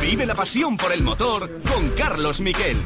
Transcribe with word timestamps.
Vive 0.00 0.24
la 0.24 0.34
pasión 0.34 0.76
por 0.76 0.90
el 0.90 1.02
motor 1.02 1.50
con 1.68 1.90
Carlos 1.90 2.40
Miquel. 2.40 2.76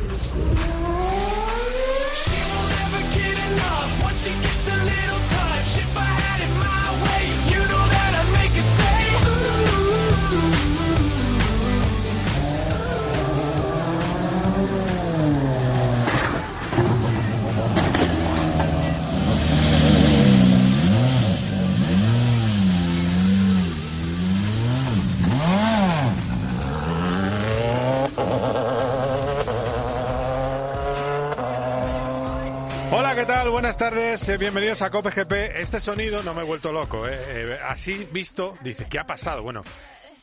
Buenas 33.61 33.77
tardes, 33.77 34.27
eh, 34.31 34.39
bienvenidos 34.39 34.81
a 34.81 34.89
Cope 34.89 35.11
GP. 35.11 35.61
Este 35.61 35.81
sonido 35.81 36.23
no 36.23 36.33
me 36.33 36.41
he 36.41 36.45
vuelto 36.45 36.73
loco, 36.73 37.07
eh. 37.07 37.13
Eh, 37.13 37.59
así 37.63 38.09
visto, 38.11 38.57
dice, 38.63 38.87
¿qué 38.89 38.99
ha 38.99 39.07
pasado? 39.07 39.43
Bueno, 39.43 39.65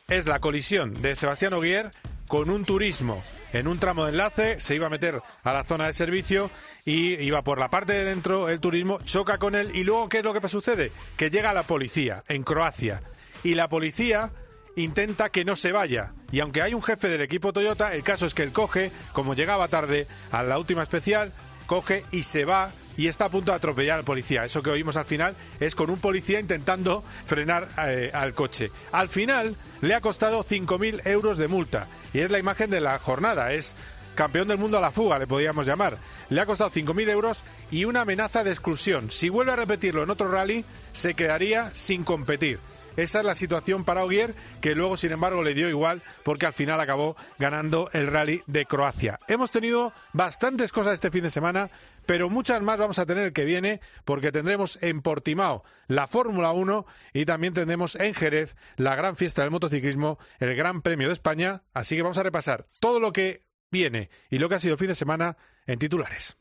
es 0.08 0.26
la 0.26 0.40
colisión 0.40 1.00
de 1.02 1.14
Sebastián 1.14 1.52
Oguier 1.52 1.92
con 2.26 2.50
un 2.50 2.64
turismo 2.64 3.22
en 3.52 3.68
un 3.68 3.78
tramo 3.78 4.04
de 4.04 4.10
enlace, 4.10 4.60
se 4.60 4.74
iba 4.74 4.88
a 4.88 4.90
meter 4.90 5.22
a 5.44 5.52
la 5.52 5.62
zona 5.62 5.86
de 5.86 5.92
servicio 5.92 6.50
y 6.84 7.14
iba 7.14 7.42
por 7.42 7.60
la 7.60 7.68
parte 7.68 7.92
de 7.92 8.06
dentro, 8.06 8.48
el 8.48 8.58
turismo 8.58 8.98
choca 9.04 9.38
con 9.38 9.54
él 9.54 9.70
y 9.72 9.84
luego, 9.84 10.08
¿qué 10.08 10.18
es 10.18 10.24
lo 10.24 10.34
que 10.34 10.48
sucede? 10.48 10.90
Que 11.16 11.30
llega 11.30 11.52
la 11.52 11.62
policía 11.62 12.24
en 12.26 12.42
Croacia 12.42 13.02
y 13.44 13.54
la 13.54 13.68
policía 13.68 14.32
intenta 14.74 15.28
que 15.28 15.44
no 15.44 15.54
se 15.54 15.70
vaya. 15.70 16.12
Y 16.32 16.40
aunque 16.40 16.60
hay 16.60 16.74
un 16.74 16.82
jefe 16.82 17.08
del 17.08 17.20
equipo 17.20 17.52
Toyota, 17.52 17.94
el 17.94 18.02
caso 18.02 18.26
es 18.26 18.34
que 18.34 18.42
él 18.42 18.50
coge, 18.50 18.90
como 19.12 19.34
llegaba 19.34 19.68
tarde 19.68 20.08
a 20.32 20.42
la 20.42 20.58
última 20.58 20.82
especial, 20.82 21.32
coge 21.66 22.04
y 22.10 22.24
se 22.24 22.44
va 22.44 22.72
y 22.98 23.06
está 23.06 23.26
a 23.26 23.30
punto 23.30 23.52
de 23.52 23.56
atropellar 23.56 24.00
al 24.00 24.04
policía. 24.04 24.44
Eso 24.44 24.60
que 24.60 24.70
oímos 24.70 24.98
al 24.98 25.06
final 25.06 25.34
es 25.60 25.74
con 25.74 25.88
un 25.88 25.98
policía 25.98 26.40
intentando 26.40 27.02
frenar 27.24 27.68
eh, 27.86 28.10
al 28.12 28.34
coche. 28.34 28.70
Al 28.92 29.08
final 29.08 29.56
le 29.80 29.94
ha 29.94 30.00
costado 30.02 30.42
5.000 30.42 31.06
euros 31.06 31.38
de 31.38 31.48
multa 31.48 31.86
y 32.12 32.18
es 32.18 32.30
la 32.30 32.40
imagen 32.40 32.68
de 32.70 32.80
la 32.80 32.98
jornada. 32.98 33.52
Es 33.52 33.76
campeón 34.16 34.48
del 34.48 34.58
mundo 34.58 34.78
a 34.78 34.80
la 34.80 34.90
fuga, 34.90 35.16
le 35.20 35.28
podríamos 35.28 35.64
llamar. 35.64 35.96
Le 36.28 36.40
ha 36.40 36.46
costado 36.46 36.72
5.000 36.72 37.08
euros 37.08 37.44
y 37.70 37.84
una 37.84 38.00
amenaza 38.00 38.42
de 38.42 38.50
exclusión. 38.50 39.12
Si 39.12 39.28
vuelve 39.28 39.52
a 39.52 39.56
repetirlo 39.56 40.02
en 40.02 40.10
otro 40.10 40.28
rally, 40.28 40.64
se 40.90 41.14
quedaría 41.14 41.70
sin 41.74 42.02
competir. 42.02 42.58
Esa 42.98 43.20
es 43.20 43.24
la 43.24 43.36
situación 43.36 43.84
para 43.84 44.02
Ogier, 44.02 44.34
que 44.60 44.74
luego, 44.74 44.96
sin 44.96 45.12
embargo, 45.12 45.44
le 45.44 45.54
dio 45.54 45.68
igual 45.68 46.02
porque 46.24 46.46
al 46.46 46.52
final 46.52 46.80
acabó 46.80 47.14
ganando 47.38 47.88
el 47.92 48.08
rally 48.08 48.42
de 48.48 48.66
Croacia. 48.66 49.20
Hemos 49.28 49.52
tenido 49.52 49.92
bastantes 50.12 50.72
cosas 50.72 50.94
este 50.94 51.12
fin 51.12 51.22
de 51.22 51.30
semana, 51.30 51.70
pero 52.08 52.30
muchas 52.30 52.62
más 52.62 52.78
vamos 52.78 52.98
a 52.98 53.04
tener 53.04 53.24
el 53.24 53.32
que 53.34 53.44
viene 53.44 53.82
porque 54.06 54.32
tendremos 54.32 54.78
en 54.80 55.02
Portimao 55.02 55.62
la 55.88 56.06
Fórmula 56.06 56.52
1 56.52 56.86
y 57.12 57.26
también 57.26 57.52
tendremos 57.52 57.96
en 57.96 58.14
Jerez 58.14 58.56
la 58.76 58.96
gran 58.96 59.14
fiesta 59.14 59.42
del 59.42 59.50
motociclismo, 59.50 60.18
el 60.38 60.56
Gran 60.56 60.80
Premio 60.80 61.08
de 61.08 61.12
España. 61.12 61.64
Así 61.74 61.96
que 61.96 62.02
vamos 62.02 62.16
a 62.16 62.22
repasar 62.22 62.64
todo 62.80 62.98
lo 62.98 63.12
que 63.12 63.44
viene 63.70 64.08
y 64.30 64.38
lo 64.38 64.48
que 64.48 64.54
ha 64.54 64.58
sido 64.58 64.72
el 64.72 64.78
fin 64.78 64.88
de 64.88 64.94
semana 64.94 65.36
en 65.66 65.78
titulares. 65.78 66.38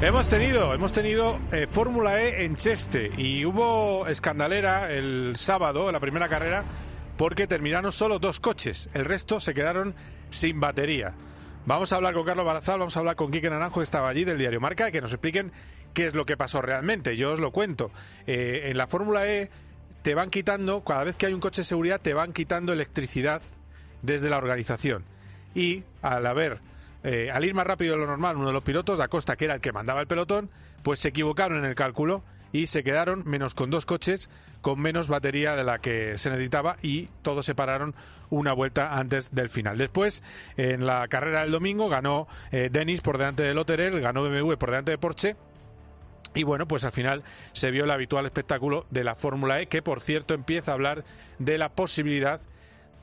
Hemos 0.00 0.28
tenido, 0.28 0.74
hemos 0.74 0.92
tenido 0.92 1.38
eh, 1.52 1.68
Fórmula 1.70 2.20
E 2.22 2.44
en 2.44 2.56
Cheste 2.56 3.12
y 3.16 3.44
hubo 3.44 4.08
escandalera 4.08 4.92
el 4.92 5.34
sábado, 5.36 5.88
en 5.88 5.92
la 5.92 6.00
primera 6.00 6.28
carrera, 6.28 6.64
porque 7.18 7.46
terminaron 7.46 7.92
solo 7.92 8.18
dos 8.18 8.40
coches. 8.40 8.88
El 8.94 9.04
resto 9.04 9.40
se 9.40 9.52
quedaron 9.52 9.94
sin 10.30 10.60
batería. 10.60 11.12
Vamos 11.66 11.92
a 11.92 11.96
hablar 11.96 12.14
con 12.14 12.24
Carlos 12.24 12.46
Barazal, 12.46 12.78
vamos 12.78 12.96
a 12.96 13.00
hablar 13.00 13.16
con 13.16 13.30
Quique 13.30 13.50
Naranjo, 13.50 13.80
que 13.80 13.84
estaba 13.84 14.08
allí 14.08 14.24
del 14.24 14.38
diario 14.38 14.60
Marca, 14.60 14.90
que 14.90 15.02
nos 15.02 15.12
expliquen 15.12 15.52
qué 15.92 16.06
es 16.06 16.14
lo 16.14 16.24
que 16.24 16.36
pasó 16.36 16.62
realmente. 16.62 17.16
Yo 17.16 17.32
os 17.32 17.40
lo 17.40 17.50
cuento. 17.50 17.90
Eh, 18.26 18.66
en 18.66 18.78
la 18.78 18.86
Fórmula 18.86 19.26
E 19.26 19.50
te 20.02 20.14
van 20.14 20.30
quitando, 20.30 20.82
cada 20.84 21.04
vez 21.04 21.16
que 21.16 21.26
hay 21.26 21.34
un 21.34 21.40
coche 21.40 21.62
de 21.62 21.66
seguridad, 21.66 22.00
te 22.00 22.14
van 22.14 22.32
quitando 22.32 22.72
electricidad 22.72 23.42
desde 24.00 24.30
la 24.30 24.38
organización. 24.38 25.04
Y 25.56 25.82
al 26.00 26.24
haber 26.24 26.60
eh, 27.02 27.30
al 27.32 27.44
ir 27.44 27.54
más 27.54 27.66
rápido 27.66 27.94
de 27.94 28.00
lo 28.00 28.06
normal, 28.06 28.36
uno 28.36 28.46
de 28.46 28.52
los 28.52 28.62
pilotos, 28.62 28.96
Da 28.96 29.08
Costa, 29.08 29.36
que 29.36 29.46
era 29.46 29.54
el 29.54 29.60
que 29.60 29.72
mandaba 29.72 30.00
el 30.00 30.06
pelotón, 30.06 30.50
pues 30.82 31.00
se 31.00 31.08
equivocaron 31.08 31.58
en 31.58 31.64
el 31.64 31.74
cálculo 31.74 32.22
y 32.52 32.66
se 32.66 32.82
quedaron 32.82 33.22
menos 33.26 33.54
con 33.54 33.70
dos 33.70 33.86
coches 33.86 34.30
con 34.60 34.80
menos 34.80 35.08
batería 35.08 35.56
de 35.56 35.64
la 35.64 35.78
que 35.78 36.18
se 36.18 36.30
necesitaba 36.30 36.76
y 36.82 37.08
todos 37.22 37.46
se 37.46 37.54
pararon 37.54 37.94
una 38.30 38.52
vuelta 38.52 38.94
antes 38.98 39.34
del 39.34 39.48
final. 39.50 39.78
Después, 39.78 40.22
en 40.56 40.86
la 40.86 41.06
carrera 41.08 41.42
del 41.42 41.52
domingo, 41.52 41.88
ganó 41.88 42.26
eh, 42.50 42.68
Denis 42.70 43.00
por 43.00 43.18
delante 43.18 43.42
de 43.42 43.54
Lotterer, 43.54 44.00
ganó 44.00 44.22
BMW 44.22 44.54
por 44.54 44.70
delante 44.70 44.90
de 44.90 44.98
Porsche. 44.98 45.36
Y 46.34 46.42
bueno, 46.42 46.68
pues 46.68 46.84
al 46.84 46.92
final 46.92 47.22
se 47.52 47.70
vio 47.70 47.84
el 47.84 47.90
habitual 47.90 48.26
espectáculo 48.26 48.86
de 48.90 49.04
la 49.04 49.14
Fórmula 49.14 49.60
E, 49.60 49.66
que 49.66 49.80
por 49.80 50.00
cierto 50.00 50.34
empieza 50.34 50.72
a 50.72 50.74
hablar 50.74 51.04
de 51.38 51.56
la 51.56 51.70
posibilidad 51.70 52.40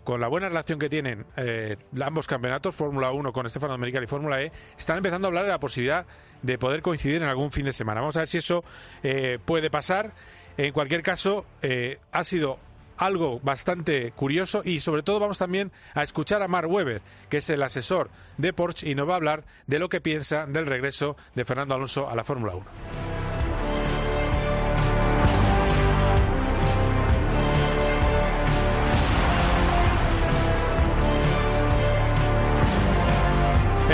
con 0.05 0.21
la 0.21 0.29
buena 0.29 0.47
relación 0.47 0.79
que 0.79 0.87
tienen 0.87 1.25
eh, 1.35 1.75
ambos 2.01 2.27
campeonatos, 2.27 2.73
Fórmula 2.73 3.11
1 3.11 3.33
con 3.33 3.45
Estefano 3.45 3.73
Americano 3.73 4.05
y 4.05 4.07
Fórmula 4.07 4.41
E, 4.41 4.51
están 4.77 4.97
empezando 4.97 5.27
a 5.27 5.29
hablar 5.29 5.43
de 5.43 5.51
la 5.51 5.59
posibilidad 5.59 6.05
de 6.41 6.57
poder 6.57 6.81
coincidir 6.81 7.17
en 7.17 7.27
algún 7.27 7.51
fin 7.51 7.65
de 7.65 7.73
semana. 7.73 7.99
Vamos 7.99 8.15
a 8.15 8.19
ver 8.19 8.27
si 8.29 8.37
eso 8.37 8.63
eh, 9.03 9.39
puede 9.43 9.69
pasar. 9.69 10.13
En 10.57 10.71
cualquier 10.71 11.01
caso, 11.01 11.45
eh, 11.61 11.97
ha 12.11 12.23
sido 12.23 12.59
algo 12.97 13.41
bastante 13.41 14.11
curioso 14.11 14.61
y 14.63 14.79
sobre 14.79 15.03
todo 15.03 15.19
vamos 15.19 15.37
también 15.37 15.71
a 15.95 16.03
escuchar 16.03 16.41
a 16.43 16.47
Mark 16.47 16.69
Webber, 16.71 17.01
que 17.27 17.37
es 17.37 17.49
el 17.49 17.61
asesor 17.63 18.09
de 18.37 18.53
Porsche 18.53 18.89
y 18.89 18.95
nos 18.95 19.09
va 19.09 19.13
a 19.13 19.17
hablar 19.17 19.43
de 19.67 19.79
lo 19.79 19.89
que 19.89 19.99
piensa 19.99 20.45
del 20.45 20.65
regreso 20.67 21.17
de 21.33 21.43
Fernando 21.43 21.75
Alonso 21.75 22.09
a 22.09 22.15
la 22.15 22.23
Fórmula 22.23 22.55
1. 22.55 23.24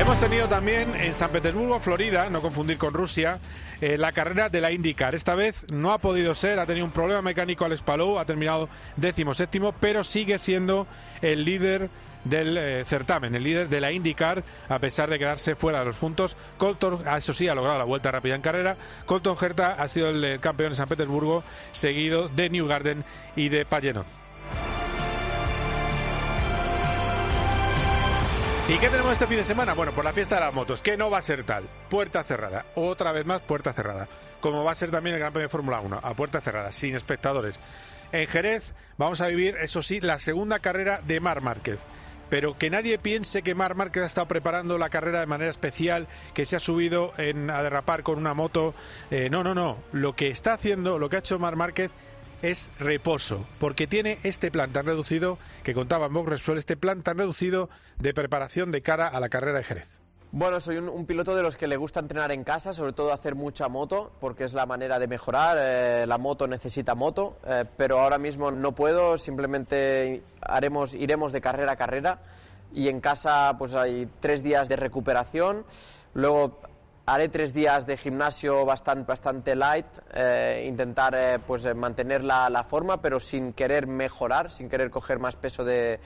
Hemos 0.02 0.20
tenido 0.20 0.48
también 0.48 0.96
en 0.96 1.14
San 1.14 1.30
Petersburgo, 1.30 1.80
Florida, 1.80 2.28
no 2.32 2.42
confundir 2.42 2.80
con 2.80 2.92
Rusia, 2.92 3.40
eh, 3.82 4.00
la 4.00 4.12
carrera 4.12 4.50
de 4.50 4.60
la 4.60 4.72
IndyCar. 4.72 5.14
Esta 5.14 5.36
vez 5.36 5.72
no 5.72 5.94
ha 5.94 6.00
podido 6.00 6.34
ser, 6.34 6.58
ha 6.58 6.66
tenido 6.66 6.88
un 6.88 6.92
problema 6.92 7.22
mecánico 7.22 7.66
al 7.66 7.78
Palou, 7.78 8.18
ha 8.18 8.26
terminado 8.26 8.68
décimo 8.98 9.36
séptimo, 9.36 9.76
pero 9.80 10.04
sigue 10.04 10.40
siendo 10.40 10.88
el 11.22 11.46
líder 11.46 11.92
del 12.24 12.58
eh, 12.58 12.84
certamen, 12.84 13.36
el 13.36 13.44
líder 13.44 13.70
de 13.70 13.80
la 13.80 13.92
IndyCar, 13.92 14.44
a 14.70 14.80
pesar 14.80 15.08
de 15.08 15.20
quedarse 15.20 15.56
fuera 15.56 15.82
de 15.82 15.86
los 15.86 15.98
puntos. 15.98 16.36
Colton, 16.58 17.04
ah, 17.06 17.20
eso 17.20 17.32
sí, 17.32 17.48
ha 17.48 17.54
logrado 17.54 17.78
la 17.78 17.86
vuelta 17.86 18.10
rápida 18.10 18.34
en 18.34 18.42
carrera. 18.42 18.78
Colton 19.06 19.38
Herta 19.40 19.74
ha 19.74 19.88
sido 19.88 20.10
el, 20.10 20.40
campeón 20.40 20.72
de 20.72 20.78
San 20.78 20.90
Petersburgo, 20.90 21.44
seguido 21.74 22.28
de 22.28 22.50
New 22.50 22.66
Garden 22.66 23.06
y 23.36 23.50
de 23.50 23.66
Pagenon. 23.66 24.21
¿Y 28.68 28.78
qué 28.78 28.90
tenemos 28.90 29.12
este 29.12 29.28
fin 29.28 29.38
de 29.38 29.44
semana? 29.44 29.74
Bueno, 29.74 29.92
por 29.92 30.06
la 30.06 30.14
fiesta 30.14 30.36
de 30.36 30.42
las 30.42 30.54
motos, 30.54 30.82
que 30.82 30.96
no 30.96 31.10
va 31.10 31.18
a 31.18 31.22
ser 31.22 31.44
tal. 31.44 31.66
Puerta 31.90 32.24
cerrada. 32.24 32.66
Otra 32.76 33.12
vez 33.12 33.26
más, 33.26 33.42
puerta 33.42 33.74
cerrada. 33.74 34.08
Como 34.40 34.64
va 34.64 34.72
a 34.72 34.76
ser 34.76 34.92
también 34.92 35.16
el 35.16 35.20
Gran 35.20 35.34
Premio 35.34 35.48
de 35.48 35.52
Fórmula 35.52 35.82
1, 35.82 36.00
a 36.02 36.14
puerta 36.14 36.40
cerrada, 36.40 36.72
sin 36.72 36.96
espectadores. 36.96 37.60
En 38.12 38.28
Jerez 38.28 38.74
vamos 38.98 39.20
a 39.20 39.28
vivir, 39.28 39.58
eso 39.62 39.84
sí, 39.84 40.00
la 40.00 40.20
segunda 40.20 40.60
carrera 40.60 41.02
de 41.06 41.20
Mar 41.20 41.42
Márquez. 41.42 41.80
Pero 42.30 42.58
que 42.58 42.70
nadie 42.70 42.98
piense 42.98 43.42
que 43.42 43.56
Mar 43.56 43.76
Márquez 43.76 44.04
ha 44.04 44.06
estado 44.06 44.28
preparando 44.28 44.78
la 44.78 44.90
carrera 44.90 45.20
de 45.20 45.26
manera 45.26 45.52
especial, 45.52 46.08
que 46.34 46.46
se 46.46 46.56
ha 46.56 46.60
subido 46.60 47.12
en, 47.18 47.50
a 47.50 47.62
derrapar 47.62 48.04
con 48.04 48.18
una 48.18 48.34
moto. 48.34 48.74
Eh, 49.10 49.30
no, 49.30 49.44
no, 49.44 49.54
no. 49.54 49.80
Lo 49.92 50.16
que 50.16 50.30
está 50.30 50.54
haciendo, 50.54 50.98
lo 50.98 51.10
que 51.10 51.18
ha 51.18 51.20
hecho 51.20 51.40
Mar 51.40 51.58
Márquez 51.58 51.92
es 52.42 52.70
reposo, 52.80 53.46
porque 53.60 53.88
tiene 53.88 54.20
este 54.24 54.52
plan 54.52 54.72
tan 54.72 54.86
reducido 54.86 55.38
que 55.64 55.74
contaba 55.74 56.08
Box 56.08 56.50
este 56.50 56.78
plan 56.78 57.04
tan 57.04 57.18
reducido 57.18 57.70
de 58.00 58.14
preparación 58.14 58.72
de 58.72 58.82
cara 58.82 59.08
a 59.08 59.20
la 59.20 59.30
carrera 59.30 59.60
de 59.60 59.64
Jerez. 59.64 60.02
Bueno, 60.34 60.62
soy 60.62 60.78
un, 60.78 61.06
piloto 61.06 61.36
de 61.36 61.44
los 61.44 61.58
que 61.58 61.68
le 61.68 61.76
gusta 61.76 62.00
entrenar 62.00 62.32
en 62.32 62.46
casa, 62.46 62.74
sobre 62.74 62.94
todo 62.94 63.12
hacer 63.12 63.36
mucha 63.36 63.68
moto, 63.68 64.14
porque 64.22 64.46
es 64.46 64.54
la 64.54 64.66
manera 64.66 64.98
de 64.98 65.08
mejorar. 65.08 65.58
Eh, 65.60 66.06
la 66.08 66.18
moto 66.18 66.48
necesita 66.48 66.96
moto, 66.96 67.36
eh, 67.46 67.66
pero 67.76 68.00
ahora 68.00 68.18
mismo 68.18 68.50
no 68.50 68.72
puedo, 68.72 69.18
simplemente 69.18 70.24
haremos, 70.40 70.94
iremos 70.94 71.34
de 71.34 71.42
carrera 71.42 71.74
a 71.74 71.76
carrera 71.76 72.20
y 72.74 72.88
en 72.88 73.02
casa 73.02 73.54
pues 73.58 73.76
hay 73.76 74.08
tres 74.22 74.42
días 74.42 74.70
de 74.70 74.78
recuperación. 74.78 75.66
Luego 76.14 76.62
haré 77.14 77.28
tres 77.28 77.54
días 77.54 77.86
de 77.86 77.98
gimnasio 77.98 78.66
bastante, 78.66 79.06
bastante 79.06 79.56
light, 79.56 79.86
eh, 80.14 80.66
intentar 80.68 81.14
eh, 81.14 81.40
pues, 81.46 81.66
eh, 81.66 81.74
mantener 81.74 82.24
la, 82.24 82.50
la, 82.50 82.64
forma, 82.64 83.02
pero 83.02 83.20
sin 83.20 83.52
querer 83.52 83.86
mejorar, 83.86 84.50
sin 84.50 84.70
querer 84.70 84.90
coger 84.90 85.20
más 85.20 85.36
peso 85.36 85.66
de, 85.66 86.00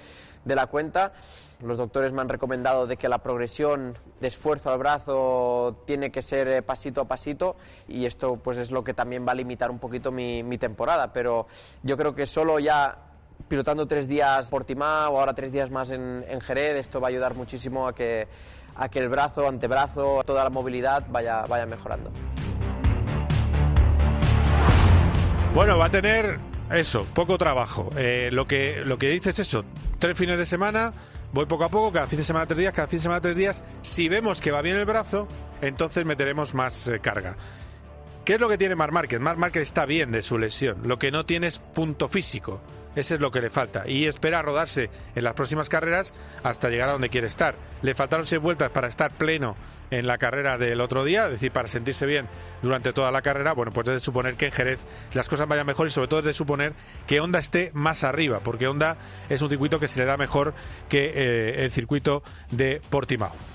de, 0.43 0.55
la 0.55 0.65
cuenta. 0.65 1.13
Los 1.61 1.77
doctores 1.77 2.11
me 2.11 2.21
han 2.21 2.29
recomendado 2.29 2.87
de 2.87 2.97
que 2.97 3.07
la 3.07 3.19
progresión 3.19 3.95
de 4.19 4.27
esfuerzo 4.27 4.71
al 4.71 4.79
brazo 4.79 5.83
tiene 5.85 6.11
que 6.11 6.23
ser 6.23 6.63
pasito 6.63 7.01
a 7.01 7.05
pasito 7.05 7.55
y 7.87 8.05
esto 8.05 8.37
pues 8.37 8.57
es 8.57 8.71
lo 8.71 8.83
que 8.83 8.93
también 8.93 9.27
va 9.27 9.33
a 9.33 9.35
limitar 9.35 9.69
un 9.69 9.79
poquito 9.79 10.11
mi, 10.11 10.41
mi 10.41 10.57
temporada, 10.57 11.13
pero 11.13 11.45
yo 11.83 11.97
creo 11.97 12.15
que 12.15 12.25
solo 12.25 12.57
ya 12.59 12.97
pilotando 13.47 13.87
tres 13.87 14.07
días 14.07 14.47
Portimao 14.47 15.13
o 15.13 15.19
ahora 15.19 15.33
tres 15.33 15.51
días 15.51 15.69
más 15.69 15.91
en, 15.91 16.25
en 16.27 16.41
Jerez, 16.41 16.77
esto 16.77 16.99
va 16.99 17.07
a 17.07 17.11
ayudar 17.11 17.35
muchísimo 17.35 17.87
a 17.87 17.93
que 17.93 18.27
a 18.75 18.89
que 18.89 18.99
el 18.99 19.09
brazo, 19.09 19.47
antebrazo, 19.47 20.21
toda 20.25 20.43
la 20.43 20.49
movilidad 20.49 21.05
vaya, 21.09 21.45
vaya 21.47 21.65
mejorando. 21.65 22.11
Bueno, 25.53 25.77
va 25.77 25.85
a 25.85 25.89
tener 25.89 26.37
eso, 26.69 27.05
poco 27.13 27.37
trabajo. 27.37 27.89
Eh, 27.95 28.29
lo, 28.33 28.45
que, 28.45 28.81
lo 28.83 28.97
que 28.97 29.09
dices 29.09 29.39
es 29.39 29.47
eso, 29.47 29.63
tres 29.99 30.17
fines 30.17 30.37
de 30.37 30.45
semana, 30.45 30.91
voy 31.31 31.45
poco 31.45 31.63
a 31.63 31.69
poco, 31.69 31.93
cada 31.93 32.07
fin 32.07 32.19
de 32.19 32.25
semana 32.25 32.45
tres 32.45 32.59
días, 32.59 32.73
cada 32.73 32.89
fin 32.89 32.99
de 32.99 33.03
semana 33.03 33.21
tres 33.21 33.37
días. 33.37 33.63
Si 33.81 34.09
vemos 34.09 34.41
que 34.41 34.51
va 34.51 34.61
bien 34.61 34.75
el 34.75 34.85
brazo, 34.85 35.27
entonces 35.61 36.05
meteremos 36.05 36.53
más 36.53 36.89
eh, 36.89 36.99
carga. 36.99 37.37
¿Qué 38.25 38.33
es 38.33 38.41
lo 38.41 38.49
que 38.49 38.57
tiene 38.57 38.75
Mar 38.75 38.91
Márquez? 38.91 39.21
Mar 39.21 39.37
Márquez 39.37 39.61
está 39.61 39.85
bien 39.85 40.11
de 40.11 40.21
su 40.21 40.37
lesión, 40.37 40.79
lo 40.83 40.99
que 40.99 41.11
no 41.11 41.25
tiene 41.25 41.47
es 41.47 41.59
punto 41.59 42.09
físico. 42.09 42.59
Ese 42.95 43.15
es 43.15 43.21
lo 43.21 43.31
que 43.31 43.41
le 43.41 43.49
falta. 43.49 43.87
Y 43.87 44.05
espera 44.05 44.41
rodarse 44.41 44.89
en 45.15 45.23
las 45.23 45.33
próximas 45.33 45.69
carreras 45.69 46.13
hasta 46.43 46.69
llegar 46.69 46.89
a 46.89 46.93
donde 46.93 47.09
quiere 47.09 47.27
estar. 47.27 47.55
Le 47.81 47.93
faltaron 47.95 48.25
seis 48.25 48.41
vueltas 48.41 48.71
para 48.71 48.87
estar 48.87 49.11
pleno 49.11 49.55
en 49.91 50.07
la 50.07 50.17
carrera 50.17 50.57
del 50.57 50.81
otro 50.81 51.03
día, 51.03 51.25
es 51.25 51.31
decir, 51.31 51.51
para 51.51 51.67
sentirse 51.67 52.05
bien 52.05 52.27
durante 52.61 52.93
toda 52.93 53.11
la 53.11 53.21
carrera. 53.21 53.53
Bueno, 53.53 53.71
pues 53.71 53.87
es 53.87 53.93
de 53.95 53.99
suponer 53.99 54.35
que 54.35 54.47
en 54.47 54.51
Jerez 54.51 54.85
las 55.13 55.29
cosas 55.29 55.47
vayan 55.47 55.65
mejor 55.65 55.87
y 55.87 55.91
sobre 55.91 56.07
todo 56.07 56.19
es 56.21 56.25
de 56.25 56.33
suponer 56.33 56.73
que 57.07 57.19
Honda 57.19 57.39
esté 57.39 57.71
más 57.73 58.03
arriba, 58.03 58.39
porque 58.43 58.67
Honda 58.67 58.97
es 59.29 59.41
un 59.41 59.49
circuito 59.49 59.79
que 59.79 59.87
se 59.87 59.99
le 59.99 60.05
da 60.05 60.17
mejor 60.17 60.53
que 60.89 61.11
eh, 61.13 61.65
el 61.65 61.71
circuito 61.71 62.23
de 62.51 62.81
Portimao. 62.89 63.54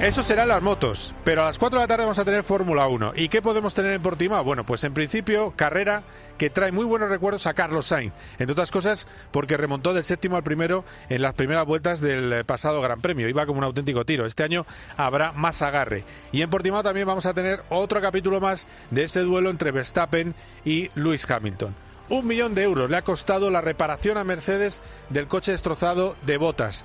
Eso 0.00 0.22
serán 0.22 0.46
las 0.46 0.62
motos, 0.62 1.12
pero 1.24 1.42
a 1.42 1.46
las 1.46 1.58
4 1.58 1.76
de 1.76 1.82
la 1.82 1.88
tarde 1.88 2.04
vamos 2.04 2.20
a 2.20 2.24
tener 2.24 2.44
Fórmula 2.44 2.86
1. 2.86 3.14
¿Y 3.16 3.28
qué 3.28 3.42
podemos 3.42 3.74
tener 3.74 3.94
en 3.94 4.00
Portimao? 4.00 4.44
Bueno, 4.44 4.62
pues 4.64 4.84
en 4.84 4.94
principio, 4.94 5.52
carrera 5.56 6.04
que 6.38 6.50
trae 6.50 6.70
muy 6.70 6.84
buenos 6.84 7.08
recuerdos 7.08 7.48
a 7.48 7.54
Carlos 7.54 7.88
Sainz, 7.88 8.12
entre 8.38 8.52
otras 8.52 8.70
cosas 8.70 9.08
porque 9.32 9.56
remontó 9.56 9.92
del 9.94 10.04
séptimo 10.04 10.36
al 10.36 10.44
primero 10.44 10.84
en 11.08 11.20
las 11.20 11.34
primeras 11.34 11.66
vueltas 11.66 12.00
del 12.00 12.44
pasado 12.44 12.80
Gran 12.80 13.00
Premio. 13.00 13.28
Iba 13.28 13.44
como 13.44 13.58
un 13.58 13.64
auténtico 13.64 14.04
tiro. 14.04 14.24
Este 14.24 14.44
año 14.44 14.66
habrá 14.96 15.32
más 15.32 15.62
agarre. 15.62 16.04
Y 16.30 16.42
en 16.42 16.50
Portimao 16.50 16.84
también 16.84 17.08
vamos 17.08 17.26
a 17.26 17.34
tener 17.34 17.64
otro 17.68 18.00
capítulo 18.00 18.40
más 18.40 18.68
de 18.90 19.02
ese 19.02 19.22
duelo 19.22 19.50
entre 19.50 19.72
Verstappen 19.72 20.32
y 20.64 20.92
Lewis 20.94 21.28
Hamilton. 21.28 21.74
Un 22.08 22.24
millón 22.24 22.54
de 22.54 22.62
euros 22.62 22.88
le 22.88 22.96
ha 22.98 23.02
costado 23.02 23.50
la 23.50 23.62
reparación 23.62 24.16
a 24.16 24.22
Mercedes 24.22 24.80
del 25.10 25.26
coche 25.26 25.50
destrozado 25.50 26.14
de 26.24 26.36
Botas 26.36 26.84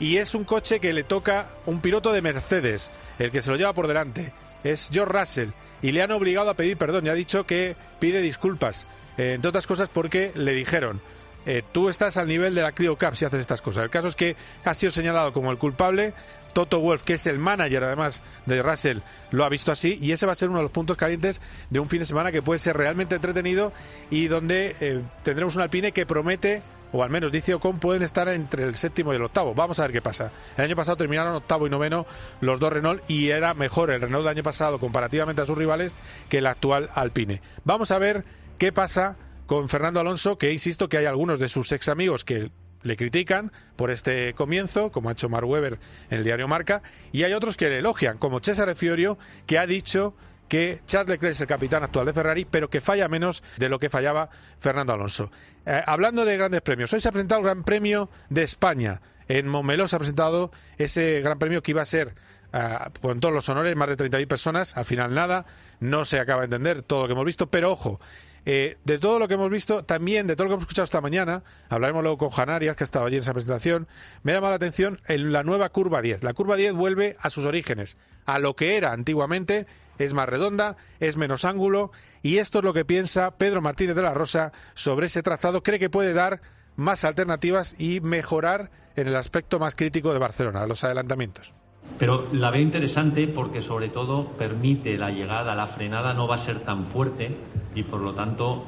y 0.00 0.16
es 0.16 0.34
un 0.34 0.44
coche 0.44 0.80
que 0.80 0.92
le 0.92 1.04
toca 1.04 1.46
un 1.66 1.80
piloto 1.80 2.12
de 2.12 2.22
Mercedes, 2.22 2.90
el 3.18 3.30
que 3.30 3.42
se 3.42 3.50
lo 3.50 3.56
lleva 3.56 3.72
por 3.72 3.88
delante. 3.88 4.32
Es 4.64 4.90
George 4.92 5.18
Russell 5.18 5.50
y 5.82 5.92
le 5.92 6.02
han 6.02 6.12
obligado 6.12 6.50
a 6.50 6.54
pedir 6.54 6.76
perdón 6.76 7.06
y 7.06 7.08
ha 7.08 7.14
dicho 7.14 7.44
que 7.44 7.76
pide 7.98 8.20
disculpas, 8.20 8.86
eh, 9.18 9.32
entre 9.34 9.48
otras 9.48 9.66
cosas 9.66 9.88
porque 9.88 10.32
le 10.34 10.52
dijeron. 10.52 11.00
Eh, 11.44 11.62
tú 11.72 11.88
estás 11.88 12.16
al 12.16 12.28
nivel 12.28 12.54
de 12.54 12.62
la 12.62 12.72
Clio 12.72 12.96
Cup 12.96 13.16
si 13.16 13.24
haces 13.24 13.40
estas 13.40 13.62
cosas. 13.62 13.84
El 13.84 13.90
caso 13.90 14.08
es 14.08 14.14
que 14.14 14.36
ha 14.64 14.74
sido 14.74 14.92
señalado 14.92 15.32
como 15.32 15.50
el 15.50 15.58
culpable. 15.58 16.14
Toto 16.52 16.80
Wolf, 16.80 17.02
que 17.02 17.14
es 17.14 17.26
el 17.26 17.38
manager 17.38 17.82
además 17.84 18.22
de 18.44 18.62
Russell, 18.62 18.98
lo 19.30 19.44
ha 19.44 19.48
visto 19.48 19.72
así 19.72 19.98
y 20.02 20.12
ese 20.12 20.26
va 20.26 20.32
a 20.32 20.34
ser 20.34 20.50
uno 20.50 20.58
de 20.58 20.64
los 20.64 20.72
puntos 20.72 20.98
calientes 20.98 21.40
de 21.70 21.80
un 21.80 21.88
fin 21.88 22.00
de 22.00 22.04
semana 22.04 22.30
que 22.30 22.42
puede 22.42 22.58
ser 22.58 22.76
realmente 22.76 23.14
entretenido 23.14 23.72
y 24.10 24.28
donde 24.28 24.76
eh, 24.80 25.00
tendremos 25.22 25.56
un 25.56 25.62
Alpine 25.62 25.92
que 25.92 26.04
promete 26.04 26.60
o 26.92 27.02
al 27.02 27.10
menos 27.10 27.32
dice 27.32 27.54
Ocon, 27.54 27.78
pueden 27.78 28.02
estar 28.02 28.28
entre 28.28 28.64
el 28.64 28.74
séptimo 28.74 29.12
y 29.12 29.16
el 29.16 29.22
octavo. 29.22 29.54
Vamos 29.54 29.78
a 29.80 29.82
ver 29.82 29.92
qué 29.92 30.02
pasa. 30.02 30.30
El 30.56 30.64
año 30.64 30.76
pasado 30.76 30.96
terminaron 30.96 31.34
octavo 31.34 31.66
y 31.66 31.70
noveno 31.70 32.06
los 32.40 32.60
dos 32.60 32.72
Renault 32.72 33.02
y 33.08 33.30
era 33.30 33.54
mejor 33.54 33.90
el 33.90 34.00
Renault 34.00 34.24
del 34.24 34.36
año 34.36 34.42
pasado 34.42 34.78
comparativamente 34.78 35.42
a 35.42 35.46
sus 35.46 35.56
rivales 35.56 35.94
que 36.28 36.38
el 36.38 36.46
actual 36.46 36.90
Alpine. 36.94 37.40
Vamos 37.64 37.90
a 37.90 37.98
ver 37.98 38.24
qué 38.58 38.72
pasa 38.72 39.16
con 39.46 39.68
Fernando 39.68 40.00
Alonso, 40.00 40.38
que 40.38 40.52
insisto 40.52 40.88
que 40.88 40.98
hay 40.98 41.06
algunos 41.06 41.38
de 41.40 41.48
sus 41.48 41.72
ex 41.72 41.88
amigos 41.88 42.24
que 42.24 42.50
le 42.82 42.96
critican 42.96 43.52
por 43.76 43.90
este 43.90 44.34
comienzo, 44.34 44.90
como 44.90 45.08
ha 45.08 45.12
hecho 45.12 45.28
Mark 45.28 45.48
Webber 45.48 45.78
en 46.10 46.18
el 46.18 46.24
diario 46.24 46.48
Marca, 46.48 46.82
y 47.12 47.22
hay 47.22 47.32
otros 47.32 47.56
que 47.56 47.68
le 47.68 47.78
elogian, 47.78 48.18
como 48.18 48.40
Cesare 48.40 48.74
Fiorio, 48.74 49.18
que 49.46 49.58
ha 49.58 49.66
dicho 49.66 50.14
que 50.52 50.82
Charles 50.84 51.08
Leclerc 51.08 51.32
es 51.32 51.40
el 51.40 51.46
capitán 51.46 51.82
actual 51.82 52.04
de 52.04 52.12
Ferrari, 52.12 52.44
pero 52.44 52.68
que 52.68 52.82
falla 52.82 53.08
menos 53.08 53.42
de 53.56 53.70
lo 53.70 53.78
que 53.78 53.88
fallaba 53.88 54.28
Fernando 54.60 54.92
Alonso. 54.92 55.30
Eh, 55.64 55.82
hablando 55.86 56.26
de 56.26 56.36
grandes 56.36 56.60
premios, 56.60 56.92
hoy 56.92 57.00
se 57.00 57.08
ha 57.08 57.10
presentado 57.10 57.38
el 57.38 57.46
Gran 57.46 57.64
Premio 57.64 58.10
de 58.28 58.42
España. 58.42 59.00
En 59.28 59.48
Montmeló 59.48 59.88
se 59.88 59.96
ha 59.96 59.98
presentado 59.98 60.50
ese 60.76 61.22
Gran 61.22 61.38
Premio 61.38 61.62
que 61.62 61.70
iba 61.70 61.80
a 61.80 61.86
ser 61.86 62.14
eh, 62.52 62.76
con 63.00 63.18
todos 63.18 63.32
los 63.32 63.48
honores, 63.48 63.74
más 63.76 63.88
de 63.88 63.96
30.000 63.96 64.26
personas. 64.26 64.76
Al 64.76 64.84
final 64.84 65.14
nada, 65.14 65.46
no 65.80 66.04
se 66.04 66.20
acaba 66.20 66.42
de 66.42 66.44
entender 66.44 66.82
todo 66.82 67.00
lo 67.00 67.06
que 67.06 67.12
hemos 67.14 67.24
visto, 67.24 67.46
pero 67.46 67.72
ojo, 67.72 67.98
eh, 68.44 68.76
de 68.84 68.98
todo 68.98 69.18
lo 69.18 69.28
que 69.28 69.34
hemos 69.34 69.50
visto, 69.50 69.86
también 69.86 70.26
de 70.26 70.36
todo 70.36 70.44
lo 70.44 70.48
que 70.50 70.54
hemos 70.56 70.64
escuchado 70.64 70.84
esta 70.84 71.00
mañana, 71.00 71.44
hablaremos 71.70 72.02
luego 72.02 72.18
con 72.18 72.28
Janarias, 72.28 72.76
que 72.76 72.82
ha 72.82 72.84
estado 72.84 73.06
allí 73.06 73.16
en 73.16 73.22
esa 73.22 73.32
presentación, 73.32 73.88
me 74.22 74.32
ha 74.32 74.34
llamado 74.34 74.50
la 74.50 74.56
atención 74.56 75.00
en 75.08 75.32
la 75.32 75.44
nueva 75.44 75.70
curva 75.70 76.02
10. 76.02 76.22
La 76.22 76.34
curva 76.34 76.56
10 76.56 76.74
vuelve 76.74 77.16
a 77.20 77.30
sus 77.30 77.46
orígenes, 77.46 77.96
a 78.26 78.38
lo 78.38 78.54
que 78.54 78.76
era 78.76 78.92
antiguamente 78.92 79.66
es 79.98 80.14
más 80.14 80.28
redonda, 80.28 80.76
es 81.00 81.16
menos 81.16 81.44
ángulo 81.44 81.90
y 82.22 82.38
esto 82.38 82.58
es 82.58 82.64
lo 82.64 82.72
que 82.72 82.84
piensa 82.84 83.32
Pedro 83.36 83.60
Martínez 83.60 83.96
de 83.96 84.02
la 84.02 84.14
Rosa 84.14 84.52
sobre 84.74 85.06
ese 85.06 85.22
trazado. 85.22 85.62
Cree 85.62 85.78
que 85.78 85.90
puede 85.90 86.12
dar 86.12 86.40
más 86.76 87.04
alternativas 87.04 87.74
y 87.78 88.00
mejorar 88.00 88.70
en 88.96 89.08
el 89.08 89.16
aspecto 89.16 89.58
más 89.58 89.74
crítico 89.74 90.12
de 90.12 90.18
Barcelona, 90.18 90.66
los 90.66 90.84
adelantamientos. 90.84 91.52
Pero 91.98 92.28
la 92.32 92.50
veo 92.50 92.62
interesante 92.62 93.26
porque 93.28 93.62
sobre 93.62 93.88
todo 93.88 94.28
permite 94.32 94.96
la 94.96 95.10
llegada, 95.10 95.54
la 95.54 95.66
frenada 95.66 96.14
no 96.14 96.26
va 96.26 96.36
a 96.36 96.38
ser 96.38 96.60
tan 96.60 96.84
fuerte 96.84 97.36
y 97.74 97.82
por 97.82 98.00
lo 98.00 98.14
tanto 98.14 98.64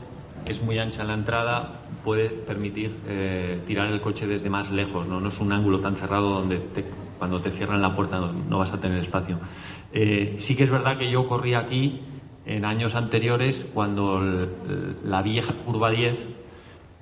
es 0.47 0.63
muy 0.63 0.79
ancha 0.79 1.05
la 1.05 1.15
entrada, 1.15 1.81
puede 2.05 2.29
permitir 2.29 2.95
eh, 3.07 3.63
tirar 3.67 3.89
el 3.89 4.01
coche 4.01 4.27
desde 4.27 4.51
más 4.51 4.71
lejos, 4.71 5.09
¿no? 5.09 5.21
no 5.21 5.31
es 5.31 5.39
un 5.39 5.53
ángulo 5.53 5.81
tan 5.81 5.97
cerrado 5.97 6.31
donde 6.31 6.61
cuando 7.19 7.41
te 7.41 7.51
cierran 7.51 7.81
la 7.81 7.97
puerta 7.97 8.21
no 8.21 8.59
vas 8.59 8.73
a 8.73 8.81
tener 8.81 8.99
espacio. 8.99 9.39
Eh, 9.97 10.35
sí 10.39 10.57
que 10.57 10.65
es 10.65 10.71
verdad 10.71 10.99
que 10.99 11.09
yo 11.09 11.29
corrí 11.29 11.55
aquí 11.55 12.01
en 12.47 12.65
años 12.65 12.97
anteriores 12.97 13.65
cuando 13.73 14.21
la 15.05 15.23
vieja 15.23 15.55
curva 15.65 15.91
10 15.91 16.19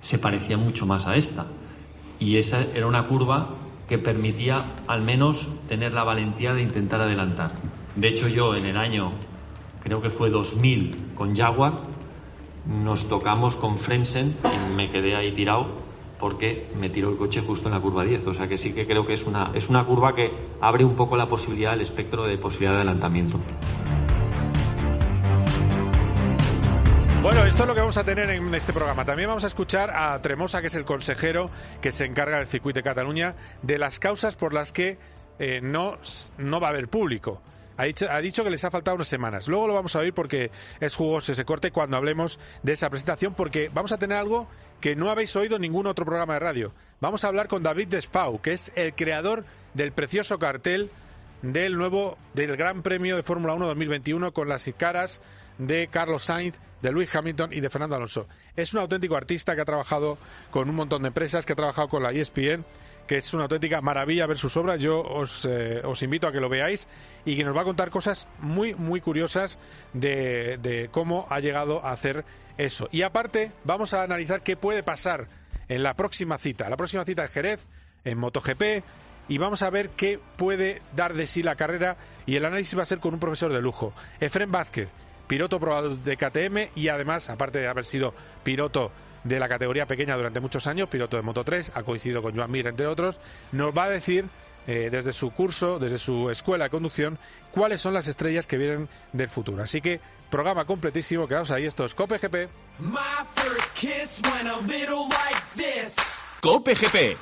se 0.02 0.18
parecía 0.18 0.58
mucho 0.58 0.84
más 0.84 1.06
a 1.06 1.16
esta. 1.16 1.46
Y 2.20 2.36
esa 2.36 2.62
era 2.74 2.86
una 2.86 3.08
curva 3.08 3.48
que 3.88 3.98
permitía 3.98 4.62
al 4.86 5.02
menos 5.02 5.48
tener 5.68 5.94
la 5.94 6.04
valentía 6.04 6.52
de 6.52 6.62
intentar 6.62 7.00
adelantar. 7.00 7.52
De 7.96 8.08
hecho, 8.08 8.28
yo 8.28 8.54
en 8.54 8.66
el 8.66 8.76
año, 8.76 9.12
creo 9.82 10.02
que 10.02 10.10
fue 10.10 10.30
2000, 10.30 11.14
con 11.14 11.34
Jaguar, 11.34 11.80
nos 12.66 13.08
tocamos 13.08 13.56
con 13.56 13.78
Frensen 13.78 14.36
y 14.44 14.76
me 14.76 14.90
quedé 14.90 15.16
ahí 15.16 15.32
tirado 15.32 15.66
porque 16.22 16.68
me 16.78 16.88
tiró 16.88 17.10
el 17.10 17.16
coche 17.16 17.42
justo 17.44 17.66
en 17.66 17.74
la 17.74 17.80
curva 17.80 18.04
10. 18.04 18.28
O 18.28 18.34
sea 18.34 18.46
que 18.46 18.56
sí 18.56 18.72
que 18.72 18.86
creo 18.86 19.04
que 19.04 19.14
es 19.14 19.24
una, 19.24 19.50
es 19.54 19.68
una 19.68 19.84
curva 19.84 20.14
que 20.14 20.30
abre 20.60 20.84
un 20.84 20.94
poco 20.94 21.16
la 21.16 21.26
posibilidad, 21.26 21.74
el 21.74 21.80
espectro 21.80 22.24
de 22.24 22.38
posibilidad 22.38 22.74
de 22.74 22.76
adelantamiento. 22.76 23.40
Bueno, 27.24 27.44
esto 27.44 27.64
es 27.64 27.68
lo 27.68 27.74
que 27.74 27.80
vamos 27.80 27.96
a 27.96 28.04
tener 28.04 28.30
en 28.30 28.54
este 28.54 28.72
programa. 28.72 29.04
También 29.04 29.30
vamos 29.30 29.42
a 29.42 29.48
escuchar 29.48 29.90
a 29.90 30.22
Tremosa, 30.22 30.60
que 30.60 30.68
es 30.68 30.76
el 30.76 30.84
consejero 30.84 31.50
que 31.80 31.90
se 31.90 32.04
encarga 32.04 32.38
del 32.38 32.46
circuito 32.46 32.78
de 32.78 32.84
Cataluña, 32.84 33.34
de 33.62 33.78
las 33.78 33.98
causas 33.98 34.36
por 34.36 34.54
las 34.54 34.70
que 34.70 34.98
eh, 35.40 35.58
no, 35.60 35.98
no 36.38 36.60
va 36.60 36.68
a 36.68 36.70
haber 36.70 36.86
público. 36.86 37.42
Ha 37.76 37.84
dicho, 37.84 38.06
ha 38.08 38.20
dicho, 38.20 38.44
que 38.44 38.50
les 38.50 38.64
ha 38.64 38.70
faltado 38.70 38.94
unas 38.94 39.08
semanas. 39.08 39.48
Luego 39.48 39.66
lo 39.66 39.74
vamos 39.74 39.96
a 39.96 39.98
oír 39.98 40.14
porque 40.14 40.52
es 40.78 40.94
jugoso 40.94 41.32
ese 41.32 41.44
corte 41.44 41.72
cuando 41.72 41.96
hablemos 41.96 42.38
de 42.62 42.74
esa 42.74 42.88
presentación, 42.90 43.34
porque 43.34 43.72
vamos 43.74 43.90
a 43.90 43.98
tener 43.98 44.18
algo 44.18 44.46
que 44.82 44.96
no 44.96 45.10
habéis 45.10 45.34
oído 45.36 45.60
ningún 45.60 45.86
otro 45.86 46.04
programa 46.04 46.34
de 46.34 46.40
radio. 46.40 46.72
Vamos 47.00 47.24
a 47.24 47.28
hablar 47.28 47.46
con 47.46 47.62
David 47.62 47.86
Despau, 47.86 48.42
que 48.42 48.52
es 48.52 48.72
el 48.74 48.94
creador 48.94 49.44
del 49.74 49.92
precioso 49.92 50.40
cartel 50.40 50.90
del 51.40 51.78
nuevo 51.78 52.18
del 52.34 52.56
Gran 52.56 52.82
Premio 52.82 53.14
de 53.14 53.22
Fórmula 53.22 53.54
1 53.54 53.64
2021 53.68 54.32
con 54.32 54.48
las 54.48 54.68
caras 54.76 55.22
de 55.56 55.86
Carlos 55.86 56.24
Sainz, 56.24 56.58
de 56.82 56.90
Luis 56.90 57.14
Hamilton 57.14 57.52
y 57.52 57.60
de 57.60 57.70
Fernando 57.70 57.94
Alonso. 57.94 58.26
Es 58.56 58.74
un 58.74 58.80
auténtico 58.80 59.14
artista 59.14 59.54
que 59.54 59.60
ha 59.60 59.64
trabajado 59.64 60.18
con 60.50 60.68
un 60.68 60.74
montón 60.74 61.02
de 61.02 61.08
empresas, 61.08 61.46
que 61.46 61.52
ha 61.52 61.56
trabajado 61.56 61.88
con 61.88 62.02
la 62.02 62.10
ESPN, 62.10 62.64
que 63.06 63.18
es 63.18 63.32
una 63.34 63.44
auténtica 63.44 63.80
maravilla 63.82 64.26
ver 64.26 64.38
sus 64.38 64.56
obras. 64.56 64.80
Yo 64.80 65.00
os, 65.00 65.44
eh, 65.44 65.80
os 65.84 66.02
invito 66.02 66.26
a 66.26 66.32
que 66.32 66.40
lo 66.40 66.48
veáis 66.48 66.88
y 67.24 67.36
que 67.36 67.44
nos 67.44 67.56
va 67.56 67.60
a 67.60 67.64
contar 67.64 67.90
cosas 67.90 68.26
muy, 68.40 68.74
muy 68.74 69.00
curiosas 69.00 69.60
de 69.92 70.88
cómo 70.90 71.28
ha 71.30 71.38
llegado 71.38 71.84
a 71.84 71.92
hacer 71.92 72.24
eso. 72.58 72.88
Y 72.92 73.02
aparte, 73.02 73.52
vamos 73.64 73.94
a 73.94 74.02
analizar 74.02 74.42
qué 74.42 74.56
puede 74.56 74.82
pasar 74.82 75.26
en 75.68 75.82
la 75.82 75.94
próxima 75.94 76.38
cita. 76.38 76.68
La 76.68 76.76
próxima 76.76 77.04
cita 77.04 77.24
en 77.24 77.28
Jerez, 77.30 77.66
en 78.04 78.18
MotoGP, 78.18 78.62
y 79.28 79.38
vamos 79.38 79.62
a 79.62 79.70
ver 79.70 79.90
qué 79.90 80.18
puede 80.36 80.82
dar 80.94 81.14
de 81.14 81.26
sí 81.26 81.42
la 81.42 81.56
carrera 81.56 81.96
y 82.26 82.36
el 82.36 82.44
análisis 82.44 82.76
va 82.76 82.82
a 82.82 82.86
ser 82.86 82.98
con 82.98 83.14
un 83.14 83.20
profesor 83.20 83.52
de 83.52 83.62
lujo, 83.62 83.92
Efren 84.20 84.50
Vázquez, 84.50 84.90
piloto 85.26 85.60
probado 85.60 85.96
de 85.96 86.16
KTM 86.16 86.70
y 86.74 86.88
además, 86.88 87.30
aparte 87.30 87.60
de 87.60 87.68
haber 87.68 87.84
sido 87.84 88.14
piloto 88.42 88.90
de 89.24 89.38
la 89.38 89.48
categoría 89.48 89.86
pequeña 89.86 90.16
durante 90.16 90.40
muchos 90.40 90.66
años, 90.66 90.88
piloto 90.88 91.16
de 91.16 91.22
Moto 91.22 91.44
3, 91.44 91.72
ha 91.74 91.82
coincidido 91.82 92.22
con 92.22 92.34
Joan 92.34 92.50
Mir, 92.50 92.66
entre 92.66 92.86
otros, 92.86 93.20
nos 93.52 93.76
va 93.76 93.84
a 93.84 93.90
decir 93.90 94.26
eh, 94.66 94.88
desde 94.90 95.12
su 95.12 95.30
curso, 95.30 95.78
desde 95.78 95.98
su 95.98 96.30
escuela 96.30 96.64
de 96.64 96.70
conducción, 96.70 97.18
cuáles 97.52 97.80
son 97.80 97.94
las 97.94 98.08
estrellas 98.08 98.46
que 98.46 98.58
vienen 98.58 98.88
del 99.12 99.28
futuro. 99.28 99.62
Así 99.62 99.80
que, 99.80 100.00
programa 100.32 100.64
completísimo, 100.64 101.28
quedaos 101.28 101.52
ahí, 101.52 101.66
esto 101.66 101.84
es 101.84 101.94
Cope 101.94 102.18
GP. 102.18 102.48
Cope 106.40 106.74
GP. 106.74 107.18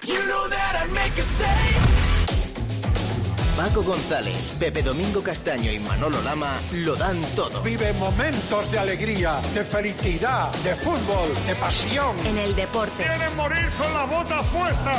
Paco 3.57 3.83
González, 3.83 4.37
Pepe 4.59 4.83
Domingo 4.83 5.23
Castaño 5.23 5.71
y 5.71 5.79
Manolo 5.79 6.21
Lama 6.23 6.57
lo 6.73 6.97
dan 6.97 7.21
todo. 7.37 7.63
Vive 7.63 7.93
momentos 7.93 8.71
de 8.71 8.79
alegría, 8.79 9.41
de 9.55 9.65
felicidad, 9.65 10.53
de 10.63 10.75
fútbol, 10.77 11.29
de 11.47 11.55
pasión. 11.57 12.17
En 12.27 12.39
el 12.39 12.55
deporte. 12.55 13.05
Quieren 13.05 13.37
morir 13.37 13.69
con 13.79 13.93
la 13.93 14.05
bota 14.05 14.43
puesta. 14.43 14.93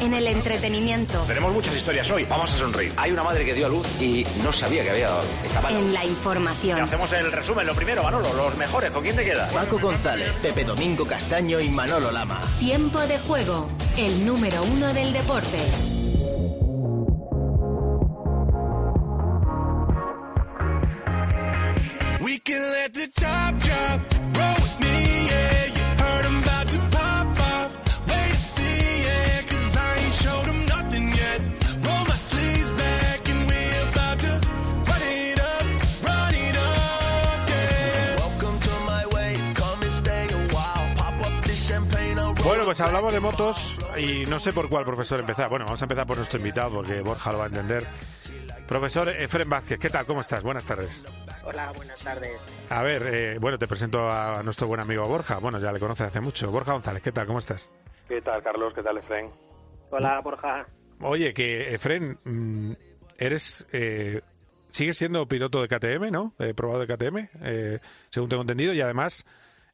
En 0.00 0.14
el 0.14 0.26
entretenimiento. 0.26 1.20
Tenemos 1.26 1.52
muchas 1.52 1.74
historias 1.76 2.10
hoy. 2.10 2.24
Vamos 2.24 2.52
a 2.54 2.58
sonreír. 2.58 2.92
Hay 2.96 3.12
una 3.12 3.22
madre 3.22 3.44
que 3.44 3.54
dio 3.54 3.66
a 3.66 3.68
luz 3.68 3.86
y 4.00 4.26
no 4.42 4.52
sabía 4.52 4.82
que 4.82 4.90
había 4.90 5.08
estaba 5.44 5.70
En 5.70 5.92
la 5.92 6.04
información. 6.04 6.80
Hacemos 6.80 7.12
el 7.12 7.30
resumen. 7.30 7.66
Lo 7.66 7.74
primero, 7.74 8.02
Manolo, 8.02 8.32
los 8.34 8.56
mejores. 8.56 8.90
¿Con 8.90 9.02
quién 9.02 9.16
te 9.16 9.24
quedas? 9.24 9.52
Paco 9.52 9.78
González, 9.78 10.32
Pepe 10.42 10.64
Domingo 10.64 11.06
Castaño 11.06 11.60
y 11.60 11.68
Manolo 11.68 12.10
Lama. 12.10 12.40
Tiempo 12.58 13.00
de 13.00 13.18
juego. 13.18 13.68
El 13.96 14.26
número 14.26 14.62
uno 14.64 14.92
del 14.94 15.12
deporte. 15.12 15.58
Bueno, 42.44 42.64
pues 42.64 42.80
hablamos 42.80 43.12
de 43.12 43.18
motos 43.20 43.76
y 43.96 44.24
no 44.26 44.38
sé 44.38 44.52
por 44.52 44.68
cuál 44.68 44.84
profesor 44.84 45.18
empezar. 45.18 45.48
Bueno, 45.48 45.64
vamos 45.64 45.82
a 45.82 45.84
empezar 45.84 46.06
por 46.06 46.16
nuestro 46.16 46.38
invitado 46.38 46.70
porque 46.70 47.00
Borja 47.00 47.32
lo 47.32 47.38
va 47.38 47.44
a 47.44 47.48
entender. 47.48 47.86
Profesor 48.68 49.08
Efren 49.08 49.48
Vázquez, 49.48 49.80
¿qué 49.80 49.90
tal? 49.90 50.06
¿Cómo 50.06 50.20
estás? 50.20 50.44
Buenas 50.44 50.64
tardes. 50.64 51.02
Hola, 51.44 51.72
buenas 51.74 52.02
tardes. 52.02 52.38
A 52.68 52.82
ver, 52.82 53.02
eh, 53.06 53.38
bueno, 53.40 53.58
te 53.58 53.66
presento 53.66 54.10
a 54.10 54.42
nuestro 54.42 54.66
buen 54.66 54.80
amigo 54.80 55.06
Borja. 55.08 55.38
Bueno, 55.38 55.58
ya 55.58 55.72
le 55.72 55.80
conoces 55.80 56.06
hace 56.06 56.20
mucho. 56.20 56.50
Borja 56.50 56.72
González, 56.72 57.02
¿qué 57.02 57.12
tal? 57.12 57.26
¿Cómo 57.26 57.38
estás? 57.38 57.70
¿Qué 58.08 58.20
tal, 58.20 58.42
Carlos? 58.42 58.74
¿Qué 58.74 58.82
tal, 58.82 58.98
Efren? 58.98 59.30
Hola, 59.90 60.20
Borja. 60.20 60.66
Oye, 61.00 61.32
que 61.32 61.74
Efren, 61.74 62.18
mm, 62.24 62.72
eres... 63.18 63.66
Eh, 63.72 64.20
sigues 64.70 64.98
siendo 64.98 65.26
piloto 65.26 65.62
de 65.62 65.68
KTM, 65.68 66.10
¿no? 66.12 66.34
Eh, 66.38 66.54
probado 66.54 66.80
de 66.80 66.86
KTM, 66.86 67.28
eh, 67.42 67.78
según 68.10 68.28
tengo 68.28 68.42
entendido, 68.42 68.72
y 68.72 68.80
además 68.80 69.26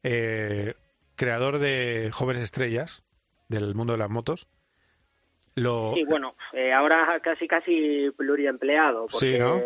eh, 0.03 0.75
creador 1.17 1.59
de 1.59 2.11
Jóvenes 2.13 2.43
Estrellas 2.43 3.05
del 3.49 3.75
mundo 3.75 3.93
de 3.93 3.99
las 3.99 4.09
motos. 4.11 4.49
Lo... 5.55 5.93
Sí, 5.95 6.05
bueno, 6.05 6.35
eh, 6.53 6.73
ahora 6.73 7.21
casi 7.23 7.47
casi 7.49 8.11
pluriempleado. 8.17 9.07
Porque, 9.07 9.33
Sí, 9.33 9.39
¿no? 9.39 9.61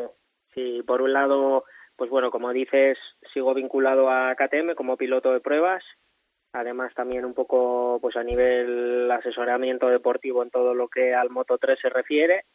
Sí, 0.54 0.82
por 0.86 1.02
un 1.02 1.12
lado, 1.12 1.64
pues 2.00 2.08
bueno, 2.08 2.30
como 2.30 2.50
dices, 2.54 2.96
sigo 3.34 3.52
vinculado 3.52 4.08
a 4.08 4.34
KTM 4.34 4.74
como 4.74 4.96
piloto 4.96 5.34
de 5.34 5.40
pruebas. 5.40 5.84
Además, 6.54 6.94
también 6.94 7.26
un 7.26 7.34
poco 7.34 7.98
pues 8.00 8.16
a 8.16 8.24
nivel 8.24 9.10
asesoramiento 9.10 9.86
deportivo 9.90 10.42
en 10.42 10.48
todo 10.48 10.72
lo 10.72 10.88
que 10.88 11.14
al 11.14 11.28
Moto 11.28 11.58
3 11.58 11.78
se 11.78 11.90
refiere. 11.90 12.46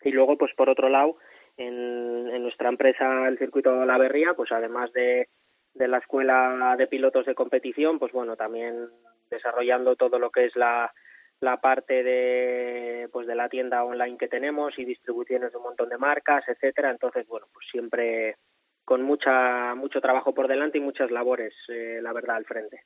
Y 0.00 0.12
luego, 0.12 0.38
pues 0.38 0.54
por 0.56 0.70
otro 0.70 0.88
lado, 0.88 1.18
en, 1.58 2.30
en 2.30 2.42
nuestra 2.42 2.70
empresa, 2.70 3.28
el 3.28 3.36
Circuito 3.36 3.78
de 3.78 3.84
la 3.84 3.98
Berría, 3.98 4.32
pues 4.32 4.50
además 4.50 4.90
de, 4.94 5.28
de 5.74 5.86
la 5.86 5.98
escuela 5.98 6.74
de 6.78 6.86
pilotos 6.86 7.26
de 7.26 7.34
competición, 7.34 7.98
pues 7.98 8.12
bueno, 8.12 8.34
también 8.34 8.88
desarrollando 9.28 9.94
todo 9.94 10.18
lo 10.18 10.30
que 10.30 10.46
es 10.46 10.56
la, 10.56 10.90
la 11.40 11.58
parte 11.58 12.02
de 12.02 13.10
pues 13.12 13.26
de 13.26 13.34
la 13.34 13.50
tienda 13.50 13.84
online 13.84 14.16
que 14.16 14.28
tenemos 14.28 14.78
y 14.78 14.86
distribuciones 14.86 15.52
de 15.52 15.58
un 15.58 15.64
montón 15.64 15.90
de 15.90 15.98
marcas, 15.98 16.42
etcétera. 16.48 16.90
Entonces, 16.90 17.26
bueno, 17.28 17.46
pues 17.52 17.66
siempre 17.70 18.36
con 18.84 19.02
mucha 19.02 19.74
mucho 19.74 20.00
trabajo 20.00 20.34
por 20.34 20.48
delante 20.48 20.78
y 20.78 20.80
muchas 20.80 21.10
labores, 21.10 21.54
eh, 21.68 22.00
la 22.02 22.12
verdad, 22.12 22.36
al 22.36 22.44
frente. 22.44 22.84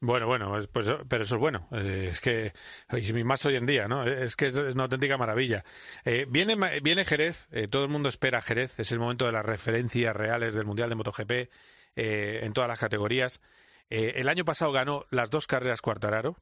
Bueno, 0.00 0.26
bueno, 0.26 0.58
es- 0.58 0.66
pues, 0.68 0.92
pero 1.08 1.24
eso 1.24 1.36
es 1.36 1.40
bueno. 1.40 1.68
Eh, 1.72 2.08
es 2.10 2.20
que, 2.20 2.52
y 2.92 3.24
más 3.24 3.44
hoy 3.46 3.56
en 3.56 3.64
día, 3.66 3.88
¿no? 3.88 4.06
Es 4.06 4.36
que 4.36 4.46
es, 4.48 4.54
una 4.54 4.84
auténtica 4.84 5.16
maravilla. 5.16 5.64
Eh, 6.04 6.26
viene, 6.28 6.54
viene 6.80 7.04
Jerez, 7.04 7.48
eh, 7.50 7.66
todo 7.66 7.84
el 7.84 7.90
mundo 7.90 8.08
espera 8.08 8.42
Jerez, 8.42 8.78
es 8.78 8.92
el 8.92 8.98
momento 8.98 9.24
de 9.26 9.32
las 9.32 9.44
referencias 9.44 10.14
reales 10.14 10.54
del 10.54 10.66
Mundial 10.66 10.90
de 10.90 10.94
MotoGP 10.96 11.50
en 11.98 12.52
todas 12.52 12.68
las 12.68 12.78
categorías. 12.78 13.40
El 13.88 14.28
año 14.28 14.44
pasado 14.44 14.70
ganó 14.70 15.06
las 15.10 15.30
dos 15.30 15.46
carreras 15.46 15.80
Cuartararo, 15.80 16.36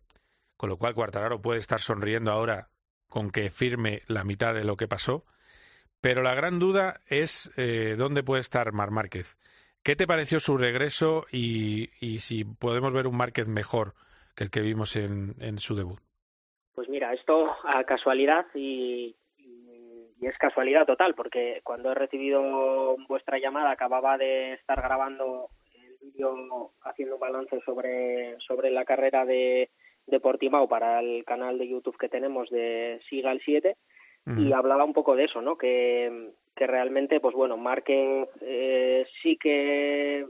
con 0.56 0.68
lo 0.68 0.78
cual 0.78 0.94
Cuartararo 0.94 1.40
puede 1.40 1.60
estar 1.60 1.80
sonriendo 1.80 2.32
ahora 2.32 2.70
con 3.08 3.30
que 3.30 3.50
firme 3.50 4.00
la 4.08 4.24
mitad 4.24 4.52
de 4.52 4.64
lo 4.64 4.76
que 4.76 4.88
pasó. 4.88 5.24
Pero 6.04 6.20
la 6.20 6.34
gran 6.34 6.58
duda 6.58 7.00
es 7.08 7.50
eh, 7.56 7.94
dónde 7.96 8.22
puede 8.22 8.42
estar 8.42 8.74
Mar 8.74 8.90
Márquez. 8.90 9.38
¿Qué 9.82 9.96
te 9.96 10.06
pareció 10.06 10.38
su 10.38 10.58
regreso 10.58 11.24
y, 11.32 11.88
si 12.18 12.44
podemos 12.44 12.92
ver 12.92 13.06
un 13.06 13.16
Márquez 13.16 13.48
mejor 13.48 13.94
que 14.36 14.44
el 14.44 14.50
que 14.50 14.60
vimos 14.60 14.96
en, 14.96 15.32
en 15.40 15.56
su 15.58 15.74
debut? 15.74 15.98
Pues 16.74 16.90
mira, 16.90 17.14
esto 17.14 17.56
a 17.64 17.84
casualidad 17.84 18.44
y, 18.54 19.16
es 20.20 20.36
casualidad 20.36 20.84
total, 20.84 21.14
porque 21.14 21.62
cuando 21.64 21.90
he 21.90 21.94
recibido 21.94 22.98
vuestra 23.08 23.38
llamada 23.38 23.70
acababa 23.70 24.18
de 24.18 24.52
estar 24.52 24.82
grabando 24.82 25.48
el 25.74 25.96
vídeo 26.02 26.72
haciendo 26.82 27.14
un 27.14 27.20
balance 27.20 27.62
sobre, 27.64 28.36
sobre 28.40 28.70
la 28.70 28.84
carrera 28.84 29.24
de, 29.24 29.70
de 30.06 30.20
Portimao 30.20 30.68
para 30.68 31.00
el 31.00 31.24
canal 31.24 31.56
de 31.56 31.66
YouTube 31.66 31.96
que 31.96 32.10
tenemos 32.10 32.50
de 32.50 33.00
Siga 33.08 33.32
el 33.32 33.40
7 33.42 33.74
y 34.26 34.52
hablaba 34.52 34.84
un 34.84 34.94
poco 34.94 35.16
de 35.16 35.24
eso, 35.24 35.42
¿no? 35.42 35.58
Que, 35.58 36.30
que 36.56 36.66
realmente, 36.66 37.20
pues 37.20 37.34
bueno, 37.34 37.56
Márquez 37.56 38.28
eh, 38.40 39.06
sí 39.22 39.36
que 39.36 40.26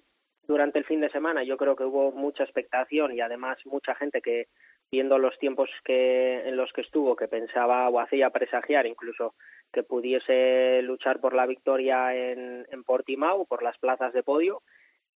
durante 0.47 0.79
el 0.79 0.85
fin 0.85 1.01
de 1.01 1.11
semana 1.11 1.43
yo 1.43 1.57
creo 1.57 1.77
que 1.77 1.85
hubo 1.85 2.13
mucha 2.13 2.45
expectación 2.45 3.13
y 3.13 3.21
además 3.21 3.59
mucha 3.65 3.95
gente 3.95 4.21
que 4.21 4.49
viendo 4.91 5.19
los 5.19 5.39
tiempos 5.39 5.71
que 5.85 6.47
en 6.47 6.57
los 6.57 6.73
que 6.73 6.83
estuvo 6.83 7.17
que 7.17 7.29
pensaba 7.29 7.89
o 7.89 7.99
hacía 7.99 8.31
presagiar 8.31 8.87
incluso 8.87 9.35
que 9.73 9.83
pudiese 9.83 10.83
luchar 10.83 11.21
por 11.21 11.35
la 11.35 11.47
victoria 11.47 12.15
en, 12.15 12.67
en 12.71 12.85
Portimao 12.85 13.47
por 13.47 13.63
las 13.63 13.79
plazas 13.79 14.13
de 14.13 14.23
podio 14.23 14.63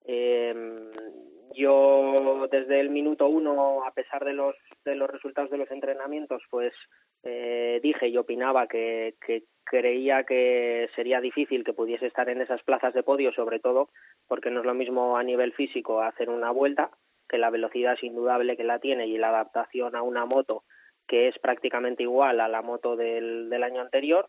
eh, 0.06 0.54
yo 1.54 2.48
desde 2.50 2.80
el 2.80 2.90
minuto 2.90 3.28
uno 3.28 3.84
a 3.84 3.92
pesar 3.92 4.24
de 4.24 4.32
los 4.32 4.56
de 4.84 4.94
los 4.94 5.10
resultados 5.10 5.50
de 5.50 5.58
los 5.58 5.70
entrenamientos 5.70 6.42
pues 6.50 6.72
eh, 7.22 7.80
dije 7.82 8.08
y 8.08 8.16
opinaba 8.16 8.66
que, 8.68 9.14
que 9.24 9.44
creía 9.64 10.24
que 10.24 10.88
sería 10.94 11.20
difícil 11.20 11.64
que 11.64 11.72
pudiese 11.74 12.06
estar 12.06 12.28
en 12.28 12.40
esas 12.40 12.62
plazas 12.62 12.94
de 12.94 13.02
podio 13.02 13.32
sobre 13.32 13.58
todo 13.60 13.90
porque 14.26 14.50
no 14.50 14.60
es 14.60 14.66
lo 14.66 14.74
mismo 14.74 15.16
a 15.18 15.22
nivel 15.22 15.52
físico 15.52 16.00
hacer 16.00 16.30
una 16.30 16.50
vuelta 16.50 16.90
que 17.28 17.36
la 17.38 17.50
velocidad 17.50 17.94
es 17.94 18.02
indudable 18.02 18.56
que 18.56 18.64
la 18.64 18.78
tiene 18.78 19.06
y 19.06 19.18
la 19.18 19.28
adaptación 19.28 19.94
a 19.94 20.02
una 20.02 20.24
moto 20.24 20.64
que 21.06 21.28
es 21.28 21.38
prácticamente 21.38 22.02
igual 22.02 22.40
a 22.40 22.48
la 22.48 22.62
moto 22.62 22.96
del, 22.96 23.50
del 23.50 23.62
año 23.62 23.80
anterior 23.82 24.28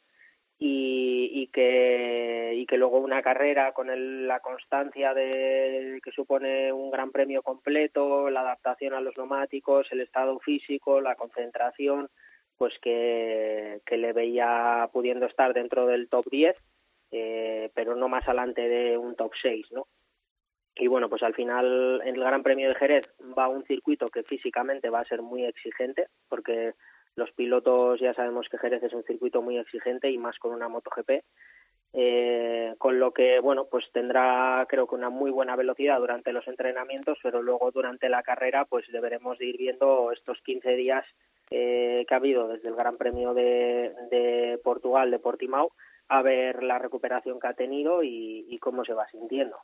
y, 0.62 1.30
y 1.34 1.48
que 1.48 2.54
y 2.56 2.66
que 2.66 2.78
luego 2.78 3.00
una 3.00 3.22
carrera 3.22 3.72
con 3.72 3.90
el- 3.90 4.28
la 4.28 4.42
constancia 4.42 5.14
de 5.14 6.02
que 6.04 6.12
supone 6.12 6.74
un 6.74 6.92
gran 6.92 7.12
premio 7.12 7.42
completo 7.44 8.30
la 8.30 8.42
adaptación 8.42 8.94
a 8.94 9.00
los 9.02 9.16
neumáticos 9.18 9.88
el 9.92 10.02
estado 10.02 10.38
físico 10.40 11.00
la 11.00 11.16
concentración 11.16 12.10
pues 12.60 12.78
que, 12.80 13.82
que 13.88 13.98
le 13.98 14.14
veía 14.14 14.88
pudiendo 14.94 15.26
estar 15.26 15.56
dentro 15.56 15.88
del 15.88 16.10
top 16.10 16.30
10 16.30 16.56
eh, 17.12 17.72
pero 17.74 17.96
no 17.96 18.08
más 18.08 18.28
adelante 18.28 18.70
de 18.70 18.96
un 18.96 19.16
top 19.16 19.32
6 19.42 19.72
no 19.72 19.88
y 20.80 20.88
bueno, 20.88 21.10
pues 21.10 21.24
al 21.24 21.36
final 21.36 22.02
en 22.06 22.16
el 22.16 22.22
Gran 22.22 22.42
Premio 22.42 22.70
de 22.70 22.76
Jerez 22.76 23.06
va 23.38 23.50
un 23.50 23.66
circuito 23.66 24.10
que 24.10 24.24
físicamente 24.24 24.90
va 24.90 25.02
a 25.02 25.06
ser 25.06 25.22
muy 25.22 25.44
exigente, 25.44 26.08
porque 26.30 26.74
los 27.16 27.32
pilotos 27.34 28.00
ya 28.00 28.14
sabemos 28.14 28.48
que 28.50 28.58
Jerez 28.58 28.82
es 28.84 28.94
un 28.94 29.04
circuito 29.04 29.42
muy 29.42 29.58
exigente 29.58 30.10
y 30.10 30.18
más 30.18 30.40
con 30.40 30.54
una 30.54 30.70
MotoGP. 30.70 31.22
Eh, 31.92 32.76
con 32.78 33.00
lo 33.00 33.12
que, 33.12 33.40
bueno, 33.40 33.68
pues 33.70 33.92
tendrá 33.92 34.66
creo 34.70 34.88
que 34.88 34.96
una 34.96 35.10
muy 35.10 35.32
buena 35.32 35.56
velocidad 35.56 36.00
durante 36.00 36.32
los 36.32 36.48
entrenamientos, 36.48 37.18
pero 37.24 37.42
luego 37.42 37.72
durante 37.72 38.10
la 38.10 38.24
carrera 38.24 38.64
pues 38.66 38.86
deberemos 38.92 39.38
de 39.40 39.48
ir 39.48 39.58
viendo 39.58 40.12
estos 40.12 40.40
15 40.44 40.76
días 40.76 41.04
eh, 41.50 42.06
que 42.08 42.14
ha 42.14 42.18
habido 42.18 42.48
desde 42.48 42.70
el 42.70 42.76
Gran 42.76 42.98
Premio 42.98 43.34
de, 43.34 44.60
Portugal, 44.64 45.12
de 45.12 45.20
Portimao, 45.20 45.72
a 46.08 46.22
ver 46.22 46.64
la 46.64 46.80
recuperación 46.80 47.40
que 47.40 47.48
ha 47.48 47.54
tenido 47.54 48.04
y, 48.04 48.46
y 48.50 48.58
cómo 48.60 48.84
se 48.84 48.94
va 48.94 49.08
sintiendo. 49.10 49.58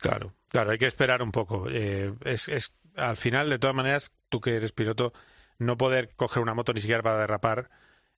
Claro, 0.00 0.32
claro, 0.48 0.70
hay 0.70 0.78
que 0.78 0.86
esperar 0.86 1.22
un 1.22 1.30
poco. 1.30 1.66
Eh, 1.70 2.12
es, 2.24 2.48
es, 2.48 2.76
al 2.96 3.16
final, 3.16 3.48
de 3.48 3.58
todas 3.58 3.76
maneras, 3.76 4.12
tú 4.28 4.40
que 4.40 4.56
eres 4.56 4.72
piloto, 4.72 5.12
no 5.58 5.76
poder 5.76 6.10
coger 6.16 6.42
una 6.42 6.54
moto 6.54 6.72
ni 6.72 6.80
siquiera 6.80 7.02
para 7.02 7.18
derrapar 7.18 7.70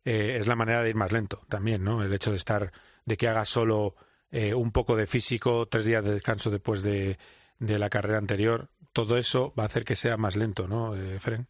eh, 0.07 0.37
es 0.39 0.47
la 0.47 0.55
manera 0.55 0.85
de 0.85 0.91
ir 0.91 0.95
más 0.95 1.11
lento 1.11 1.43
también, 1.49 1.83
¿no? 1.83 2.01
El 2.03 2.13
hecho 2.15 2.31
de 2.31 2.37
estar, 2.37 2.73
de 3.05 3.17
que 3.17 3.27
haga 3.27 3.45
solo 3.45 3.97
eh, 4.31 4.55
un 4.55 4.71
poco 4.71 4.95
de 4.95 5.09
físico, 5.09 5.67
tres 5.67 5.85
días 5.85 6.05
de 6.05 6.15
descanso 6.15 6.49
después 6.49 6.85
de, 6.85 7.19
de, 7.59 7.79
la 7.81 7.91
carrera 7.91 8.19
anterior, 8.19 8.71
todo 8.93 9.19
eso 9.19 9.53
va 9.59 9.65
a 9.65 9.67
hacer 9.67 9.85
que 9.85 9.97
sea 9.97 10.17
más 10.17 10.37
lento, 10.37 10.69
¿no, 10.69 10.95
eh, 10.95 11.19
Fren? 11.19 11.49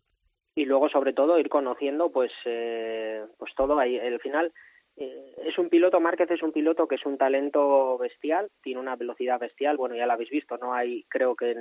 Y 0.57 0.65
luego, 0.65 0.89
sobre 0.89 1.13
todo, 1.13 1.39
ir 1.39 1.51
conociendo, 1.51 2.11
pues, 2.11 2.33
eh, 2.47 3.25
pues 3.39 3.55
todo 3.55 3.79
ahí. 3.79 3.99
Al 3.99 4.19
final, 4.21 4.53
eh, 4.97 5.35
es 5.45 5.59
un 5.59 5.69
piloto, 5.69 6.01
Márquez 6.01 6.31
es 6.31 6.43
un 6.43 6.53
piloto 6.53 6.89
que 6.89 6.95
es 6.95 7.05
un 7.05 7.19
talento 7.19 7.99
bestial, 7.99 8.49
tiene 8.63 8.81
una 8.81 8.97
velocidad 8.97 9.39
bestial, 9.39 9.77
bueno, 9.77 9.95
ya 9.95 10.07
lo 10.07 10.15
habéis 10.15 10.31
visto, 10.31 10.57
no 10.57 10.73
hay, 10.73 11.05
creo 11.11 11.37
que 11.37 11.55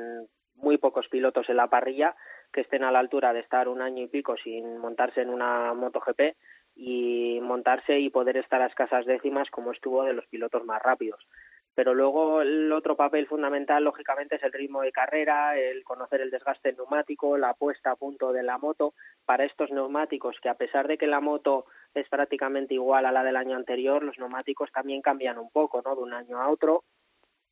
muy 0.56 0.78
pocos 0.78 1.10
pilotos 1.10 1.50
en 1.50 1.58
la 1.58 1.68
parrilla 1.68 2.16
que 2.54 2.62
estén 2.62 2.86
a 2.86 2.92
la 2.92 3.00
altura 3.00 3.34
de 3.34 3.42
estar 3.42 3.68
un 3.68 3.82
año 3.82 4.04
y 4.04 4.08
pico 4.08 4.38
sin 4.38 4.78
montarse 4.78 5.22
en 5.22 5.30
una 5.30 5.74
MotoGP 5.74 6.38
y 6.78 7.40
montarse 7.42 8.00
y 8.00 8.10
poder 8.10 8.38
estar 8.38 8.62
a 8.62 8.68
escasas 8.68 9.06
décimas 9.06 9.50
como 9.50 9.74
estuvo 9.74 10.04
de 10.06 10.14
los 10.14 10.26
pilotos 10.28 10.64
más 10.64 10.82
rápidos. 10.82 11.20
Pero 11.76 11.94
luego 11.94 12.42
el 12.42 12.72
otro 12.72 12.96
papel 12.96 13.28
fundamental, 13.28 13.84
lógicamente, 13.84 14.38
es 14.38 14.44
el 14.44 14.54
ritmo 14.54 14.82
de 14.82 14.94
carrera, 14.94 15.58
el 15.58 15.84
conocer 15.84 16.22
el 16.22 16.32
desgaste 16.32 16.72
neumático, 16.72 17.38
la 17.38 17.54
puesta 17.54 17.92
a 17.92 17.96
punto 17.98 18.32
de 18.32 18.44
la 18.44 18.58
moto 18.58 18.94
para 19.26 19.44
estos 19.44 19.72
neumáticos, 19.72 20.40
que 20.42 20.48
a 20.48 20.56
pesar 20.56 20.88
de 20.88 20.98
que 20.98 21.06
la 21.06 21.20
moto 21.20 21.66
es 21.94 22.08
prácticamente 22.08 22.74
igual 22.74 23.06
a 23.06 23.12
la 23.12 23.24
del 23.24 23.36
año 23.36 23.58
anterior, 23.58 24.04
los 24.04 24.18
neumáticos 24.18 24.72
también 24.72 25.02
cambian 25.02 25.38
un 25.38 25.52
poco, 25.52 25.82
¿no? 25.84 25.96
De 25.96 26.02
un 26.02 26.14
año 26.14 26.42
a 26.42 26.50
otro. 26.50 26.86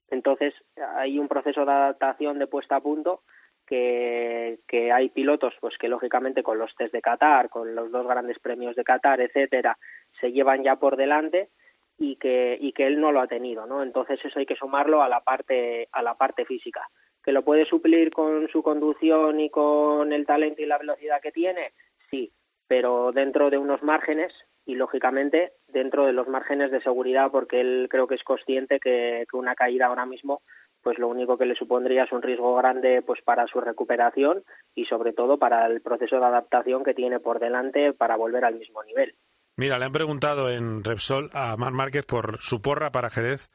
Entonces, 0.10 0.54
hay 0.96 1.20
un 1.20 1.28
proceso 1.28 1.66
de 1.66 1.72
adaptación 1.72 2.40
de 2.40 2.48
puesta 2.48 2.78
a 2.78 2.82
punto 2.82 3.24
que, 3.68 4.60
que 4.68 4.92
hay 4.92 5.10
pilotos 5.10 5.54
pues 5.60 5.78
que 5.78 5.90
lógicamente 5.90 6.44
con 6.44 6.58
los 6.58 6.74
test 6.76 6.94
de 6.94 7.02
Qatar, 7.02 7.50
con 7.50 7.76
los 7.76 7.92
dos 7.92 8.08
grandes 8.08 8.40
premios 8.40 8.76
de 8.76 8.84
Qatar, 8.84 9.20
etcétera, 9.20 9.78
se 10.20 10.32
llevan 10.32 10.64
ya 10.64 10.78
por 10.78 10.96
delante 10.96 11.50
y 11.98 12.16
que 12.18 12.58
y 12.60 12.74
que 12.74 12.88
él 12.88 13.00
no 13.00 13.12
lo 13.12 13.22
ha 13.22 13.28
tenido, 13.28 13.66
¿no? 13.66 13.84
Entonces 13.84 14.20
eso 14.24 14.40
hay 14.40 14.46
que 14.46 14.56
sumarlo 14.56 15.04
a 15.04 15.10
la 15.10 15.22
parte 15.22 15.88
a 15.92 16.02
la 16.02 16.16
parte 16.16 16.46
física, 16.46 16.88
que 17.24 17.32
lo 17.32 17.44
puede 17.44 17.66
suplir 17.66 18.12
con 18.12 18.48
su 18.50 18.64
conducción 18.64 19.40
y 19.40 19.50
con 19.50 20.12
el 20.12 20.26
talento 20.26 20.62
y 20.62 20.66
la 20.66 20.78
velocidad 20.78 21.22
que 21.22 21.32
tiene, 21.32 21.74
sí, 22.10 22.32
pero 22.68 23.12
dentro 23.12 23.50
de 23.50 23.58
unos 23.58 23.84
márgenes 23.84 24.34
y 24.66 24.76
lógicamente 24.76 25.54
dentro 25.68 26.06
de 26.06 26.14
los 26.14 26.28
márgenes 26.28 26.72
de 26.72 26.82
seguridad 26.82 27.32
porque 27.32 27.62
él 27.62 27.88
creo 27.90 28.08
que 28.08 28.16
es 28.16 28.24
consciente 28.24 28.80
que, 28.80 29.26
que 29.30 29.38
una 29.38 29.56
caída 29.56 29.88
ahora 29.88 30.06
mismo 30.06 30.42
pues 30.84 31.00
lo 31.00 31.08
único 31.08 31.38
que 31.38 31.46
le 31.46 31.56
supondría 31.56 32.04
es 32.04 32.12
un 32.12 32.22
riesgo 32.22 32.56
grande 32.56 33.02
pues 33.02 33.22
para 33.22 33.48
su 33.48 33.62
recuperación 33.62 34.44
y 34.76 34.86
sobre 34.86 35.14
todo 35.14 35.38
para 35.38 35.66
el 35.66 35.82
proceso 35.82 36.20
de 36.20 36.26
adaptación 36.26 36.84
que 36.84 36.94
tiene 36.94 37.20
por 37.20 37.40
delante 37.40 37.94
para 37.94 38.18
volver 38.18 38.46
al 38.46 38.56
mismo 38.56 38.84
nivel. 38.84 39.16
Mira, 39.56 39.78
le 39.78 39.86
han 39.86 39.92
preguntado 39.92 40.50
en 40.50 40.84
Repsol 40.84 41.30
a 41.34 41.56
Mar 41.58 41.74
Márquez 41.74 42.06
por 42.06 42.40
su 42.42 42.62
porra 42.62 42.92
para 42.92 43.10
Jerez 43.10 43.52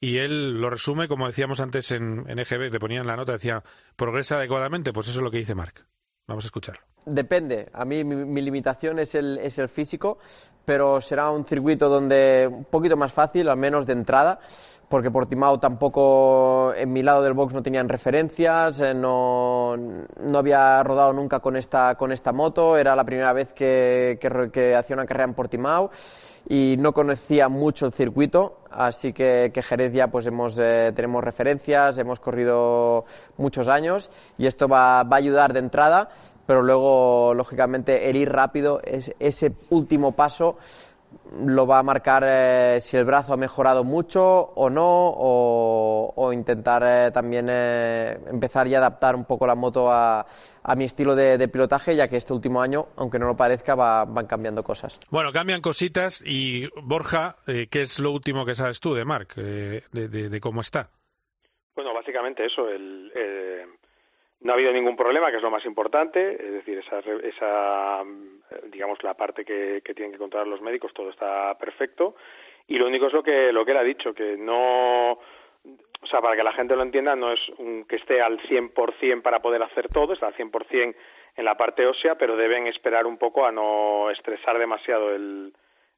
y 0.00 0.18
él 0.18 0.60
lo 0.60 0.70
resume, 0.70 1.08
como 1.08 1.26
decíamos 1.26 1.60
antes 1.60 1.90
en, 1.90 2.24
en 2.28 2.38
EGB, 2.38 2.72
le 2.72 2.78
ponían 2.78 3.06
la 3.06 3.16
nota, 3.16 3.32
decía, 3.32 3.62
progresa 3.96 4.36
adecuadamente, 4.36 4.92
pues 4.92 5.08
eso 5.08 5.18
es 5.18 5.24
lo 5.24 5.30
que 5.30 5.38
dice 5.38 5.54
Marc. 5.54 5.86
Vamos 6.26 6.44
a 6.44 6.48
escucharlo. 6.48 6.82
Depende, 7.08 7.68
a 7.72 7.84
mí 7.84 8.02
mi, 8.02 8.16
mi 8.16 8.42
limitación 8.42 8.98
es 8.98 9.14
el, 9.14 9.38
es 9.38 9.58
el 9.58 9.68
físico, 9.68 10.18
pero 10.64 11.00
será 11.00 11.30
un 11.30 11.46
circuito 11.46 11.88
donde 11.88 12.48
un 12.50 12.64
poquito 12.64 12.96
más 12.96 13.12
fácil, 13.12 13.48
al 13.48 13.56
menos 13.56 13.86
de 13.86 13.92
entrada, 13.92 14.40
porque 14.88 15.12
Portimao 15.12 15.60
tampoco 15.60 16.74
en 16.74 16.92
mi 16.92 17.04
lado 17.04 17.22
del 17.22 17.34
box 17.34 17.54
no 17.54 17.62
tenían 17.62 17.88
referencias, 17.88 18.80
eh, 18.80 18.92
no, 18.92 19.76
no 19.76 20.38
había 20.38 20.82
rodado 20.82 21.12
nunca 21.12 21.38
con 21.38 21.56
esta, 21.56 21.94
con 21.94 22.10
esta 22.10 22.32
moto, 22.32 22.76
era 22.76 22.96
la 22.96 23.04
primera 23.04 23.32
vez 23.32 23.52
que, 23.52 24.18
que, 24.20 24.50
que 24.52 24.74
hacía 24.74 24.94
una 24.94 25.06
carrera 25.06 25.28
en 25.28 25.34
Portimao 25.34 25.90
y 26.48 26.76
no 26.78 26.92
conocía 26.92 27.48
mucho 27.48 27.86
el 27.86 27.92
circuito, 27.92 28.58
así 28.70 29.12
que, 29.12 29.50
que 29.52 29.62
Jerez 29.62 29.92
ya 29.92 30.08
pues 30.08 30.26
hemos, 30.26 30.56
eh, 30.58 30.92
tenemos 30.94 31.22
referencias, 31.22 31.98
hemos 31.98 32.20
corrido 32.20 33.04
muchos 33.36 33.68
años 33.68 34.10
y 34.38 34.46
esto 34.46 34.68
va, 34.68 35.02
va 35.02 35.16
a 35.16 35.18
ayudar 35.18 35.52
de 35.52 35.58
entrada, 35.58 36.08
pero 36.46 36.62
luego, 36.62 37.34
lógicamente, 37.34 38.08
el 38.08 38.16
ir 38.16 38.30
rápido, 38.30 38.80
es, 38.84 39.14
ese 39.18 39.52
último 39.70 40.12
paso 40.12 40.56
lo 41.44 41.66
va 41.66 41.78
a 41.78 41.82
marcar 41.82 42.24
eh, 42.26 42.78
si 42.80 42.96
el 42.96 43.04
brazo 43.04 43.32
ha 43.32 43.36
mejorado 43.36 43.84
mucho 43.84 44.22
o 44.22 44.70
no, 44.70 45.08
o, 45.08 46.12
o 46.14 46.32
intentar 46.32 46.82
eh, 46.84 47.10
también 47.10 47.48
eh, 47.50 48.18
empezar 48.30 48.66
y 48.68 48.74
adaptar 48.74 49.14
un 49.14 49.24
poco 49.24 49.46
la 49.46 49.54
moto 49.54 49.90
a, 49.90 50.26
a 50.62 50.74
mi 50.74 50.84
estilo 50.84 51.14
de, 51.14 51.38
de, 51.38 51.48
pilotaje, 51.48 51.94
ya 51.94 52.08
que 52.08 52.16
este 52.16 52.32
último 52.32 52.60
año, 52.60 52.86
aunque 52.96 53.18
no 53.18 53.26
lo 53.26 53.36
parezca, 53.36 53.74
va, 53.74 54.04
van 54.04 54.26
cambiando 54.26 54.62
cosas. 54.62 54.98
Bueno, 55.10 55.32
cambian 55.32 55.60
cositas 55.60 56.22
y 56.26 56.68
Borja, 56.82 57.36
eh, 57.46 57.68
¿qué 57.70 57.82
es 57.82 58.00
lo 58.00 58.10
último 58.10 58.44
que 58.44 58.54
sabes 58.54 58.80
tú 58.80 58.94
de 58.94 59.04
Marc, 59.04 59.34
eh, 59.36 59.82
de, 59.92 60.08
de, 60.08 60.28
de, 60.28 60.40
cómo 60.40 60.60
está? 60.60 60.90
Bueno, 61.74 61.94
básicamente 61.94 62.44
eso, 62.46 62.68
el, 62.68 63.12
eh, 63.14 63.64
no 64.46 64.52
ha 64.52 64.54
habido 64.54 64.72
ningún 64.72 64.96
problema, 64.96 65.30
que 65.30 65.36
es 65.38 65.42
lo 65.42 65.50
más 65.50 65.64
importante, 65.64 66.32
es 66.32 66.52
decir, 66.52 66.78
esa, 66.78 67.00
esa 67.00 68.02
digamos, 68.70 69.02
la 69.02 69.14
parte 69.14 69.44
que, 69.44 69.82
que 69.84 69.94
tienen 69.94 70.12
que 70.12 70.18
controlar 70.18 70.46
los 70.46 70.62
médicos, 70.62 70.94
todo 70.94 71.10
está 71.10 71.56
perfecto, 71.58 72.14
y 72.68 72.78
lo 72.78 72.86
único 72.86 73.08
es 73.08 73.12
lo 73.12 73.22
que, 73.22 73.52
lo 73.52 73.64
que 73.64 73.72
él 73.72 73.76
ha 73.76 73.82
dicho, 73.82 74.14
que 74.14 74.36
no, 74.36 75.12
o 75.12 76.06
sea, 76.08 76.20
para 76.20 76.36
que 76.36 76.44
la 76.44 76.52
gente 76.52 76.76
lo 76.76 76.82
entienda, 76.82 77.16
no 77.16 77.32
es 77.32 77.40
un, 77.58 77.84
que 77.84 77.96
esté 77.96 78.22
al 78.22 78.40
100% 78.42 79.22
para 79.22 79.40
poder 79.40 79.62
hacer 79.62 79.88
todo, 79.88 80.12
está 80.12 80.28
al 80.28 80.36
100% 80.36 80.94
en 81.36 81.44
la 81.44 81.56
parte 81.56 81.86
ósea, 81.86 82.14
pero 82.14 82.36
deben 82.36 82.66
esperar 82.68 83.06
un 83.06 83.18
poco 83.18 83.46
a 83.46 83.52
no 83.52 84.10
estresar 84.10 84.58
demasiado 84.58 85.14
el, 85.14 85.52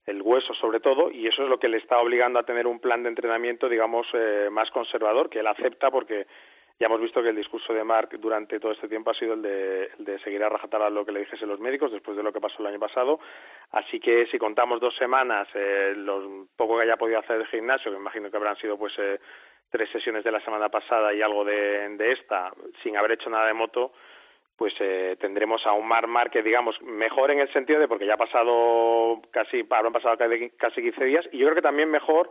el 0.08 0.22
hueso 0.22 0.54
sobre 0.54 0.80
todo 0.80 1.10
y 1.10 1.26
eso 1.26 1.42
es 1.42 1.48
lo 1.48 1.58
que 1.58 1.68
le 1.68 1.76
está 1.76 1.98
obligando 1.98 2.38
a 2.38 2.44
tener 2.44 2.66
un 2.66 2.80
plan 2.80 3.02
de 3.02 3.10
entrenamiento 3.10 3.68
digamos 3.68 4.06
eh, 4.14 4.48
más 4.50 4.70
conservador 4.70 5.28
que 5.28 5.40
él 5.40 5.46
acepta 5.46 5.90
porque 5.90 6.26
ya 6.78 6.86
hemos 6.86 7.00
visto 7.00 7.22
que 7.22 7.30
el 7.30 7.36
discurso 7.36 7.72
de 7.74 7.82
Mark 7.82 8.10
durante 8.20 8.60
todo 8.60 8.72
este 8.72 8.88
tiempo 8.88 9.10
ha 9.10 9.14
sido 9.14 9.34
el 9.34 9.42
de, 9.42 9.90
el 9.98 10.04
de 10.04 10.18
seguir 10.20 10.42
a 10.44 10.48
rajatabla 10.48 10.90
lo 10.90 11.04
que 11.04 11.10
le 11.10 11.20
dijesen 11.20 11.48
los 11.48 11.58
médicos 11.58 11.90
después 11.90 12.16
de 12.16 12.22
lo 12.22 12.32
que 12.32 12.40
pasó 12.40 12.56
el 12.60 12.68
año 12.68 12.78
pasado. 12.78 13.18
Así 13.72 13.98
que 13.98 14.26
si 14.26 14.38
contamos 14.38 14.80
dos 14.80 14.94
semanas, 14.96 15.48
eh, 15.54 15.94
lo 15.96 16.46
poco 16.56 16.76
que 16.76 16.84
haya 16.84 16.96
podido 16.96 17.18
hacer 17.18 17.36
el 17.36 17.46
gimnasio, 17.48 17.90
que 17.90 17.96
me 17.96 18.02
imagino 18.02 18.30
que 18.30 18.36
habrán 18.36 18.56
sido 18.56 18.78
pues 18.78 18.92
eh, 18.98 19.18
tres 19.70 19.90
sesiones 19.90 20.22
de 20.22 20.30
la 20.30 20.40
semana 20.40 20.68
pasada 20.68 21.12
y 21.12 21.20
algo 21.20 21.44
de, 21.44 21.96
de 21.96 22.12
esta, 22.12 22.52
sin 22.82 22.96
haber 22.96 23.12
hecho 23.12 23.28
nada 23.28 23.48
de 23.48 23.54
moto, 23.54 23.92
pues 24.56 24.74
eh, 24.80 25.16
tendremos 25.20 25.64
a 25.66 25.72
un 25.72 25.86
Mar 25.86 26.30
que 26.30 26.42
digamos 26.42 26.80
mejor 26.82 27.30
en 27.30 27.40
el 27.40 27.52
sentido 27.52 27.80
de 27.80 27.88
porque 27.88 28.06
ya 28.06 28.14
ha 28.14 28.18
pasado 28.18 29.22
casi, 29.30 29.64
habrán 29.70 29.92
pasado 29.92 30.16
casi 30.56 30.82
15 30.82 31.04
días 31.04 31.28
y 31.32 31.38
yo 31.38 31.46
creo 31.46 31.54
que 31.54 31.62
también 31.62 31.90
mejor 31.90 32.30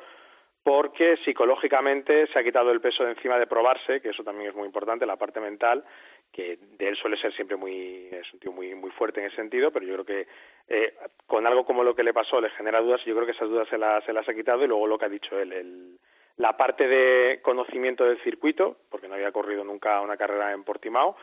porque 0.64 1.18
psicológicamente 1.24 2.28
se 2.28 2.40
ha 2.40 2.44
quitado 2.44 2.72
el 2.72 2.82
peso 2.82 3.04
de 3.04 3.12
encima 3.12 3.40
de 3.40 3.48
probarse, 3.48 4.02
que 4.02 4.10
eso 4.10 4.24
también 4.24 4.50
es 4.50 4.56
muy 4.56 4.66
importante, 4.66 5.06
la 5.06 5.16
parte 5.16 5.40
mental, 5.40 5.84
que 6.32 6.58
de 6.78 6.90
él 6.90 6.98
suele 6.98 7.18
ser 7.18 7.34
siempre 7.34 7.56
muy, 7.56 8.10
es 8.12 8.34
un 8.34 8.40
tío 8.40 8.52
muy, 8.52 8.76
muy 8.76 8.92
fuerte 8.92 9.22
en 9.22 9.28
ese 9.28 9.38
sentido, 9.38 9.72
pero 9.72 9.86
yo 9.86 9.94
creo 9.94 10.06
que 10.06 10.28
eh, 10.68 10.94
con 11.26 11.48
algo 11.48 11.66
como 11.66 11.84
lo 11.84 11.96
que 11.96 12.04
le 12.04 12.14
pasó 12.14 12.42
le 12.42 12.50
genera 12.52 12.82
dudas, 12.82 13.02
y 13.06 13.10
yo 13.10 13.16
creo 13.16 13.26
que 13.26 13.32
esas 13.32 13.50
dudas 13.50 13.68
se 13.70 13.78
las, 13.78 14.04
se 14.04 14.14
las 14.14 14.28
ha 14.28 14.34
quitado 14.34 14.64
y 14.64 14.68
luego 14.68 14.88
lo 14.88 14.98
que 14.98 15.06
ha 15.06 15.10
dicho 15.10 15.40
él, 15.40 15.54
el, 15.54 15.98
la 16.38 16.56
parte 16.56 16.88
de 16.88 17.42
conocimiento 17.42 18.06
del 18.06 18.22
circuito, 18.24 18.78
porque 18.90 19.08
no 19.08 19.16
había 19.16 19.32
corrido 19.32 19.64
nunca 19.64 20.02
una 20.02 20.18
carrera 20.18 20.52
en 20.52 20.64
Portimao, 20.64 21.18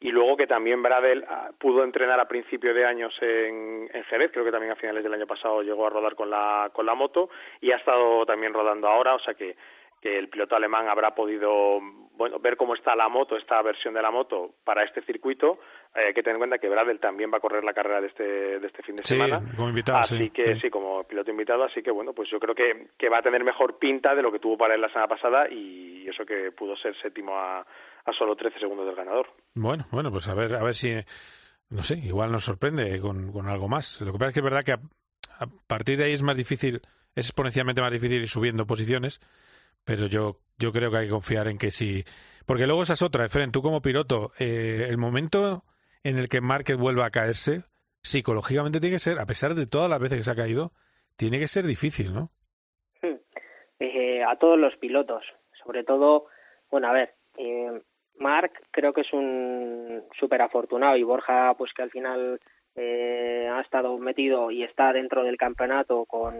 y 0.00 0.10
luego 0.10 0.36
que 0.36 0.46
también 0.46 0.82
Bradel 0.82 1.26
pudo 1.58 1.84
entrenar 1.84 2.18
a 2.18 2.28
principio 2.28 2.72
de 2.72 2.86
años 2.86 3.14
en, 3.20 3.88
en 3.92 4.04
Jerez, 4.04 4.30
creo 4.32 4.44
que 4.44 4.50
también 4.50 4.72
a 4.72 4.76
finales 4.76 5.04
del 5.04 5.12
año 5.12 5.26
pasado 5.26 5.62
llegó 5.62 5.86
a 5.86 5.90
rodar 5.90 6.14
con 6.14 6.30
la, 6.30 6.70
con 6.72 6.86
la 6.86 6.94
moto 6.94 7.28
y 7.60 7.70
ha 7.70 7.76
estado 7.76 8.24
también 8.24 8.54
rodando 8.54 8.88
ahora, 8.88 9.14
o 9.14 9.18
sea 9.20 9.34
que, 9.34 9.56
que 10.00 10.18
el 10.18 10.28
piloto 10.28 10.56
alemán 10.56 10.88
habrá 10.88 11.14
podido 11.14 11.80
bueno, 12.16 12.38
ver 12.38 12.56
cómo 12.56 12.74
está 12.74 12.94
la 12.96 13.08
moto, 13.08 13.36
esta 13.36 13.60
versión 13.62 13.94
de 13.94 14.02
la 14.02 14.10
moto 14.10 14.54
para 14.64 14.84
este 14.84 15.02
circuito. 15.02 15.58
Eh, 15.94 16.08
hay 16.08 16.14
que 16.14 16.22
tener 16.22 16.36
en 16.36 16.40
cuenta 16.40 16.58
que 16.58 16.68
Bradel 16.68 16.98
también 17.00 17.30
va 17.32 17.38
a 17.38 17.40
correr 17.40 17.64
la 17.64 17.72
carrera 17.74 18.00
de 18.00 18.08
este, 18.08 18.58
de 18.58 18.66
este 18.66 18.82
fin 18.82 18.96
de 18.96 19.04
sí, 19.04 19.16
semana. 19.16 19.40
Como 19.56 19.68
invitado, 19.68 19.98
así 19.98 20.16
sí, 20.16 20.30
que 20.30 20.54
sí. 20.54 20.60
sí, 20.62 20.70
como 20.70 21.04
piloto 21.04 21.30
invitado, 21.30 21.64
así 21.64 21.82
que 21.82 21.90
bueno, 21.90 22.12
pues 22.14 22.28
yo 22.30 22.38
creo 22.38 22.54
que, 22.54 22.88
que 22.98 23.08
va 23.08 23.18
a 23.18 23.22
tener 23.22 23.42
mejor 23.44 23.78
pinta 23.78 24.14
de 24.14 24.22
lo 24.22 24.32
que 24.32 24.38
tuvo 24.38 24.56
para 24.56 24.74
él 24.74 24.80
la 24.80 24.88
semana 24.88 25.08
pasada 25.08 25.48
y 25.50 26.06
eso 26.08 26.24
que 26.24 26.52
pudo 26.52 26.76
ser 26.76 26.94
séptimo 27.00 27.34
a, 27.38 27.64
a 28.04 28.12
solo 28.12 28.36
13 28.36 28.58
segundos 28.58 28.86
del 28.86 28.96
ganador. 28.96 29.28
Bueno, 29.54 29.86
bueno, 29.90 30.10
pues 30.10 30.28
a 30.28 30.34
ver, 30.34 30.54
a 30.54 30.62
ver 30.62 30.74
si, 30.74 30.94
no 31.68 31.82
sé, 31.82 31.98
igual 31.98 32.32
nos 32.32 32.44
sorprende 32.44 33.00
con, 33.00 33.32
con 33.32 33.48
algo 33.48 33.68
más. 33.68 34.00
Lo 34.00 34.12
que 34.12 34.18
pasa 34.18 34.28
es 34.28 34.34
que 34.34 34.40
es 34.40 34.44
verdad 34.44 34.64
que 34.64 34.72
a, 34.72 34.80
a, 35.38 35.46
partir 35.66 35.98
de 35.98 36.04
ahí 36.04 36.12
es 36.12 36.22
más 36.22 36.36
difícil, 36.36 36.80
es 37.14 37.26
exponencialmente 37.26 37.80
más 37.80 37.92
difícil 37.92 38.22
ir 38.22 38.28
subiendo 38.28 38.66
posiciones, 38.66 39.20
pero 39.84 40.06
yo, 40.06 40.38
yo 40.58 40.72
creo 40.72 40.90
que 40.90 40.98
hay 40.98 41.06
que 41.06 41.12
confiar 41.12 41.48
en 41.48 41.58
que 41.58 41.70
sí. 41.70 42.04
Porque 42.46 42.66
luego 42.66 42.82
esa 42.82 42.94
es 42.94 43.02
otra, 43.02 43.24
Efren, 43.24 43.52
tú 43.52 43.62
como 43.62 43.82
piloto, 43.82 44.32
eh, 44.38 44.86
el 44.88 44.98
momento 44.98 45.64
en 46.02 46.18
el 46.18 46.28
que 46.28 46.40
Márquez 46.40 46.76
vuelva 46.76 47.06
a 47.06 47.10
caerse, 47.10 47.64
psicológicamente 48.02 48.80
tiene 48.80 48.96
que 48.96 49.00
ser, 49.00 49.18
a 49.18 49.26
pesar 49.26 49.54
de 49.54 49.66
todas 49.66 49.90
las 49.90 50.00
veces 50.00 50.18
que 50.18 50.24
se 50.24 50.30
ha 50.30 50.36
caído, 50.36 50.72
tiene 51.16 51.38
que 51.38 51.48
ser 51.48 51.66
difícil, 51.66 52.14
¿no? 52.14 52.30
Eh, 53.78 54.22
a 54.22 54.36
todos 54.36 54.58
los 54.58 54.76
pilotos, 54.76 55.22
sobre 55.64 55.84
todo, 55.84 56.26
bueno, 56.70 56.88
a 56.88 56.92
ver, 56.92 57.14
eh, 57.38 57.82
Marc 58.20 58.52
creo 58.70 58.92
que 58.92 59.00
es 59.00 59.12
un 59.12 60.04
súper 60.18 60.42
afortunado 60.42 60.96
y 60.96 61.02
Borja, 61.02 61.54
pues 61.54 61.72
que 61.72 61.82
al 61.82 61.90
final 61.90 62.38
eh, 62.76 63.48
ha 63.50 63.60
estado 63.60 63.96
metido 63.98 64.50
y 64.50 64.62
está 64.62 64.92
dentro 64.92 65.24
del 65.24 65.38
campeonato 65.38 66.04
con, 66.04 66.34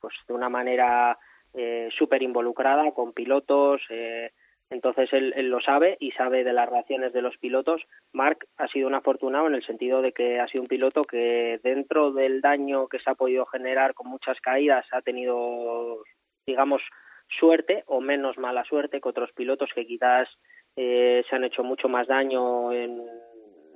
pues 0.00 0.14
de 0.26 0.34
una 0.34 0.48
manera 0.48 1.18
eh, 1.54 1.88
súper 1.98 2.22
involucrada 2.22 2.92
con 2.92 3.12
pilotos. 3.12 3.82
Eh, 3.90 4.30
entonces 4.70 5.12
él, 5.12 5.32
él, 5.36 5.48
lo 5.48 5.60
sabe 5.60 5.96
y 5.98 6.12
sabe 6.12 6.44
de 6.44 6.52
las 6.52 6.68
reacciones 6.68 7.12
de 7.12 7.22
los 7.22 7.36
pilotos. 7.38 7.82
Marc 8.12 8.46
ha 8.56 8.68
sido 8.68 8.86
un 8.86 8.94
afortunado 8.94 9.48
en 9.48 9.54
el 9.54 9.64
sentido 9.64 10.02
de 10.02 10.12
que 10.12 10.38
ha 10.38 10.46
sido 10.46 10.62
un 10.62 10.68
piloto 10.68 11.04
que 11.04 11.58
dentro 11.64 12.12
del 12.12 12.40
daño 12.40 12.86
que 12.86 13.00
se 13.00 13.10
ha 13.10 13.14
podido 13.14 13.44
generar 13.46 13.94
con 13.94 14.08
muchas 14.08 14.38
caídas 14.40 14.86
ha 14.92 15.02
tenido, 15.02 16.04
digamos, 16.46 16.82
suerte 17.28 17.82
o 17.86 18.00
menos 18.00 18.38
mala 18.38 18.64
suerte 18.64 19.00
que 19.00 19.08
otros 19.08 19.32
pilotos 19.32 19.70
que 19.74 19.86
quizás 19.86 20.28
eh, 20.76 21.24
se 21.28 21.36
han 21.36 21.44
hecho 21.44 21.62
mucho 21.62 21.88
más 21.88 22.06
daño 22.06 22.72
en 22.72 23.04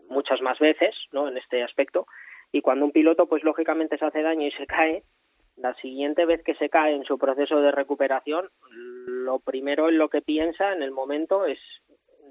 muchas 0.09 0.40
más 0.40 0.59
veces, 0.59 0.94
¿no? 1.12 1.28
En 1.28 1.37
este 1.37 1.62
aspecto. 1.62 2.07
Y 2.52 2.61
cuando 2.61 2.85
un 2.85 2.92
piloto, 2.92 3.26
pues 3.26 3.42
lógicamente 3.44 3.98
se 3.98 4.05
hace 4.05 4.22
daño 4.22 4.46
y 4.46 4.52
se 4.52 4.66
cae, 4.66 5.02
la 5.57 5.74
siguiente 5.74 6.24
vez 6.24 6.42
que 6.42 6.55
se 6.55 6.68
cae 6.68 6.94
en 6.94 7.05
su 7.05 7.18
proceso 7.18 7.61
de 7.61 7.72
recuperación, 7.72 8.48
lo 9.07 9.38
primero 9.40 9.88
en 9.88 9.98
lo 9.98 10.09
que 10.09 10.22
piensa 10.22 10.72
en 10.72 10.83
el 10.83 10.90
momento 10.90 11.46
es 11.46 11.59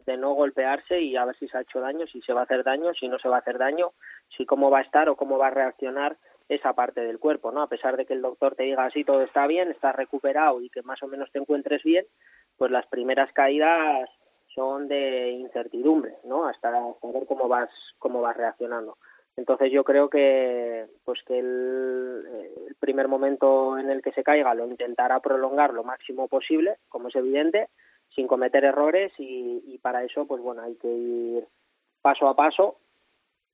de 0.06 0.18
no 0.18 0.34
golpearse 0.34 1.02
y 1.02 1.16
a 1.16 1.26
ver 1.26 1.36
si 1.38 1.48
se 1.48 1.58
ha 1.58 1.62
hecho 1.62 1.80
daño, 1.80 2.08
si 2.08 2.22
se 2.22 2.34
va 2.34 2.42
a 2.42 2.44
hacer 2.44 2.64
daño, 2.64 2.94
si 2.94 3.08
no 3.08 3.20
se 3.20 3.30
va 3.30 3.38
a 3.38 3.40
hacer 3.40 3.58
daño, 3.58 3.92
si 4.36 4.46
cómo 4.46 4.72
va 4.72 4.80
a 4.80 4.84
estar 4.84 5.10
o 5.10 5.16
cómo 5.16 5.38
va 5.38 5.48
a 5.48 5.52
reaccionar 5.52 6.18
esa 6.50 6.74
parte 6.74 7.02
del 7.02 7.20
cuerpo, 7.20 7.52
¿no? 7.52 7.62
A 7.62 7.70
pesar 7.70 7.96
de 7.98 8.06
que 8.06 8.14
el 8.14 8.22
doctor 8.22 8.56
te 8.56 8.64
diga 8.64 8.86
así 8.86 9.04
todo 9.04 9.22
está 9.22 9.48
bien, 9.48 9.72
estás 9.72 9.96
recuperado 9.96 10.62
y 10.62 10.70
que 10.70 10.82
más 10.82 11.02
o 11.04 11.08
menos 11.08 11.32
te 11.32 11.40
encuentres 11.40 11.84
bien, 11.84 12.06
pues 12.58 12.72
las 12.72 12.88
primeras 12.88 13.32
caídas 13.34 14.10
son 14.56 14.88
de 14.88 15.32
incertidumbre, 15.32 16.18
¿no? 16.24 16.48
Hasta, 16.48 16.72
ver 16.72 17.26
cómo 17.28 17.48
vas 17.48 17.70
cómo 18.00 18.22
vas 18.22 18.38
reaccionando. 18.38 18.98
Entonces 19.38 19.72
yo 19.72 19.84
creo 19.84 20.10
que 20.10 20.88
pues 21.06 21.20
que 21.26 21.40
el, 21.40 22.58
el, 22.68 22.76
primer 22.76 23.08
momento 23.08 23.78
en 23.78 23.90
el 23.90 24.02
que 24.02 24.12
se 24.12 24.24
caiga 24.24 24.54
lo 24.54 24.68
intentará 24.68 25.20
prolongar 25.20 25.74
lo 25.74 25.84
máximo 25.84 26.28
posible, 26.28 26.78
como 26.90 27.08
es 27.08 27.16
evidente, 27.16 27.70
sin 28.14 28.28
cometer 28.28 28.66
errores 28.66 29.14
y, 29.18 29.64
y 29.66 29.78
para 29.78 30.04
eso 30.04 30.26
pues 30.26 30.42
bueno 30.42 30.64
hay 30.64 30.76
que 30.76 30.92
ir 30.92 31.48
paso 32.02 32.28
a 32.28 32.36
paso 32.36 32.78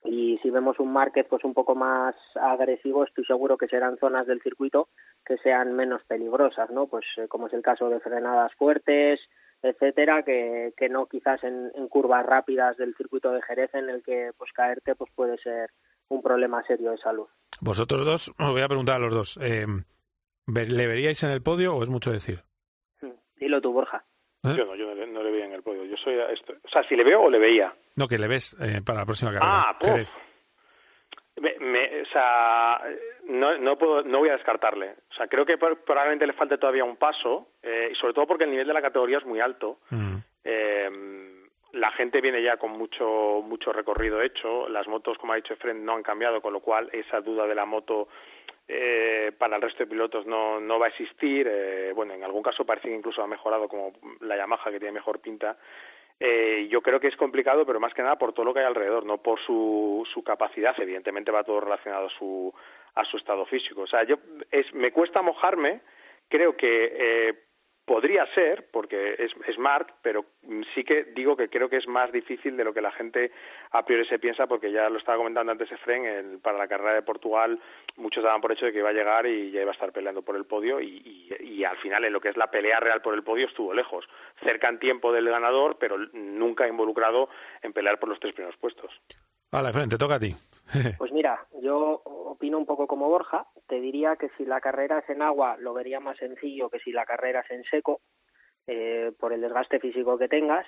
y 0.04 0.38
si 0.42 0.50
vemos 0.50 0.80
un 0.80 0.92
market 0.92 1.28
pues 1.28 1.44
un 1.44 1.54
poco 1.54 1.76
más 1.76 2.16
agresivo 2.36 3.04
estoy 3.04 3.26
seguro 3.26 3.58
que 3.58 3.68
serán 3.68 3.98
zonas 3.98 4.26
del 4.26 4.42
circuito 4.42 4.90
que 5.26 5.38
sean 5.38 5.74
menos 5.74 6.04
peligrosas 6.06 6.70
no 6.70 6.88
pues 6.88 7.06
eh, 7.18 7.28
como 7.28 7.48
es 7.48 7.54
el 7.54 7.62
caso 7.62 7.90
de 7.90 8.00
frenadas 8.00 8.54
fuertes 8.56 9.20
etcétera 9.62 10.24
que, 10.24 10.74
que 10.78 10.90
no 10.90 11.08
quizás 11.08 11.44
en, 11.44 11.72
en, 11.76 11.88
curvas 11.88 12.26
rápidas 12.26 12.78
del 12.78 12.96
circuito 12.96 13.32
de 13.32 13.42
Jerez 13.42 13.74
en 13.74 13.90
el 13.90 14.04
que 14.04 14.32
pues 14.38 14.52
caerte 14.54 14.96
pues 14.96 15.12
puede 15.16 15.38
ser 15.40 15.70
un 16.10 16.22
problema 16.22 16.64
serio 16.64 16.92
de 16.92 16.98
salud 16.98 17.28
vosotros 17.62 18.06
dos 18.06 18.30
os 18.40 18.52
voy 18.52 18.62
a 18.62 18.68
preguntar 18.68 18.96
a 18.96 19.00
los 19.00 19.14
dos 19.14 19.40
eh, 19.42 19.66
le 20.48 20.88
veríais 20.88 21.24
en 21.24 21.32
el 21.32 21.42
podio 21.42 21.76
o 21.76 21.84
es 21.84 21.90
mucho 21.90 22.12
decir 22.12 22.44
dilo 23.36 23.62
tú 23.62 23.72
Borja 23.72 24.06
¿Eh? 24.44 24.56
Yo 24.56 24.66
no, 24.66 24.76
yo 24.76 24.86
no 24.86 24.94
le, 24.94 25.08
no 25.08 25.24
le, 25.24 25.32
veía 25.32 25.46
en 25.46 25.54
el 25.54 25.64
podio. 25.64 25.84
Yo 25.86 25.98
soy 25.98 26.14
esto. 26.32 26.54
O 26.64 26.70
sea, 26.70 26.84
si 26.88 26.96
le 26.96 27.04
veo 27.04 27.24
o 27.24 27.30
le 27.30 27.40
veía. 27.40 27.74
No, 27.96 28.08
que 28.08 28.20
le 28.20 28.28
ves 28.28 28.56
eh, 28.62 28.82
para 28.86 29.00
la 29.00 29.06
próxima 29.06 29.32
carrera. 29.32 29.70
Ah, 29.70 29.78
pues. 29.80 30.16
Me, 31.40 31.56
me, 31.60 32.02
o 32.02 32.06
sea, 32.08 32.82
no, 33.26 33.58
no, 33.58 33.78
puedo, 33.78 34.04
no 34.04 34.20
voy 34.20 34.30
a 34.30 34.34
descartarle. 34.34 34.96
O 35.12 35.14
sea, 35.14 35.28
creo 35.28 35.46
que 35.46 35.58
probablemente 35.58 36.26
le 36.26 36.34
falte 36.34 36.58
todavía 36.58 36.84
un 36.84 36.98
paso, 36.98 37.50
eh, 37.62 37.90
y 37.92 37.96
sobre 37.96 38.14
todo 38.14 38.26
porque 38.28 38.46
el 38.46 38.52
nivel 38.52 38.68
de 38.68 38.74
la 38.74 38.82
categoría 38.82 39.20
es 39.20 39.26
muy 39.26 39.40
alto. 39.40 39.80
Mm. 39.90 40.16
Eh, 40.44 40.90
la 41.74 41.92
gente 41.92 42.22
viene 42.22 42.42
ya 42.42 42.58
con 42.58 42.72
mucho 42.72 43.42
mucho 43.44 43.72
recorrido 43.72 44.22
hecho. 44.22 44.68
Las 44.70 44.88
motos, 44.88 45.18
como 45.18 45.34
ha 45.34 45.36
dicho 45.36 45.54
Efren, 45.54 45.86
no 45.86 45.94
han 45.94 46.04
cambiado, 46.04 46.42
con 46.42 46.54
lo 46.54 46.60
cual 46.62 46.90
esa 46.92 47.22
duda 47.22 47.46
de 47.46 47.56
la 47.56 47.66
moto 47.66 48.08
eh, 48.68 49.32
para 49.38 49.56
el 49.56 49.62
resto 49.62 49.84
de 49.84 49.90
pilotos 49.90 50.26
no, 50.26 50.60
no 50.60 50.80
va 50.80 50.88
a 50.88 50.90
existir. 50.90 51.48
Eh, 51.50 51.92
bueno, 51.94 52.14
en 52.14 52.24
algún 52.24 52.44
caso 52.44 52.66
parece 52.66 52.90
que 52.90 52.96
incluso 52.96 53.22
ha 53.22 53.28
mejorado, 53.28 53.68
como 53.68 53.94
la 54.22 54.38
Yamaha, 54.38 54.72
que 54.72 54.80
tiene 54.80 54.94
mejor 54.94 55.20
pinta. 55.20 55.58
Eh, 56.20 56.68
yo 56.70 56.82
creo 56.82 57.00
que 57.00 57.08
es 57.08 57.16
complicado, 57.16 57.66
pero 57.66 57.80
más 57.80 57.94
que 57.94 58.02
nada 58.02 58.18
por 58.18 58.34
todo 58.34 58.46
lo 58.46 58.54
que 58.54 58.62
hay 58.62 58.66
alrededor, 58.66 59.06
no 59.06 59.20
por 59.20 59.40
su, 59.40 60.08
su 60.12 60.24
capacidad. 60.24 60.76
Evidentemente 60.80 61.32
va 61.32 61.44
todo 61.44 61.62
relacionado 61.62 62.08
a 62.08 62.18
su, 62.18 62.54
a 62.96 63.06
su 63.06 63.18
estado 63.18 63.46
físico. 63.46 63.82
O 63.82 63.88
sea, 63.88 64.04
yo 64.04 64.18
es, 64.52 64.74
me 64.74 64.92
cuesta 64.92 65.22
mojarme. 65.22 65.82
Creo 66.30 66.58
que 66.58 66.92
eh, 66.94 67.47
Podría 67.88 68.26
ser, 68.36 68.68
porque 68.70 69.16
es, 69.18 69.32
es 69.48 69.58
Mark, 69.58 69.94
pero 70.02 70.26
sí 70.76 70.84
que 70.84 71.06
digo 71.16 71.38
que 71.38 71.48
creo 71.48 71.70
que 71.70 71.78
es 71.78 71.88
más 71.88 72.12
difícil 72.12 72.58
de 72.58 72.66
lo 72.66 72.74
que 72.74 72.82
la 72.82 72.92
gente 72.92 73.32
a 73.72 73.86
priori 73.86 74.06
se 74.10 74.20
piensa, 74.20 74.46
porque 74.46 74.74
ya 74.74 74.90
lo 74.90 74.98
estaba 74.98 75.18
comentando 75.18 75.54
antes 75.54 75.72
Efren, 75.72 76.04
el, 76.04 76.40
para 76.40 76.58
la 76.58 76.68
carrera 76.68 76.96
de 76.96 77.02
Portugal 77.04 77.58
muchos 77.96 78.26
daban 78.26 78.42
por 78.42 78.52
hecho 78.52 78.66
de 78.66 78.74
que 78.74 78.80
iba 78.80 78.90
a 78.90 78.94
llegar 78.94 79.26
y 79.26 79.52
ya 79.52 79.62
iba 79.62 79.72
a 79.72 79.74
estar 79.74 79.94
peleando 79.94 80.22
por 80.22 80.36
el 80.36 80.44
podio 80.44 80.82
y, 80.82 81.64
al 81.64 81.78
final 81.78 82.04
en 82.04 82.12
lo 82.12 82.20
que 82.20 82.28
es 82.28 82.36
la 82.36 82.52
pelea 82.52 82.82
real 82.82 83.02
por 83.02 83.14
el 83.14 83.24
podio 83.24 83.48
estuvo 83.48 83.74
lejos, 83.74 84.06
cerca 84.44 84.68
en 84.68 84.80
tiempo 84.80 85.14
del 85.14 85.30
ganador, 85.30 85.78
pero 85.80 85.98
nunca 86.12 86.68
involucrado 86.68 87.30
en 87.62 87.72
pelear 87.72 88.00
por 88.00 88.10
los 88.10 88.20
tres 88.20 88.34
primeros 88.34 88.58
puestos. 88.58 88.92
Vale, 89.50 89.70
Efren, 89.70 89.88
te 89.88 89.98
toca 89.98 90.16
a 90.16 90.20
ti. 90.20 90.36
Pues 90.98 91.12
mira, 91.12 91.46
yo 91.62 92.02
opino 92.04 92.58
un 92.58 92.66
poco 92.66 92.88
como 92.88 93.10
Borja. 93.10 93.48
Te 93.68 93.80
diría 93.80 94.16
que 94.16 94.30
si 94.38 94.46
la 94.46 94.62
carrera 94.62 95.00
es 95.00 95.10
en 95.10 95.22
agua 95.22 95.58
lo 95.60 95.74
vería 95.74 96.00
más 96.00 96.18
sencillo 96.18 96.70
que 96.70 96.80
si 96.80 96.92
la 96.92 97.06
carrera 97.06 97.42
es 97.42 97.52
en 97.52 97.64
seco, 97.66 98.02
eh, 98.68 99.12
por 99.20 99.34
el 99.34 99.42
desgaste 99.42 99.80
físico 99.80 100.18
que 100.18 100.28
tengas. 100.28 100.66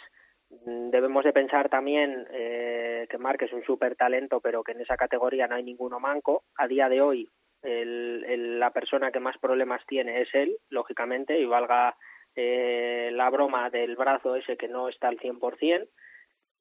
Mm, 0.49 0.89
debemos 0.89 1.23
de 1.23 1.33
pensar 1.33 1.69
también 1.69 2.27
eh, 2.31 3.07
que 3.09 3.17
Marc 3.17 3.41
es 3.43 3.53
un 3.53 3.63
súper 3.63 3.95
talento, 3.95 4.39
pero 4.39 4.63
que 4.63 4.71
en 4.71 4.81
esa 4.81 4.97
categoría 4.97 5.47
no 5.47 5.55
hay 5.55 5.63
ninguno 5.63 5.99
manco. 5.99 6.43
A 6.55 6.67
día 6.67 6.89
de 6.89 7.01
hoy, 7.01 7.29
el, 7.61 8.25
el, 8.27 8.59
la 8.59 8.71
persona 8.71 9.11
que 9.11 9.19
más 9.19 9.37
problemas 9.37 9.85
tiene 9.85 10.21
es 10.21 10.29
él, 10.33 10.57
lógicamente, 10.69 11.37
y 11.37 11.45
valga 11.45 11.95
eh, 12.35 13.09
la 13.13 13.29
broma 13.29 13.69
del 13.69 13.95
brazo 13.95 14.35
ese 14.35 14.55
que 14.55 14.67
no 14.67 14.87
está 14.87 15.09
al 15.09 15.19
100%. 15.19 15.87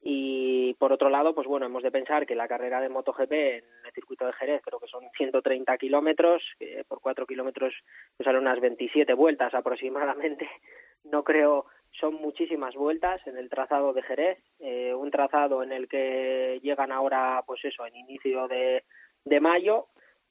Y 0.00 0.74
por 0.74 0.92
otro 0.92 1.10
lado, 1.10 1.34
pues 1.34 1.46
bueno, 1.46 1.66
hemos 1.66 1.82
de 1.82 1.90
pensar 1.90 2.24
que 2.26 2.36
la 2.36 2.46
carrera 2.46 2.80
de 2.80 2.88
MotoGP 2.88 3.32
en 3.32 3.64
el 3.84 3.92
circuito 3.92 4.26
de 4.26 4.32
Jerez 4.34 4.62
creo 4.62 4.78
que 4.78 4.86
son 4.86 5.04
130 5.16 5.76
kilómetros, 5.76 6.42
que 6.58 6.84
por 6.86 7.00
4 7.00 7.26
kilómetros 7.26 7.74
pues 8.16 8.24
salen 8.24 8.42
unas 8.42 8.60
27 8.60 9.12
vueltas 9.14 9.54
aproximadamente. 9.54 10.48
No 11.04 11.22
creo, 11.22 11.66
son 11.92 12.14
muchísimas 12.14 12.74
vueltas 12.74 13.24
en 13.26 13.38
el 13.38 13.48
trazado 13.48 13.92
de 13.92 14.02
Jerez, 14.02 14.38
eh, 14.58 14.92
un 14.92 15.12
trazado 15.12 15.62
en 15.62 15.70
el 15.72 15.88
que 15.88 16.58
llegan 16.60 16.90
ahora, 16.90 17.42
pues 17.46 17.64
eso, 17.64 17.86
en 17.86 17.96
inicio 17.96 18.48
de, 18.48 18.82
de 19.24 19.40
mayo, 19.40 19.86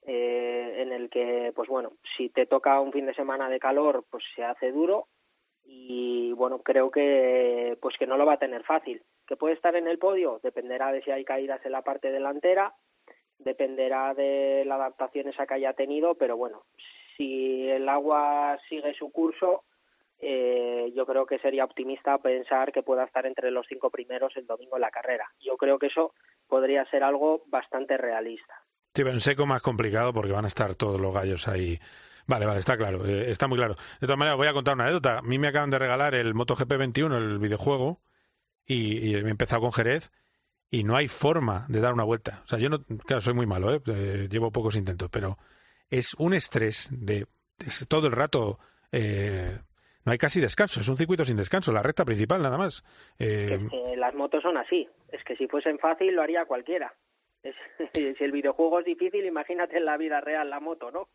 eh, 0.06 0.74
en 0.78 0.92
el 0.92 1.10
que, 1.10 1.52
pues 1.56 1.68
bueno, 1.68 1.92
si 2.16 2.28
te 2.28 2.46
toca 2.46 2.80
un 2.80 2.92
fin 2.92 3.06
de 3.06 3.14
semana 3.14 3.48
de 3.48 3.58
calor, 3.58 4.04
pues 4.10 4.22
se 4.36 4.44
hace 4.44 4.70
duro 4.72 5.08
y 5.64 6.32
bueno, 6.32 6.60
creo 6.62 6.90
que 6.90 7.76
pues 7.80 7.96
que 7.98 8.06
no 8.06 8.16
lo 8.16 8.24
va 8.24 8.34
a 8.34 8.38
tener 8.38 8.62
fácil. 8.64 9.02
¿Que 9.28 9.36
puede 9.36 9.54
estar 9.54 9.76
en 9.76 9.86
el 9.86 9.98
podio? 9.98 10.40
Dependerá 10.42 10.90
de 10.90 11.02
si 11.02 11.10
hay 11.10 11.24
caídas 11.24 11.60
en 11.64 11.72
la 11.72 11.82
parte 11.82 12.10
delantera, 12.10 12.74
dependerá 13.38 14.14
de 14.14 14.64
la 14.66 14.76
adaptación 14.76 15.28
esa 15.28 15.46
que 15.46 15.54
haya 15.54 15.74
tenido, 15.74 16.14
pero 16.14 16.36
bueno, 16.36 16.64
si 17.16 17.68
el 17.68 17.88
agua 17.90 18.58
sigue 18.70 18.94
su 18.94 19.12
curso, 19.12 19.64
eh, 20.18 20.90
yo 20.96 21.04
creo 21.04 21.26
que 21.26 21.38
sería 21.38 21.64
optimista 21.64 22.16
pensar 22.18 22.72
que 22.72 22.82
pueda 22.82 23.04
estar 23.04 23.26
entre 23.26 23.50
los 23.50 23.66
cinco 23.68 23.90
primeros 23.90 24.34
el 24.36 24.46
domingo 24.46 24.76
en 24.76 24.82
la 24.82 24.90
carrera. 24.90 25.30
Yo 25.40 25.58
creo 25.58 25.78
que 25.78 25.88
eso 25.88 26.14
podría 26.48 26.84
ser 26.86 27.04
algo 27.04 27.42
bastante 27.46 27.98
realista. 27.98 28.54
Sí, 28.94 29.04
pero 29.04 29.10
en 29.10 29.20
seco 29.20 29.44
más 29.44 29.60
complicado 29.60 30.14
porque 30.14 30.32
van 30.32 30.46
a 30.46 30.48
estar 30.48 30.74
todos 30.74 30.98
los 30.98 31.12
gallos 31.12 31.46
ahí 31.46 31.78
Vale, 32.28 32.44
vale, 32.44 32.58
está 32.58 32.76
claro, 32.76 33.06
eh, 33.06 33.30
está 33.30 33.46
muy 33.46 33.56
claro. 33.56 33.74
De 34.00 34.06
todas 34.06 34.18
maneras, 34.18 34.36
voy 34.36 34.48
a 34.48 34.52
contar 34.52 34.74
una 34.74 34.84
anécdota. 34.84 35.18
A 35.18 35.22
mí 35.22 35.38
me 35.38 35.48
acaban 35.48 35.70
de 35.70 35.78
regalar 35.78 36.14
el 36.14 36.34
MotoGP 36.34 36.76
21, 36.76 37.16
el 37.16 37.38
videojuego, 37.38 38.02
y, 38.68 38.98
y 38.98 39.14
he 39.14 39.18
empezado 39.18 39.62
con 39.62 39.72
Jerez, 39.72 40.12
y 40.70 40.84
no 40.84 40.96
hay 40.96 41.08
forma 41.08 41.64
de 41.68 41.80
dar 41.80 41.92
una 41.92 42.04
vuelta. 42.04 42.40
O 42.44 42.46
sea, 42.46 42.58
yo 42.58 42.68
no, 42.68 42.84
claro, 43.06 43.20
soy 43.20 43.34
muy 43.34 43.46
malo, 43.46 43.74
¿eh? 43.74 43.80
eh 43.86 44.28
llevo 44.30 44.52
pocos 44.52 44.76
intentos, 44.76 45.08
pero 45.10 45.38
es 45.90 46.14
un 46.14 46.34
estrés 46.34 46.88
de 46.92 47.26
es 47.66 47.86
todo 47.88 48.06
el 48.06 48.12
rato. 48.12 48.58
Eh, 48.92 49.58
no 50.04 50.12
hay 50.12 50.18
casi 50.18 50.40
descanso, 50.40 50.80
es 50.80 50.88
un 50.88 50.96
circuito 50.96 51.24
sin 51.24 51.36
descanso, 51.36 51.72
la 51.72 51.82
recta 51.82 52.04
principal 52.04 52.42
nada 52.42 52.56
más. 52.56 52.84
Eh... 53.18 53.58
Las 53.96 54.14
motos 54.14 54.42
son 54.42 54.56
así, 54.56 54.88
es 55.12 55.22
que 55.24 55.36
si 55.36 55.48
fuesen 55.48 55.78
fácil 55.78 56.14
lo 56.14 56.22
haría 56.22 56.44
cualquiera. 56.44 56.94
Es, 57.42 57.54
si 57.94 58.24
el 58.24 58.32
videojuego 58.32 58.80
es 58.80 58.86
difícil, 58.86 59.24
imagínate 59.24 59.76
en 59.76 59.84
la 59.84 59.96
vida 59.96 60.20
real 60.20 60.48
la 60.50 60.60
moto, 60.60 60.90
¿no? 60.90 61.08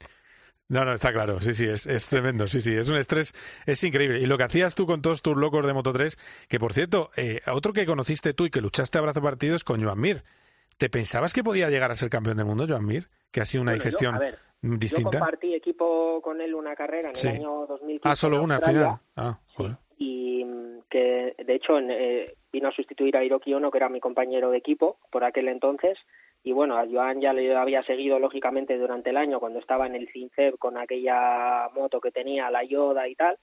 No, 0.69 0.85
no, 0.85 0.93
está 0.93 1.11
claro, 1.13 1.39
sí, 1.41 1.53
sí, 1.53 1.67
es, 1.67 1.85
es, 1.87 2.07
tremendo, 2.09 2.47
sí, 2.47 2.61
sí, 2.61 2.73
es 2.75 2.89
un 2.89 2.97
estrés, 2.97 3.33
es 3.65 3.83
increíble. 3.83 4.19
Y 4.19 4.25
lo 4.25 4.37
que 4.37 4.43
hacías 4.45 4.73
tú 4.75 4.87
con 4.87 5.01
todos 5.01 5.21
tus 5.21 5.35
locos 5.37 5.67
de 5.67 5.73
Moto 5.73 5.91
3, 5.93 6.17
que 6.47 6.59
por 6.59 6.73
cierto, 6.73 7.11
eh, 7.17 7.41
otro 7.51 7.73
que 7.73 7.85
conociste 7.85 8.33
tú 8.33 8.45
y 8.45 8.49
que 8.49 8.61
luchaste 8.61 8.97
a 8.97 9.01
brazo 9.01 9.21
partido 9.21 9.55
es 9.55 9.63
con 9.63 9.83
Joan 9.83 9.99
Mir. 9.99 10.23
¿Te 10.77 10.89
pensabas 10.89 11.33
que 11.33 11.43
podía 11.43 11.69
llegar 11.69 11.91
a 11.91 11.95
ser 11.95 12.09
campeón 12.09 12.37
del 12.37 12.45
mundo, 12.47 12.65
Joan 12.67 12.85
Mir? 12.85 13.07
Que 13.31 13.41
ha 13.41 13.45
sido 13.45 13.61
una 13.61 13.71
Bueno, 13.73 13.83
yo- 13.83 13.83
digestión 13.85 14.15
a 14.15 14.19
ver, 14.19 14.37
distinta. 14.61 15.11
Yo 15.11 15.19
compartí 15.19 15.53
equipo 15.53 16.21
con 16.21 16.41
él 16.41 16.55
una 16.55 16.75
carrera 16.75 17.09
en 17.09 17.15
Sí. 17.15 17.27
el 17.27 17.35
año 17.35 17.65
2015. 17.67 18.09
ah, 18.09 18.15
solo 18.15 18.41
una 18.41 18.55
al 18.55 18.63
final. 18.63 18.99
Ah, 19.15 19.39
joder. 19.55 19.75
Y 19.99 20.43
mm, 20.45 20.79
que 20.89 21.35
de 21.45 21.55
hecho 21.55 21.77
eh, 21.79 22.33
vino 22.51 22.69
a 22.69 22.71
sustituir 22.71 23.15
a 23.17 23.23
Hiroki 23.23 23.53
Ono, 23.53 23.69
que 23.69 23.77
era 23.77 23.89
mi 23.89 23.99
compañero 23.99 24.49
de 24.49 24.57
equipo 24.57 24.97
por 25.11 25.23
aquel 25.23 25.49
entonces. 25.49 25.97
Y 26.43 26.51
bueno, 26.51 26.77
a 26.77 26.85
Joan 26.85 27.21
ya 27.21 27.33
le 27.33 27.55
había 27.55 27.83
seguido 27.83 28.19
lógicamente 28.19 28.77
durante 28.77 29.11
el 29.11 29.17
año 29.17 29.39
cuando 29.39 29.59
estaba 29.59 29.87
en 29.87 29.95
el 29.95 30.09
Cinceb 30.09 30.57
con 30.57 30.77
aquella 30.77 31.69
moto 31.73 32.01
que 32.01 32.11
tenía, 32.11 32.51
la 32.51 32.63
Yoda 32.63 33.07
y 33.07 33.15
tal. 33.15 33.37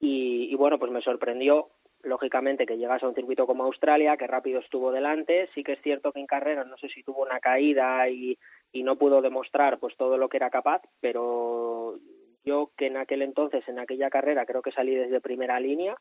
Y, 0.00 0.48
y 0.50 0.54
bueno, 0.54 0.78
pues 0.78 0.90
me 0.90 1.02
sorprendió 1.02 1.68
lógicamente 2.02 2.66
que 2.66 2.78
llegase 2.78 3.04
a 3.04 3.08
un 3.08 3.14
circuito 3.14 3.46
como 3.46 3.64
Australia, 3.64 4.16
que 4.16 4.26
rápido 4.26 4.60
estuvo 4.60 4.90
delante. 4.90 5.48
Sí 5.54 5.62
que 5.62 5.74
es 5.74 5.82
cierto 5.82 6.10
que 6.10 6.20
en 6.20 6.26
carrera 6.26 6.64
no 6.64 6.76
sé 6.78 6.88
si 6.88 7.02
tuvo 7.02 7.22
una 7.22 7.38
caída 7.38 8.08
y, 8.08 8.38
y 8.72 8.82
no 8.82 8.96
pudo 8.96 9.20
demostrar 9.20 9.78
pues 9.78 9.96
todo 9.96 10.16
lo 10.16 10.28
que 10.28 10.38
era 10.38 10.50
capaz, 10.50 10.82
pero 11.00 11.98
yo 12.44 12.70
que 12.76 12.86
en 12.86 12.96
aquel 12.96 13.22
entonces, 13.22 13.66
en 13.68 13.78
aquella 13.78 14.10
carrera, 14.10 14.46
creo 14.46 14.62
que 14.62 14.72
salí 14.72 14.94
desde 14.94 15.20
primera 15.20 15.60
línea, 15.60 15.96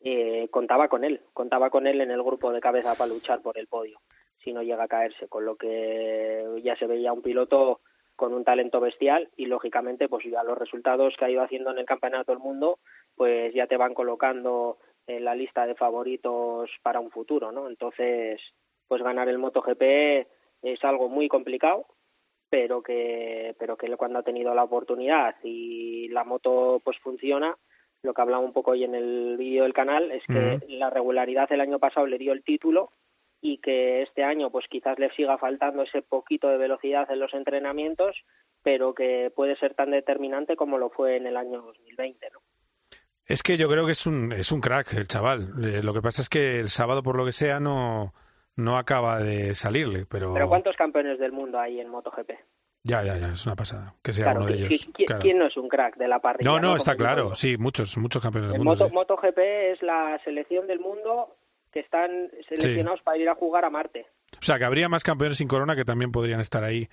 eh, 0.00 0.48
contaba 0.50 0.88
con 0.88 1.04
él, 1.04 1.22
contaba 1.32 1.70
con 1.70 1.86
él 1.86 2.00
en 2.00 2.10
el 2.10 2.22
grupo 2.22 2.52
de 2.52 2.60
cabeza 2.60 2.94
para 2.94 3.10
luchar 3.12 3.40
por 3.40 3.58
el 3.58 3.66
podio, 3.66 3.98
si 4.48 4.54
no 4.54 4.62
llega 4.62 4.84
a 4.84 4.88
caerse, 4.88 5.28
con 5.28 5.44
lo 5.44 5.56
que 5.56 6.42
ya 6.64 6.74
se 6.76 6.86
veía 6.86 7.12
un 7.12 7.20
piloto 7.20 7.80
con 8.16 8.32
un 8.32 8.44
talento 8.44 8.80
bestial 8.80 9.28
y 9.36 9.44
lógicamente 9.44 10.08
pues 10.08 10.24
ya 10.24 10.42
los 10.42 10.56
resultados 10.56 11.14
que 11.18 11.26
ha 11.26 11.30
ido 11.30 11.42
haciendo 11.42 11.70
en 11.70 11.78
el 11.78 11.84
Campeonato 11.84 12.32
del 12.32 12.40
Mundo 12.40 12.78
pues 13.14 13.52
ya 13.52 13.66
te 13.66 13.76
van 13.76 13.92
colocando 13.92 14.78
en 15.06 15.24
la 15.24 15.34
lista 15.34 15.66
de 15.66 15.74
favoritos 15.74 16.70
para 16.82 16.98
un 16.98 17.10
futuro, 17.10 17.52
¿no? 17.52 17.68
Entonces, 17.68 18.40
pues 18.88 19.02
ganar 19.02 19.28
el 19.28 19.36
MotoGP 19.36 19.82
es 20.62 20.82
algo 20.82 21.10
muy 21.10 21.28
complicado, 21.28 21.86
pero 22.48 22.82
que 22.82 23.54
pero 23.58 23.76
que 23.76 23.94
cuando 23.98 24.20
ha 24.20 24.22
tenido 24.22 24.54
la 24.54 24.64
oportunidad 24.64 25.36
y 25.44 26.08
la 26.08 26.24
moto 26.24 26.80
pues 26.82 26.98
funciona, 27.00 27.54
lo 28.02 28.14
que 28.14 28.22
hablaba 28.22 28.42
un 28.42 28.54
poco 28.54 28.70
hoy 28.70 28.84
en 28.84 28.94
el 28.94 29.36
vídeo 29.36 29.64
del 29.64 29.74
canal 29.74 30.10
es 30.10 30.24
que 30.26 30.58
la 30.68 30.88
regularidad 30.88 31.52
el 31.52 31.60
año 31.60 31.78
pasado 31.78 32.06
le 32.06 32.16
dio 32.16 32.32
el 32.32 32.42
título 32.42 32.90
y 33.40 33.58
que 33.58 34.02
este 34.02 34.24
año 34.24 34.50
pues 34.50 34.66
quizás 34.68 34.98
le 34.98 35.10
siga 35.14 35.38
faltando 35.38 35.82
ese 35.82 36.02
poquito 36.02 36.48
de 36.48 36.56
velocidad 36.58 37.10
en 37.10 37.20
los 37.20 37.32
entrenamientos, 37.34 38.16
pero 38.62 38.94
que 38.94 39.32
puede 39.34 39.56
ser 39.56 39.74
tan 39.74 39.90
determinante 39.92 40.56
como 40.56 40.78
lo 40.78 40.90
fue 40.90 41.16
en 41.16 41.26
el 41.26 41.36
año 41.36 41.62
2020, 41.62 42.28
¿no? 42.32 42.40
Es 43.26 43.42
que 43.42 43.56
yo 43.58 43.68
creo 43.68 43.84
que 43.86 43.92
es 43.92 44.06
un, 44.06 44.32
es 44.32 44.50
un 44.52 44.60
crack 44.60 44.94
el 44.94 45.06
chaval. 45.06 45.42
Eh, 45.62 45.82
lo 45.82 45.92
que 45.92 46.00
pasa 46.00 46.22
es 46.22 46.28
que 46.30 46.60
el 46.60 46.68
sábado, 46.70 47.02
por 47.02 47.14
lo 47.16 47.24
que 47.26 47.32
sea, 47.32 47.60
no, 47.60 48.14
no 48.56 48.78
acaba 48.78 49.18
de 49.18 49.54
salirle, 49.54 50.06
pero... 50.08 50.32
Pero 50.32 50.48
¿cuántos 50.48 50.74
campeones 50.76 51.18
del 51.18 51.32
mundo 51.32 51.58
hay 51.60 51.78
en 51.78 51.88
MotoGP? 51.90 52.30
Ya, 52.84 53.02
ya, 53.02 53.18
ya, 53.18 53.28
es 53.32 53.44
una 53.44 53.54
pasada. 53.54 53.94
Que 54.02 54.14
sea 54.14 54.26
Claro, 54.26 54.40
uno 54.40 54.48
de 54.48 54.54
¿qui- 54.54 54.64
ellos. 54.66 54.88
claro. 55.06 55.22
¿Quién 55.22 55.38
no 55.38 55.46
es 55.46 55.56
un 55.58 55.68
crack 55.68 55.96
de 55.98 56.08
la 56.08 56.20
parrilla? 56.20 56.50
No, 56.50 56.58
no, 56.58 56.74
está 56.74 56.96
claro. 56.96 57.34
Sí, 57.34 57.58
muchos, 57.58 57.98
muchos 57.98 58.22
campeones 58.22 58.48
del 58.50 58.60
El 58.60 58.64
mundo. 58.64 58.88
Moto, 58.88 58.88
sí. 58.88 58.94
MotoGP 58.94 59.38
es 59.72 59.82
la 59.82 60.18
selección 60.24 60.66
del 60.66 60.80
mundo 60.80 61.36
que 61.72 61.80
están 61.80 62.30
seleccionados 62.48 63.02
para 63.02 63.18
ir 63.18 63.28
a 63.28 63.34
jugar 63.34 63.64
a 63.64 63.70
Marte. 63.70 64.06
O 64.38 64.42
sea, 64.42 64.58
que 64.58 64.64
habría 64.64 64.88
más 64.88 65.02
campeones 65.04 65.38
sin 65.38 65.48
corona 65.48 65.74
que 65.76 65.84
también 65.84 66.12
podrían 66.12 66.40
estar 66.40 66.62
ahí 66.64 66.88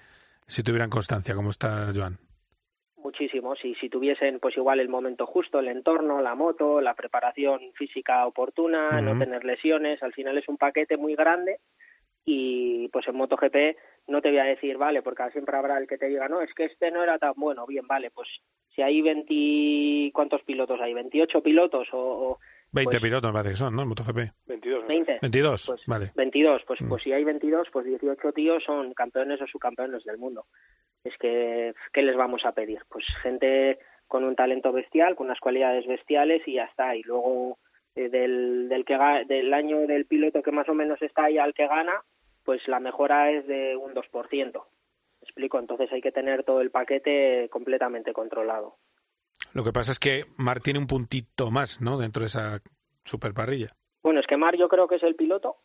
si 0.48 0.64
tuvieran 0.64 0.90
constancia, 0.90 1.36
como 1.36 1.50
está 1.50 1.92
Joan. 1.96 2.18
Muchísimos. 2.98 3.60
Y 3.64 3.76
si 3.76 3.90
tuviesen, 3.90 4.40
pues 4.40 4.58
igual 4.58 4.80
el 4.80 4.90
momento 4.90 5.26
justo, 5.26 5.60
el 5.60 5.68
entorno, 5.68 6.22
la 6.22 6.36
moto, 6.36 6.82
la 6.82 6.96
preparación 6.96 7.60
física 7.76 8.26
oportuna, 8.26 9.00
no 9.02 9.18
tener 9.18 9.44
lesiones, 9.46 10.02
al 10.02 10.14
final 10.14 10.38
es 10.38 10.48
un 10.50 10.58
paquete 10.58 10.98
muy 10.98 11.16
grande. 11.16 11.60
Y 12.28 12.88
pues 12.90 13.08
en 13.08 13.16
MotoGP 13.18 13.78
no 14.08 14.20
te 14.22 14.30
voy 14.30 14.40
a 14.40 14.46
decir, 14.46 14.78
vale, 14.80 15.04
porque 15.04 15.30
siempre 15.32 15.56
habrá 15.58 15.78
el 15.78 15.88
que 15.88 16.00
te 16.00 16.08
diga, 16.08 16.28
no, 16.28 16.42
es 16.42 16.52
que 16.56 16.66
este 16.66 16.90
no 16.90 17.04
era 17.04 17.20
tan 17.20 17.34
bueno. 17.38 17.68
Bien, 17.68 17.86
vale, 17.86 18.10
pues 18.10 18.28
si 18.76 18.82
hay 18.82 19.02
20. 19.02 20.12
¿Cuántos 20.12 20.42
pilotos 20.44 20.80
hay? 20.82 20.94
¿28 20.94 21.44
pilotos 21.44 21.88
o, 21.94 22.00
o 22.00 22.40
20 22.72 22.90
Pues- 22.98 23.04
pilotos 23.04 23.30
me 23.32 23.34
parece 23.38 23.52
que 23.52 23.58
son, 23.58 23.76
¿no? 23.76 23.84
En 23.84 23.90
MotoGP. 23.90 24.18
22. 25.22 25.70
¿no? 25.70 25.76
20? 25.76 25.76
22, 25.76 25.76
Pues 25.76 25.82
vale. 25.88 26.12
22, 26.16 26.62
pues, 26.68 26.82
Mm. 26.82 26.90
pues 26.90 27.04
si 27.04 27.12
hay 27.14 27.24
22, 27.24 27.68
pues 27.72 27.86
18 27.86 28.32
tíos 28.34 28.64
son 28.64 28.94
campeones 28.94 29.42
o 29.42 29.48
subcampeones 29.48 30.04
del 30.04 30.18
mundo. 30.18 30.46
Es 31.04 31.14
que, 31.20 31.74
¿qué 31.94 32.02
les 32.02 32.16
vamos 32.16 32.46
a 32.46 32.52
pedir? 32.54 32.80
Pues 32.90 33.06
gente 33.22 33.80
con 34.08 34.24
un 34.24 34.36
talento 34.36 34.72
bestial, 34.72 35.16
con 35.16 35.28
unas 35.28 35.40
cualidades 35.40 35.86
bestiales 35.88 36.42
y 36.48 36.54
ya 36.54 36.66
está. 36.66 36.96
Y 36.96 37.04
luego 37.04 37.58
eh, 37.96 38.10
del, 38.10 38.68
del, 38.70 38.86
que 38.86 38.98
del 39.28 39.54
año 39.54 39.88
del 39.88 40.06
piloto 40.06 40.42
que 40.44 40.52
más 40.52 40.68
o 40.70 40.74
menos 40.74 41.02
está 41.02 41.26
ahí 41.26 41.38
al 41.38 41.54
que 41.54 41.68
gana, 41.68 41.94
pues 42.44 42.68
la 42.68 42.80
mejora 42.80 43.32
es 43.32 43.48
de 43.48 43.76
un 43.76 43.94
2%. 43.94 44.52
¿Me 44.54 45.26
explico? 45.26 45.58
Entonces 45.60 45.92
hay 45.92 46.02
que 46.02 46.12
tener 46.12 46.44
todo 46.44 46.62
el 46.62 46.70
paquete 46.72 47.50
completamente 47.50 48.14
controlado. 48.14 48.76
Lo 49.54 49.64
que 49.64 49.72
pasa 49.72 49.92
es 49.92 50.00
que 50.00 50.26
Mar 50.38 50.60
tiene 50.60 50.80
un 50.80 50.88
puntito 50.88 51.50
más, 51.52 51.82
¿no? 51.82 51.98
Dentro 51.98 52.22
de 52.22 52.28
esa 52.28 52.60
super 53.06 53.34
parrilla. 53.34 53.70
Bueno, 54.06 54.20
es 54.20 54.28
que 54.28 54.38
Mar 54.38 54.56
yo 54.56 54.70
creo 54.70 54.88
que 54.88 54.98
es 54.98 55.04
el 55.04 55.16
piloto 55.16 55.56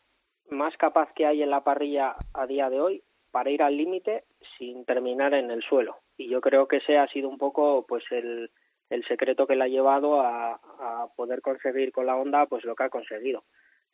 más 0.49 0.75
capaz 0.75 1.13
que 1.13 1.27
hay 1.27 1.43
en 1.43 1.51
la 1.51 1.63
parrilla 1.63 2.15
a 2.33 2.47
día 2.47 2.71
de 2.71 2.81
hoy 2.81 3.03
para 3.29 3.51
ir 3.51 3.61
al 3.61 3.77
límite 3.77 4.23
sin 4.57 4.83
terminar 4.83 5.35
en 5.35 5.51
el 5.51 5.61
suelo. 5.61 5.97
Y 6.17 6.27
yo 6.27 6.41
creo 6.41 6.67
que 6.67 6.77
ese 6.77 6.97
ha 6.97 7.05
sido 7.09 7.29
un 7.29 7.37
poco 7.37 7.85
pues 7.87 8.03
el, 8.09 8.49
el 8.89 9.05
secreto 9.05 9.45
que 9.45 9.55
le 9.55 9.65
ha 9.65 9.67
llevado 9.67 10.21
a, 10.21 10.53
a 10.53 11.07
poder 11.15 11.43
conseguir 11.43 11.91
con 11.91 12.07
la 12.07 12.15
Honda 12.15 12.47
pues 12.47 12.65
lo 12.65 12.73
que 12.73 12.85
ha 12.85 12.89
conseguido. 12.89 13.43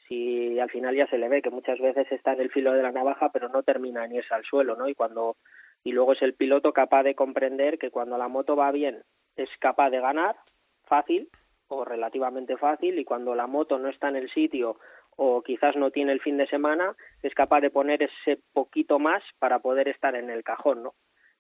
Si 0.08 0.58
al 0.58 0.70
final 0.70 0.96
ya 0.96 1.08
se 1.08 1.18
le 1.18 1.28
ve 1.28 1.42
que 1.42 1.50
muchas 1.50 1.78
veces 1.80 2.10
está 2.10 2.32
en 2.32 2.40
el 2.40 2.50
filo 2.50 2.72
de 2.72 2.84
la 2.84 2.94
navaja 2.94 3.34
pero 3.34 3.50
no 3.50 3.64
termina 3.64 4.06
en 4.06 4.16
irse 4.16 4.34
al 4.34 4.46
suelo, 4.46 4.78
¿no? 4.78 4.88
Y 4.88 4.96
cuando 4.96 5.36
y 5.84 5.92
luego 5.92 6.14
es 6.14 6.22
el 6.22 6.36
piloto 6.36 6.72
capaz 6.72 7.04
de 7.04 7.16
comprender 7.16 7.78
que 7.78 7.92
cuando 7.92 8.18
la 8.18 8.30
moto 8.30 8.56
va 8.56 8.72
bien 8.72 9.04
es 9.36 9.50
capaz 9.60 9.90
de 9.90 10.00
ganar 10.00 10.38
fácil 10.86 11.28
o 11.70 11.84
relativamente 11.86 12.58
fácil 12.58 12.98
y 13.00 13.06
cuando 13.06 13.36
la 13.36 13.48
moto 13.48 13.78
no 13.80 13.90
está 13.90 14.10
en 14.10 14.16
el 14.18 14.30
sitio 14.32 14.80
o 15.16 15.42
quizás 15.42 15.76
no 15.76 15.92
tiene 15.92 16.12
el 16.14 16.22
fin 16.22 16.38
de 16.38 16.48
semana 16.48 16.96
es 17.24 17.34
capaz 17.34 17.62
de 17.62 17.70
poner 17.72 18.04
ese 18.04 18.40
poquito 18.54 19.00
más 19.00 19.24
para 19.40 19.60
poder 19.60 19.88
estar 19.88 20.16
en 20.16 20.30
el 20.30 20.44
cajón, 20.44 20.84
¿no? 20.84 20.96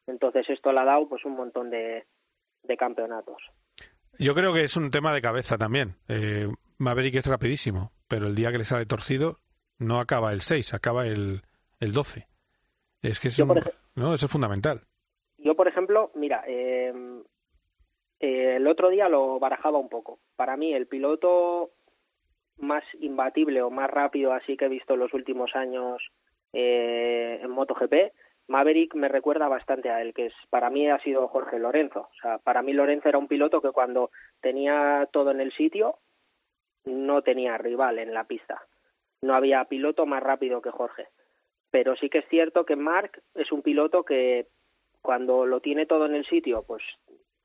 Entonces 0.07 0.49
esto 0.49 0.71
le 0.71 0.79
ha 0.79 0.85
dado 0.85 1.07
pues 1.09 1.23
un 1.25 1.35
montón 1.35 1.69
de, 1.69 2.05
de 2.63 2.77
campeonatos. 2.77 3.37
Yo 4.19 4.33
creo 4.33 4.53
que 4.53 4.63
es 4.63 4.75
un 4.77 4.89
tema 4.89 5.13
de 5.13 5.21
cabeza 5.21 5.57
también. 5.57 5.89
Eh, 6.07 6.47
Maverick 6.79 7.15
es 7.15 7.27
rapidísimo, 7.27 7.91
pero 8.07 8.27
el 8.27 8.35
día 8.35 8.51
que 8.51 8.57
le 8.57 8.63
sale 8.63 8.85
torcido 8.85 9.37
no 9.79 9.99
acaba 9.99 10.33
el 10.33 10.41
6, 10.41 10.73
acaba 10.73 11.05
el, 11.05 11.41
el 11.79 11.91
12. 11.93 12.25
Es 13.03 13.19
que 13.19 13.27
es 13.27 13.37
un- 13.39 13.61
no, 13.95 14.13
eso 14.13 14.25
es 14.25 14.31
fundamental. 14.31 14.79
Yo, 15.37 15.55
por 15.55 15.67
ejemplo, 15.67 16.11
mira, 16.15 16.43
eh, 16.47 16.91
eh, 18.19 18.55
el 18.57 18.67
otro 18.67 18.89
día 18.89 19.09
lo 19.09 19.39
barajaba 19.39 19.77
un 19.77 19.89
poco. 19.89 20.19
Para 20.35 20.57
mí, 20.57 20.73
el 20.73 20.87
piloto 20.87 21.71
más 22.57 22.83
imbatible 22.99 23.61
o 23.61 23.69
más 23.69 23.89
rápido 23.89 24.33
así 24.33 24.57
que 24.57 24.65
he 24.65 24.69
visto 24.69 24.95
en 24.95 25.01
los 25.01 25.13
últimos 25.13 25.55
años 25.55 26.01
eh, 26.53 27.39
en 27.41 27.51
MotoGP, 27.51 28.13
Maverick 28.47 28.95
me 28.95 29.09
recuerda 29.09 29.47
bastante 29.47 29.89
a 29.89 30.01
él, 30.01 30.13
que 30.13 30.27
es 30.27 30.33
para 30.49 30.69
mí 30.69 30.89
ha 30.89 30.99
sido 30.99 31.27
Jorge 31.27 31.59
Lorenzo. 31.59 32.09
O 32.11 32.21
sea, 32.21 32.37
para 32.37 32.61
mí 32.61 32.73
Lorenzo 32.73 33.09
era 33.09 33.17
un 33.17 33.27
piloto 33.27 33.61
que 33.61 33.71
cuando 33.71 34.09
tenía 34.41 35.07
todo 35.11 35.31
en 35.31 35.41
el 35.41 35.51
sitio 35.51 35.99
no 36.85 37.21
tenía 37.21 37.57
rival 37.57 37.99
en 37.99 38.13
la 38.13 38.23
pista. 38.23 38.61
No 39.21 39.35
había 39.35 39.65
piloto 39.65 40.05
más 40.05 40.23
rápido 40.23 40.61
que 40.61 40.71
Jorge. 40.71 41.07
Pero 41.71 41.97
sí 41.97 42.09
que 42.09 42.19
es 42.19 42.27
cierto 42.29 42.65
que 42.65 42.77
Mark 42.77 43.21
es 43.35 43.51
un 43.51 43.61
piloto 43.61 44.03
que 44.03 44.47
cuando 45.01 45.45
lo 45.45 45.59
tiene 45.59 45.85
todo 45.85 46.05
en 46.05 46.15
el 46.15 46.25
sitio, 46.25 46.63
pues 46.65 46.81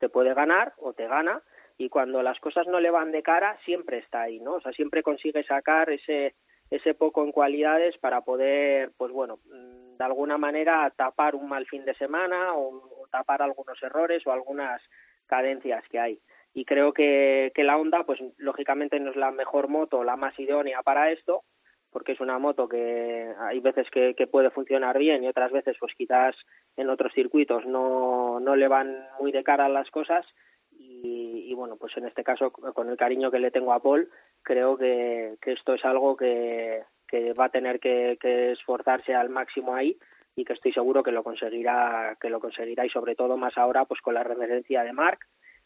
te 0.03 0.09
puede 0.09 0.33
ganar 0.33 0.73
o 0.79 0.91
te 0.91 1.07
gana, 1.07 1.41
y 1.77 1.87
cuando 1.87 2.21
las 2.21 2.37
cosas 2.41 2.67
no 2.67 2.81
le 2.81 2.91
van 2.91 3.13
de 3.13 3.23
cara, 3.23 3.57
siempre 3.63 3.99
está 3.99 4.23
ahí, 4.23 4.41
¿no? 4.41 4.55
O 4.55 4.59
sea, 4.59 4.73
siempre 4.73 5.01
consigue 5.01 5.45
sacar 5.45 5.89
ese 5.89 6.35
ese 6.69 6.93
poco 6.93 7.23
en 7.23 7.31
cualidades 7.31 7.97
para 7.99 8.21
poder, 8.21 8.91
pues 8.97 9.13
bueno, 9.13 9.39
mm, 9.45 9.95
de 9.95 10.03
alguna 10.03 10.37
manera 10.37 10.91
tapar 10.97 11.35
un 11.35 11.47
mal 11.47 11.65
fin 11.67 11.85
de 11.85 11.93
semana 11.93 12.53
o, 12.53 13.07
tapar 13.11 13.43
algunos 13.43 13.81
errores 13.81 14.25
o 14.27 14.31
algunas 14.31 14.81
cadencias 15.25 15.83
que 15.87 15.99
hay. 15.99 16.19
Y 16.53 16.65
creo 16.65 16.91
que, 16.91 17.51
que 17.55 17.63
la 17.63 17.77
Honda, 17.77 18.03
pues 18.03 18.19
lógicamente 18.37 18.99
no 18.99 19.11
es 19.11 19.15
la 19.15 19.31
mejor 19.31 19.69
moto, 19.69 20.03
la 20.03 20.17
más 20.17 20.37
idónea 20.37 20.81
para 20.81 21.11
esto, 21.11 21.43
porque 21.93 22.13
es 22.13 22.19
una 22.19 22.39
moto 22.39 22.67
que 22.67 23.31
hay 23.39 23.59
veces 23.59 23.89
que, 23.91 24.15
que 24.15 24.27
puede 24.27 24.49
funcionar 24.49 24.97
bien 24.97 25.23
y 25.23 25.27
otras 25.27 25.51
veces 25.51 25.77
pues 25.79 25.93
quizás 25.95 26.35
en 26.75 26.89
otros 26.89 27.13
circuitos 27.13 27.65
no, 27.65 28.39
no 28.39 28.55
le 28.55 28.67
van 28.67 29.07
muy 29.19 29.31
de 29.31 29.43
cara 29.43 29.69
las 29.69 29.89
cosas. 29.91 30.25
Y, 30.71 31.45
y, 31.47 31.53
bueno 31.53 31.77
pues 31.77 31.95
en 31.97 32.07
este 32.07 32.23
caso 32.23 32.51
con 32.51 32.89
el 32.89 32.97
cariño 32.97 33.29
que 33.29 33.39
le 33.39 33.51
tengo 33.51 33.73
a 33.73 33.81
Paul 33.81 34.09
creo 34.41 34.75
que, 34.75 35.35
que 35.39 35.51
esto 35.53 35.75
es 35.75 35.85
algo 35.85 36.17
que, 36.17 36.81
que 37.07 37.33
va 37.33 37.45
a 37.45 37.49
tener 37.49 37.79
que, 37.79 38.17
que 38.19 38.51
esforzarse 38.51 39.13
al 39.13 39.29
máximo 39.29 39.75
ahí 39.75 39.97
y 40.35 40.43
que 40.43 40.53
estoy 40.53 40.73
seguro 40.73 41.03
que 41.03 41.11
lo 41.11 41.23
conseguirá 41.23 42.17
que 42.19 42.29
lo 42.29 42.39
conseguirá. 42.39 42.85
Y 42.85 42.89
sobre 42.89 43.15
todo 43.15 43.37
más 43.37 43.57
ahora 43.57 43.85
pues 43.85 44.01
con 44.01 44.15
la 44.15 44.23
referencia 44.23 44.83
de 44.83 44.93
Mark 44.93 45.19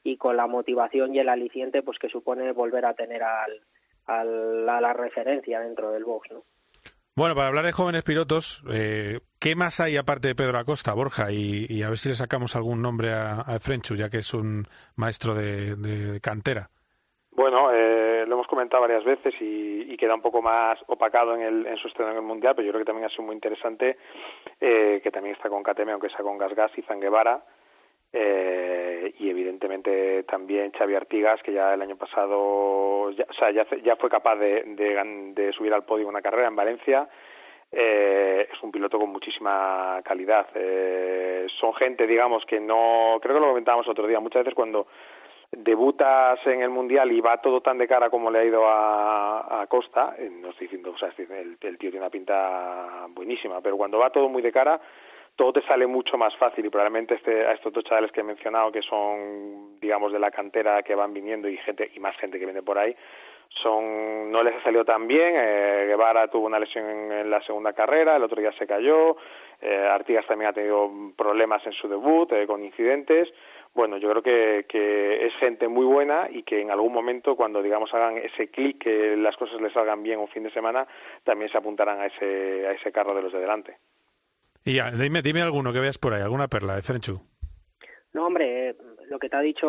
y 0.04 0.18
con 0.18 0.36
la 0.36 0.48
motivación 0.48 1.16
y 1.16 1.20
el 1.20 1.30
aliciente 1.30 1.82
pues 1.82 1.98
que 2.00 2.10
supone 2.10 2.52
volver 2.52 2.86
a 2.86 2.94
tener 2.94 3.24
al, 3.24 3.62
al, 4.08 4.68
a 4.68 4.82
la 4.82 4.94
referencia 4.94 5.60
dentro 5.60 5.92
del 5.92 6.04
box, 6.04 6.32
¿no? 6.32 6.44
Bueno, 7.18 7.34
para 7.34 7.48
hablar 7.48 7.66
de 7.66 7.72
jóvenes 7.72 8.04
pilotos, 8.04 8.64
eh, 8.72 9.22
¿qué 9.40 9.56
más 9.56 9.80
hay 9.80 9.98
aparte 9.98 10.28
de 10.28 10.36
Pedro 10.36 10.60
Acosta, 10.60 10.94
Borja? 10.94 11.32
Y, 11.32 11.82
a 11.82 11.90
ver 11.90 11.98
si 11.98 12.10
le 12.10 12.16
sacamos 12.16 12.56
algún 12.56 12.84
nombre 12.84 13.12
a, 13.12 13.42
a 13.42 13.60
Frenchu, 13.60 13.96
ya 13.96 14.08
que 14.08 14.18
es 14.18 14.36
un 14.36 14.66
maestro 14.96 15.34
de, 15.34 16.20
cantera. 16.22 16.70
Bueno, 17.32 17.72
eh, 17.74 18.24
lo 18.28 18.36
hemos 18.36 18.46
comentado 18.46 18.82
varias 18.82 19.04
veces 19.04 19.34
y, 19.40 19.98
queda 19.98 20.14
un 20.14 20.22
poco 20.22 20.44
más 20.44 20.78
opacado 20.86 21.34
en, 21.34 21.42
el, 21.42 21.66
en 21.66 21.76
su 21.78 21.88
estreno 21.88 22.12
en 22.12 22.18
el 22.18 22.22
Mundial, 22.22 22.54
pero 22.56 22.68
yo 22.68 22.72
creo 22.72 22.82
que 22.82 22.86
también 22.86 23.08
ha 23.08 23.10
sido 23.10 23.24
muy 23.24 23.34
interesante 23.34 23.98
eh, 24.62 25.02
que 25.02 25.10
también 25.10 25.36
está 25.36 25.50
con 25.50 25.64
KTM, 25.64 25.90
aunque 25.90 26.10
sea 26.10 26.20
con 26.20 26.38
Gasgas 26.38 26.70
y 26.78 26.84
Zanguevara, 26.84 27.44
eh, 28.20 29.14
y 29.20 29.30
evidentemente 29.30 30.24
también 30.24 30.72
Xavi 30.72 30.96
Artigas, 30.96 31.40
que 31.44 31.54
ya 31.54 31.76
el 31.76 31.82
año 31.84 31.98
pasado, 31.98 33.12
ya, 33.12 33.26
o 33.30 33.34
sea, 33.34 33.52
ya, 33.52 33.96
fue 33.96 34.10
capaz 34.10 34.38
de, 34.38 34.64
de, 35.36 35.54
subir 35.54 35.72
al 35.72 35.86
podio 35.86 36.08
una 36.08 36.22
carrera 36.22 36.48
en 36.48 36.56
Valencia. 36.56 37.08
Eh, 37.72 38.48
es 38.52 38.64
un 38.64 38.72
piloto 38.72 38.98
con 38.98 39.12
muchísima 39.12 40.02
calidad. 40.04 40.48
Eh, 40.56 41.46
son 41.60 41.76
gente, 41.76 42.08
digamos, 42.08 42.44
que 42.46 42.60
no, 42.60 43.20
creo 43.22 43.36
que 43.36 43.42
lo 43.42 43.50
comentábamos 43.50 43.88
otro 43.88 44.08
día, 44.08 44.20
muchas 44.20 44.42
veces 44.42 44.56
cuando 44.56 44.88
debutas 45.52 46.40
en 46.48 46.64
el 46.64 46.70
mundial 46.72 47.12
y 47.12 47.22
va 47.22 47.40
todo 47.40 47.62
tan 47.62 47.78
de 47.78 47.88
cara 47.88 48.10
como 48.10 48.32
le 48.32 48.40
ha 48.40 48.46
ido 48.46 48.68
a, 48.68 49.62
a 49.62 49.68
Costa, 49.68 50.16
eh, 50.18 50.30
no 50.30 50.50
estoy 50.50 50.66
diciendo, 50.66 50.92
o 50.92 50.98
sea, 50.98 51.14
el, 51.18 51.58
el 51.62 51.78
tío 51.78 51.92
tiene 51.92 52.00
una 52.00 52.10
pinta 52.10 53.06
buenísima, 53.10 53.62
pero 53.62 53.78
cuando 53.78 54.00
va 54.00 54.10
todo 54.10 54.28
muy 54.28 54.42
de 54.42 54.52
cara, 54.52 54.82
todo 55.38 55.54
te 55.54 55.62
sale 55.68 55.86
mucho 55.86 56.18
más 56.18 56.36
fácil 56.36 56.66
y 56.66 56.70
probablemente 56.70 57.14
este, 57.14 57.46
a 57.46 57.54
estos 57.54 57.72
dos 57.72 57.84
chavales 57.84 58.12
que 58.12 58.22
he 58.22 58.24
mencionado 58.24 58.72
que 58.72 58.82
son 58.82 59.80
digamos 59.80 60.12
de 60.12 60.20
la 60.20 60.32
cantera 60.32 60.82
que 60.82 60.96
van 60.96 61.14
viniendo 61.14 61.48
y 61.48 61.58
gente 61.58 61.90
y 61.94 62.00
más 62.00 62.18
gente 62.18 62.40
que 62.40 62.46
viene 62.46 62.64
por 62.64 62.78
ahí 62.78 62.96
son 63.62 64.32
no 64.32 64.44
les 64.44 64.56
ha 64.56 64.64
salido 64.64 64.84
tan 64.84 65.08
bien. 65.08 65.34
Eh, 65.36 65.86
Guevara 65.88 66.28
tuvo 66.28 66.48
una 66.48 66.60
lesión 66.60 66.86
en, 67.12 67.30
la 67.30 67.42
segunda 67.44 67.74
carrera 67.74 68.16
el 68.16 68.24
otro 68.24 68.42
día 68.42 68.52
se 68.54 68.68
cayó. 68.68 69.16
Eh, 69.62 69.88
Artigas 69.90 70.26
también 70.26 70.50
ha 70.50 70.54
tenido 70.54 70.90
problemas 71.16 71.66
en 71.66 71.74
su 71.74 71.88
debut 71.88 72.32
eh, 72.34 72.46
con 72.48 72.64
incidentes. 72.64 73.30
Bueno 73.76 73.98
yo 73.98 74.10
creo 74.10 74.24
que, 74.24 74.66
que 74.68 75.28
es 75.28 75.34
gente 75.36 75.68
muy 75.68 75.86
buena 75.86 76.28
y 76.32 76.42
que 76.44 76.62
en 76.62 76.72
algún 76.72 76.92
momento 76.92 77.36
cuando 77.36 77.62
digamos 77.62 77.94
hagan 77.94 78.18
ese 78.18 78.50
clic 78.50 78.80
que 78.80 79.16
las 79.16 79.38
cosas 79.38 79.62
les 79.62 79.72
salgan 79.72 80.02
bien 80.02 80.20
un 80.20 80.28
fin 80.30 80.44
de 80.44 80.52
semana 80.52 80.88
también 81.24 81.52
se 81.52 81.60
apuntarán 81.60 82.02
a 82.02 82.08
ese 82.08 82.68
a 82.68 82.72
ese 82.72 82.92
carro 82.92 83.14
de 83.14 83.22
los 83.22 83.32
de 83.32 83.40
delante 83.40 83.78
y 84.68 84.80
dime, 85.02 85.22
dime 85.22 85.42
alguno 85.42 85.72
que 85.72 85.80
veas 85.80 85.98
por 85.98 86.14
ahí, 86.14 86.22
alguna 86.22 86.48
perla 86.48 86.76
de 86.76 86.82
Frenchu. 86.82 87.22
No, 88.14 88.26
hombre, 88.26 88.76
lo 89.10 89.18
que 89.18 89.30
te 89.30 89.36
ha 89.38 89.42
dicho 89.42 89.68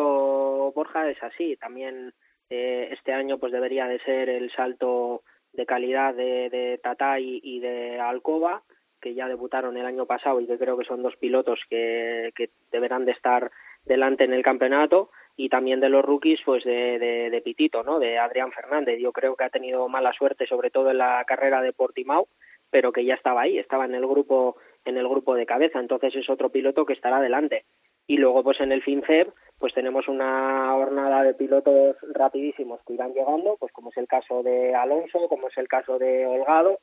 Borja 0.75 1.09
es 1.09 1.21
así. 1.23 1.55
También 1.55 2.13
eh, 2.49 2.89
este 2.91 3.13
año 3.13 3.37
pues 3.37 3.53
debería 3.53 3.87
de 3.87 3.99
ser 3.99 4.29
el 4.29 4.51
salto 4.51 5.23
de 5.53 5.65
calidad 5.65 6.13
de, 6.13 6.49
de 6.49 6.79
Tata 6.83 7.19
y, 7.19 7.59
de 7.59 7.99
Alcoba, 7.99 8.63
que 9.01 9.13
ya 9.13 9.27
debutaron 9.27 9.77
el 9.77 9.85
año 9.85 10.05
pasado 10.05 10.41
y 10.41 10.47
que 10.47 10.57
creo 10.57 10.77
que 10.77 10.85
son 10.85 11.01
dos 11.01 11.15
pilotos 11.15 11.59
que, 11.69 12.31
que 12.35 12.49
deberán 12.71 13.05
de 13.05 13.13
estar 13.13 13.51
delante 13.85 14.25
en 14.25 14.33
el 14.33 14.43
campeonato 14.43 15.11
y 15.37 15.47
también 15.47 15.79
de 15.79 15.89
los 15.89 16.03
rookies 16.03 16.41
pues 16.45 16.63
de, 16.65 16.99
de, 16.99 17.29
de, 17.29 17.41
Pitito, 17.41 17.83
¿no? 17.83 17.99
De 17.99 18.17
Adrián 18.17 18.51
Fernández. 18.51 18.99
Yo 18.99 19.13
creo 19.13 19.35
que 19.35 19.45
ha 19.45 19.49
tenido 19.49 19.87
mala 19.87 20.11
suerte 20.11 20.45
sobre 20.45 20.69
todo 20.69 20.91
en 20.91 20.97
la 20.97 21.23
carrera 21.25 21.61
de 21.61 21.71
Portimao, 21.71 22.27
pero 22.69 22.91
que 22.91 23.05
ya 23.05 23.13
estaba 23.13 23.41
ahí, 23.41 23.57
estaba 23.57 23.85
en 23.85 23.95
el 23.95 24.05
grupo 24.05 24.57
en 24.89 24.97
el 24.97 25.07
grupo 25.07 25.35
de 25.35 25.45
cabeza, 25.45 25.79
entonces 25.79 26.15
es 26.15 26.29
otro 26.29 26.49
piloto 26.49 26.85
que 26.85 26.93
estará 26.93 27.17
adelante. 27.17 27.65
Y 28.07 28.17
luego 28.17 28.43
pues 28.43 28.59
en 28.59 28.71
el 28.71 28.81
FinCEP 28.81 29.29
pues 29.59 29.73
tenemos 29.73 30.07
una 30.07 30.71
jornada 30.71 31.23
de 31.23 31.33
pilotos 31.33 31.97
rapidísimos 32.13 32.79
que 32.85 32.93
irán 32.93 33.13
llegando, 33.13 33.57
pues 33.59 33.71
como 33.73 33.91
es 33.91 33.97
el 33.97 34.07
caso 34.07 34.41
de 34.41 34.73
Alonso, 34.73 35.27
como 35.27 35.49
es 35.49 35.57
el 35.57 35.67
caso 35.67 35.99
de 35.99 36.25
Holgado, 36.25 36.79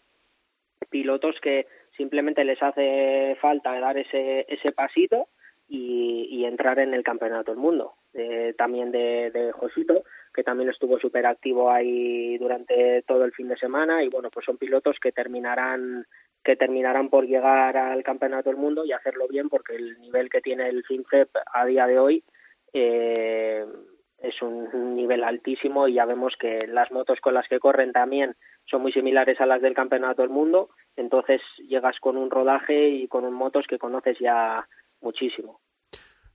pilotos 0.90 1.36
que 1.40 1.66
simplemente 1.96 2.44
les 2.44 2.62
hace 2.62 3.36
falta 3.40 3.78
dar 3.80 3.96
ese, 3.96 4.44
ese 4.48 4.72
pasito 4.72 5.28
y, 5.68 6.28
y 6.30 6.44
entrar 6.44 6.78
en 6.78 6.94
el 6.94 7.02
campeonato 7.02 7.50
del 7.50 7.60
mundo. 7.60 7.94
Eh, 8.14 8.54
también 8.56 8.92
de, 8.92 9.30
de 9.30 9.52
Josito, 9.52 10.04
que 10.32 10.42
también 10.42 10.70
estuvo 10.70 10.98
súper 10.98 11.26
activo 11.26 11.70
ahí 11.70 12.38
durante 12.38 13.02
todo 13.02 13.24
el 13.24 13.32
fin 13.32 13.48
de 13.48 13.56
semana 13.56 14.02
y 14.02 14.08
bueno, 14.08 14.30
pues 14.30 14.46
son 14.46 14.58
pilotos 14.58 14.96
que 15.00 15.12
terminarán 15.12 16.06
que 16.46 16.54
terminarán 16.54 17.08
por 17.08 17.26
llegar 17.26 17.76
al 17.76 18.04
campeonato 18.04 18.50
del 18.50 18.56
mundo 18.56 18.84
y 18.84 18.92
hacerlo 18.92 19.26
bien 19.26 19.48
porque 19.48 19.74
el 19.74 20.00
nivel 20.00 20.30
que 20.30 20.40
tiene 20.40 20.68
el 20.68 20.84
FinCEP 20.84 21.28
a 21.52 21.64
día 21.66 21.88
de 21.88 21.98
hoy 21.98 22.22
eh, 22.72 23.66
es 24.18 24.40
un 24.42 24.94
nivel 24.94 25.24
altísimo 25.24 25.88
y 25.88 25.94
ya 25.94 26.04
vemos 26.04 26.34
que 26.38 26.60
las 26.68 26.92
motos 26.92 27.18
con 27.20 27.34
las 27.34 27.48
que 27.48 27.58
corren 27.58 27.90
también 27.90 28.36
son 28.64 28.82
muy 28.82 28.92
similares 28.92 29.40
a 29.40 29.46
las 29.46 29.60
del 29.60 29.74
campeonato 29.74 30.22
del 30.22 30.30
mundo. 30.30 30.70
Entonces 30.94 31.40
llegas 31.68 31.98
con 31.98 32.16
un 32.16 32.30
rodaje 32.30 32.90
y 32.90 33.08
con 33.08 33.30
motos 33.32 33.66
que 33.66 33.80
conoces 33.80 34.16
ya 34.20 34.68
muchísimo 35.00 35.58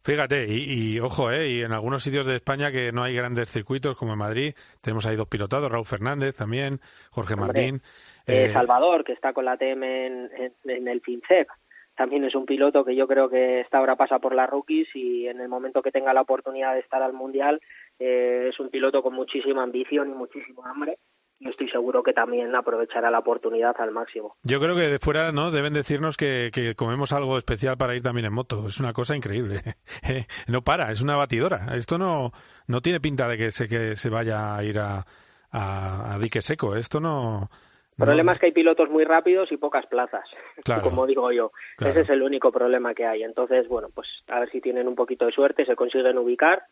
Fíjate, 0.04 0.48
y, 0.50 1.00
ojo, 1.00 1.32
¿eh? 1.32 1.48
y 1.50 1.62
en 1.62 1.74
algunos 1.74 2.02
sitios 2.02 2.26
de 2.26 2.36
España 2.36 2.72
que 2.72 2.92
no 2.92 3.04
hay 3.04 3.16
grandes 3.16 3.52
circuitos, 3.52 3.96
como 3.96 4.14
en 4.14 4.20
Madrid, 4.20 4.54
tenemos 4.82 5.06
ahí 5.06 5.16
dos 5.16 5.28
pilotados, 5.28 5.72
Raúl 5.72 5.86
Fernández 5.86 6.36
también, 6.36 6.80
Jorge 7.12 7.36
Martín. 7.36 7.82
Eh, 8.26 8.52
Salvador, 8.52 9.04
que 9.04 9.14
está 9.14 9.34
con 9.34 9.46
la 9.46 9.58
TM 9.58 9.84
en, 9.84 10.30
en, 10.66 10.88
el 10.88 11.02
FinCEP, 11.02 11.48
también 11.96 12.24
es 12.24 12.34
un 12.34 12.46
piloto 12.46 12.84
que 12.84 12.96
yo 12.96 13.08
creo 13.08 13.30
que 13.30 13.60
esta 13.62 13.80
hora 13.80 13.96
pasa 13.96 14.18
por 14.18 14.34
las 14.34 14.50
rookies 14.50 14.88
y 14.96 15.28
en 15.28 15.40
el 15.40 15.50
momento 15.50 15.84
que 15.84 15.92
tenga 15.92 16.14
la 16.14 16.22
oportunidad 16.22 16.74
de 16.74 16.80
estar 16.80 17.04
al 17.04 17.14
Mundial 17.14 17.62
eh, 18.00 18.48
es 18.50 18.60
un 18.60 18.70
piloto 18.70 19.04
con 19.04 19.14
muchísima 19.14 19.62
ambición 19.62 20.10
y 20.10 20.14
muchísimo 20.14 20.66
hambre 20.66 20.98
y 21.42 21.50
estoy 21.50 21.68
seguro 21.70 22.04
que 22.04 22.14
también 22.14 22.56
aprovechará 22.56 23.10
la 23.10 23.18
oportunidad 23.18 23.76
al 23.80 23.90
máximo. 23.90 24.36
Yo 24.44 24.60
creo 24.60 24.76
que 24.76 24.84
de 24.84 25.00
fuera 25.00 25.32
no 25.32 25.50
deben 25.50 25.74
decirnos 25.74 26.16
que, 26.16 26.52
que 26.54 26.76
comemos 26.76 27.14
algo 27.14 27.36
especial 27.36 27.78
para 27.78 27.96
ir 27.96 28.04
también 28.04 28.28
en 28.28 28.34
moto. 28.34 28.68
Es 28.68 28.80
una 28.80 28.94
cosa 28.94 29.16
increíble. 29.16 29.56
no 30.48 30.62
para, 30.62 30.92
es 30.92 31.02
una 31.02 31.16
batidora. 31.16 31.76
Esto 31.76 31.98
no, 31.98 32.30
no 32.68 32.82
tiene 32.82 33.00
pinta 33.00 33.28
de 33.28 33.38
que 33.38 33.50
se, 33.50 33.68
que 33.68 33.96
se 33.96 34.10
vaya 34.12 34.56
a 34.56 34.64
ir 34.64 34.78
a, 34.78 35.04
a, 35.52 36.20
dique 36.22 36.42
seco. 36.42 36.76
Esto 36.76 37.00
no... 37.00 37.50
El 37.98 38.06
problema 38.06 38.34
es 38.34 38.40
que 38.40 38.46
hay 38.48 38.52
pilotos 38.52 38.90
muy 38.90 39.04
rápidos 39.04 39.52
y 39.52 39.58
pocas 39.58 39.86
plazas, 39.88 40.28
como 40.84 41.08
digo 41.08 41.32
yo. 41.32 41.52
Ese 41.80 42.02
es 42.02 42.10
el 42.10 42.22
único 42.22 42.52
problema 42.52 42.94
que 42.94 43.06
hay. 43.06 43.24
Entonces, 43.24 43.68
bueno, 43.68 43.90
pues 43.94 44.08
a 44.28 44.40
ver 44.40 44.52
si 44.52 44.62
tienen 44.62 44.88
un 44.88 44.96
poquito 44.96 45.26
de 45.26 45.32
suerte, 45.32 45.66
se 45.66 45.76
consiguen 45.76 46.20
ubicar 46.20 46.64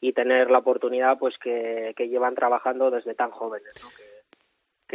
y 0.00 0.12
tener 0.12 0.50
la 0.50 0.58
oportunidad 0.58 1.18
pues 1.18 1.34
que, 1.42 1.94
que 1.96 2.08
llevan 2.08 2.34
trabajando 2.34 2.90
desde 2.90 3.14
tan 3.14 3.30
jóvenes, 3.30 3.72
¿no? 3.82 3.88
que 3.90 4.17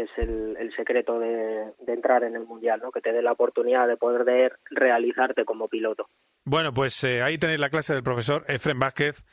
es 0.02 0.10
el, 0.18 0.74
secreto 0.76 1.20
de, 1.20 1.74
entrar 1.88 2.24
en 2.24 2.36
el 2.36 2.46
Mundial, 2.46 2.82
¿no? 2.82 2.92
que 2.92 3.02
te 3.02 3.14
dé 3.14 3.22
la 3.22 3.32
oportunidad 3.32 3.88
de 3.88 3.98
poder 3.98 4.58
realizarte 4.72 5.46
como 5.46 5.68
piloto. 5.68 6.10
Bueno, 6.44 6.74
pues 6.74 7.04
eh, 7.04 7.22
ahí 7.22 7.38
tenéis 7.38 7.60
la 7.60 7.70
clase 7.70 7.94
del 7.94 8.04
profesor 8.04 8.44
Efren 8.48 8.80
Vázquez. 8.80 9.26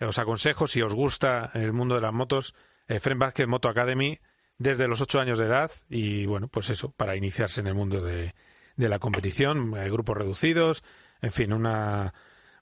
Os 0.00 0.18
aconsejo, 0.18 0.66
si 0.66 0.82
os 0.82 0.94
gusta 0.94 1.50
el 1.54 1.72
mundo 1.72 1.96
de 1.96 2.00
las 2.02 2.12
motos, 2.12 2.54
Efren 2.86 3.18
Vázquez 3.18 3.46
Moto 3.46 3.68
Academy 3.68 4.18
desde 4.58 4.88
los 4.88 5.00
ocho 5.02 5.20
años 5.20 5.38
de 5.38 5.46
edad 5.46 5.70
y 5.88 6.26
bueno, 6.26 6.48
pues 6.48 6.70
eso, 6.70 6.92
para 6.92 7.16
iniciarse 7.16 7.60
en 7.60 7.66
el 7.66 7.74
mundo 7.74 8.00
de, 8.00 8.32
la 8.76 8.98
competición, 8.98 9.72
grupos 9.72 10.16
reducidos, 10.16 10.84
en 11.20 11.32
fin, 11.32 11.52
una, 11.52 12.14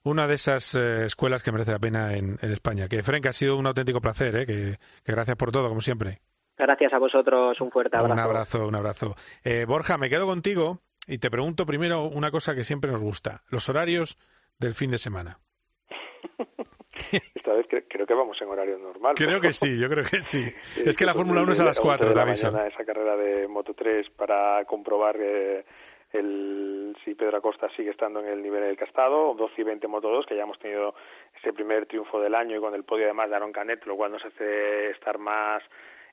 una 0.03 0.27
de 0.27 0.35
esas 0.35 0.75
eh, 0.75 1.05
escuelas 1.05 1.43
que 1.43 1.51
merece 1.51 1.71
la 1.71 1.79
pena 1.79 2.15
en, 2.15 2.37
España. 2.41 2.87
Que 2.87 2.99
Efren, 2.99 3.21
que 3.21 3.29
ha 3.29 3.33
sido 3.33 3.57
un 3.57 3.67
auténtico 3.67 4.01
placer, 4.01 4.35
¿eh? 4.35 4.45
que 4.45 4.77
gracias 5.05 5.35
por 5.35 5.51
todo, 5.51 5.67
como 5.67 5.81
siempre. 5.81 6.21
Gracias 6.57 6.93
a 6.93 6.99
vosotros, 6.99 7.59
un 7.59 7.71
fuerte 7.71 7.97
abrazo. 7.97 8.13
Un 8.13 8.19
abrazo, 8.19 8.67
un 8.67 8.75
abrazo. 8.75 9.15
Eh, 9.43 9.65
Borja, 9.67 9.97
me 9.97 10.09
quedo 10.09 10.25
contigo 10.25 10.79
y 11.07 11.17
te 11.17 11.29
pregunto 11.29 11.65
primero 11.65 12.03
una 12.03 12.31
cosa 12.31 12.55
que 12.55 12.63
siempre 12.63 12.91
nos 12.91 13.01
gusta, 13.01 13.41
los 13.49 13.67
horarios 13.69 14.17
del 14.59 14.73
fin 14.73 14.91
de 14.91 14.97
semana. 14.97 15.39
Esta 17.11 17.53
vez 17.53 17.67
creo 17.89 18.07
que 18.07 18.13
vamos 18.13 18.41
en 18.41 18.47
horario 18.47 18.77
normal. 18.77 19.15
Creo 19.15 19.41
que 19.41 19.53
sí, 19.53 19.79
yo 19.79 19.89
creo 19.89 20.05
que 20.05 20.21
sí. 20.21 20.43
es 20.83 20.97
que 20.97 21.05
la 21.05 21.13
Fórmula 21.13 21.41
1 21.43 21.51
es 21.51 21.59
a 21.59 21.65
las 21.65 21.79
4, 21.79 22.13
te 22.13 22.19
aviso. 22.19 22.47
Esa 22.47 22.85
carrera 22.85 23.15
de 23.17 23.47
Moto 23.47 23.73
3 23.73 24.09
para 24.11 24.63
comprobar 24.65 25.17
eh, 25.19 25.65
el, 26.13 26.95
si 27.03 27.15
Pedro 27.15 27.37
Acosta 27.37 27.67
sigue 27.75 27.91
estando 27.91 28.21
en 28.21 28.27
el 28.27 28.41
nivel 28.41 28.61
del 28.61 28.77
castado, 28.77 29.33
12 29.35 29.53
y 29.61 29.63
20 29.63 29.87
Moto 29.87 30.09
2, 30.09 30.25
que 30.25 30.35
ya 30.35 30.43
hemos 30.43 30.59
tenido 30.59 30.95
ese 31.37 31.53
primer 31.53 31.85
triunfo 31.85 32.19
del 32.19 32.33
año 32.33 32.57
y 32.57 32.59
con 32.59 32.73
el 32.73 32.83
podio 32.83 33.05
además 33.05 33.29
de 33.29 33.35
Aaron 33.35 33.51
Canet, 33.51 33.85
lo 33.85 33.95
cual 33.95 34.13
nos 34.13 34.23
hace 34.25 34.91
estar 34.91 35.17
más 35.17 35.61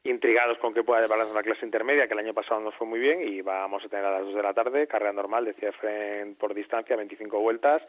intrigados 0.05 0.59
con 0.59 0.75
que 0.75 0.83
pueda 0.83 1.01
llevarlas 1.01 1.33
la 1.33 1.43
clase 1.43 1.65
intermedia, 1.65 2.07
que 2.07 2.15
el 2.15 2.21
año 2.21 2.35
pasado 2.35 2.61
nos 2.61 2.75
fue 2.75 2.87
muy 2.87 2.99
bien, 2.99 3.23
y 3.23 3.41
vamos 3.41 3.85
a 3.85 3.89
tener 3.89 4.05
a 4.05 4.13
las 4.13 4.25
2 4.25 4.35
de 4.35 4.43
la 4.43 4.55
tarde, 4.55 4.87
carrera 4.87 5.13
normal, 5.13 5.45
decía 5.45 5.69
Efren, 5.69 6.35
por 6.35 6.55
distancia, 6.55 6.97
25 6.97 7.39
vueltas. 7.39 7.83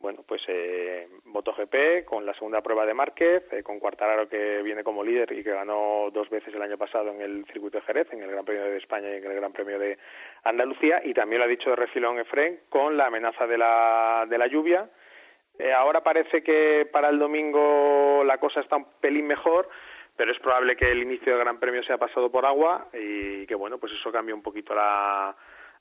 Bueno, 0.00 0.22
pues 0.26 0.42
eh, 0.48 1.08
MotoGP 1.24 2.04
con 2.04 2.26
la 2.26 2.34
segunda 2.34 2.60
prueba 2.60 2.84
de 2.84 2.92
Márquez, 2.92 3.44
eh, 3.52 3.62
con 3.62 3.78
Cuartararo 3.78 4.28
que 4.28 4.60
viene 4.62 4.84
como 4.84 5.02
líder 5.02 5.32
y 5.32 5.42
que 5.42 5.52
ganó 5.52 6.10
dos 6.12 6.28
veces 6.28 6.54
el 6.54 6.60
año 6.60 6.76
pasado 6.76 7.10
en 7.10 7.22
el 7.22 7.46
circuito 7.46 7.78
de 7.78 7.84
Jerez, 7.84 8.08
en 8.12 8.22
el 8.22 8.30
Gran 8.30 8.44
Premio 8.44 8.64
de 8.64 8.76
España 8.76 9.08
y 9.08 9.16
en 9.16 9.24
el 9.24 9.34
Gran 9.34 9.52
Premio 9.52 9.78
de 9.78 9.96
Andalucía, 10.42 11.00
y 11.04 11.14
también 11.14 11.38
lo 11.38 11.46
ha 11.46 11.48
dicho 11.48 11.70
de 11.70 11.76
refilón 11.76 12.18
Efren 12.18 12.60
con 12.68 12.98
la 12.98 13.06
amenaza 13.06 13.46
de 13.46 13.56
la, 13.56 14.26
de 14.28 14.36
la 14.36 14.46
lluvia. 14.46 14.90
Eh, 15.58 15.72
ahora 15.72 16.02
parece 16.02 16.42
que 16.42 16.86
para 16.92 17.08
el 17.08 17.18
domingo 17.18 18.24
la 18.24 18.38
cosa 18.38 18.60
está 18.60 18.76
un 18.76 18.86
pelín 19.00 19.26
mejor, 19.26 19.66
pero 20.16 20.32
es 20.32 20.38
probable 20.38 20.76
que 20.76 20.90
el 20.90 21.02
inicio 21.02 21.32
del 21.32 21.44
Gran 21.44 21.58
Premio 21.58 21.82
sea 21.84 21.98
pasado 21.98 22.30
por 22.30 22.46
agua 22.46 22.88
y 22.92 23.46
que 23.46 23.54
bueno, 23.54 23.78
pues 23.78 23.92
eso 23.92 24.12
cambia 24.12 24.34
un 24.34 24.42
poquito 24.42 24.74
la 24.74 25.34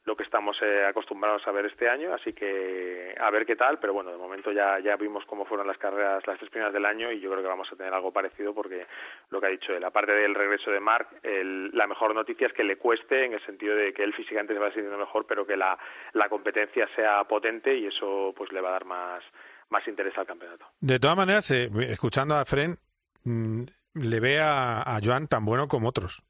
lo 0.05 0.17
que 0.17 0.23
estamos 0.23 0.57
eh, 0.61 0.85
acostumbrados 0.85 1.47
a 1.47 1.51
ver 1.51 1.65
este 1.65 1.87
año, 1.87 2.13
así 2.13 2.33
que 2.33 3.15
a 3.17 3.29
ver 3.29 3.45
qué 3.45 3.55
tal, 3.55 3.79
pero 3.79 3.93
bueno, 3.93 4.11
de 4.11 4.17
momento 4.17 4.51
ya, 4.51 4.79
ya 4.79 4.97
vimos 4.97 5.23
cómo 5.25 5.45
fueron 5.45 5.65
las 5.65 5.77
carreras, 5.77 6.25
las 6.27 6.37
tres 6.37 6.49
primeras 6.49 6.73
del 6.73 6.85
año 6.85 7.11
y 7.11 7.21
yo 7.21 7.29
creo 7.29 7.41
que 7.41 7.47
vamos 7.47 7.69
a 7.71 7.75
tener 7.75 7.93
algo 7.93 8.11
parecido 8.11 8.53
porque 8.53 8.85
lo 9.29 9.39
que 9.39 9.47
ha 9.47 9.49
dicho 9.49 9.73
él, 9.73 9.83
aparte 9.83 10.11
del 10.11 10.35
regreso 10.35 10.71
de 10.71 10.81
Mark, 10.81 11.07
la 11.23 11.87
mejor 11.87 12.13
noticia 12.13 12.47
es 12.47 12.53
que 12.53 12.65
le 12.65 12.75
cueste 12.75 13.25
en 13.25 13.33
el 13.33 13.45
sentido 13.45 13.75
de 13.77 13.93
que 13.93 14.03
él 14.03 14.13
físicamente 14.13 14.53
se 14.53 14.59
va 14.59 14.71
sintiendo 14.71 14.97
mejor, 14.97 15.25
pero 15.25 15.45
que 15.45 15.55
la, 15.55 15.77
la 16.13 16.27
competencia 16.27 16.87
sea 16.95 17.23
potente 17.23 17.73
y 17.73 17.85
eso 17.85 18.33
pues 18.35 18.51
le 18.51 18.59
va 18.59 18.69
a 18.69 18.73
dar 18.73 18.85
más, 18.85 19.23
más 19.69 19.87
interés 19.87 20.17
al 20.17 20.27
campeonato. 20.27 20.65
De 20.81 20.99
todas 20.99 21.15
maneras, 21.15 21.49
eh, 21.51 21.69
escuchando 21.89 22.35
a 22.35 22.43
Fren, 22.43 22.75
mm, 23.23 23.63
le 23.93 24.19
ve 24.19 24.39
a, 24.39 24.81
a 24.81 24.99
Joan 25.03 25.27
tan 25.27 25.45
bueno 25.45 25.67
como 25.67 25.89
otros. 25.89 26.23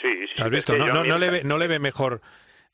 Sí, 0.00 0.08
sí. 0.36 0.42
¿Has 0.42 0.50
visto? 0.50 0.76
No, 0.76 0.88
no, 0.88 1.04
no, 1.04 1.18
le 1.18 1.30
ve, 1.30 1.44
no 1.44 1.58
le 1.58 1.66
ve 1.66 1.78
mejor 1.78 2.20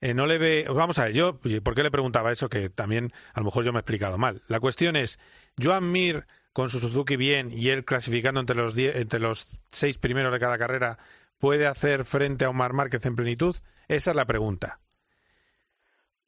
eh, 0.04 0.12
no 0.12 0.26
le 0.26 0.36
ve. 0.36 0.66
Vamos 0.68 0.98
a 0.98 1.04
ver, 1.04 1.14
yo, 1.14 1.40
¿por 1.62 1.74
qué 1.74 1.82
le 1.82 1.90
preguntaba 1.90 2.30
eso? 2.30 2.50
Que 2.50 2.68
también 2.68 3.10
a 3.32 3.40
lo 3.40 3.46
mejor 3.46 3.64
yo 3.64 3.72
me 3.72 3.78
he 3.78 3.80
explicado 3.80 4.18
mal. 4.18 4.42
La 4.48 4.60
cuestión 4.60 4.96
es: 4.96 5.18
Joan 5.58 5.90
Mir 5.90 6.26
con 6.52 6.68
su 6.68 6.78
Suzuki 6.78 7.16
bien 7.16 7.50
y 7.50 7.70
él 7.70 7.86
clasificando 7.86 8.38
entre 8.38 8.54
los, 8.54 8.76
entre 8.76 9.18
los 9.18 9.62
seis 9.70 9.96
primeros 9.96 10.30
de 10.30 10.40
cada 10.40 10.58
carrera, 10.58 10.98
¿puede 11.38 11.66
hacer 11.66 12.04
frente 12.04 12.44
a 12.44 12.50
Omar 12.50 12.74
Márquez 12.74 13.06
en 13.06 13.16
plenitud? 13.16 13.56
Esa 13.88 14.10
es 14.10 14.16
la 14.16 14.26
pregunta. 14.26 14.78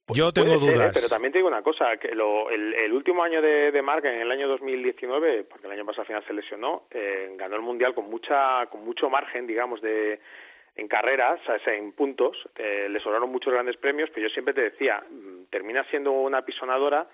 Pues 0.07 0.19
yo 0.21 0.33
tengo 0.33 0.55
¿eh? 0.55 0.59
dudas. 0.61 0.93
pero 0.95 1.09
también 1.09 1.33
te 1.33 1.39
digo 1.39 1.49
una 1.49 1.63
cosa, 1.63 1.97
que 1.97 2.09
el, 2.09 2.93
último 2.93 3.25
año 3.25 3.43
de, 3.43 3.73
de 3.73 3.79
en 3.81 4.21
el 4.21 4.31
año 4.31 4.47
2019, 4.47 5.45
porque 5.45 5.67
el 5.67 5.73
año 5.73 5.85
pasado 5.85 6.03
al 6.03 6.07
final 6.07 6.25
se 6.25 6.33
lesionó, 6.33 6.85
eh, 6.93 7.35
ganó 7.37 7.57
el 7.57 7.63
Mundial 7.63 7.93
con 7.93 8.09
mucha 8.09 8.67
con 8.67 8.85
mucho 8.85 9.11
margen, 9.11 9.49
digamos, 9.49 9.83
de, 9.83 10.21
en 10.77 10.87
carreras, 10.87 11.41
o 11.49 11.59
sea, 11.59 11.75
en 11.75 11.91
puntos, 11.91 12.37
eh, 12.55 12.87
le 12.89 13.01
sobraron 13.01 13.33
muchos 13.33 13.53
grandes 13.53 13.77
premios, 13.79 14.09
pero 14.15 14.29
yo 14.29 14.33
siempre 14.33 14.55
te 14.55 14.61
decía, 14.61 15.03
mm, 15.11 15.47
termina 15.51 15.83
siendo 15.91 16.13
una 16.13 16.43
pisonadora, 16.43 17.09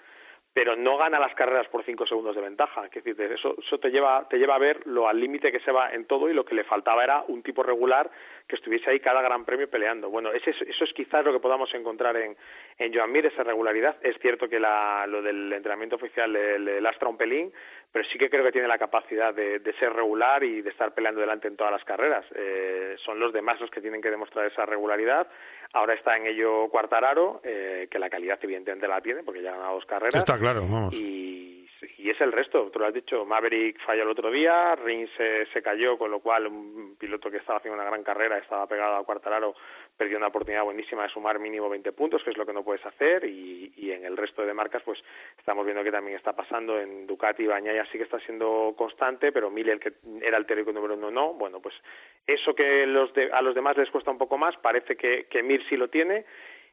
pero 0.52 0.76
no 0.76 0.98
gana 0.98 1.18
las 1.18 1.34
carreras 1.34 1.68
por 1.68 1.84
cinco 1.84 2.06
segundos 2.06 2.36
de 2.36 2.42
ventaja. 2.42 2.84
Es 2.84 3.04
decir, 3.04 3.32
eso, 3.32 3.56
eso 3.58 3.78
te 3.78 3.88
lleva, 3.88 4.28
te 4.28 4.36
lleva 4.36 4.56
a 4.56 4.58
ver 4.58 4.86
lo 4.86 5.08
al 5.08 5.18
límite 5.18 5.50
que 5.50 5.60
se 5.60 5.72
va 5.72 5.92
en 5.92 6.04
todo 6.04 6.28
y 6.28 6.34
lo 6.34 6.44
que 6.44 6.54
le 6.54 6.64
faltaba 6.64 7.02
era 7.02 7.24
un 7.28 7.42
tipo 7.42 7.62
regular 7.62 8.10
que 8.46 8.56
estuviese 8.56 8.90
ahí 8.90 9.00
cada 9.00 9.22
gran 9.22 9.44
premio 9.44 9.68
peleando. 9.68 10.10
Bueno, 10.10 10.32
ese, 10.32 10.50
eso 10.50 10.84
es 10.84 10.92
quizás 10.94 11.24
lo 11.24 11.32
que 11.32 11.40
podamos 11.40 11.72
encontrar 11.74 12.16
en, 12.16 12.36
en 12.78 12.94
Joan 12.94 13.10
Mir, 13.12 13.26
esa 13.26 13.42
regularidad. 13.42 13.96
Es 14.02 14.16
cierto 14.20 14.48
que 14.48 14.60
la, 14.60 15.06
lo 15.06 15.22
del 15.22 15.52
entrenamiento 15.52 15.96
oficial 15.96 16.32
le, 16.32 16.58
le, 16.58 16.80
lastra 16.80 17.08
un 17.08 17.16
pelín, 17.16 17.52
pero 17.90 18.04
sí 18.08 18.18
que 18.18 18.30
creo 18.30 18.44
que 18.44 18.52
tiene 18.52 18.68
la 18.68 18.78
capacidad 18.78 19.34
de, 19.34 19.58
de 19.58 19.72
ser 19.74 19.92
regular 19.92 20.42
y 20.44 20.62
de 20.62 20.70
estar 20.70 20.92
peleando 20.94 21.20
delante 21.20 21.48
en 21.48 21.56
todas 21.56 21.72
las 21.72 21.84
carreras. 21.84 22.24
Eh, 22.34 22.96
son 23.04 23.18
los 23.18 23.32
demás 23.32 23.60
los 23.60 23.70
que 23.70 23.80
tienen 23.80 24.02
que 24.02 24.10
demostrar 24.10 24.46
esa 24.46 24.66
regularidad. 24.66 25.28
Ahora 25.74 25.94
está 25.94 26.16
en 26.16 26.26
ello 26.26 26.68
Cuartararo, 26.68 27.40
eh, 27.44 27.88
que 27.90 27.98
la 27.98 28.10
calidad 28.10 28.38
evidentemente 28.42 28.86
la 28.86 29.00
tiene 29.00 29.22
porque 29.22 29.42
ya 29.42 29.50
ha 29.50 29.56
ganado 29.56 29.74
dos 29.74 29.86
carreras. 29.86 30.16
Está 30.16 30.38
claro, 30.38 30.60
vamos. 30.62 30.94
Y, 30.94 31.61
y 31.98 32.10
es 32.10 32.20
el 32.20 32.32
resto, 32.32 32.70
tú 32.70 32.78
lo 32.78 32.86
has 32.86 32.94
dicho, 32.94 33.24
Maverick 33.24 33.80
falló 33.84 34.02
el 34.02 34.08
otro 34.08 34.30
día, 34.30 34.74
Rins 34.76 35.10
se, 35.16 35.46
se, 35.46 35.62
cayó, 35.62 35.98
con 35.98 36.10
lo 36.10 36.20
cual 36.20 36.46
un 36.46 36.96
piloto 36.98 37.30
que 37.30 37.38
estaba 37.38 37.58
haciendo 37.58 37.80
una 37.80 37.88
gran 37.88 38.02
carrera, 38.02 38.38
estaba 38.38 38.66
pegado 38.66 38.96
a 38.96 39.04
Cuartararo, 39.04 39.54
perdió 39.96 40.16
una 40.16 40.28
oportunidad 40.28 40.64
buenísima 40.64 41.04
de 41.04 41.08
sumar 41.08 41.38
mínimo 41.38 41.68
20 41.68 41.92
puntos, 41.92 42.22
que 42.22 42.30
es 42.30 42.36
lo 42.36 42.46
que 42.46 42.52
no 42.52 42.64
puedes 42.64 42.84
hacer, 42.84 43.24
y, 43.24 43.72
y 43.76 43.90
en 43.90 44.04
el 44.04 44.16
resto 44.16 44.44
de 44.44 44.54
marcas 44.54 44.82
pues 44.84 44.98
estamos 45.38 45.64
viendo 45.64 45.84
que 45.84 45.90
también 45.90 46.16
está 46.16 46.32
pasando, 46.32 46.78
en 46.78 47.06
Ducati, 47.06 47.46
Bañaya 47.46 47.84
sí 47.90 47.98
que 47.98 48.04
está 48.04 48.20
siendo 48.20 48.74
constante, 48.76 49.32
pero 49.32 49.50
Miller, 49.50 49.78
que 49.80 49.94
era 50.22 50.38
el 50.38 50.46
teórico 50.46 50.72
número 50.72 50.94
uno, 50.94 51.10
no, 51.10 51.34
bueno, 51.34 51.60
pues 51.60 51.74
eso 52.26 52.54
que 52.54 52.86
los 52.86 53.12
de, 53.14 53.30
a 53.32 53.42
los 53.42 53.54
demás 53.54 53.76
les 53.76 53.90
cuesta 53.90 54.10
un 54.10 54.18
poco 54.18 54.38
más, 54.38 54.56
parece 54.58 54.96
que, 54.96 55.26
que 55.28 55.42
Mir 55.42 55.64
sí 55.68 55.76
lo 55.76 55.88
tiene, 55.88 56.24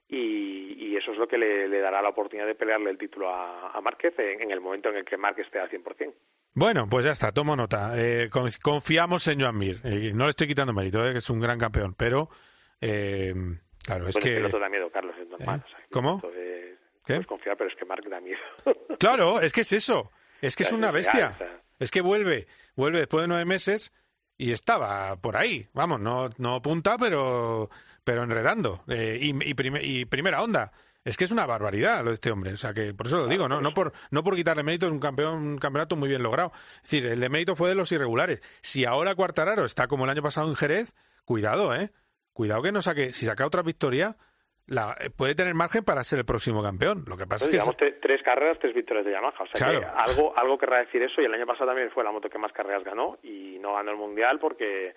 y, 0.09 0.87
y, 0.87 0.97
eso 0.97 1.11
es 1.11 1.17
lo 1.17 1.27
que 1.27 1.37
le, 1.37 1.67
le, 1.67 1.79
dará 1.79 2.01
la 2.01 2.09
oportunidad 2.09 2.47
de 2.47 2.55
pelearle 2.55 2.89
el 2.89 2.97
título 2.97 3.29
a, 3.29 3.71
a 3.71 3.79
Márquez 3.79 4.17
en, 4.17 4.41
en, 4.41 4.51
el 4.51 4.59
momento 4.59 4.89
en 4.89 4.97
el 4.97 5.05
que 5.05 5.17
Márquez 5.17 5.45
esté 5.45 5.59
al 5.59 5.69
100%. 5.69 6.13
Bueno, 6.55 6.87
pues 6.89 7.05
ya 7.05 7.11
está, 7.11 7.31
tomo 7.31 7.55
nota. 7.55 7.91
Eh, 7.95 8.29
confiamos 8.61 9.27
en 9.27 9.39
Joan 9.39 9.57
Mir. 9.57 9.79
Eh, 9.83 10.11
no 10.15 10.23
le 10.23 10.31
estoy 10.31 10.47
quitando 10.47 10.73
mérito, 10.73 11.07
eh, 11.07 11.11
que 11.11 11.19
es 11.19 11.29
un 11.29 11.39
gran 11.39 11.59
campeón, 11.59 11.93
pero 11.93 12.29
eh, 12.81 13.33
claro, 13.85 14.07
es 14.07 14.15
bueno, 14.15 14.23
que... 14.23 14.29
El 14.31 14.37
piloto 14.37 14.59
da 14.59 14.69
miedo, 14.69 14.89
Carlos, 14.91 15.15
es 15.21 15.27
normal. 15.27 15.63
O 15.63 15.69
sea, 15.69 15.79
¿Cómo? 15.91 16.21
De... 16.33 16.75
¿Qué? 17.05 17.13
Puedes 17.13 17.27
confiar, 17.27 17.55
pero 17.55 17.69
es 17.69 17.75
que 17.75 17.85
Marc 17.85 18.05
da 18.07 18.19
miedo. 18.19 18.39
claro, 18.99 19.41
es 19.41 19.53
que 19.53 19.61
es 19.61 19.71
eso. 19.73 20.11
Es 20.41 20.55
que 20.55 20.63
es 20.63 20.71
una 20.71 20.87
es 20.87 20.93
bestia. 20.93 21.37
Es 21.77 21.91
que 21.91 22.01
vuelve, 22.01 22.47
vuelve 22.75 22.99
después 22.99 23.21
de 23.21 23.27
nueve 23.27 23.45
meses 23.45 23.93
y 24.39 24.53
estaba 24.53 25.17
por 25.17 25.35
ahí, 25.35 25.67
vamos, 25.73 25.99
no, 25.99 26.29
no 26.37 26.61
punta, 26.61 26.97
pero, 26.97 27.69
pero 28.05 28.23
enredando. 28.23 28.81
Eh, 28.87 29.19
y, 29.21 29.49
y, 29.49 29.53
prim 29.53 29.75
y, 29.81 30.05
primera 30.05 30.41
onda. 30.41 30.71
Es 31.03 31.17
que 31.17 31.25
es 31.25 31.31
una 31.31 31.45
barbaridad 31.45 32.03
lo 32.03 32.09
de 32.09 32.13
este 32.13 32.31
hombre. 32.31 32.53
O 32.53 32.57
sea, 32.57 32.73
que 32.73 32.93
por 32.93 33.07
eso 33.07 33.17
lo 33.17 33.27
digo, 33.27 33.49
no, 33.49 33.59
no, 33.59 33.73
por, 33.73 33.91
no 34.11 34.23
por 34.23 34.37
quitarle 34.37 34.63
mérito, 34.63 34.85
es 34.85 34.93
un, 34.93 34.99
campeón, 34.99 35.35
un 35.35 35.57
campeonato 35.57 35.97
muy 35.97 36.07
bien 36.07 36.23
logrado. 36.23 36.53
Es 36.77 36.83
decir, 36.83 37.05
el 37.05 37.19
de 37.19 37.29
mérito 37.29 37.57
fue 37.57 37.67
de 37.67 37.75
los 37.75 37.91
irregulares. 37.91 38.41
Si 38.61 38.85
ahora 38.85 39.13
Cuartararo 39.13 39.65
está 39.65 39.87
como 39.87 40.05
el 40.05 40.09
año 40.09 40.23
pasado 40.23 40.47
en 40.47 40.55
Jerez, 40.55 40.95
cuidado, 41.25 41.75
¿eh? 41.75 41.91
Cuidado 42.31 42.61
que 42.61 42.71
no 42.71 42.81
saque, 42.81 43.11
si 43.11 43.25
saca 43.25 43.45
otra 43.45 43.61
victoria, 43.61 44.15
la, 44.69 44.95
puede 45.17 45.35
tener 45.35 45.53
margen 45.53 45.83
para 45.83 46.03
ser 46.03 46.19
el 46.19 46.25
próximo 46.25 46.63
campeón. 46.63 47.03
Lo 47.07 47.17
que 47.17 47.25
pasa 47.27 47.45
Entonces, 47.45 47.69
es 47.69 47.75
que... 47.75 47.85
Digamos, 47.85 48.01
tres 48.01 48.23
carreras, 48.23 48.57
tres 48.59 48.73
victorias 48.73 49.05
de 49.05 49.11
Yamaha. 49.11 49.43
O 49.43 49.47
sea 49.47 49.67
Claro. 49.67 49.81
que 49.81 49.87
algo, 49.87 50.37
algo 50.37 50.57
querrá 50.57 50.79
decir 50.79 51.01
eso. 51.03 51.21
Y 51.21 51.25
el 51.25 51.33
año 51.33 51.45
pasado 51.45 51.67
también 51.67 51.91
fue 51.91 52.03
la 52.03 52.11
moto 52.11 52.29
que 52.29 52.37
más 52.37 52.51
carreras 52.53 52.83
ganó 52.83 53.17
y 53.23 53.57
no 53.59 53.75
ganó 53.75 53.91
el 53.91 53.97
Mundial 53.97 54.39
porque 54.39 54.95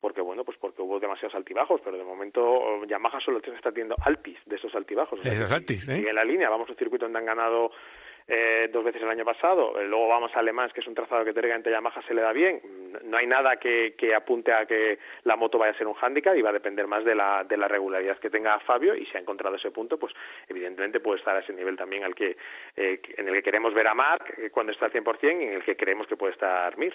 porque 0.00 0.20
bueno, 0.20 0.44
pues 0.44 0.56
porque 0.60 0.80
hubo 0.80 1.00
demasiados 1.00 1.34
altibajos, 1.34 1.80
pero 1.82 1.96
de 1.96 2.04
momento 2.04 2.84
Yamaha 2.86 3.18
solo 3.20 3.38
está 3.38 3.72
teniendo 3.72 3.96
altis 4.04 4.38
de 4.46 4.54
esos 4.56 4.72
altibajos. 4.74 5.18
O 5.18 5.22
sea, 5.22 5.32
Esos 5.32 5.48
que 5.48 5.54
altis, 5.54 5.88
¿eh? 5.88 5.96
Sigue 5.96 6.10
en 6.10 6.14
la 6.14 6.24
línea, 6.24 6.48
vamos 6.48 6.68
a 6.68 6.72
un 6.72 6.78
circuito 6.78 7.06
donde 7.06 7.18
han 7.18 7.26
ganado 7.26 7.72
eh, 8.28 8.68
dos 8.72 8.84
veces 8.84 9.02
el 9.02 9.08
año 9.08 9.24
pasado, 9.24 9.80
eh, 9.80 9.86
luego 9.86 10.08
vamos 10.08 10.30
a 10.34 10.40
Alemán, 10.40 10.70
que 10.74 10.80
es 10.80 10.86
un 10.86 10.94
trazado 10.94 11.24
que 11.24 11.32
teóricamente 11.32 11.70
Yamaha 11.70 12.02
se 12.06 12.14
le 12.14 12.22
da 12.22 12.32
bien, 12.32 12.60
no 13.04 13.16
hay 13.16 13.26
nada 13.26 13.56
que, 13.56 13.94
que 13.96 14.14
apunte 14.14 14.52
a 14.52 14.66
que 14.66 14.98
la 15.24 15.36
moto 15.36 15.58
vaya 15.58 15.72
a 15.72 15.78
ser 15.78 15.86
un 15.86 15.94
hándicap 15.94 16.36
y 16.36 16.42
va 16.42 16.50
a 16.50 16.52
depender 16.52 16.86
más 16.86 17.04
de 17.04 17.14
la, 17.14 17.44
de 17.44 17.56
la 17.56 17.68
regularidad 17.68 18.18
que 18.18 18.30
tenga 18.30 18.58
Fabio 18.60 18.94
y 18.94 19.06
si 19.06 19.16
ha 19.16 19.20
encontrado 19.20 19.56
ese 19.56 19.70
punto, 19.70 19.98
pues 19.98 20.12
evidentemente 20.48 21.00
puede 21.00 21.18
estar 21.18 21.36
a 21.36 21.40
ese 21.40 21.52
nivel 21.52 21.76
también 21.76 22.04
al 22.04 22.14
que 22.14 22.36
eh, 22.76 23.00
en 23.16 23.28
el 23.28 23.34
que 23.34 23.42
queremos 23.42 23.74
ver 23.74 23.86
a 23.86 23.94
Marc 23.94 24.38
eh, 24.38 24.50
cuando 24.50 24.72
está 24.72 24.86
al 24.86 24.92
100% 24.92 25.22
y 25.22 25.44
en 25.44 25.52
el 25.54 25.64
que 25.64 25.76
creemos 25.76 26.06
que 26.06 26.16
puede 26.16 26.32
estar 26.32 26.76
Mir. 26.78 26.94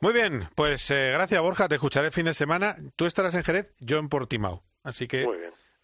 Muy 0.00 0.12
bien, 0.12 0.42
pues 0.54 0.90
eh, 0.90 1.12
gracias 1.12 1.40
Borja, 1.40 1.68
te 1.68 1.76
escucharé 1.76 2.06
el 2.06 2.12
fin 2.12 2.26
de 2.26 2.34
semana. 2.34 2.74
Tú 2.96 3.06
estarás 3.06 3.34
en 3.34 3.44
Jerez, 3.44 3.74
yo 3.80 3.98
en 3.98 4.08
Portimao. 4.08 4.62
Así 4.82 5.08
que. 5.08 5.24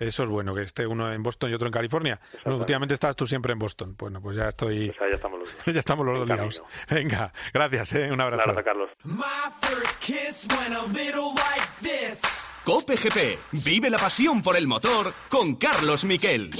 Eso 0.00 0.24
es 0.24 0.28
bueno, 0.28 0.54
que 0.54 0.62
esté 0.62 0.86
uno 0.86 1.12
en 1.12 1.22
Boston 1.22 1.50
y 1.50 1.54
otro 1.54 1.68
en 1.68 1.72
California. 1.72 2.20
Últimamente 2.44 2.94
estás 2.94 3.14
tú 3.14 3.26
siempre 3.26 3.52
en 3.52 3.58
Boston. 3.60 3.94
Bueno, 3.98 4.20
pues 4.20 4.36
ya 4.36 4.48
estoy... 4.48 4.88
Ya 4.98 5.14
estamos 5.14 5.38
los 5.38 5.54
dos. 5.64 5.74
ya 5.74 5.80
estamos 5.80 6.06
los 6.06 6.18
dos 6.18 6.26
liados. 6.28 6.62
Venga, 6.90 7.32
gracias, 7.54 7.92
¿eh? 7.94 8.06
un 8.06 8.14
Un 8.14 8.20
abrazo. 8.22 8.42
abrazo, 8.42 8.64
Carlos. 8.64 8.90
Cope 12.64 12.96
GP. 12.96 13.38
Vive 13.64 13.90
la 13.90 13.98
pasión 13.98 14.42
por 14.42 14.56
el 14.56 14.66
motor 14.66 15.12
con 15.28 15.56
Carlos 15.56 16.04
Miquel. 16.04 16.50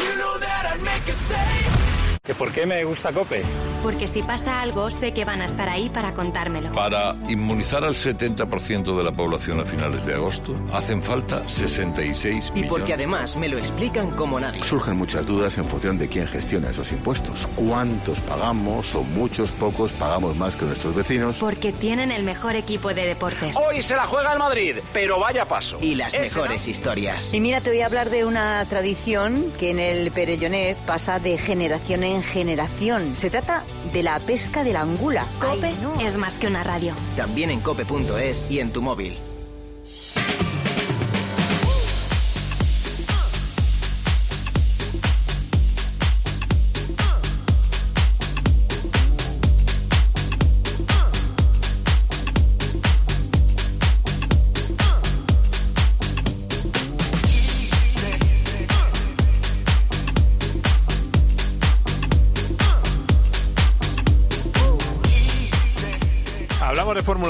¿Que 2.23 2.35
¿Por 2.35 2.53
qué 2.53 2.67
me 2.67 2.85
gusta 2.85 3.13
Cope? 3.13 3.43
Porque 3.83 4.07
si 4.07 4.21
pasa 4.23 4.61
algo, 4.61 4.91
sé 4.91 5.15
que 5.15 5.25
van 5.25 5.41
a 5.41 5.47
estar 5.47 5.71
ahí 5.71 5.89
para 5.89 6.13
contármelo. 6.13 6.71
Para 6.75 7.17
inmunizar 7.31 7.83
al 7.83 7.95
70% 7.95 8.95
de 8.95 9.03
la 9.03 9.11
población 9.13 9.59
a 9.59 9.65
finales 9.65 10.05
de 10.05 10.13
agosto, 10.13 10.55
hacen 10.71 11.03
falta 11.03 11.49
66 11.49 12.53
Y 12.55 12.65
porque 12.65 12.83
millones. 12.83 12.93
además 12.93 13.37
me 13.37 13.49
lo 13.49 13.57
explican 13.57 14.11
como 14.11 14.39
nadie. 14.39 14.63
Surgen 14.63 14.99
muchas 14.99 15.25
dudas 15.25 15.57
en 15.57 15.65
función 15.65 15.97
de 15.97 16.09
quién 16.11 16.27
gestiona 16.27 16.69
esos 16.69 16.93
impuestos. 16.93 17.49
¿Cuántos 17.57 18.21
pagamos 18.21 18.95
o 18.95 19.03
muchos, 19.03 19.51
pocos 19.53 19.91
pagamos 19.93 20.37
más 20.37 20.57
que 20.57 20.67
nuestros 20.67 20.95
vecinos? 20.95 21.39
Porque 21.39 21.73
tienen 21.73 22.13
el 22.13 22.23
mejor 22.23 22.55
equipo 22.55 22.93
de 22.93 23.07
deportes. 23.07 23.57
Hoy 23.57 23.81
se 23.81 23.97
la 23.97 24.05
juega 24.07 24.35
el 24.35 24.39
Madrid, 24.39 24.77
pero 24.93 25.19
vaya 25.19 25.47
paso. 25.47 25.79
Y 25.81 25.95
las 25.95 26.13
Ese, 26.13 26.21
mejores 26.25 26.69
historias. 26.69 27.33
Y 27.33 27.41
mira, 27.41 27.63
te 27.63 27.71
voy 27.71 27.81
a 27.81 27.87
hablar 27.87 28.11
de 28.11 28.27
una 28.27 28.63
tradición 28.67 29.43
que 29.59 29.71
en 29.71 29.79
el 29.79 30.11
Perellonet 30.11 30.77
pasa 30.85 31.19
de 31.19 31.39
generación 31.39 32.05
en 32.05 32.10
generación. 32.23 33.15
Se 33.17 33.31
trata 33.31 33.63
de 33.93 34.03
la 34.03 34.19
pesca 34.19 34.65
de 34.65 34.73
la 34.73 34.83
angula. 34.83 35.25
Cope 35.41 35.69
Ay, 35.69 35.79
no. 35.83 36.01
es 36.01 36.17
más 36.17 36.35
que 36.39 36.47
una 36.47 36.63
radio. 36.63 36.95
También 37.17 37.51
en 37.51 37.61
cope.es 37.61 38.47
y 38.51 38.59
en 38.61 38.73
tu 38.73 38.83
móvil. 38.83 39.19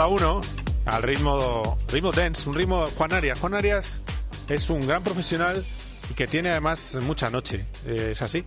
Fórmula 0.00 0.40
1. 0.40 0.40
al 0.86 1.02
ritmo, 1.02 1.78
ritmo 1.92 2.10
dance, 2.10 2.48
un 2.48 2.54
ritmo 2.54 2.86
Juan 2.96 3.12
Arias. 3.12 3.38
Juan 3.38 3.52
Arias 3.52 4.00
es 4.48 4.70
un 4.70 4.80
gran 4.86 5.04
profesional 5.04 5.62
y 6.10 6.14
que 6.14 6.26
tiene 6.26 6.50
además 6.50 6.98
mucha 7.02 7.28
noche, 7.28 7.66
eh, 7.86 8.08
es 8.12 8.22
así. 8.22 8.42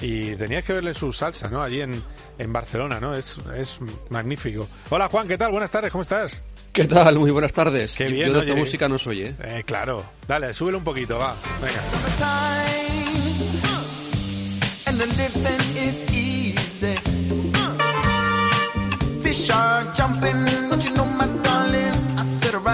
Y 0.00 0.36
tenías 0.36 0.62
que 0.64 0.74
verle 0.74 0.94
su 0.94 1.12
salsa, 1.12 1.50
¿no? 1.50 1.60
Allí 1.60 1.80
en, 1.80 2.00
en 2.38 2.52
Barcelona, 2.52 3.00
¿no? 3.00 3.14
Es, 3.14 3.38
es 3.56 3.80
magnífico. 4.10 4.68
Hola 4.90 5.08
Juan, 5.08 5.26
¿qué 5.26 5.36
tal? 5.36 5.50
Buenas 5.50 5.72
tardes, 5.72 5.90
¿cómo 5.90 6.02
estás? 6.02 6.40
¿Qué 6.72 6.84
tal? 6.84 7.18
Muy 7.18 7.32
buenas 7.32 7.52
tardes. 7.52 7.94
Qué 7.96 8.06
bien, 8.06 8.28
Yo 8.28 8.34
de 8.34 8.38
oye. 8.38 8.50
esta 8.50 8.60
música 8.60 8.88
no 8.88 8.96
soy, 8.96 9.22
¿eh? 9.22 9.34
Eh, 9.42 9.64
claro. 9.66 10.04
Dale, 10.28 10.54
súbele 10.54 10.76
un 10.78 10.84
poquito, 10.84 11.18
va. 11.18 11.34
Venga. 11.60 11.80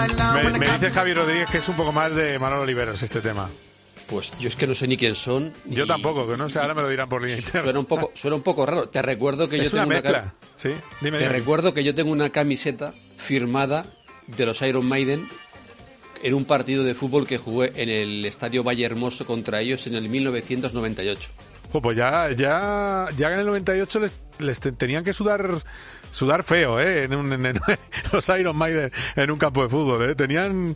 Me, 0.07 0.43
me 0.51 0.59
dice 0.65 0.77
cotton- 0.87 0.91
Javi 0.93 1.13
Rodríguez 1.13 1.49
que 1.49 1.57
es 1.57 1.67
un 1.69 1.75
poco 1.75 1.91
más 1.91 2.15
de 2.15 2.39
Manolo 2.39 2.61
Oliveros 2.61 3.01
este 3.03 3.19
tema. 3.21 3.49
Pues 4.07 4.31
yo 4.39 4.47
es 4.49 4.55
que 4.55 4.65
no 4.65 4.73
sé 4.73 4.87
ni 4.87 4.97
quién 4.97 5.13
son. 5.15 5.53
Yo 5.65 5.83
y 5.83 5.87
tampoco, 5.87 6.27
que 6.27 6.35
no 6.37 6.49
sé, 6.49 6.57
ahora 6.59 6.73
me 6.73 6.81
lo 6.81 6.89
dirán 6.89 7.07
por 7.09 7.21
línea 7.21 7.37
interna. 7.37 7.61
Suena 7.63 7.79
un 7.79 7.85
poco, 7.85 8.11
suena 8.15 8.35
un 8.37 8.41
poco 8.41 8.65
raro. 8.65 8.89
Te 8.89 9.01
recuerdo 9.01 9.47
que 9.49 9.57
yo 9.57 9.63
una 9.63 9.81
tengo 9.83 9.87
mezcla, 9.87 10.23
cam- 10.23 10.31
sí. 10.55 10.69
Dime, 11.01 11.17
Te 11.17 11.25
dime. 11.25 11.35
recuerdo 11.37 11.73
que 11.73 11.83
yo 11.83 11.93
tengo 11.93 12.11
una 12.11 12.29
camiseta 12.31 12.93
firmada 13.17 13.85
de 14.27 14.45
los 14.45 14.61
Iron 14.63 14.85
Maiden 14.87 15.27
en 16.23 16.33
un 16.33 16.45
partido 16.45 16.83
de 16.83 16.95
fútbol 16.95 17.27
que 17.27 17.37
jugué 17.37 17.71
en 17.75 17.89
el 17.89 18.25
Estadio 18.25 18.63
Valle 18.63 18.85
Hermoso 18.85 19.25
contra 19.25 19.61
ellos 19.61 19.85
en 19.85 19.95
el 19.95 20.09
1998. 20.09 21.29
Jo, 21.71 21.81
pues 21.81 21.95
ya, 21.97 22.29
ya, 22.31 23.07
ya 23.15 23.33
en 23.33 23.39
el 23.39 23.45
98 23.45 23.99
les, 23.99 24.21
les 24.39 24.59
te- 24.59 24.71
tenían 24.71 25.03
que 25.03 25.13
sudar 25.13 25.49
sudar 26.11 26.43
feo, 26.43 26.79
¿eh? 26.79 27.03
En, 27.03 27.13
un- 27.15 27.31
en- 27.33 27.45
en- 27.45 27.59
los 28.11 28.27
Iron 28.29 28.55
Maiden 28.57 28.91
en 29.15 29.31
un 29.31 29.37
campo 29.37 29.61
de 29.63 29.69
fútbol, 29.69 30.09
¿eh? 30.09 30.15
Tenían... 30.15 30.75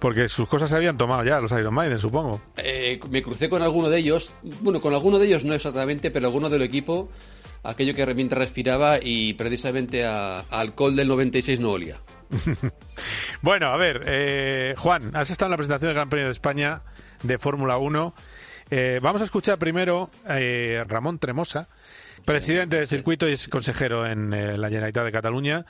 Porque 0.00 0.28
sus 0.28 0.48
cosas 0.48 0.68
se 0.68 0.74
habían 0.76 0.98
tomado 0.98 1.22
ya, 1.22 1.40
los 1.40 1.52
Iron 1.52 1.72
Maiden, 1.74 1.96
supongo. 1.96 2.42
Eh, 2.56 2.98
me 3.10 3.22
crucé 3.22 3.48
con 3.48 3.62
alguno 3.62 3.88
de 3.88 3.98
ellos, 3.98 4.30
bueno, 4.60 4.80
con 4.80 4.92
alguno 4.94 5.20
de 5.20 5.26
ellos 5.28 5.44
no 5.44 5.54
exactamente, 5.54 6.10
pero 6.10 6.26
alguno 6.26 6.50
del 6.50 6.62
equipo, 6.62 7.08
aquello 7.62 7.94
que 7.94 8.04
mientras 8.12 8.40
respiraba 8.40 8.98
y 9.00 9.34
precisamente 9.34 10.04
a, 10.04 10.40
a 10.40 10.44
alcohol 10.58 10.96
del 10.96 11.06
96 11.06 11.60
no 11.60 11.70
olía. 11.70 11.98
Bueno, 13.42 13.66
a 13.68 13.76
ver, 13.76 14.02
eh, 14.06 14.74
Juan, 14.78 15.14
has 15.16 15.30
estado 15.30 15.48
en 15.48 15.50
la 15.52 15.56
presentación 15.56 15.88
del 15.88 15.94
Gran 15.94 16.08
Premio 16.08 16.26
de 16.26 16.32
España 16.32 16.82
de 17.22 17.38
Fórmula 17.38 17.76
1. 17.78 18.14
Eh, 18.74 19.00
vamos 19.02 19.20
a 19.20 19.24
escuchar 19.24 19.58
primero 19.58 20.08
eh, 20.30 20.82
Ramón 20.88 21.18
Tremosa, 21.18 21.68
presidente 22.24 22.78
del 22.78 22.88
circuito 22.88 23.28
y 23.28 23.32
es 23.32 23.46
consejero 23.48 24.06
en 24.06 24.32
eh, 24.32 24.56
la 24.56 24.70
Generalitat 24.70 25.04
de 25.04 25.12
Cataluña, 25.12 25.66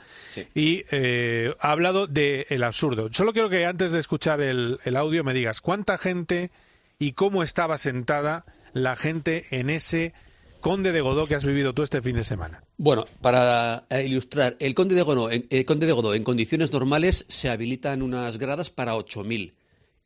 y 0.55 0.85
eh, 0.89 1.53
ha 1.59 1.71
hablado 1.71 2.07
del 2.07 2.63
absurdo. 2.63 3.09
Solo 3.11 3.33
quiero 3.33 3.49
que 3.49 3.65
antes 3.65 3.91
de 3.91 3.99
escuchar 3.99 4.39
el, 4.39 4.79
el 4.85 4.95
audio 4.95 5.25
me 5.25 5.33
digas 5.33 5.59
cuánta 5.59 5.97
gente 5.97 6.49
y 6.97 7.11
cómo 7.11 7.43
estaba 7.43 7.77
sentada 7.77 8.45
la 8.71 8.95
gente 8.95 9.47
en 9.51 9.69
ese 9.69 10.13
Conde 10.61 10.93
de 10.93 11.01
Godó 11.01 11.27
que 11.27 11.35
has 11.35 11.43
vivido 11.43 11.73
tú 11.73 11.83
este 11.83 12.01
fin 12.01 12.15
de 12.15 12.23
semana. 12.23 12.63
Bueno, 12.77 13.03
para 13.19 13.85
ilustrar, 14.01 14.55
el 14.61 14.73
Conde 14.75 14.95
de 14.95 15.01
Godó, 15.01 15.29
en, 15.29 15.45
el 15.49 15.65
Conde 15.65 15.87
de 15.87 15.91
Godó 15.91 16.13
en 16.13 16.23
condiciones 16.23 16.71
normales 16.71 17.25
se 17.27 17.49
habilitan 17.49 18.01
unas 18.01 18.37
gradas 18.37 18.69
para 18.69 18.95
8.000. 18.95 19.55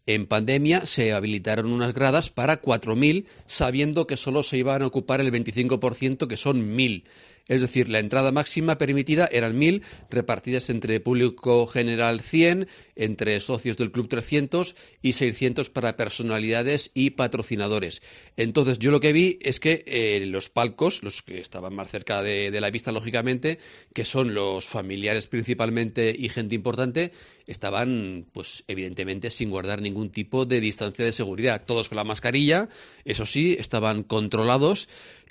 En 0.08 0.26
pandemia 0.26 0.86
se 0.86 1.12
habilitaron 1.12 1.70
unas 1.70 1.94
gradas 1.94 2.30
para 2.30 2.62
4.000, 2.62 3.26
sabiendo 3.46 4.08
que 4.08 4.16
solo 4.16 4.42
se 4.42 4.58
iban 4.58 4.82
a 4.82 4.88
ocupar 4.88 5.20
el 5.20 5.34
25%, 5.34 6.28
que 6.28 6.38
son 6.38 6.78
1.000. 6.78 7.04
Es 7.48 7.62
decir, 7.62 7.88
la 7.88 8.00
entrada 8.00 8.32
máxima 8.32 8.78
permitida 8.78 9.30
eran 9.32 9.58
1.000, 9.60 9.82
repartidas 10.10 10.70
entre 10.70 11.00
público 11.00 11.66
general 11.68 12.22
100, 12.22 12.68
entre 12.96 13.40
socios 13.40 13.78
del 13.78 13.92
club 13.92 14.10
300 14.10 14.76
y 15.02 15.14
600 15.14 15.70
para 15.70 15.96
personalidades 15.96 16.92
y 16.94 17.12
patrocinadores. 17.12 18.02
Entonces, 18.36 18.80
yo 18.80 18.92
lo 18.92 19.00
que 19.00 19.14
vi 19.14 19.40
es 19.42 19.60
que 19.60 19.84
eh, 19.88 20.26
los 20.26 20.50
palcos, 20.50 21.04
los 21.04 21.22
que 21.22 21.40
estaban 21.40 21.74
más 21.74 21.90
cerca 21.90 22.22
de, 22.22 22.52
de 22.52 22.62
la 22.62 22.70
vista, 22.70 22.92
lógicamente, 22.92 23.60
que 23.94 24.04
son 24.04 24.34
los 24.34 24.66
familiares 24.66 25.28
principalmente 25.28 26.14
y 26.18 26.30
gente 26.30 26.56
importante, 26.56 27.12
estaban, 27.46 28.26
pues, 28.34 28.66
evidentemente, 28.68 29.30
sin 29.30 29.50
guardar 29.50 29.82
ningún 29.82 30.10
tipo 30.10 30.46
de 30.46 30.60
distancia 30.60 31.06
de 31.06 31.14
seguridad. 31.14 31.64
Todos 31.66 31.88
con 31.88 31.96
la 31.96 32.04
mascarilla, 32.04 32.68
eso 33.06 33.26
sí, 33.26 33.56
estaban 33.58 34.04
controlados 34.04 34.90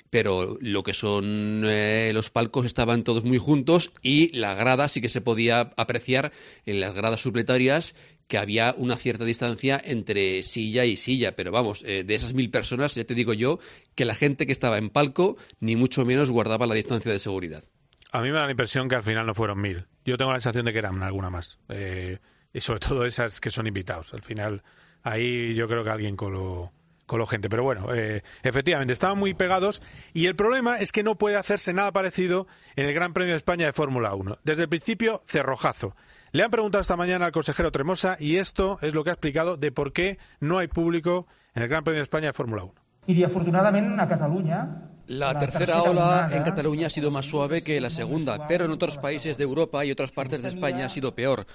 pero 0.09 0.57
lo 0.61 0.83
que 0.83 0.93
son 0.93 1.63
eh, 1.65 2.11
los 2.13 2.29
palcos 2.29 2.65
estaban 2.65 3.03
todos 3.03 3.23
muy 3.23 3.37
juntos 3.37 3.91
y 4.01 4.35
la 4.37 4.53
grada 4.53 4.87
sí 4.89 5.01
que 5.01 5.09
se 5.09 5.21
podía 5.21 5.73
apreciar 5.77 6.31
en 6.65 6.79
las 6.79 6.93
gradas 6.95 7.21
supletarias 7.21 7.95
que 8.27 8.37
había 8.37 8.75
una 8.77 8.97
cierta 8.97 9.23
distancia 9.23 9.81
entre 9.83 10.43
silla 10.43 10.85
y 10.85 10.97
silla, 10.97 11.35
pero 11.35 11.51
vamos, 11.51 11.83
eh, 11.85 12.03
de 12.03 12.15
esas 12.15 12.33
mil 12.33 12.49
personas 12.49 12.93
ya 12.95 13.05
te 13.05 13.15
digo 13.15 13.33
yo 13.33 13.59
que 13.95 14.05
la 14.05 14.15
gente 14.15 14.45
que 14.45 14.51
estaba 14.51 14.77
en 14.77 14.89
palco 14.89 15.37
ni 15.59 15.75
mucho 15.75 16.05
menos 16.05 16.29
guardaba 16.29 16.67
la 16.67 16.75
distancia 16.75 17.11
de 17.11 17.19
seguridad. 17.19 17.63
A 18.11 18.21
mí 18.21 18.29
me 18.29 18.37
da 18.37 18.45
la 18.45 18.51
impresión 18.51 18.89
que 18.89 18.95
al 18.95 19.03
final 19.03 19.25
no 19.25 19.33
fueron 19.33 19.61
mil. 19.61 19.85
Yo 20.05 20.17
tengo 20.17 20.31
la 20.31 20.39
sensación 20.39 20.65
de 20.65 20.73
que 20.73 20.79
eran 20.79 21.01
alguna 21.03 21.29
más. 21.29 21.59
Eh, 21.69 22.19
y 22.53 22.61
sobre 22.61 22.79
todo 22.87 23.05
esas 23.05 23.39
que 23.39 23.49
son 23.49 23.67
invitados. 23.67 24.13
Al 24.13 24.21
final, 24.21 24.63
ahí 25.03 25.53
yo 25.55 25.67
creo 25.67 25.83
que 25.83 25.89
alguien 25.89 26.15
coló, 26.15 26.73
coló 27.07 27.25
gente. 27.25 27.49
Pero 27.49 27.63
bueno, 27.63 27.87
eh, 27.95 28.21
efectivamente, 28.43 28.93
estaban 28.93 29.17
muy 29.17 29.33
pegados. 29.33 29.81
Y 30.13 30.27
el 30.27 30.35
problema 30.35 30.77
es 30.77 30.91
que 30.91 31.01
no 31.01 31.17
puede 31.17 31.37
hacerse 31.37 31.73
nada 31.73 31.91
parecido 31.91 32.45
en 32.75 32.85
el 32.85 32.93
Gran 32.93 33.13
Premio 33.13 33.33
de 33.33 33.37
España 33.37 33.65
de 33.65 33.73
Fórmula 33.73 34.13
1. 34.13 34.37
Desde 34.43 34.63
el 34.63 34.69
principio, 34.69 35.23
cerrojazo. 35.25 35.95
Le 36.33 36.43
han 36.43 36.51
preguntado 36.51 36.81
esta 36.81 36.97
mañana 36.97 37.25
al 37.25 37.31
consejero 37.31 37.71
Tremosa 37.71 38.17
y 38.19 38.35
esto 38.35 38.77
es 38.81 38.93
lo 38.93 39.03
que 39.03 39.09
ha 39.09 39.13
explicado 39.13 39.57
de 39.57 39.71
por 39.71 39.93
qué 39.93 40.19
no 40.39 40.59
hay 40.59 40.67
público 40.67 41.25
en 41.55 41.63
el 41.63 41.69
Gran 41.69 41.83
Premio 41.83 41.99
de 41.99 42.03
España 42.03 42.27
de 42.27 42.33
Fórmula 42.33 42.63
1. 42.63 42.73
I 43.07 43.23
afortunadament 43.23 43.97
a 43.99 44.07
Catalunya 44.07 44.91
La 45.07 45.39
tercera 45.39 45.83
ola 45.83 46.29
en 46.33 46.43
Cataluña 46.43 46.87
ha 46.87 46.89
sido 46.89 47.11
más 47.11 47.25
suave 47.25 47.61
que 47.61 47.79
la 47.79 47.89
segunda, 47.89 48.45
pero 48.45 48.65
en 48.65 48.71
otros 48.71 48.97
países 48.97 49.37
de 49.37 49.45
Europa 49.45 49.85
y 49.85 49.91
otras 49.91 50.11
partes 50.11 50.41
de 50.41 50.49
España 50.49 50.85
ha 50.85 50.89
sido 50.89 51.15
peor. 51.15 51.47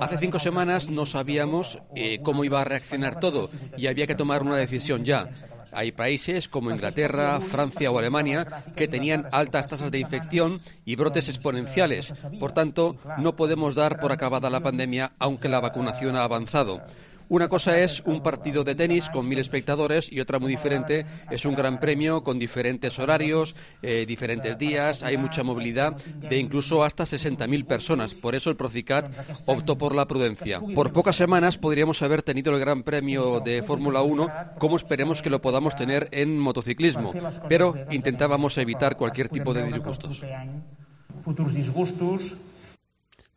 Hace 0.00 0.18
cinco 0.18 0.38
semanas 0.38 0.90
no 0.90 1.06
sabíamos 1.06 1.78
eh, 1.94 2.20
cómo 2.22 2.44
iba 2.44 2.60
a 2.60 2.64
reaccionar 2.64 3.18
todo 3.18 3.48
y 3.78 3.86
había 3.86 4.06
que 4.06 4.14
tomar 4.14 4.42
una 4.42 4.56
decisión 4.56 5.06
ya. 5.06 5.30
Hay 5.72 5.92
países 5.92 6.48
como 6.48 6.70
Inglaterra, 6.70 7.40
Francia 7.40 7.90
o 7.90 7.98
Alemania 7.98 8.64
que 8.76 8.88
tenían 8.88 9.26
altas 9.32 9.68
tasas 9.68 9.90
de 9.90 10.00
infección 10.00 10.60
y 10.84 10.96
brotes 10.96 11.28
exponenciales. 11.28 12.12
Por 12.38 12.52
tanto, 12.52 12.96
no 13.18 13.36
podemos 13.36 13.74
dar 13.74 14.00
por 14.00 14.12
acabada 14.12 14.50
la 14.50 14.60
pandemia 14.60 15.12
aunque 15.18 15.48
la 15.48 15.60
vacunación 15.60 16.16
ha 16.16 16.24
avanzado. 16.24 16.82
Una 17.28 17.48
cosa 17.48 17.78
es 17.78 18.02
un 18.06 18.22
partido 18.22 18.64
de 18.64 18.74
tenis 18.74 19.10
con 19.10 19.28
mil 19.28 19.38
espectadores 19.38 20.10
y 20.10 20.20
otra 20.20 20.38
muy 20.38 20.50
diferente 20.50 21.04
es 21.30 21.44
un 21.44 21.54
gran 21.54 21.78
premio 21.78 22.24
con 22.24 22.38
diferentes 22.38 22.98
horarios, 22.98 23.54
eh, 23.82 24.06
diferentes 24.06 24.56
días, 24.56 25.02
hay 25.02 25.18
mucha 25.18 25.42
movilidad 25.42 25.96
de 25.96 26.38
incluso 26.38 26.84
hasta 26.84 27.04
60.000 27.04 27.66
personas. 27.66 28.14
Por 28.14 28.34
eso 28.34 28.48
el 28.48 28.56
Procicat 28.56 29.10
optó 29.44 29.76
por 29.76 29.94
la 29.94 30.06
prudencia. 30.06 30.60
Por 30.74 30.92
pocas 30.92 31.16
semanas 31.16 31.58
podríamos 31.58 32.00
haber 32.02 32.22
tenido 32.22 32.54
el 32.54 32.60
gran 32.60 32.82
premio 32.82 33.40
de 33.40 33.62
Fórmula 33.62 34.00
1 34.00 34.28
como 34.58 34.76
esperemos 34.76 35.20
que 35.20 35.30
lo 35.30 35.42
podamos 35.42 35.76
tener 35.76 36.08
en 36.12 36.38
motociclismo, 36.38 37.12
pero 37.48 37.74
intentábamos 37.90 38.56
evitar 38.56 38.96
cualquier 38.96 39.28
tipo 39.28 39.52
de 39.52 39.64
disgustos. 39.64 40.22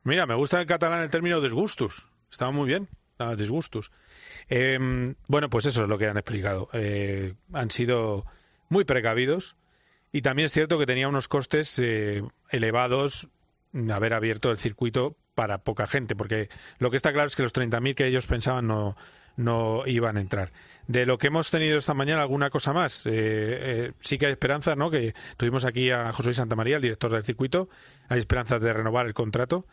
Mira, 0.04 0.26
me 0.26 0.36
gusta 0.36 0.62
en 0.62 0.68
catalán 0.68 1.02
el 1.02 1.10
término 1.10 1.42
disgustos. 1.42 2.08
Estaba 2.30 2.52
muy 2.52 2.68
bien. 2.68 2.88
Estaba 3.22 3.36
disgustos. 3.36 3.92
Eh, 4.50 4.80
bueno, 5.28 5.50
pues 5.52 5.68
eso 5.68 5.84
es 5.84 5.88
lo 5.88 6.00
que 6.00 6.08
han 6.08 6.18
explicado. 6.18 6.70
Eh, 6.74 7.36
han 7.54 7.70
sido 7.70 8.26
muy 8.68 8.84
precavidos 8.84 9.58
y 10.12 10.24
también 10.24 10.48
es 10.48 10.54
cierto 10.54 10.80
que 10.80 10.88
tenía 10.88 11.08
unos 11.08 11.28
costes 11.28 11.78
eh, 11.78 12.24
elevados 12.50 13.30
haber 13.94 14.16
abierto 14.16 14.50
el 14.50 14.58
circuito 14.58 15.16
para 15.36 15.60
poca 15.60 15.86
gente, 15.86 16.16
porque 16.16 16.50
lo 16.80 16.90
que 16.90 16.98
está 16.98 17.14
claro 17.14 17.28
es 17.28 17.36
que 17.36 17.44
los 17.44 17.54
30.000 17.54 17.94
que 17.94 18.08
ellos 18.08 18.26
pensaban 18.26 18.66
no, 18.66 18.98
no 19.38 19.84
iban 19.86 20.18
a 20.18 20.22
entrar. 20.22 20.52
De 20.88 21.06
lo 21.06 21.18
que 21.18 21.28
hemos 21.28 21.52
tenido 21.52 21.78
esta 21.78 21.94
mañana, 21.94 22.22
alguna 22.22 22.50
cosa 22.50 22.74
más. 22.74 23.06
Eh, 23.06 23.12
eh, 23.14 23.92
sí 24.00 24.18
que 24.18 24.26
hay 24.26 24.32
esperanza, 24.32 24.76
¿no? 24.76 24.90
Que 24.90 25.14
tuvimos 25.38 25.64
aquí 25.66 25.90
a 25.92 26.12
José 26.12 26.34
Santamaría, 26.34 26.78
el 26.78 26.82
director 26.82 27.12
del 27.12 27.24
circuito. 27.24 27.70
Hay 28.10 28.20
esperanzas 28.20 28.62
de 28.62 28.74
renovar 28.74 29.06
el 29.06 29.14
contrato. 29.14 29.66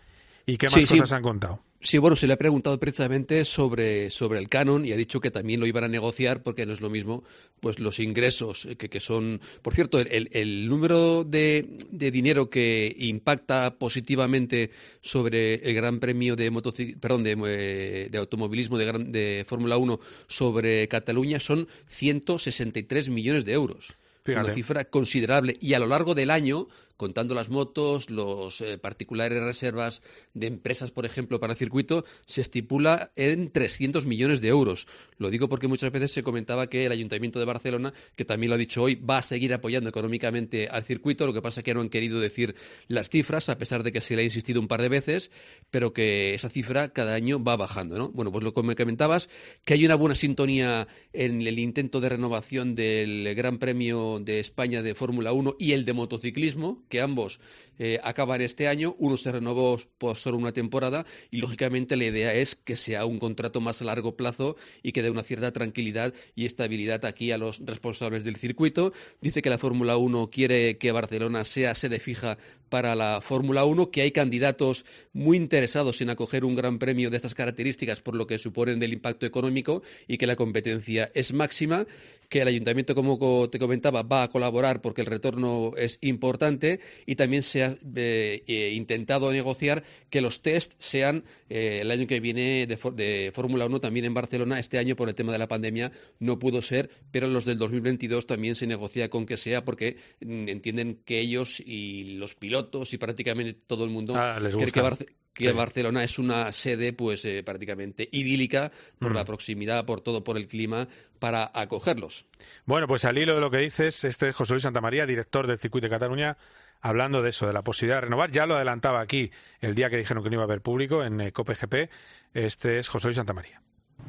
¿Y 0.48 0.56
qué 0.56 0.66
más 0.66 0.74
Sí, 0.74 0.82
sí. 0.82 0.94
cosas 0.94 1.12
han 1.12 1.22
contado? 1.22 1.62
Sí, 1.80 1.98
bueno, 1.98 2.16
se 2.16 2.26
le 2.26 2.32
ha 2.32 2.36
preguntado 2.36 2.80
precisamente 2.80 3.44
sobre, 3.44 4.10
sobre 4.10 4.40
el 4.40 4.48
canon 4.48 4.84
y 4.84 4.90
ha 4.90 4.96
dicho 4.96 5.20
que 5.20 5.30
también 5.30 5.60
lo 5.60 5.66
iban 5.68 5.84
a 5.84 5.88
negociar 5.88 6.42
porque 6.42 6.66
no 6.66 6.72
es 6.72 6.80
lo 6.80 6.90
mismo 6.90 7.22
pues 7.60 7.78
los 7.78 8.00
ingresos 8.00 8.66
que, 8.76 8.88
que 8.88 8.98
son... 8.98 9.40
Por 9.62 9.74
cierto, 9.76 10.00
el, 10.00 10.28
el- 10.32 10.66
número 10.68 11.22
de, 11.22 11.68
de 11.92 12.10
dinero 12.10 12.50
que 12.50 12.96
impacta 12.98 13.76
positivamente 13.78 14.72
sobre 15.02 15.54
el 15.54 15.72
Gran 15.74 16.00
Premio 16.00 16.34
de 16.34 16.50
motoci- 16.50 16.98
perdón, 16.98 17.22
de, 17.22 17.36
eh, 17.46 18.08
de 18.10 18.18
automovilismo 18.18 18.76
de, 18.76 18.84
gran- 18.86 19.12
de 19.12 19.44
Fórmula 19.46 19.76
1 19.76 20.00
sobre 20.26 20.88
Cataluña 20.88 21.38
son 21.38 21.68
163 21.86 23.08
millones 23.08 23.44
de 23.44 23.52
euros. 23.52 23.94
Fíjate. 24.24 24.46
Una 24.46 24.54
cifra 24.54 24.84
considerable. 24.84 25.56
Y 25.60 25.74
a 25.74 25.78
lo 25.78 25.86
largo 25.86 26.14
del 26.14 26.30
año, 26.30 26.68
contando 26.98 27.34
las 27.34 27.48
motos, 27.48 28.10
los 28.10 28.60
eh, 28.60 28.76
particulares 28.76 29.40
reservas 29.42 30.02
de 30.34 30.48
empresas, 30.48 30.90
por 30.90 31.06
ejemplo, 31.06 31.40
para 31.40 31.52
el 31.52 31.58
circuito, 31.58 32.04
se 32.26 32.42
estipula 32.42 33.12
en 33.16 33.50
300 33.50 34.04
millones 34.04 34.40
de 34.40 34.48
euros. 34.48 34.86
Lo 35.16 35.30
digo 35.30 35.48
porque 35.48 35.68
muchas 35.68 35.92
veces 35.92 36.12
se 36.12 36.24
comentaba 36.24 36.66
que 36.66 36.86
el 36.86 36.92
Ayuntamiento 36.92 37.38
de 37.38 37.44
Barcelona, 37.44 37.94
que 38.16 38.24
también 38.24 38.50
lo 38.50 38.56
ha 38.56 38.58
dicho 38.58 38.82
hoy, 38.82 38.96
va 38.96 39.18
a 39.18 39.22
seguir 39.22 39.54
apoyando 39.54 39.88
económicamente 39.88 40.68
al 40.68 40.84
circuito, 40.84 41.24
lo 41.24 41.32
que 41.32 41.40
pasa 41.40 41.60
es 41.60 41.64
que 41.64 41.72
no 41.72 41.80
han 41.80 41.88
querido 41.88 42.18
decir 42.18 42.56
las 42.88 43.08
cifras, 43.08 43.48
a 43.48 43.58
pesar 43.58 43.84
de 43.84 43.92
que 43.92 44.00
se 44.00 44.16
le 44.16 44.22
ha 44.22 44.24
insistido 44.24 44.60
un 44.60 44.66
par 44.66 44.82
de 44.82 44.88
veces, 44.88 45.30
pero 45.70 45.92
que 45.92 46.34
esa 46.34 46.50
cifra 46.50 46.88
cada 46.92 47.14
año 47.14 47.42
va 47.42 47.56
bajando, 47.56 47.96
¿no? 47.96 48.10
Bueno, 48.10 48.32
pues 48.32 48.42
lo 48.42 48.52
que 48.52 48.62
me 48.64 48.74
comentabas, 48.74 49.28
que 49.64 49.74
hay 49.74 49.86
una 49.86 49.94
buena 49.94 50.16
sintonía 50.16 50.88
en 51.12 51.42
el 51.42 51.60
intento 51.60 52.00
de 52.00 52.08
renovación 52.08 52.74
del 52.74 53.32
Gran 53.36 53.58
Premio 53.58 54.18
de 54.20 54.40
España 54.40 54.82
de 54.82 54.96
Fórmula 54.96 55.32
1 55.32 55.54
y 55.60 55.72
el 55.72 55.84
de 55.84 55.92
motociclismo, 55.92 56.84
que 56.88 57.00
ambos 57.00 57.40
eh, 57.78 58.00
acaban 58.02 58.40
este 58.40 58.66
año, 58.66 58.96
uno 58.98 59.16
se 59.16 59.30
renovó 59.30 59.78
por 59.98 60.16
solo 60.16 60.36
una 60.36 60.52
temporada 60.52 61.06
y 61.30 61.38
lógicamente 61.38 61.96
la 61.96 62.06
idea 62.06 62.34
es 62.34 62.56
que 62.56 62.74
sea 62.74 63.04
un 63.06 63.18
contrato 63.18 63.60
más 63.60 63.80
a 63.80 63.84
largo 63.84 64.16
plazo 64.16 64.56
y 64.82 64.92
que 64.92 65.02
dé 65.02 65.10
una 65.10 65.22
cierta 65.22 65.52
tranquilidad 65.52 66.12
y 66.34 66.46
estabilidad 66.46 67.04
aquí 67.04 67.30
a 67.30 67.38
los 67.38 67.64
responsables 67.64 68.24
del 68.24 68.36
circuito. 68.36 68.92
Dice 69.20 69.42
que 69.42 69.50
la 69.50 69.58
Fórmula 69.58 69.96
1 69.96 70.30
quiere 70.30 70.78
que 70.78 70.92
Barcelona 70.92 71.44
sea 71.44 71.74
sede 71.74 72.00
fija 72.00 72.38
para 72.68 72.94
la 72.94 73.20
Fórmula 73.20 73.64
1, 73.64 73.90
que 73.90 74.02
hay 74.02 74.12
candidatos 74.12 74.84
muy 75.12 75.36
interesados 75.36 76.00
en 76.00 76.10
acoger 76.10 76.44
un 76.44 76.54
gran 76.54 76.78
premio 76.78 77.10
de 77.10 77.16
estas 77.16 77.34
características 77.34 78.00
por 78.00 78.14
lo 78.14 78.26
que 78.26 78.38
suponen 78.38 78.78
del 78.78 78.92
impacto 78.92 79.26
económico 79.26 79.82
y 80.06 80.18
que 80.18 80.26
la 80.26 80.36
competencia 80.36 81.10
es 81.14 81.32
máxima 81.32 81.86
que 82.28 82.42
el 82.42 82.48
ayuntamiento, 82.48 82.94
como 82.94 83.48
te 83.48 83.58
comentaba, 83.58 84.02
va 84.02 84.24
a 84.24 84.30
colaborar 84.30 84.82
porque 84.82 85.00
el 85.00 85.06
retorno 85.06 85.72
es 85.76 85.98
importante 86.02 86.80
y 87.06 87.16
también 87.16 87.42
se 87.42 87.64
ha 87.64 87.78
eh, 87.96 88.42
eh, 88.46 88.72
intentado 88.74 89.32
negociar 89.32 89.82
que 90.10 90.20
los 90.20 90.42
test 90.42 90.74
sean 90.78 91.24
eh, 91.48 91.78
el 91.80 91.90
año 91.90 92.06
que 92.06 92.20
viene 92.20 92.66
de, 92.66 92.78
de 92.94 93.32
Fórmula 93.34 93.64
1 93.66 93.80
también 93.80 94.04
en 94.04 94.14
Barcelona. 94.14 94.60
Este 94.60 94.78
año, 94.78 94.94
por 94.94 95.08
el 95.08 95.14
tema 95.14 95.32
de 95.32 95.38
la 95.38 95.48
pandemia, 95.48 95.90
no 96.18 96.38
pudo 96.38 96.60
ser, 96.60 96.90
pero 97.10 97.28
los 97.28 97.44
del 97.46 97.58
2022 97.58 98.26
también 98.26 98.54
se 98.56 98.66
negocia 98.66 99.08
con 99.08 99.24
que 99.24 99.38
sea 99.38 99.64
porque 99.64 99.96
mm, 100.20 100.48
entienden 100.48 101.00
que 101.04 101.20
ellos 101.20 101.60
y 101.64 102.16
los 102.16 102.34
pilotos 102.34 102.57
y 102.90 102.98
prácticamente 102.98 103.60
todo 103.66 103.84
el 103.84 103.90
mundo 103.90 104.14
ah, 104.16 104.38
les 104.40 104.56
que, 104.56 105.06
que 105.38 105.52
Barcelona 105.52 106.02
es 106.02 106.18
una 106.18 106.52
sede 106.52 106.92
pues 106.92 107.24
eh, 107.24 107.42
prácticamente 107.44 108.08
idílica 108.10 108.72
por 108.98 109.14
la 109.14 109.22
mm. 109.22 109.26
proximidad, 109.26 109.84
por 109.84 110.00
todo, 110.00 110.24
por 110.24 110.36
el 110.36 110.48
clima, 110.48 110.88
para 111.18 111.50
acogerlos. 111.54 112.26
Bueno, 112.66 112.86
pues 112.86 113.04
al 113.04 113.18
hilo 113.18 113.34
de 113.34 113.40
lo 113.40 113.50
que 113.50 113.58
dices, 113.58 114.04
este 114.04 114.28
es 114.28 114.36
José 114.36 114.54
Luis 114.54 114.64
Santamaría, 114.64 115.06
director 115.06 115.46
del 115.46 115.58
Circuito 115.58 115.86
de 115.86 115.90
Cataluña, 115.90 116.36
hablando 116.80 117.22
de 117.22 117.30
eso, 117.30 117.46
de 117.46 117.52
la 117.52 117.62
posibilidad 117.62 117.98
de 117.98 118.02
renovar. 118.02 118.30
Ya 118.30 118.46
lo 118.46 118.56
adelantaba 118.56 119.00
aquí 119.00 119.30
el 119.60 119.74
día 119.74 119.90
que 119.90 119.96
dijeron 119.96 120.22
que 120.22 120.30
no 120.30 120.34
iba 120.34 120.42
a 120.42 120.46
haber 120.46 120.62
público 120.62 121.04
en 121.04 121.20
eh, 121.20 121.32
COPGP. 121.32 121.90
Este 122.34 122.78
es 122.78 122.88
José 122.88 123.08
Luis 123.08 123.16
Santamaría. 123.16 123.62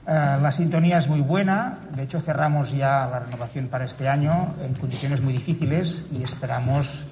Uh, 0.05 0.41
la 0.41 0.51
sintonía 0.51 0.97
es 0.97 1.07
muy 1.07 1.21
buena, 1.21 1.79
de 1.91 2.03
hecho 2.03 2.21
cerramos 2.21 2.71
ya 2.71 3.07
la 3.07 3.19
renovación 3.19 3.67
para 3.67 3.85
este 3.85 4.07
año 4.07 4.55
en 4.61 4.73
condiciones 4.75 5.21
muy 5.21 5.33
difíciles 5.33 6.05
y 6.11 6.23
esperamos 6.23 7.03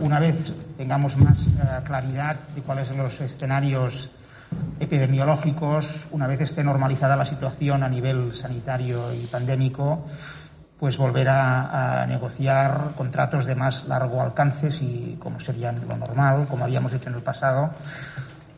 una 0.00 0.18
vez 0.18 0.52
tengamos 0.76 1.16
más 1.16 1.46
uh, 1.46 1.84
claridad 1.84 2.36
de 2.54 2.62
cuáles 2.62 2.88
son 2.88 2.98
los 2.98 3.20
escenarios 3.20 4.10
epidemiológicos, 4.80 6.06
una 6.10 6.26
vez 6.26 6.40
esté 6.40 6.64
normalizada 6.64 7.16
la 7.16 7.26
situación 7.26 7.82
a 7.82 7.88
nivel 7.88 8.34
sanitario 8.34 9.12
y 9.12 9.26
pandémico, 9.26 10.04
pues 10.78 10.98
volver 10.98 11.28
a, 11.28 12.04
negociar 12.08 12.90
contratos 12.96 13.46
de 13.46 13.54
más 13.54 13.86
largo 13.86 14.20
alcance, 14.20 14.72
si, 14.72 15.16
como 15.20 15.38
sería 15.38 15.70
lo 15.70 15.96
normal, 15.96 16.46
como 16.50 16.64
habíamos 16.64 16.92
hecho 16.92 17.08
en 17.08 17.14
el 17.14 17.22
pasado, 17.22 17.70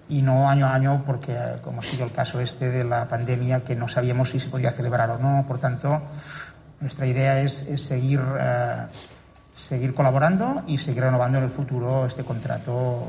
y 0.09 0.22
no 0.22 0.49
año 0.49 0.66
a 0.66 0.74
año, 0.74 1.03
porque 1.05 1.37
como 1.62 1.80
ha 1.80 1.85
sido 1.85 2.07
el 2.07 2.12
caso 2.12 2.41
este 2.41 2.70
de 2.70 2.85
la 2.85 3.07
pandemia, 3.07 3.61
que 3.61 3.76
no 3.76 3.89
sabíamos 3.89 4.30
si 4.30 4.41
se 4.41 4.49
podía 4.49 4.72
celebrar 4.72 5.11
o 5.11 5.18
no. 5.18 5.45
Por 5.47 5.59
tanto, 5.59 6.01
nuestra 6.80 7.07
idea 7.07 7.41
es, 7.41 7.66
seguir, 7.76 8.20
seguir 9.69 9.95
colaborando 9.95 10.62
y 10.67 10.79
seguir 10.79 11.03
renovando 11.03 11.39
en 11.39 11.45
el 11.45 11.51
futuro 11.51 12.07
este 12.07 12.25
contrato 12.25 13.03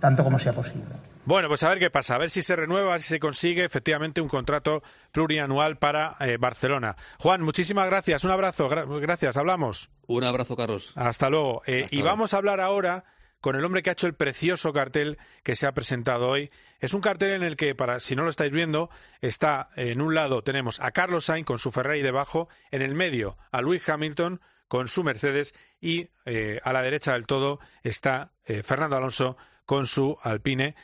tanto 0.00 0.24
como 0.24 0.38
sea 0.38 0.52
posible. 0.52 0.86
Bueno, 1.24 1.48
pues 1.48 1.62
a 1.62 1.68
ver 1.68 1.78
qué 1.78 1.90
pasa, 1.90 2.14
a 2.14 2.18
ver 2.18 2.30
si 2.30 2.40
se 2.40 2.56
renueva, 2.56 2.88
a 2.88 2.92
ver 2.92 3.02
si 3.02 3.08
se 3.08 3.20
consigue 3.20 3.62
efectivamente 3.62 4.22
un 4.22 4.28
contrato 4.28 4.82
plurianual 5.12 5.76
para 5.76 6.16
eh, 6.20 6.38
Barcelona. 6.38 6.96
Juan, 7.18 7.42
muchísimas 7.42 7.86
gracias, 7.86 8.24
un 8.24 8.30
abrazo, 8.30 8.68
gra 8.68 8.84
gracias, 8.84 9.36
hablamos. 9.36 9.90
Un 10.06 10.24
abrazo, 10.24 10.56
Carlos. 10.56 10.92
Hasta 10.94 11.28
luego. 11.28 11.60
Eh, 11.66 11.82
Hasta 11.84 11.94
y 11.94 11.98
luego. 11.98 12.10
vamos 12.12 12.32
a 12.32 12.38
hablar 12.38 12.60
ahora 12.60 13.04
con 13.42 13.56
el 13.56 13.64
hombre 13.64 13.82
que 13.82 13.90
ha 13.90 13.92
hecho 13.92 14.06
el 14.06 14.14
precioso 14.14 14.72
cartel 14.72 15.18
que 15.42 15.54
se 15.54 15.66
ha 15.66 15.74
presentado 15.74 16.28
hoy. 16.28 16.50
Es 16.80 16.94
un 16.94 17.02
cartel 17.02 17.32
en 17.32 17.42
el 17.42 17.56
que, 17.56 17.74
para 17.74 18.00
si 18.00 18.16
no 18.16 18.24
lo 18.24 18.30
estáis 18.30 18.50
viendo, 18.50 18.88
está 19.20 19.68
en 19.76 20.00
un 20.00 20.14
lado 20.14 20.42
tenemos 20.42 20.80
a 20.80 20.92
Carlos 20.92 21.26
Sainz 21.26 21.44
con 21.44 21.58
su 21.58 21.70
Ferrari 21.70 22.00
debajo, 22.00 22.48
en 22.70 22.80
el 22.80 22.94
medio 22.94 23.36
a 23.52 23.60
Lewis 23.60 23.86
Hamilton 23.86 24.40
con 24.68 24.88
su 24.88 25.02
Mercedes 25.02 25.54
y 25.80 26.08
eh, 26.26 26.60
a 26.62 26.72
la 26.72 26.82
derecha 26.82 27.14
del 27.14 27.26
todo 27.26 27.58
está 27.82 28.32
eh, 28.44 28.62
Fernando 28.62 28.96
Alonso 28.96 29.36
con 29.64 29.86
su 29.86 30.16
Alpine. 30.22 30.74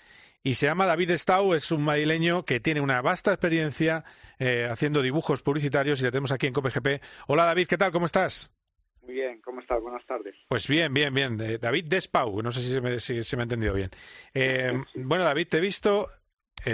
Y 0.47 0.55
se 0.55 0.67
llama 0.67 0.85
David 0.85 1.13
Stau, 1.13 1.55
es 1.55 1.71
un 1.71 1.83
madrileño 1.83 2.45
que 2.45 2.61
tiene 2.61 2.83
una 2.83 3.01
vasta 3.01 3.33
experiencia 3.33 4.05
eh, 4.39 4.69
haciendo 4.71 5.01
dibujos 5.01 5.41
publicitarios 5.41 6.01
y 6.01 6.05
le 6.05 6.11
tenemos 6.11 6.33
aquí 6.33 6.47
en 6.47 6.53
COPGP. 6.53 7.03
Hola 7.29 7.47
David, 7.47 7.67
¿qué 7.67 7.79
tal? 7.79 7.93
¿Cómo 7.93 8.05
estás? 8.05 8.53
Muy 9.01 9.15
bien, 9.15 9.41
¿cómo 9.41 9.61
estás? 9.61 9.81
Buenas 9.81 10.05
tardes. 10.07 10.35
Pues 10.49 10.69
bien, 10.69 10.93
bien, 10.93 11.15
bien. 11.15 11.41
Eh, 11.41 11.57
David 11.57 11.87
Despau, 11.87 12.43
no 12.43 12.53
sé 12.53 12.61
si 12.61 12.73
se 12.73 12.83
me, 12.83 13.01
si 13.01 13.25
se 13.25 13.37
me 13.37 13.43
ha 13.43 13.45
entendido 13.45 13.73
bien. 13.73 13.89
Eh, 14.35 14.73
bueno, 14.97 15.25
David, 15.25 15.49
te 15.49 15.57
he 15.57 15.61
visto, 15.61 16.11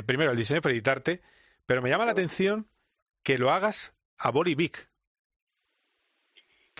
primero 0.04 0.32
el 0.32 0.36
diseño, 0.36 0.62
felicitarte, 0.62 1.20
pero 1.64 1.80
me 1.80 1.90
llama 1.90 2.06
la 2.06 2.12
atención 2.12 2.68
que 3.22 3.38
lo 3.38 3.52
hagas 3.52 3.94
a 4.18 4.32
Bolivic, 4.32 4.89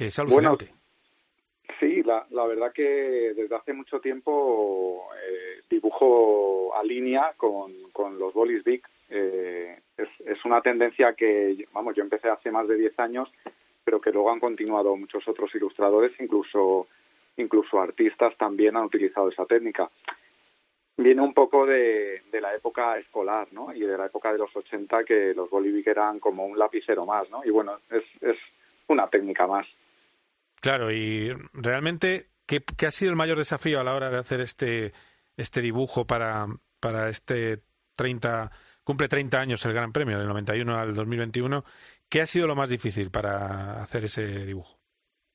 que 0.00 0.06
es 0.06 0.18
alucinante. 0.18 0.64
Bueno, 0.64 1.76
sí, 1.78 2.02
la, 2.02 2.26
la, 2.30 2.46
verdad 2.46 2.72
que 2.72 3.34
desde 3.36 3.54
hace 3.54 3.74
mucho 3.74 4.00
tiempo 4.00 5.08
eh, 5.14 5.60
dibujo 5.68 6.74
a 6.74 6.82
línea 6.82 7.34
con, 7.36 7.70
con 7.92 8.18
los 8.18 8.32
bolis 8.32 8.64
Vic. 8.64 8.88
Eh, 9.10 9.78
es, 9.98 10.08
es 10.24 10.44
una 10.46 10.62
tendencia 10.62 11.12
que, 11.12 11.66
vamos, 11.72 11.94
yo 11.94 12.02
empecé 12.02 12.30
hace 12.30 12.50
más 12.50 12.66
de 12.66 12.76
10 12.76 12.98
años 12.98 13.30
pero 13.84 14.00
que 14.00 14.12
luego 14.12 14.30
han 14.30 14.38
continuado 14.40 14.96
muchos 14.96 15.26
otros 15.26 15.52
ilustradores, 15.54 16.12
incluso, 16.20 16.86
incluso 17.36 17.80
artistas 17.80 18.36
también 18.36 18.76
han 18.76 18.84
utilizado 18.84 19.28
esa 19.28 19.46
técnica. 19.46 19.90
Viene 20.96 21.22
un 21.22 21.34
poco 21.34 21.66
de, 21.66 22.22
de 22.30 22.40
la 22.40 22.54
época 22.54 22.98
escolar, 22.98 23.48
¿no? 23.52 23.74
Y 23.74 23.80
de 23.80 23.98
la 23.98 24.06
época 24.06 24.32
de 24.32 24.38
los 24.38 24.54
80 24.54 25.02
que 25.02 25.34
los 25.34 25.50
Bolivic 25.50 25.88
eran 25.88 26.20
como 26.20 26.46
un 26.46 26.56
lapicero 26.56 27.04
más, 27.04 27.28
¿no? 27.30 27.42
Y 27.44 27.50
bueno, 27.50 27.80
es, 27.90 28.04
es 28.20 28.36
una 28.86 29.08
técnica 29.08 29.46
más. 29.46 29.66
Claro, 30.60 30.92
y 30.92 31.32
realmente, 31.54 32.28
¿qué, 32.46 32.62
¿qué, 32.76 32.86
ha 32.86 32.90
sido 32.90 33.10
el 33.10 33.16
mayor 33.16 33.38
desafío 33.38 33.80
a 33.80 33.84
la 33.84 33.94
hora 33.94 34.10
de 34.10 34.18
hacer 34.18 34.40
este, 34.40 34.92
este 35.36 35.62
dibujo 35.62 36.06
para, 36.06 36.46
para 36.80 37.08
este 37.08 37.60
30, 37.96 38.50
cumple 38.84 39.08
30 39.08 39.40
años 39.40 39.64
el 39.64 39.72
Gran 39.72 39.92
Premio, 39.92 40.18
del 40.18 40.28
91 40.28 40.76
al 40.76 40.94
2021? 40.94 41.64
¿Qué 42.10 42.20
ha 42.20 42.26
sido 42.26 42.46
lo 42.46 42.56
más 42.56 42.68
difícil 42.68 43.10
para 43.10 43.80
hacer 43.80 44.04
ese 44.04 44.44
dibujo? 44.44 44.78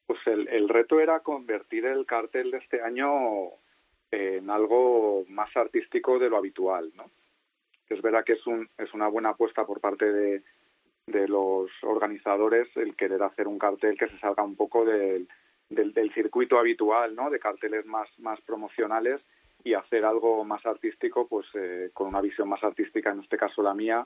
Pues 0.05 0.19
el, 0.27 0.47
el 0.47 0.69
reto 0.69 0.99
era 0.99 1.21
convertir 1.21 1.85
el 1.85 2.05
cartel 2.05 2.51
de 2.51 2.59
este 2.59 2.81
año 2.81 3.09
en 4.11 4.49
algo 4.51 5.25
más 5.27 5.49
artístico 5.57 6.19
de 6.19 6.29
lo 6.29 6.37
habitual, 6.37 6.91
¿no? 6.95 7.09
Es 7.89 8.01
verdad 8.01 8.23
que 8.23 8.33
es, 8.33 8.47
un, 8.47 8.69
es 8.77 8.93
una 8.93 9.07
buena 9.07 9.29
apuesta 9.29 9.65
por 9.65 9.79
parte 9.79 10.11
de, 10.11 10.43
de 11.07 11.27
los 11.27 11.69
organizadores 11.83 12.67
el 12.75 12.95
querer 12.95 13.21
hacer 13.23 13.47
un 13.47 13.59
cartel 13.59 13.97
que 13.97 14.07
se 14.07 14.19
salga 14.19 14.43
un 14.43 14.55
poco 14.55 14.85
del, 14.85 15.27
del, 15.69 16.13
circuito 16.13 16.57
habitual, 16.57 17.15
¿no? 17.15 17.29
De 17.29 17.39
carteles 17.39 17.85
más, 17.85 18.07
más 18.19 18.41
promocionales 18.41 19.21
y 19.63 19.73
hacer 19.73 20.05
algo 20.05 20.43
más 20.43 20.65
artístico, 20.65 21.27
pues 21.27 21.47
eh, 21.53 21.89
con 21.93 22.07
una 22.07 22.21
visión 22.21 22.49
más 22.49 22.63
artística, 22.63 23.11
en 23.11 23.19
este 23.21 23.37
caso 23.37 23.61
la 23.61 23.73
mía, 23.73 24.05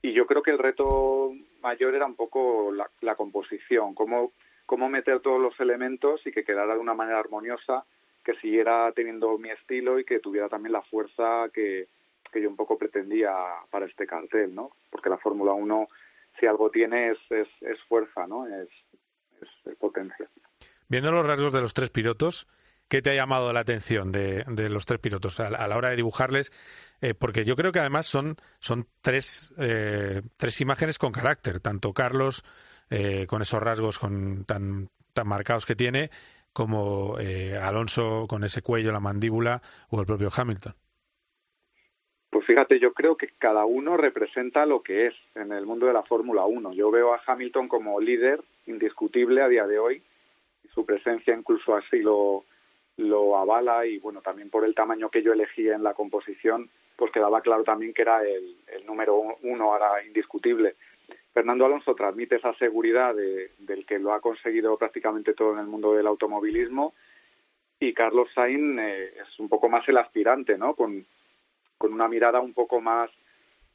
y 0.00 0.12
yo 0.12 0.26
creo 0.26 0.42
que 0.42 0.50
el 0.50 0.58
reto 0.58 1.32
mayor 1.62 1.94
era 1.94 2.06
un 2.06 2.16
poco 2.16 2.72
la, 2.72 2.90
la 3.00 3.14
composición, 3.14 3.94
cómo, 3.94 4.32
cómo 4.66 4.88
meter 4.88 5.20
todos 5.20 5.40
los 5.40 5.58
elementos 5.60 6.26
y 6.26 6.32
que 6.32 6.44
quedara 6.44 6.74
de 6.74 6.80
una 6.80 6.94
manera 6.94 7.20
armoniosa, 7.20 7.84
que 8.24 8.34
siguiera 8.34 8.90
teniendo 8.92 9.38
mi 9.38 9.50
estilo 9.50 9.98
y 9.98 10.04
que 10.04 10.18
tuviera 10.18 10.48
también 10.48 10.72
la 10.72 10.82
fuerza 10.82 11.48
que, 11.52 11.88
que 12.32 12.42
yo 12.42 12.48
un 12.48 12.56
poco 12.56 12.78
pretendía 12.78 13.32
para 13.70 13.86
este 13.86 14.06
cartel, 14.06 14.54
¿no? 14.54 14.72
Porque 14.90 15.10
la 15.10 15.18
Fórmula 15.18 15.52
1, 15.52 15.88
si 16.38 16.46
algo 16.46 16.70
tiene, 16.70 17.10
es, 17.10 17.18
es, 17.60 17.78
fuerza, 17.88 18.26
¿no? 18.26 18.46
Es, 18.46 18.68
es, 19.40 19.76
potencia. 19.76 20.28
Viendo 20.88 21.10
los 21.10 21.26
rasgos 21.26 21.52
de 21.52 21.60
los 21.60 21.74
tres 21.74 21.90
pilotos, 21.90 22.46
¿Qué 22.88 23.00
te 23.00 23.08
ha 23.08 23.14
llamado 23.14 23.54
la 23.54 23.60
atención 23.60 24.12
de, 24.12 24.44
de 24.46 24.68
los 24.68 24.84
tres 24.84 25.00
pilotos 25.00 25.40
a, 25.40 25.46
a, 25.46 25.66
la 25.66 25.78
hora 25.78 25.88
de 25.88 25.96
dibujarles? 25.96 26.52
Eh, 27.00 27.14
porque 27.14 27.46
yo 27.46 27.56
creo 27.56 27.72
que 27.72 27.78
además 27.78 28.06
son, 28.06 28.36
son 28.58 28.86
tres, 29.00 29.54
eh, 29.56 30.20
tres 30.36 30.60
imágenes 30.60 30.98
con 30.98 31.10
carácter, 31.10 31.60
tanto 31.60 31.94
Carlos, 31.94 32.44
eh, 32.90 33.26
con 33.26 33.40
esos 33.40 33.62
rasgos 33.62 33.98
con, 33.98 34.44
tan, 34.44 34.90
tan 35.14 35.26
marcados 35.26 35.64
que 35.64 35.74
tiene, 35.74 36.10
como 36.52 37.18
eh, 37.18 37.56
Alonso 37.56 38.26
con 38.28 38.44
ese 38.44 38.60
cuello, 38.60 38.92
la 38.92 39.00
mandíbula 39.00 39.62
o 39.88 39.98
el 39.98 40.06
propio 40.06 40.28
Hamilton. 40.34 40.74
Fíjate, 42.46 42.78
yo 42.78 42.92
creo 42.92 43.16
que 43.16 43.28
cada 43.38 43.64
uno 43.64 43.96
representa 43.96 44.66
lo 44.66 44.82
que 44.82 45.06
es 45.06 45.14
en 45.34 45.52
el 45.52 45.66
mundo 45.66 45.86
de 45.86 45.92
la 45.92 46.02
Fórmula 46.02 46.44
1. 46.44 46.72
Yo 46.72 46.90
veo 46.90 47.14
a 47.14 47.22
Hamilton 47.24 47.68
como 47.68 48.00
líder 48.00 48.40
indiscutible 48.66 49.42
a 49.42 49.48
día 49.48 49.66
de 49.66 49.78
hoy. 49.78 50.02
Su 50.74 50.84
presencia 50.84 51.36
incluso 51.36 51.76
así 51.76 52.00
lo, 52.00 52.44
lo 52.96 53.36
avala 53.36 53.86
y 53.86 53.98
bueno, 53.98 54.20
también 54.22 54.50
por 54.50 54.64
el 54.64 54.74
tamaño 54.74 55.10
que 55.10 55.22
yo 55.22 55.32
elegí 55.32 55.68
en 55.68 55.82
la 55.82 55.94
composición, 55.94 56.70
pues 56.96 57.12
quedaba 57.12 57.40
claro 57.42 57.64
también 57.64 57.94
que 57.94 58.02
era 58.02 58.22
el, 58.22 58.56
el 58.66 58.86
número 58.86 59.36
uno 59.42 59.72
ahora 59.72 60.04
indiscutible. 60.04 60.74
Fernando 61.32 61.64
Alonso 61.66 61.94
transmite 61.94 62.36
esa 62.36 62.54
seguridad 62.54 63.14
de, 63.14 63.50
del 63.58 63.86
que 63.86 63.98
lo 63.98 64.12
ha 64.12 64.20
conseguido 64.20 64.76
prácticamente 64.76 65.34
todo 65.34 65.52
en 65.52 65.60
el 65.60 65.66
mundo 65.66 65.94
del 65.94 66.06
automovilismo 66.06 66.94
y 67.80 67.94
Carlos 67.94 68.28
Sainz 68.34 68.78
eh, 68.78 69.14
es 69.20 69.38
un 69.40 69.48
poco 69.48 69.68
más 69.68 69.88
el 69.88 69.96
aspirante, 69.96 70.56
¿no? 70.56 70.74
Con, 70.74 71.04
con 71.82 71.92
una 71.92 72.06
mirada 72.06 72.38
un 72.38 72.54
poco 72.54 72.80
más, 72.80 73.10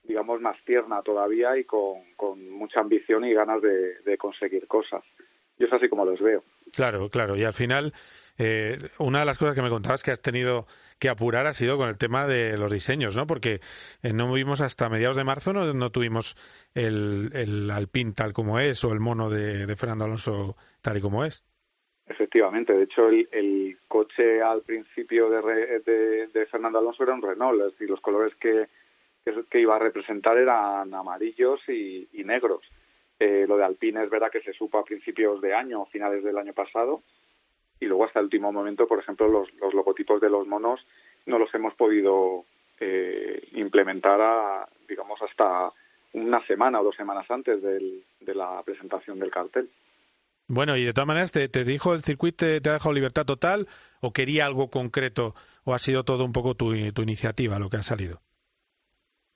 digamos, 0.04 0.40
más 0.40 0.56
tierna 0.64 1.02
todavía 1.02 1.58
y 1.58 1.66
con, 1.66 2.14
con 2.16 2.50
mucha 2.52 2.80
ambición 2.80 3.26
y 3.26 3.34
ganas 3.34 3.62
de, 3.62 4.18
conseguir 4.18 4.66
cosas. 4.66 5.04
Yo 5.60 5.68
es 5.68 5.74
así 5.74 5.90
como 5.90 6.06
los 6.06 6.22
veo. 6.22 6.42
Claro, 6.74 7.10
claro. 7.10 7.36
Y 7.36 7.44
al 7.44 7.54
final, 7.54 7.92
eh, 8.38 8.78
una 8.98 9.20
de 9.20 9.26
las 9.26 9.38
cosas 9.38 9.56
que 9.56 9.62
me 9.62 9.70
contabas 9.70 10.04
que 10.04 10.12
has 10.12 10.22
tenido 10.22 10.68
que 11.00 11.10
apurar 11.10 11.48
ha 11.48 11.54
sido 11.54 11.76
con 11.76 11.90
el 11.90 11.98
tema 11.98 12.28
de 12.28 12.58
los 12.58 12.72
diseños, 12.72 13.18
¿no? 13.18 13.28
Porque 13.28 13.60
eh, 14.02 14.14
no 14.14 14.32
vimos 14.32 14.62
hasta 14.62 14.88
mediados 14.88 15.18
de 15.18 15.26
marzo, 15.26 15.52
no, 15.52 15.74
no 15.74 15.92
tuvimos 15.92 16.38
el, 16.76 17.32
el 17.34 17.70
Alpine 17.70 18.14
tal 18.14 18.32
como 18.32 18.58
es 18.58 18.86
o 18.86 18.94
el 18.94 19.02
mono 19.02 19.30
de 19.30 19.76
Fernando 19.76 20.06
Alonso 20.06 20.56
tal 20.82 20.96
y 20.96 21.02
como 21.02 21.26
es. 21.26 21.44
Efectivamente, 22.10 22.74
de 22.74 22.84
hecho 22.84 23.10
el, 23.10 23.28
el 23.32 23.78
coche 23.88 24.42
al 24.42 24.62
principio 24.62 25.30
de, 25.30 25.80
de, 25.82 26.28
de, 26.28 26.46
Fernando 26.46 26.80
Alonso 26.80 27.04
era 27.04 27.14
un 27.14 27.22
Renault, 27.22 27.60
es 27.60 27.72
decir, 27.74 27.90
los 27.90 28.00
colores 28.00 28.34
que, 28.36 28.68
que, 29.50 29.60
iba 29.60 29.76
a 29.76 29.80
representar 29.80 30.38
eran 30.38 30.94
amarillos 30.94 31.60
y, 31.68 32.08
negros. 32.24 32.62
Eh, 33.20 33.46
lo 33.48 33.58
de 33.58 33.66
Alpine 33.66 34.04
es 34.04 34.10
verdad 34.10 34.32
que 34.32 34.42
se 34.42 34.54
supo 34.54 34.78
a 34.78 34.86
principios 34.86 35.42
de 35.42 35.54
año, 35.54 35.86
finales 35.88 36.24
del 36.24 36.38
año 36.38 36.54
pasado, 36.54 37.02
y 37.80 37.86
luego 37.86 38.06
hasta 38.06 38.20
el 38.20 38.26
último 38.26 38.52
momento, 38.54 38.88
por 38.88 39.00
ejemplo, 39.00 39.28
los, 39.28 39.54
los 39.56 39.74
logotipos 39.74 40.22
de 40.22 40.30
los 40.30 40.48
monos 40.48 40.86
no 41.26 41.38
los 41.38 41.54
hemos 41.54 41.74
podido 41.74 42.46
eh, 42.80 43.50
implementar, 43.54 44.22
a, 44.22 44.70
digamos, 44.88 45.22
hasta 45.22 45.72
una 46.14 46.46
semana 46.48 46.80
o 46.80 46.86
dos 46.86 46.96
semanas 46.96 47.30
antes 47.30 47.62
del, 47.62 48.04
de 48.22 48.36
la 48.36 48.64
presentación 48.64 49.20
del 49.20 49.32
cartel. 49.32 49.70
Bueno, 50.50 50.78
y 50.78 50.86
de 50.86 50.94
todas 50.94 51.08
maneras, 51.08 51.32
¿te, 51.34 51.50
te 51.50 51.66
dijo 51.66 51.94
el 51.94 52.02
circuito, 52.02 52.46
te, 52.46 52.62
te, 52.62 52.70
ha 52.70 52.74
dejado 52.74 52.94
libertad 52.94 53.26
total 53.26 53.68
o 54.02 54.14
quería 54.14 54.46
algo 54.46 54.70
concreto 54.70 55.34
o 55.66 55.74
ha 55.74 55.78
sido 55.78 56.04
todo 56.04 56.24
un 56.24 56.32
poco 56.32 56.56
tu, 56.56 56.74
tu 56.94 57.02
iniciativa 57.02 57.60
lo 57.60 57.70
que 57.70 57.78
ha 57.78 57.84
salido? 57.84 58.22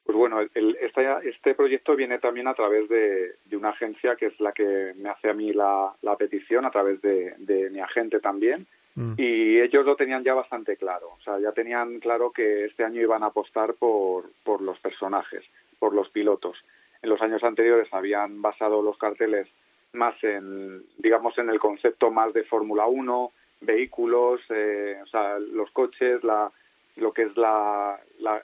Pues 0.05 0.17
bueno, 0.17 0.39
el, 0.41 0.77
esta, 0.81 1.19
este 1.19 1.53
proyecto 1.53 1.95
viene 1.95 2.19
también 2.19 2.47
a 2.47 2.53
través 2.53 2.87
de, 2.89 3.35
de, 3.45 3.57
una 3.57 3.69
agencia 3.69 4.15
que 4.15 4.27
es 4.27 4.39
la 4.39 4.51
que 4.53 4.93
me 4.95 5.09
hace 5.09 5.29
a 5.29 5.33
mí 5.33 5.53
la, 5.53 5.93
la 6.01 6.15
petición, 6.15 6.65
a 6.65 6.71
través 6.71 7.01
de, 7.01 7.35
de 7.37 7.69
mi 7.69 7.79
agente 7.79 8.19
también. 8.19 8.67
Mm. 8.95 9.13
Y 9.17 9.59
ellos 9.59 9.85
lo 9.85 9.95
tenían 9.95 10.23
ya 10.23 10.33
bastante 10.33 10.77
claro. 10.77 11.09
O 11.17 11.21
sea, 11.23 11.39
ya 11.39 11.51
tenían 11.51 11.99
claro 11.99 12.31
que 12.31 12.65
este 12.65 12.83
año 12.83 13.01
iban 13.01 13.23
a 13.23 13.27
apostar 13.27 13.73
por, 13.75 14.31
por 14.43 14.61
los 14.61 14.79
personajes, 14.79 15.43
por 15.79 15.93
los 15.93 16.09
pilotos. 16.09 16.57
En 17.01 17.09
los 17.09 17.21
años 17.21 17.43
anteriores 17.43 17.87
habían 17.91 18.41
basado 18.41 18.81
los 18.81 18.97
carteles 18.97 19.47
más 19.93 20.15
en, 20.23 20.83
digamos, 20.97 21.37
en 21.37 21.49
el 21.49 21.59
concepto 21.59 22.11
más 22.11 22.33
de 22.33 22.43
Fórmula 22.43 22.85
1, 22.87 23.31
vehículos, 23.61 24.41
eh, 24.49 24.99
o 25.03 25.07
sea, 25.07 25.37
los 25.39 25.69
coches, 25.71 26.23
la, 26.23 26.51
lo 26.95 27.13
que 27.13 27.23
es 27.23 27.37
la, 27.37 27.99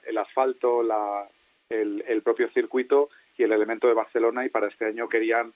el 0.05 0.17
asfalto, 0.17 0.83
la, 0.83 1.27
el, 1.69 2.03
el 2.07 2.21
propio 2.21 2.49
circuito 2.51 3.09
y 3.37 3.43
el 3.43 3.51
elemento 3.51 3.87
de 3.87 3.93
Barcelona 3.93 4.45
y 4.45 4.49
para 4.49 4.67
este 4.67 4.85
año 4.85 5.09
querían 5.09 5.53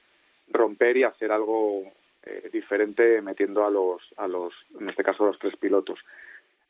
romper 0.50 0.98
y 0.98 1.04
hacer 1.04 1.32
algo 1.32 1.84
eh, 2.24 2.50
diferente 2.52 3.22
metiendo 3.22 3.66
a 3.66 3.70
los, 3.70 4.02
a 4.18 4.28
los, 4.28 4.54
en 4.80 4.90
este 4.90 5.04
caso, 5.04 5.26
los 5.26 5.40
tres 5.40 5.56
pilotos. 5.58 6.00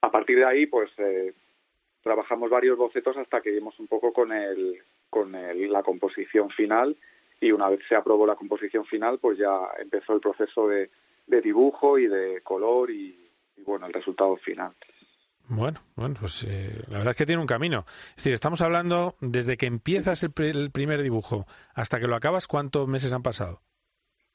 A 0.01 0.11
partir 0.11 0.38
de 0.38 0.45
ahí, 0.45 0.65
pues, 0.65 0.89
eh, 0.97 1.34
trabajamos 2.03 2.49
varios 2.49 2.78
bocetos 2.78 3.17
hasta 3.17 3.41
que 3.41 3.51
dimos 3.51 3.80
un 3.80 3.88
poco 3.88 4.13
con 4.13 4.32
el, 4.32 4.80
con 5.09 5.36
el, 5.36 5.72
la 5.72 5.84
composición 5.84 6.49
final 6.49 6.95
y 7.41 7.51
una 7.51 7.67
vez 7.69 7.81
se 7.89 7.95
aprobó 7.95 8.25
la 8.25 8.35
composición 8.35 8.85
final, 8.85 9.17
pues 9.19 9.37
ya 9.37 9.49
empezó 9.79 10.13
el 10.13 10.21
proceso 10.21 10.67
de, 10.67 10.91
de 11.25 11.41
dibujo 11.41 11.97
y 11.97 12.07
de 12.07 12.41
color 12.41 12.91
y, 12.91 13.31
y, 13.57 13.63
bueno, 13.63 13.87
el 13.87 13.93
resultado 13.93 14.37
final. 14.37 14.71
Bueno, 15.49 15.79
bueno, 15.95 16.15
pues 16.19 16.43
eh, 16.43 16.83
la 16.87 16.99
verdad 16.99 17.11
es 17.11 17.17
que 17.17 17.25
tiene 17.25 17.41
un 17.41 17.47
camino. 17.47 17.83
Es 18.11 18.17
decir, 18.17 18.33
estamos 18.33 18.61
hablando 18.61 19.15
desde 19.19 19.57
que 19.57 19.65
empiezas 19.65 20.23
el, 20.23 20.31
el 20.37 20.71
primer 20.71 21.01
dibujo 21.01 21.45
hasta 21.73 21.99
que 21.99 22.07
lo 22.07 22.15
acabas, 22.15 22.47
¿cuántos 22.47 22.87
meses 22.87 23.11
han 23.11 23.23
pasado? 23.23 23.59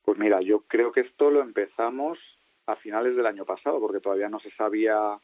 Pues 0.05 0.19
mira, 0.19 0.41
yo 0.43 0.65
creo 0.67 0.93
que 0.93 1.01
esto 1.01 1.31
lo 1.31 1.43
empezamos 1.43 2.19
a 2.67 2.75
finales 2.77 3.17
del 3.17 3.27
año 3.27 3.45
pasado, 3.45 3.79
porque 3.81 4.01
todavía 4.01 4.29
no 4.29 4.41
se 4.41 4.51
sabía 4.51 5.17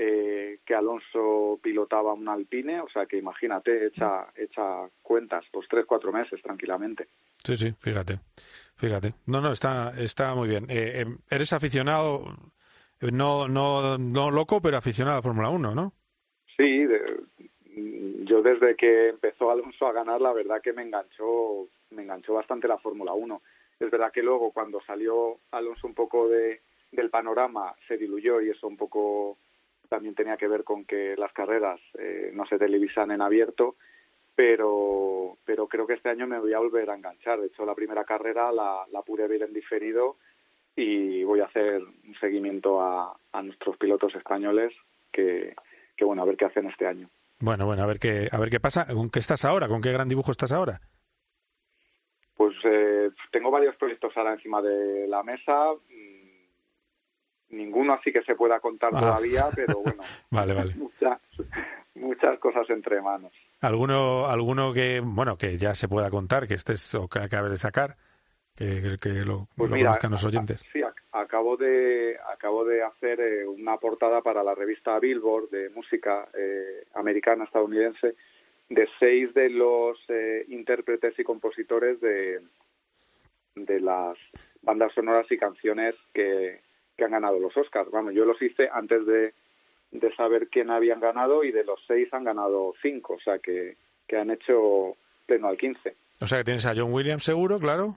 eh, 0.00 0.60
que 0.64 0.74
Alonso 0.76 1.58
pilotaba 1.60 2.12
un 2.12 2.28
Alpine, 2.28 2.80
o 2.80 2.88
sea 2.88 3.06
que 3.06 3.18
imagínate, 3.18 3.86
echa, 3.86 4.28
echa 4.36 4.88
cuentas, 5.02 5.44
pues 5.50 5.66
tres, 5.68 5.86
cuatro 5.86 6.12
meses 6.12 6.40
tranquilamente. 6.40 7.08
Sí, 7.42 7.56
sí, 7.56 7.72
fíjate, 7.80 8.20
fíjate. 8.76 9.14
No, 9.26 9.40
no, 9.40 9.50
está, 9.50 9.92
está 9.98 10.36
muy 10.36 10.48
bien. 10.48 10.66
Eh, 10.70 11.02
eh, 11.02 11.06
eres 11.28 11.52
aficionado, 11.52 12.26
no, 13.12 13.48
no, 13.48 13.98
no 13.98 14.30
loco, 14.30 14.62
pero 14.62 14.76
aficionado 14.76 15.18
a 15.18 15.22
Fórmula 15.22 15.50
1, 15.50 15.74
¿no? 15.74 15.92
Sí, 16.56 16.84
de, 16.84 17.24
yo 18.24 18.40
desde 18.42 18.76
que 18.76 19.08
empezó 19.08 19.50
Alonso 19.50 19.86
a 19.88 19.92
ganar, 19.92 20.20
la 20.20 20.32
verdad 20.32 20.62
que 20.62 20.72
me 20.72 20.82
enganchó, 20.82 21.68
me 21.90 22.02
enganchó 22.02 22.34
bastante 22.34 22.68
la 22.68 22.78
Fórmula 22.78 23.14
1. 23.14 23.42
Es 23.80 23.90
verdad 23.90 24.12
que 24.12 24.22
luego 24.22 24.52
cuando 24.52 24.80
salió 24.82 25.38
Alonso 25.50 25.88
un 25.88 25.94
poco 25.94 26.28
de, 26.28 26.60
del 26.92 27.10
panorama 27.10 27.74
se 27.88 27.96
diluyó 27.96 28.40
y 28.40 28.50
eso 28.50 28.68
un 28.68 28.76
poco 28.76 29.38
también 29.88 30.14
tenía 30.14 30.36
que 30.36 30.48
ver 30.48 30.64
con 30.64 30.84
que 30.84 31.16
las 31.16 31.32
carreras 31.32 31.80
eh, 31.98 32.30
no 32.34 32.46
se 32.46 32.58
televisan 32.58 33.10
en 33.10 33.22
abierto, 33.22 33.76
pero, 34.34 35.36
pero 35.44 35.66
creo 35.66 35.86
que 35.86 35.94
este 35.94 36.10
año 36.10 36.26
me 36.26 36.38
voy 36.38 36.52
a 36.54 36.58
volver 36.60 36.90
a 36.90 36.94
enganchar. 36.94 37.40
De 37.40 37.48
hecho, 37.48 37.64
la 37.66 37.74
primera 37.74 38.04
carrera 38.04 38.52
la, 38.52 38.84
la 38.92 39.02
pude 39.02 39.26
ver 39.26 39.42
en 39.42 39.52
diferido 39.52 40.16
y 40.76 41.24
voy 41.24 41.40
a 41.40 41.46
hacer 41.46 41.82
un 41.82 42.14
seguimiento 42.20 42.80
a, 42.80 43.16
a 43.32 43.42
nuestros 43.42 43.76
pilotos 43.78 44.14
españoles 44.14 44.72
que, 45.10 45.56
que, 45.96 46.04
bueno, 46.04 46.22
a 46.22 46.24
ver 46.24 46.36
qué 46.36 46.44
hacen 46.44 46.66
este 46.66 46.86
año. 46.86 47.08
Bueno, 47.40 47.66
bueno, 47.66 47.82
a 47.82 47.86
ver 47.86 47.98
qué, 47.98 48.28
a 48.30 48.38
ver 48.38 48.50
qué 48.50 48.60
pasa. 48.60 48.86
¿Con 48.86 49.10
qué 49.10 49.18
estás 49.18 49.44
ahora? 49.44 49.66
¿Con 49.66 49.80
qué 49.80 49.92
gran 49.92 50.08
dibujo 50.08 50.30
estás 50.30 50.52
ahora? 50.52 50.80
Pues 52.36 52.54
eh, 52.62 53.10
tengo 53.32 53.50
varios 53.50 53.74
proyectos 53.74 54.16
ahora 54.16 54.34
encima 54.34 54.62
de 54.62 55.08
la 55.08 55.24
mesa 55.24 55.72
ninguno 57.50 57.94
así 57.94 58.12
que 58.12 58.22
se 58.22 58.34
pueda 58.34 58.60
contar 58.60 58.90
ah. 58.94 59.00
todavía, 59.00 59.46
pero 59.54 59.80
bueno, 59.82 60.02
vale, 60.30 60.54
vale. 60.54 60.74
Muchas, 60.74 61.20
muchas 61.94 62.38
cosas 62.38 62.68
entre 62.70 63.00
manos. 63.00 63.32
¿Alguno, 63.60 64.26
alguno 64.26 64.72
que, 64.72 65.00
bueno, 65.04 65.36
que 65.36 65.58
ya 65.58 65.74
se 65.74 65.88
pueda 65.88 66.10
contar, 66.10 66.46
que 66.46 66.54
estés 66.54 66.94
o 66.94 67.08
que 67.08 67.18
acabes 67.18 67.50
de 67.50 67.58
sacar, 67.58 67.96
que, 68.54 68.98
que 69.00 69.24
lo, 69.24 69.48
pues 69.56 69.70
lo 69.70 69.76
mira, 69.76 69.90
conozcan 69.90 70.10
los 70.12 70.24
oyentes? 70.24 70.64
Sí, 70.72 70.80
acabo 71.12 71.56
de, 71.56 72.16
acabo 72.32 72.64
de 72.64 72.82
hacer 72.82 73.20
eh, 73.20 73.46
una 73.46 73.76
portada 73.78 74.22
para 74.22 74.42
la 74.42 74.54
revista 74.54 74.98
Billboard 74.98 75.50
de 75.50 75.70
música 75.70 76.28
eh, 76.34 76.84
americana 76.94 77.44
estadounidense 77.44 78.14
de 78.68 78.88
seis 79.00 79.32
de 79.34 79.48
los 79.48 79.98
eh, 80.08 80.44
intérpretes 80.48 81.18
y 81.18 81.24
compositores 81.24 82.00
de, 82.00 82.40
de 83.54 83.80
las 83.80 84.16
bandas 84.62 84.92
sonoras 84.92 85.26
y 85.30 85.38
canciones 85.38 85.94
que, 86.12 86.60
que 86.98 87.04
han 87.04 87.12
ganado 87.12 87.38
los 87.38 87.56
Oscars. 87.56 87.90
Vamos, 87.90 88.12
yo 88.12 88.26
los 88.26 88.42
hice 88.42 88.68
antes 88.70 89.06
de, 89.06 89.32
de 89.92 90.14
saber 90.16 90.48
quién 90.48 90.70
habían 90.70 91.00
ganado 91.00 91.44
y 91.44 91.52
de 91.52 91.64
los 91.64 91.80
seis 91.86 92.12
han 92.12 92.24
ganado 92.24 92.74
cinco, 92.82 93.14
o 93.14 93.20
sea 93.20 93.38
que, 93.38 93.76
que 94.06 94.18
han 94.18 94.30
hecho 94.30 94.96
pleno 95.24 95.48
al 95.48 95.56
15. 95.56 95.94
O 96.20 96.26
sea 96.26 96.38
que 96.38 96.44
tienes 96.44 96.66
a 96.66 96.74
John 96.76 96.92
Williams 96.92 97.22
seguro, 97.22 97.58
claro. 97.58 97.94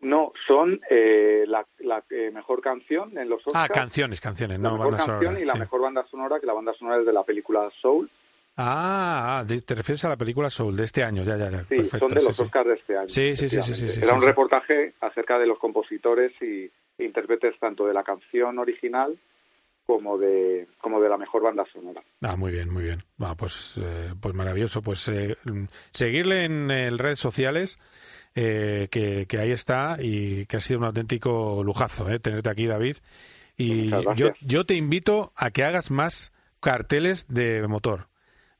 No, 0.00 0.32
son 0.48 0.80
eh, 0.90 1.44
la, 1.46 1.64
la 1.78 2.02
eh, 2.10 2.32
mejor 2.32 2.60
canción 2.60 3.16
en 3.16 3.28
los 3.28 3.40
Oscars. 3.46 3.70
Ah, 3.70 3.72
canciones, 3.72 4.20
canciones, 4.20 4.58
no 4.58 4.70
la 4.70 4.74
mejor 4.74 4.90
banda 4.90 4.98
canción 4.98 5.18
sonora. 5.20 5.40
y 5.40 5.44
la 5.44 5.52
sí. 5.52 5.58
mejor 5.60 5.80
banda 5.80 6.06
sonora, 6.10 6.40
que 6.40 6.46
la 6.46 6.54
banda 6.54 6.74
sonora 6.74 6.98
es 6.98 7.06
de 7.06 7.12
la 7.12 7.22
película 7.22 7.70
Soul. 7.80 8.10
Ah, 8.56 9.38
ah, 9.38 9.46
te 9.46 9.74
refieres 9.74 10.04
a 10.04 10.08
la 10.08 10.16
película 10.16 10.50
Soul 10.50 10.76
de 10.76 10.84
este 10.84 11.04
año, 11.04 11.22
ya, 11.22 11.36
ya, 11.36 11.50
ya. 11.50 11.60
Sí, 11.60 11.76
Perfecto, 11.76 11.98
son 12.00 12.08
de 12.08 12.22
los 12.22 12.36
sí, 12.36 12.42
Oscars 12.42 12.66
de 12.66 12.74
este 12.74 12.98
año. 12.98 13.08
Sí, 13.08 13.36
sí, 13.36 13.48
sí, 13.48 13.62
sí, 13.62 14.00
Era 14.02 14.14
un 14.14 14.22
reportaje 14.22 14.94
acerca 15.00 15.38
de 15.38 15.46
los 15.46 15.58
compositores 15.58 16.32
y 16.42 16.68
intérpretes 16.98 17.58
tanto 17.58 17.86
de 17.86 17.94
la 17.94 18.02
canción 18.02 18.58
original 18.58 19.18
como 19.86 20.16
de 20.16 20.68
como 20.80 21.00
de 21.00 21.08
la 21.08 21.18
mejor 21.18 21.42
banda 21.42 21.64
sonora. 21.72 22.02
Ah, 22.20 22.36
muy 22.36 22.52
bien, 22.52 22.72
muy 22.72 22.84
bien. 22.84 22.98
Ah, 23.18 23.34
pues, 23.36 23.78
eh, 23.82 24.14
pues 24.20 24.34
maravilloso. 24.34 24.80
Pues 24.82 25.08
eh, 25.08 25.36
seguirle 25.90 26.44
en, 26.44 26.70
en 26.70 26.98
redes 26.98 27.18
sociales, 27.18 27.78
eh, 28.34 28.88
que, 28.90 29.26
que, 29.26 29.38
ahí 29.38 29.50
está 29.50 29.96
y 30.00 30.46
que 30.46 30.56
ha 30.56 30.60
sido 30.60 30.78
un 30.78 30.86
auténtico 30.86 31.62
lujazo 31.64 32.08
eh, 32.08 32.18
tenerte 32.18 32.48
aquí, 32.48 32.66
David. 32.66 32.96
Y 33.56 33.90
yo, 34.16 34.32
yo 34.40 34.64
te 34.64 34.74
invito 34.74 35.32
a 35.36 35.50
que 35.50 35.64
hagas 35.64 35.90
más 35.90 36.32
carteles 36.60 37.28
de 37.28 37.66
motor. 37.68 38.08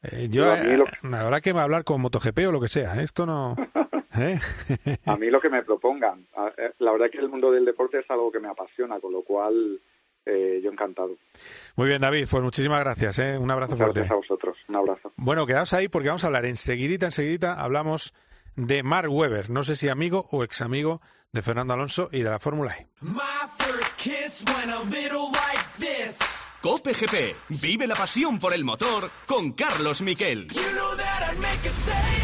Eh, 0.02 0.28
yo, 0.30 0.44
lo... 0.44 1.16
habrá 1.16 1.40
que 1.40 1.50
hablar 1.50 1.84
con 1.84 2.00
MotoGP 2.00 2.38
o 2.48 2.52
lo 2.52 2.60
que 2.60 2.68
sea. 2.68 3.00
Esto 3.00 3.24
no. 3.24 3.56
¿eh? 4.18 4.38
a 5.06 5.16
mí 5.16 5.30
lo 5.30 5.40
que 5.40 5.50
me 5.50 5.62
propongan. 5.62 6.26
La 6.78 6.92
verdad 6.92 7.10
que 7.10 7.18
el 7.18 7.28
mundo 7.28 7.50
del 7.50 7.64
deporte 7.64 8.00
es 8.00 8.10
algo 8.10 8.30
que 8.30 8.40
me 8.40 8.48
apasiona, 8.48 9.00
con 9.00 9.12
lo 9.12 9.22
cual 9.22 9.80
eh, 10.24 10.60
yo 10.62 10.70
encantado. 10.70 11.16
Muy 11.76 11.88
bien, 11.88 12.00
David, 12.00 12.26
pues 12.30 12.42
muchísimas 12.42 12.80
gracias. 12.80 13.18
¿eh? 13.18 13.38
Un 13.38 13.50
abrazo 13.50 13.72
Muchas 13.72 13.86
fuerte. 13.86 14.00
Gracias 14.00 14.12
a 14.12 14.16
vosotros. 14.16 14.56
Un 14.68 14.76
abrazo. 14.76 15.12
Bueno, 15.16 15.46
quedaos 15.46 15.72
ahí 15.72 15.88
porque 15.88 16.08
vamos 16.08 16.24
a 16.24 16.28
hablar 16.28 16.46
enseguidita, 16.46 17.06
enseguidita. 17.06 17.60
Hablamos 17.60 18.14
de 18.56 18.82
Mark 18.82 19.10
Webber, 19.10 19.50
no 19.50 19.64
sé 19.64 19.74
si 19.74 19.88
amigo 19.88 20.28
o 20.30 20.44
ex 20.44 20.60
amigo 20.60 21.00
de 21.32 21.42
Fernando 21.42 21.74
Alonso 21.74 22.08
y 22.12 22.22
de 22.22 22.30
la 22.30 22.38
Fórmula 22.38 22.76
E. 22.76 22.86
Cope 26.60 26.92
GP, 26.92 27.36
vive 27.60 27.86
la 27.88 27.96
pasión 27.96 28.38
por 28.38 28.54
el 28.54 28.64
motor 28.64 29.10
con 29.26 29.52
Carlos 29.52 30.00
Miquel. 30.00 30.46
You 30.48 30.60
know 30.74 32.21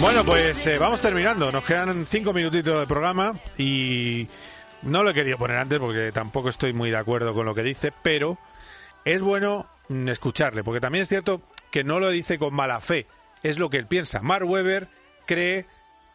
Bueno, 0.00 0.24
pues 0.24 0.64
eh, 0.68 0.78
vamos 0.78 1.00
terminando. 1.00 1.50
Nos 1.50 1.64
quedan 1.64 2.06
cinco 2.06 2.32
minutitos 2.32 2.78
de 2.78 2.86
programa 2.86 3.32
y 3.58 4.28
no 4.82 5.02
lo 5.02 5.10
he 5.10 5.14
querido 5.14 5.38
poner 5.38 5.56
antes 5.56 5.80
porque 5.80 6.12
tampoco 6.12 6.48
estoy 6.48 6.72
muy 6.72 6.90
de 6.90 6.96
acuerdo 6.96 7.34
con 7.34 7.44
lo 7.44 7.54
que 7.54 7.64
dice, 7.64 7.92
pero 8.02 8.38
es 9.04 9.22
bueno 9.22 9.66
escucharle, 9.88 10.62
porque 10.62 10.80
también 10.80 11.02
es 11.02 11.08
cierto 11.08 11.42
que 11.72 11.82
no 11.82 11.98
lo 11.98 12.10
dice 12.10 12.38
con 12.38 12.54
mala 12.54 12.80
fe, 12.80 13.06
es 13.42 13.58
lo 13.58 13.70
que 13.70 13.78
él 13.78 13.86
piensa. 13.86 14.22
Mark 14.22 14.48
Webber 14.48 14.88
cree 15.26 15.66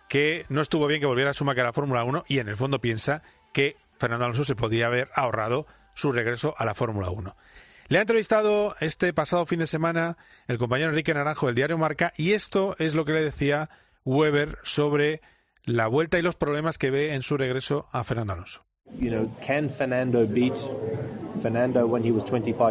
que 0.08 0.46
no 0.48 0.62
estuvo 0.62 0.88
bien 0.88 1.02
que 1.02 1.06
volviera 1.06 1.32
a 1.32 1.34
Schumacher 1.34 1.64
a 1.64 1.68
la 1.68 1.74
Fórmula 1.74 2.06
1 2.06 2.24
y 2.28 2.40
en 2.40 2.48
el 2.48 2.56
fondo 2.56 2.80
piensa 2.80 3.22
que 3.52 3.76
Fernando 4.00 4.26
Alonso 4.26 4.46
se 4.46 4.56
podía 4.56 4.88
haber 4.88 5.10
ahorrado 5.14 5.68
su 5.94 6.14
regreso 6.14 6.56
a 6.58 6.66
la 6.66 6.74
Fórmula 6.74 7.10
1. 7.10 7.36
Le 7.90 7.98
ha 7.98 8.02
entrevistado 8.02 8.76
este 8.80 9.14
pasado 9.14 9.46
fin 9.46 9.60
de 9.60 9.68
semana 9.68 10.18
el 10.48 10.58
compañero 10.58 10.90
Enrique 10.90 11.14
Naranjo 11.14 11.48
del 11.48 11.56
diario 11.56 11.78
Marca 11.78 12.14
y 12.18 12.32
esto 12.32 12.76
es 12.80 12.96
lo 12.96 13.06
que 13.06 13.14
le 13.14 13.24
decía 13.24 13.70
Weber 14.06 14.58
sobre 14.64 15.22
la 15.66 15.88
vuelta 15.88 16.18
y 16.18 16.22
los 16.22 16.36
problemas 16.36 16.78
que 16.78 16.92
ve 16.92 17.14
en 17.14 17.22
su 17.22 17.38
regreso 17.38 17.88
a 17.92 18.04
Fernando 18.04 18.34
Alonso. 18.34 18.66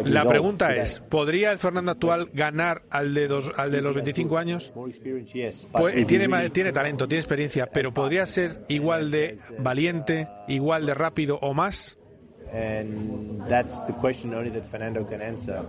La 0.05 0.25
pregunta 0.25 0.75
es, 0.75 0.99
¿podría 0.99 1.51
el 1.51 1.59
Fernando 1.59 1.91
actual 1.91 2.29
ganar 2.33 2.83
al 2.89 3.13
de, 3.13 3.27
dos, 3.27 3.51
al 3.57 3.71
de 3.71 3.81
los 3.81 3.93
25 3.93 4.37
años? 4.37 4.71
Pues, 4.73 6.07
tiene, 6.07 6.49
tiene 6.49 6.71
talento, 6.71 7.07
tiene 7.07 7.19
experiencia, 7.19 7.67
pero 7.67 7.93
¿podría 7.93 8.25
ser 8.25 8.63
igual 8.67 9.11
de 9.11 9.37
valiente, 9.59 10.27
igual 10.47 10.85
de 10.85 10.93
rápido 10.93 11.39
o 11.41 11.53
más? 11.53 11.99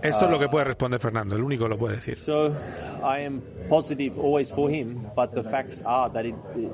Esto 0.03 0.25
es 0.25 0.31
lo 0.31 0.39
que 0.39 0.47
puede 0.47 0.65
responder 0.65 0.99
Fernando, 0.99 1.35
el 1.35 1.43
único 1.43 1.63
que 1.65 1.69
lo 1.69 1.77
puede 1.77 1.95
decir. 1.95 2.19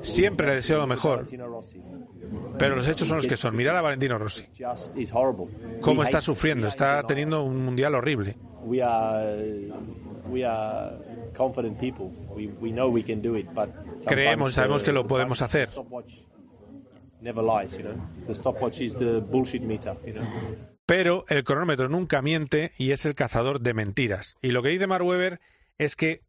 Siempre 0.02 0.46
le 0.46 0.54
deseo 0.56 0.78
lo 0.78 0.86
mejor, 0.86 1.26
pero 2.58 2.76
los 2.76 2.88
hechos 2.88 3.08
son 3.08 3.16
los 3.16 3.26
que 3.26 3.36
son. 3.36 3.56
Mirar 3.56 3.74
a 3.76 3.80
Valentino 3.80 4.18
Rossi. 4.18 4.44
Cómo 5.80 6.02
está 6.02 6.20
sufriendo, 6.20 6.66
está 6.66 7.02
teniendo 7.06 7.42
un 7.42 7.64
mundial 7.64 7.94
horrible. 7.94 8.36
Creemos, 14.06 14.54
sabemos 14.54 14.82
que 14.82 14.92
lo 14.92 15.06
podemos 15.06 15.42
hacer. 15.42 15.70
Pero 20.86 21.24
el 21.28 21.44
cronómetro 21.44 21.88
nunca 21.88 22.20
miente 22.22 22.72
y 22.76 22.90
es 22.90 23.06
el 23.06 23.14
cazador 23.14 23.60
de 23.60 23.74
mentiras. 23.74 24.36
Y 24.42 24.50
lo 24.50 24.62
que 24.62 24.70
dice 24.70 24.86
Mark 24.86 25.06
Webber 25.06 25.40
es 25.78 25.96
que 25.96 26.22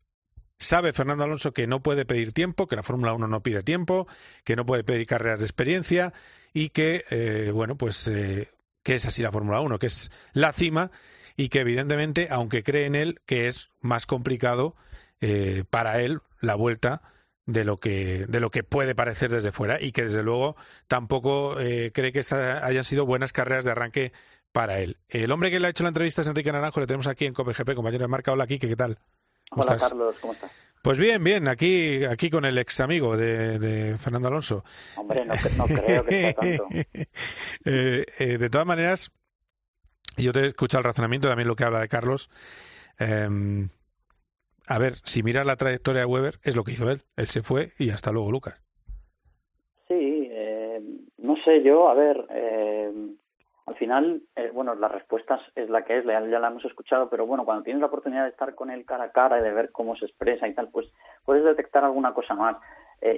sabe 0.57 0.93
Fernando 0.93 1.23
Alonso 1.23 1.51
que 1.51 1.67
no 1.67 1.81
puede 1.81 2.05
pedir 2.05 2.31
tiempo, 2.33 2.67
que 2.67 2.75
la 2.75 2.83
Fórmula 2.83 3.13
1 3.13 3.27
no 3.27 3.43
pide 3.43 3.63
tiempo, 3.63 4.07
que 4.43 4.55
no 4.55 4.65
puede 4.65 4.83
pedir 4.83 5.07
carreras 5.07 5.39
de 5.39 5.47
experiencia 5.47 6.13
y 6.53 6.69
que, 6.69 7.03
eh, 7.09 7.51
bueno, 7.53 7.77
pues 7.77 8.07
eh, 8.07 8.49
que 8.83 8.95
es 8.95 9.05
así 9.05 9.23
la 9.23 9.31
Fórmula 9.31 9.61
1, 9.61 9.79
que 9.79 9.87
es 9.87 10.11
la 10.33 10.53
cima 10.53 10.91
y 11.35 11.49
que 11.49 11.61
evidentemente, 11.61 12.27
aunque 12.29 12.63
cree 12.63 12.85
en 12.85 12.95
él, 12.95 13.19
que 13.25 13.47
es 13.47 13.69
más 13.81 14.05
complicado 14.05 14.75
eh, 15.21 15.63
para 15.69 16.01
él 16.01 16.19
la 16.39 16.55
vuelta 16.55 17.01
de 17.45 17.63
lo 17.63 17.77
que 17.77 18.25
de 18.27 18.39
lo 18.39 18.49
que 18.51 18.63
puede 18.63 18.95
parecer 18.95 19.29
desde 19.29 19.51
fuera 19.51 19.81
y 19.81 19.91
que 19.91 20.05
desde 20.05 20.23
luego 20.23 20.55
tampoco 20.87 21.59
eh, 21.59 21.91
cree 21.93 22.11
que 22.11 22.21
hayan 22.31 22.83
sido 22.83 23.05
buenas 23.05 23.33
carreras 23.33 23.65
de 23.65 23.71
arranque 23.71 24.13
para 24.51 24.79
él. 24.79 24.97
El 25.09 25.31
hombre 25.31 25.51
que 25.51 25.59
le 25.59 25.67
ha 25.67 25.69
hecho 25.71 25.83
la 25.83 25.89
entrevista 25.89 26.21
es 26.21 26.27
Enrique 26.27 26.51
Naranjo, 26.51 26.79
le 26.79 26.87
tenemos 26.87 27.07
aquí 27.07 27.25
en 27.25 27.33
COPGP, 27.33 27.73
compañero 27.73 28.03
de 28.03 28.07
marca. 28.07 28.31
Hola, 28.31 28.47
Kike, 28.47 28.69
¿qué 28.69 28.75
tal? 28.75 28.99
Hola, 29.51 29.77
Carlos, 29.77 30.15
¿cómo 30.21 30.33
estás? 30.33 30.51
Pues 30.83 30.97
bien, 30.97 31.23
bien, 31.23 31.47
aquí, 31.47 32.03
aquí 32.03 32.29
con 32.29 32.43
el 32.43 32.57
ex 32.57 32.81
amigo 32.81 33.15
de, 33.15 33.95
Fernando 33.97 34.27
Alonso. 34.27 34.65
Hombre, 34.97 35.25
no, 35.25 35.33
creo 35.65 36.05
que 36.05 36.11
sea 36.11 36.33
tanto. 36.33 36.67
Eh, 37.65 38.05
eh, 38.19 38.37
de 38.37 38.49
todas 38.49 38.67
maneras, 38.67 39.11
yo 40.17 40.33
te 40.33 40.41
he 40.41 40.47
escuchado 40.47 40.79
el 40.79 40.85
razonamiento, 40.85 41.29
también 41.29 41.47
lo 41.47 41.55
que 41.55 41.63
habla 41.63 41.79
de 41.79 41.87
Carlos. 41.87 42.29
Em, 42.99 43.69
a 44.67 44.79
ver, 44.79 44.93
si 45.03 45.23
miras 45.23 45.45
la 45.45 45.57
trayectoria 45.57 46.01
de 46.01 46.07
Weber, 46.07 46.35
es 46.43 46.55
lo 46.55 46.63
que 46.63 46.71
hizo 46.71 46.89
él. 46.89 47.01
Él 47.17 47.27
se 47.27 47.43
fue 47.43 47.71
y 47.77 47.89
hasta 47.89 48.11
luego, 48.11 48.31
Lucas. 48.31 48.61
Sí, 49.87 50.29
eh, 50.31 50.81
no 51.17 51.35
sé 51.43 51.61
yo, 51.63 51.89
a 51.89 51.93
ver, 51.93 52.25
eh, 52.29 52.91
al 53.65 53.75
final, 53.75 54.21
eh, 54.35 54.51
bueno, 54.53 54.73
la 54.75 54.87
respuesta 54.87 55.39
es 55.55 55.69
la 55.69 55.83
que 55.83 55.97
es, 55.97 56.05
ya, 56.05 56.19
la 56.21 56.47
hemos 56.47 56.63
escuchado, 56.63 57.09
pero 57.09 57.25
bueno, 57.25 57.43
cuando 57.43 57.63
tienes 57.63 57.81
la 57.81 57.87
oportunidad 57.87 58.23
de 58.23 58.29
estar 58.29 58.55
con 58.55 58.71
él 58.71 58.85
cara 58.85 59.05
a 59.05 59.11
cara 59.11 59.39
y 59.39 59.43
de 59.43 59.51
ver 59.51 59.71
cómo 59.71 59.97
se 59.97 60.05
expresa 60.05 60.47
y 60.47 60.53
tal, 60.53 60.69
pues 60.69 60.87
puedes 61.25 61.43
detectar 61.43 61.83
alguna 61.83 62.13
cosa 62.13 62.33
más. 62.33 62.57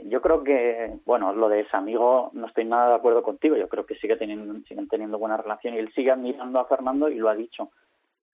yo 0.06 0.22
creo 0.22 0.44
que, 0.44 0.98
bueno, 1.06 1.34
lo 1.34 1.48
de 1.48 1.62
ese 1.62 1.78
amigo, 1.78 2.32
no 2.34 2.48
estoy 2.48 2.66
nada 2.66 2.90
de 2.90 2.96
acuerdo 2.96 3.22
contigo. 3.22 3.56
Yo 3.56 3.70
creo 3.70 3.86
que 3.86 3.96
sigue 3.96 4.18
teniendo, 4.18 4.52
siguen 4.68 4.88
teniendo 4.88 5.20
buena 5.20 5.38
relación 5.38 5.76
y 5.76 5.78
él 5.78 5.94
sigue 5.94 6.10
admirando 6.10 6.60
a 6.60 6.66
Fernando 6.66 7.08
y 7.10 7.16
lo 7.16 7.30
ha 7.30 7.36
dicho. 7.36 7.70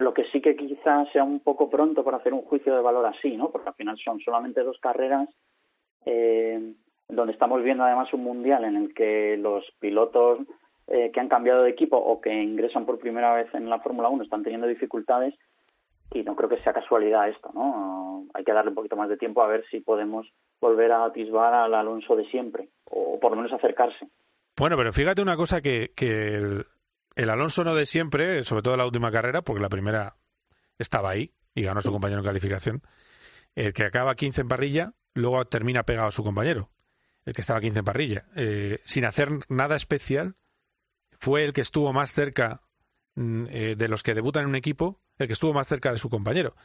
Lo 0.02 0.14
que 0.16 0.26
sí 0.32 0.42
que 0.42 0.56
quizás 0.56 1.08
sea 1.12 1.24
un 1.24 1.42
poco 1.42 1.70
pronto 1.70 2.04
para 2.04 2.18
hacer 2.18 2.34
un 2.34 2.42
juicio 2.42 2.76
de 2.76 2.82
valor 2.82 3.06
así, 3.06 3.38
¿no? 3.38 3.52
Porque 3.52 3.70
al 3.70 3.76
final 3.76 3.98
son 4.04 4.20
solamente 4.20 4.64
dos 4.64 4.78
carreras 4.82 5.30
eh, 6.06 6.74
donde 7.08 7.34
estamos 7.34 7.62
viendo 7.64 7.84
además 7.84 8.12
un 8.14 8.24
mundial 8.24 8.64
en 8.64 8.78
el 8.78 8.94
que 8.96 9.38
los 9.38 9.64
pilotos 9.80 10.40
eh, 10.88 11.12
que 11.14 11.20
han 11.20 11.30
cambiado 11.30 11.62
de 11.62 11.70
equipo 11.70 11.98
o 11.98 12.20
que 12.20 12.34
ingresan 12.34 12.86
por 12.86 12.98
primera 12.98 13.34
vez 13.36 13.54
en 13.54 13.70
la 13.70 13.80
Fórmula 13.80 14.10
1 14.10 14.24
están 14.24 14.42
teniendo 14.42 14.66
dificultades 14.66 15.36
y 16.14 16.24
no 16.24 16.36
creo 16.36 16.50
que 16.50 16.62
sea 16.64 16.74
casualidad 16.74 17.30
esto, 17.30 17.52
¿no? 17.54 18.26
Hay 18.34 18.44
que 18.44 18.54
darle 18.54 18.70
un 18.70 18.76
poquito 18.76 18.96
más 18.96 19.08
de 19.08 19.18
tiempo 19.18 19.44
a 19.44 19.48
ver 19.48 19.64
si 19.70 19.82
podemos 19.82 20.28
volver 20.60 20.92
a 20.92 21.06
atisbar 21.06 21.54
al 21.54 21.76
Alonso 21.76 22.16
de 22.16 22.26
siempre 22.26 22.70
o 22.90 23.20
por 23.20 23.32
lo 23.32 23.38
menos 23.38 23.54
acercarse. 23.54 24.08
Bueno, 24.58 24.76
pero 24.78 24.92
fíjate 24.92 25.22
una 25.22 25.38
cosa 25.38 25.62
que, 25.62 25.92
que 25.96 26.36
el, 26.36 26.66
el 27.16 27.30
Alonso 27.30 27.64
no 27.64 27.76
de 27.76 27.86
siempre, 27.86 28.44
sobre 28.44 28.62
todo 28.62 28.74
en 28.76 28.80
la 28.80 28.86
última 28.86 29.12
carrera, 29.12 29.42
porque 29.42 29.62
la 29.62 29.70
primera 29.70 30.18
estaba 30.78 31.12
ahí 31.12 31.34
y 31.54 31.64
ganó 31.64 31.80
a 31.80 31.84
su 31.84 31.92
compañero 31.92 32.20
en 32.20 32.26
calificación. 32.26 32.82
el 33.56 33.74
que 33.74 33.84
acaba 33.84 34.16
15 34.16 34.42
en 34.42 34.48
parrilla, 34.48 34.94
luego 35.14 35.44
termina 35.46 35.84
pegado 35.84 36.08
a 36.08 36.12
su 36.12 36.24
compañero, 36.24 36.72
el 37.26 37.34
que 37.34 37.42
estaba 37.42 37.60
15 37.60 37.80
en 37.80 37.86
parrilla, 37.86 38.26
eh, 38.36 38.80
sin 38.86 39.06
hacer 39.06 39.30
nada 39.50 39.76
especial, 39.76 40.36
fue 41.20 41.44
el 41.44 41.54
que 41.54 41.62
estuvo 41.62 41.92
más 41.94 42.14
cerca 42.14 42.62
mm, 43.16 43.46
eh, 43.50 43.76
de 43.78 43.88
los 43.88 44.04
que 44.04 44.14
debutan 44.14 44.44
en 44.44 44.50
un 44.50 44.56
equipo, 44.56 45.02
el 45.18 45.28
que 45.28 45.34
estuvo 45.34 45.54
más 45.54 45.68
cerca 45.68 45.92
de 45.92 45.98
su 45.98 46.10
compañero. 46.10 46.56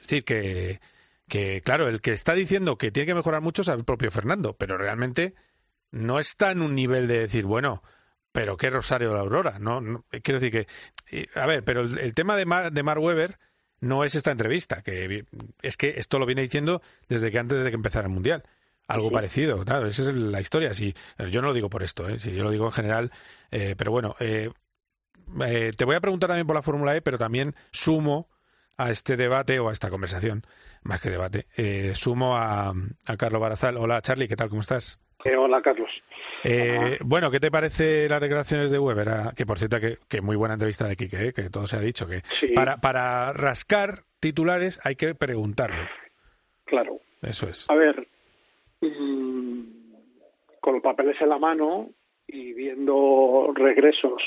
Es 0.00 0.08
decir, 0.08 0.24
que, 0.24 0.80
que 1.28 1.60
claro, 1.60 1.88
el 1.88 2.00
que 2.00 2.12
está 2.12 2.34
diciendo 2.34 2.78
que 2.78 2.90
tiene 2.90 3.08
que 3.08 3.14
mejorar 3.14 3.42
mucho 3.42 3.62
es 3.62 3.68
el 3.68 3.84
propio 3.84 4.10
Fernando, 4.10 4.56
pero 4.56 4.78
realmente 4.78 5.34
no 5.90 6.18
está 6.18 6.52
en 6.52 6.62
un 6.62 6.74
nivel 6.74 7.06
de 7.06 7.18
decir, 7.18 7.44
bueno, 7.44 7.82
pero 8.32 8.56
qué 8.56 8.70
Rosario 8.70 9.08
de 9.10 9.14
la 9.14 9.20
Aurora, 9.20 9.58
no, 9.58 9.80
no- 9.80 10.04
quiero 10.22 10.40
decir 10.40 10.50
que, 10.50 10.66
eh, 11.16 11.26
a 11.34 11.46
ver, 11.46 11.64
pero 11.64 11.82
el, 11.82 11.98
el 11.98 12.14
tema 12.14 12.36
de 12.36 12.46
Mar, 12.46 12.72
de 12.72 12.82
Mark 12.82 13.00
Webber 13.02 13.38
no 13.80 14.04
es 14.04 14.14
esta 14.14 14.30
entrevista, 14.30 14.82
que 14.82 15.24
es 15.62 15.76
que 15.76 15.94
esto 15.96 16.18
lo 16.18 16.26
viene 16.26 16.42
diciendo 16.42 16.82
desde 17.08 17.30
que 17.30 17.38
antes 17.38 17.62
de 17.62 17.70
que 17.70 17.74
empezara 17.76 18.06
el 18.06 18.12
mundial. 18.14 18.42
Algo 18.88 19.08
Sí. 19.08 19.14
parecido, 19.14 19.64
claro, 19.64 19.86
esa 19.86 20.02
es 20.02 20.08
la 20.08 20.40
historia. 20.40 20.74
Sí, 20.74 20.94
yo 21.30 21.40
no 21.40 21.48
lo 21.48 21.54
digo 21.54 21.70
por 21.70 21.82
esto, 21.82 22.08
¿eh? 22.08 22.18
Sí, 22.18 22.32
yo 22.34 22.42
lo 22.42 22.50
digo 22.50 22.66
en 22.66 22.72
general, 22.72 23.12
eh, 23.50 23.74
pero 23.78 23.90
bueno, 23.92 24.16
eh, 24.18 24.50
te 25.76 25.84
voy 25.84 25.96
a 25.96 26.00
preguntar 26.00 26.28
también 26.28 26.46
por 26.46 26.56
la 26.56 26.62
Fórmula 26.62 26.94
E, 26.96 27.02
pero 27.02 27.18
también 27.18 27.54
sumo 27.70 28.28
a 28.76 28.90
este 28.90 29.16
debate 29.16 29.58
o 29.60 29.68
a 29.68 29.72
esta 29.72 29.90
conversación, 29.90 30.44
más 30.82 31.00
que 31.00 31.10
debate, 31.10 31.46
eh, 31.56 31.92
sumo 31.94 32.36
a, 32.36 32.72
a 33.06 33.16
Carlos 33.16 33.40
Barazal. 33.40 33.76
Hola 33.76 34.00
Charlie, 34.02 34.28
¿qué 34.28 34.36
tal? 34.36 34.48
¿Cómo 34.48 34.60
estás? 34.62 34.98
Eh, 35.24 35.36
hola, 35.36 35.62
Carlos. 35.62 35.90
Eh, 36.44 36.98
bueno, 37.04 37.30
¿qué 37.30 37.38
te 37.38 37.50
parece 37.50 38.08
las 38.08 38.20
declaraciones 38.20 38.70
de 38.72 38.78
Weber? 38.78 39.08
Ah, 39.08 39.32
que 39.36 39.46
por 39.46 39.58
cierto, 39.58 39.78
que, 39.80 39.98
que 40.08 40.20
muy 40.20 40.34
buena 40.36 40.54
entrevista 40.54 40.86
de 40.88 40.96
Quique, 40.96 41.28
eh, 41.28 41.32
que 41.32 41.48
todo 41.50 41.66
se 41.66 41.76
ha 41.76 41.80
dicho, 41.80 42.08
que 42.08 42.22
Sí. 42.40 42.48
para, 42.48 42.78
para 42.78 43.32
rascar 43.32 44.00
titulares 44.20 44.80
hay 44.84 44.96
que 44.96 45.14
preguntarlo. 45.14 45.82
Claro. 46.64 46.98
Eso 47.22 47.48
es. 47.48 47.70
A 47.70 47.74
ver, 47.74 48.06
mm, 48.80 49.60
con 50.60 50.74
los 50.74 50.82
papeles 50.82 51.16
en 51.20 51.28
la 51.28 51.38
mano 51.38 51.90
y 52.26 52.52
viendo 52.54 53.52
regresos, 53.54 54.22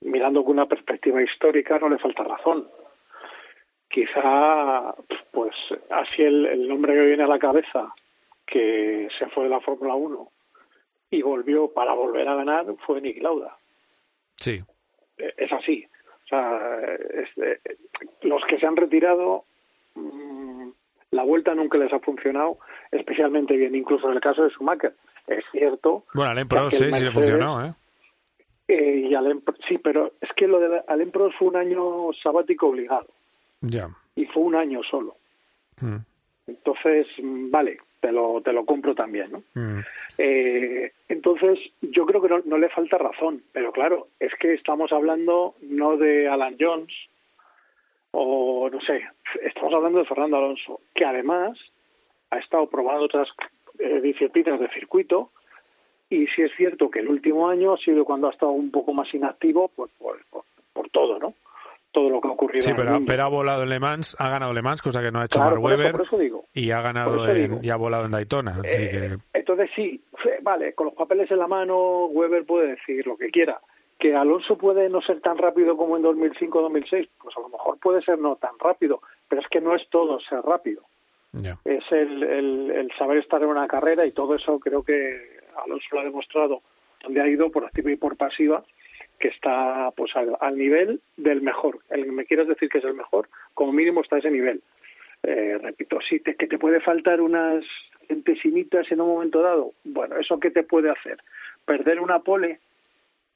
mirando 0.00 0.42
con 0.44 0.54
una 0.54 0.66
perspectiva 0.66 1.22
histórica, 1.22 1.78
no 1.78 1.88
le 1.88 1.98
falta 1.98 2.24
razón. 2.24 2.68
Quizá, 3.88 4.94
pues, 5.32 5.54
así 5.90 6.22
el, 6.22 6.44
el 6.46 6.68
nombre 6.68 6.92
que 6.94 7.06
viene 7.06 7.22
a 7.24 7.28
la 7.28 7.38
cabeza, 7.38 7.92
que 8.50 9.08
se 9.18 9.26
fue 9.28 9.44
de 9.44 9.50
la 9.50 9.60
Fórmula 9.60 9.94
1 9.94 10.30
y 11.10 11.22
volvió 11.22 11.68
para 11.72 11.94
volver 11.94 12.28
a 12.28 12.34
ganar, 12.34 12.66
fue 12.86 13.00
Nick 13.00 13.22
Lauda. 13.22 13.56
Sí. 14.36 14.62
Eh, 15.18 15.34
Es 15.36 15.52
así. 15.52 15.86
O 16.24 16.28
sea, 16.28 16.78
es- 16.94 17.38
eh, 17.38 17.58
los 18.22 18.42
que 18.44 18.58
se 18.58 18.66
han 18.66 18.76
retirado, 18.76 19.44
mm, 19.94 20.68
la 21.12 21.22
vuelta 21.24 21.54
nunca 21.54 21.78
les 21.78 21.90
ha 21.92 22.00
funcionado 22.00 22.58
especialmente 22.92 23.56
bien, 23.56 23.74
incluso 23.74 24.08
en 24.08 24.14
el 24.16 24.20
caso 24.20 24.42
de 24.44 24.50
Schumacher. 24.50 24.94
Es 25.26 25.44
cierto. 25.52 26.04
Bueno, 26.14 26.30
Alain 26.32 26.46
Prost, 26.48 26.70
sí, 26.72 26.76
sí 26.76 26.84
le 26.84 26.90
Mercedes, 26.90 27.14
funcionó, 27.14 27.64
¿eh? 27.64 27.72
eh, 28.68 29.06
y 29.08 29.14
Alain 29.14 29.42
sí, 29.66 29.78
pero 29.78 30.12
es 30.20 30.30
que 30.36 30.46
lo 30.46 30.60
de 30.60 30.82
Alain 30.86 31.10
Prost 31.10 31.36
fue 31.38 31.48
un 31.48 31.56
año 31.56 32.10
sabático 32.22 32.68
obligado 32.68 33.06
Ya. 33.62 33.88
y 34.14 34.26
fue 34.26 34.42
un 34.42 34.54
año 34.54 34.82
solo. 34.82 35.16
Mm, 35.80 35.96
Entonces, 36.48 37.06
mm, 37.22 37.50
vale, 37.50 37.78
te 38.00 38.12
lo, 38.12 38.40
te 38.42 38.52
lo 38.52 38.64
compro 38.64 38.94
también, 38.94 39.32
¿no? 39.32 39.42
mm. 39.54 39.80
Eh, 40.18 40.92
entonces, 41.08 41.58
yo 41.80 42.04
creo 42.06 42.20
que 42.20 42.28
no, 42.28 42.40
no 42.44 42.58
le 42.58 42.68
falta 42.68 42.98
razón, 42.98 43.42
pero 43.52 43.72
claro, 43.72 44.08
es 44.18 44.32
que 44.40 44.54
estamos 44.54 44.92
hablando 44.92 45.54
no 45.62 45.96
de 45.96 46.28
Alan 46.28 46.56
Jones 46.58 46.92
o 48.10 48.68
no 48.70 48.80
sé, 48.80 49.02
estamos 49.42 49.72
hablando 49.74 49.98
de 50.00 50.06
Fernando 50.06 50.38
Alonso, 50.38 50.80
que 50.94 51.04
además 51.04 51.58
ha 52.30 52.38
estado 52.38 52.66
probando 52.68 53.04
otras 53.04 53.28
eh, 53.78 54.00
disciplinas 54.00 54.58
de 54.58 54.68
circuito 54.70 55.30
y 56.10 56.26
si 56.28 56.42
es 56.42 56.52
cierto 56.56 56.90
que 56.90 57.00
el 57.00 57.08
último 57.08 57.48
año 57.48 57.74
ha 57.74 57.78
sido 57.78 58.04
cuando 58.04 58.28
ha 58.28 58.32
estado 58.32 58.52
un 58.52 58.70
poco 58.70 58.92
más 58.94 59.12
inactivo, 59.12 59.68
pues 59.68 59.90
por, 59.98 60.18
por, 60.30 60.44
por 60.72 60.88
todo, 60.90 61.18
¿no? 61.18 61.34
Todo 61.92 62.10
lo 62.10 62.20
que 62.20 62.28
ha 62.28 62.32
ocurrido. 62.32 62.62
Sí, 62.62 62.70
en 62.70 62.76
el 62.76 62.82
pero, 62.82 62.92
mundo. 62.94 63.06
pero 63.08 63.24
ha 63.24 63.28
volado 63.28 63.62
en 63.62 63.70
Le 63.70 63.80
Mans, 63.80 64.14
ha 64.18 64.28
ganado 64.28 64.52
Le 64.52 64.62
Mans, 64.62 64.82
cosa 64.82 65.00
que 65.02 65.10
no 65.10 65.20
ha 65.20 65.24
hecho 65.24 65.38
Claro, 65.38 65.52
Mark 65.52 65.62
por 65.62 65.70
eso- 65.72 65.78
Webber, 65.80 65.92
por 65.92 66.06
eso 66.06 66.18
digo. 66.18 66.44
y 66.52 66.70
ha 66.70 66.82
ganado 66.82 67.28
en-. 67.28 67.52
Eh, 67.54 67.58
y 67.62 67.70
ha 67.70 67.76
volado 67.76 68.04
en 68.04 68.10
Daytona. 68.12 68.50
así 68.52 68.62
que- 68.62 69.16
Entonces 69.32 69.70
sí, 69.74 70.02
fe- 70.22 70.38
vale, 70.42 70.74
con 70.74 70.86
los 70.86 70.94
papeles 70.94 71.30
en 71.30 71.38
la 71.38 71.46
mano, 71.46 72.06
Weber 72.06 72.44
puede 72.44 72.68
decir 72.76 73.06
lo 73.06 73.16
que 73.16 73.30
quiera. 73.30 73.60
Que 73.98 74.14
Alonso 74.14 74.56
puede 74.56 74.88
no 74.88 75.00
ser 75.02 75.20
tan 75.22 75.38
rápido 75.38 75.76
como 75.76 75.96
en 75.96 76.02
2005-2006, 76.02 77.08
pues 77.20 77.36
a 77.36 77.40
lo 77.40 77.48
mejor 77.48 77.78
puede 77.80 78.00
ser 78.02 78.18
no 78.18 78.36
tan 78.36 78.56
rápido, 78.60 79.00
pero 79.28 79.40
es 79.42 79.48
que 79.48 79.60
no 79.60 79.74
es 79.74 79.82
todo 79.90 80.20
ser 80.20 80.40
rápido. 80.42 80.82
Es 81.64 81.84
el, 81.90 82.22
el, 82.22 82.70
el 82.70 82.92
saber 82.98 83.18
estar 83.18 83.42
en 83.42 83.48
una 83.48 83.66
carrera 83.68 84.04
y 84.06 84.12
todo 84.12 84.34
eso 84.34 84.58
creo 84.60 84.82
que 84.82 85.38
Alonso 85.64 85.86
lo 85.92 86.00
ha 86.00 86.04
demostrado 86.04 86.62
donde 87.02 87.20
ha 87.20 87.28
ido 87.28 87.50
por 87.50 87.64
activa 87.64 87.90
y 87.92 87.96
por 87.96 88.16
pasiva 88.16 88.62
que 89.18 89.28
está 89.28 89.90
pues 89.96 90.12
al, 90.16 90.56
nivel 90.56 91.00
del 91.16 91.42
mejor. 91.42 91.80
El 91.90 92.04
que 92.04 92.12
me 92.12 92.24
quieras 92.24 92.48
decir 92.48 92.68
que 92.68 92.78
es 92.78 92.84
el 92.84 92.94
mejor, 92.94 93.28
como 93.54 93.72
mínimo 93.72 94.00
está 94.00 94.16
a 94.16 94.18
ese 94.20 94.30
nivel. 94.30 94.62
Eh, 95.22 95.58
repito, 95.60 95.98
sí, 96.00 96.20
te, 96.20 96.36
que 96.36 96.46
te 96.46 96.58
puede 96.58 96.80
faltar 96.80 97.20
unas 97.20 97.64
centesimitas 98.06 98.90
en 98.90 99.00
un 99.00 99.08
momento 99.08 99.42
dado. 99.42 99.72
Bueno, 99.84 100.16
¿eso 100.16 100.38
qué 100.38 100.50
te 100.50 100.62
puede 100.62 100.90
hacer? 100.90 101.18
¿Perder 101.64 102.00
una 102.00 102.20
pole 102.20 102.60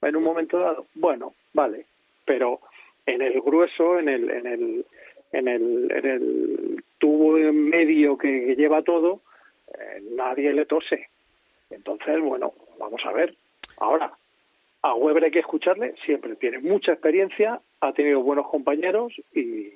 en 0.01 0.15
un 0.15 0.23
momento 0.23 0.59
dado? 0.59 0.87
Bueno, 0.95 1.33
vale, 1.53 1.85
pero 2.25 2.59
en 3.05 3.21
el 3.21 3.41
grueso, 3.41 3.99
en 3.99 4.09
el, 4.09 4.29
en 4.29 4.47
el, 4.47 4.85
en 5.33 5.47
el, 5.47 5.91
en 5.91 6.05
el 6.05 6.83
tubo 6.97 7.33
medio 7.51 8.17
que, 8.17 8.45
que 8.45 8.55
lleva 8.55 8.81
todo, 8.81 9.21
eh, 9.67 10.01
nadie 10.15 10.53
le 10.53 10.65
tose. 10.65 11.09
Entonces, 11.69 12.21
bueno, 12.21 12.53
vamos 12.79 13.01
a 13.05 13.11
ver. 13.11 13.35
Ahora, 13.77 14.13
a 14.83 14.93
Weber 14.95 15.23
hay 15.23 15.31
que 15.31 15.39
escucharle, 15.39 15.95
siempre 16.05 16.35
tiene 16.35 16.59
mucha 16.59 16.91
experiencia, 16.93 17.59
ha 17.81 17.93
tenido 17.93 18.21
buenos 18.21 18.47
compañeros 18.49 19.13
y, 19.33 19.69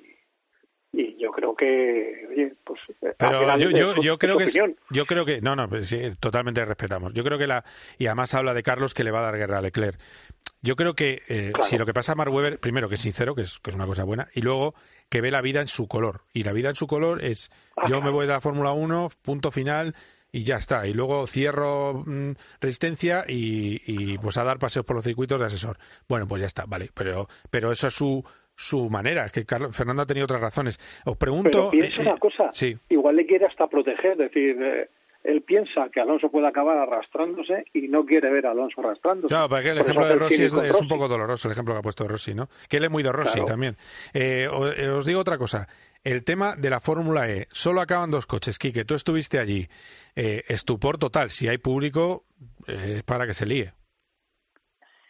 y 0.93 1.17
yo 1.17 1.31
creo 1.31 1.55
que, 1.55 2.27
oye, 2.29 2.53
pues 2.63 2.79
al 3.01 3.15
Pero 3.17 3.57
yo, 3.57 3.95
yo, 4.01 4.17
creo 4.17 4.37
que 4.37 4.43
es- 4.45 4.59
yo 4.89 5.05
creo 5.05 5.25
que 5.25 5.41
no 5.41 5.55
no 5.55 5.67
pues 5.69 5.87
sí, 5.89 5.99
totalmente 6.19 6.63
respetamos. 6.65 7.13
Yo 7.13 7.23
creo 7.23 7.37
que 7.37 7.47
la 7.47 7.63
y 7.97 8.07
además 8.07 8.33
habla 8.33 8.53
de 8.53 8.63
Carlos 8.63 8.93
que 8.93 9.03
le 9.03 9.11
va 9.11 9.19
a 9.19 9.23
dar 9.23 9.37
guerra 9.37 9.57
a 9.59 9.61
Leclerc. 9.61 9.99
Yo 10.61 10.75
creo 10.75 10.95
que 10.95 11.21
eh, 11.29 11.53
si 11.61 11.77
lo 11.77 11.85
que 11.85 11.93
pasa 11.93 12.13
a 12.13 12.15
Mark 12.15 12.33
Webber 12.33 12.59
primero 12.59 12.89
que 12.89 12.95
es 12.95 13.01
sincero 13.01 13.35
que 13.35 13.41
es, 13.43 13.59
que 13.59 13.69
es 13.69 13.75
una 13.75 13.85
cosa 13.85 14.03
buena 14.05 14.27
y 14.33 14.41
luego 14.41 14.73
que 15.09 15.21
ve 15.21 15.29
la 15.31 15.41
vida 15.41 15.61
en 15.61 15.67
su 15.67 15.87
color. 15.87 16.21
Y 16.33 16.43
la 16.43 16.51
vida 16.51 16.69
en 16.69 16.75
su 16.75 16.87
color 16.87 17.23
es 17.23 17.49
yo 17.87 18.01
me 18.01 18.09
voy 18.09 18.25
de 18.25 18.33
la 18.33 18.41
Fórmula 18.41 18.71
1 18.73 19.09
punto 19.21 19.51
final 19.51 19.93
y 20.31 20.43
ya 20.43 20.57
está 20.57 20.87
y 20.87 20.93
luego 20.93 21.25
cierro 21.27 22.03
mm, 22.05 22.31
resistencia 22.59 23.25
y, 23.27 23.81
y, 23.85 24.17
pues 24.17 24.37
a 24.37 24.43
dar 24.43 24.59
paseos 24.59 24.85
por 24.85 24.95
los 24.95 25.05
circuitos 25.05 25.39
de 25.39 25.45
asesor 25.45 25.77
bueno 26.07 26.27
pues 26.27 26.41
ya 26.41 26.47
está 26.47 26.65
vale 26.65 26.89
pero 26.93 27.27
pero 27.49 27.71
eso 27.71 27.87
es 27.87 27.93
su 27.93 28.23
su 28.55 28.89
manera 28.89 29.25
es 29.25 29.31
que 29.31 29.45
Carlos, 29.45 29.75
Fernando 29.75 30.01
ha 30.01 30.05
tenido 30.05 30.25
otras 30.25 30.41
razones 30.41 30.79
os 31.05 31.17
pregunto 31.17 31.69
Pero 31.69 31.71
piensa 31.71 32.01
eh, 32.01 32.07
una 32.07 32.17
cosa, 32.17 32.49
sí 32.51 32.77
igual 32.89 33.15
le 33.15 33.25
quiere 33.25 33.45
hasta 33.45 33.67
proteger, 33.67 34.13
es 34.13 34.17
decir, 34.17 34.57
eh, 34.61 34.89
él 35.27 35.41
piensa 35.41 35.89
que 35.91 35.99
Alonso 35.99 36.29
puede 36.29 36.47
acabar 36.47 36.77
arrastrándose 36.77 37.65
y 37.73 37.89
no 37.89 38.05
quiere 38.05 38.31
ver 38.31 38.45
a 38.45 38.51
Alonso 38.51 38.79
arrastrándose. 38.79 39.27
Claro, 39.27 39.49
porque 39.49 39.71
el 39.71 39.77
Por 39.77 39.85
ejemplo 39.85 40.07
de 40.07 40.15
Rossi 40.15 40.43
es, 40.43 40.53
un 40.53 40.87
poco 40.87 41.09
doloroso, 41.09 41.49
el 41.49 41.51
ejemplo 41.51 41.73
que 41.73 41.79
ha 41.79 41.83
puesto 41.83 42.07
Rossi, 42.07 42.33
¿no? 42.33 42.47
Que 42.69 42.77
él 42.77 42.85
es 42.85 42.89
muy 42.89 43.03
de 43.03 43.11
Rossi 43.11 43.33
Claro. 43.33 43.47
también. 43.47 43.75
Eh, 44.13 44.47
eh, 44.77 44.87
os 44.87 45.05
digo 45.05 45.19
otra 45.19 45.37
cosa. 45.37 45.67
El 46.07 46.23
tema 46.23 46.55
de 46.55 46.69
la 46.69 46.79
Fórmula 46.79 47.27
E. 47.27 47.47
Solo 47.49 47.81
acaban 47.81 48.11
dos 48.11 48.25
coches. 48.25 48.57
Quique, 48.57 48.85
tú 48.85 48.93
estuviste 48.93 49.39
allí. 49.39 49.67
Eh, 50.15 50.41
estupor 50.47 50.97
total. 50.97 51.31
Si 51.31 51.49
hay 51.49 51.57
público, 51.57 52.23
eh, 52.65 52.99
es 52.99 53.03
para 53.03 53.27
que 53.27 53.33
se 53.33 53.45
líe. 53.45 53.73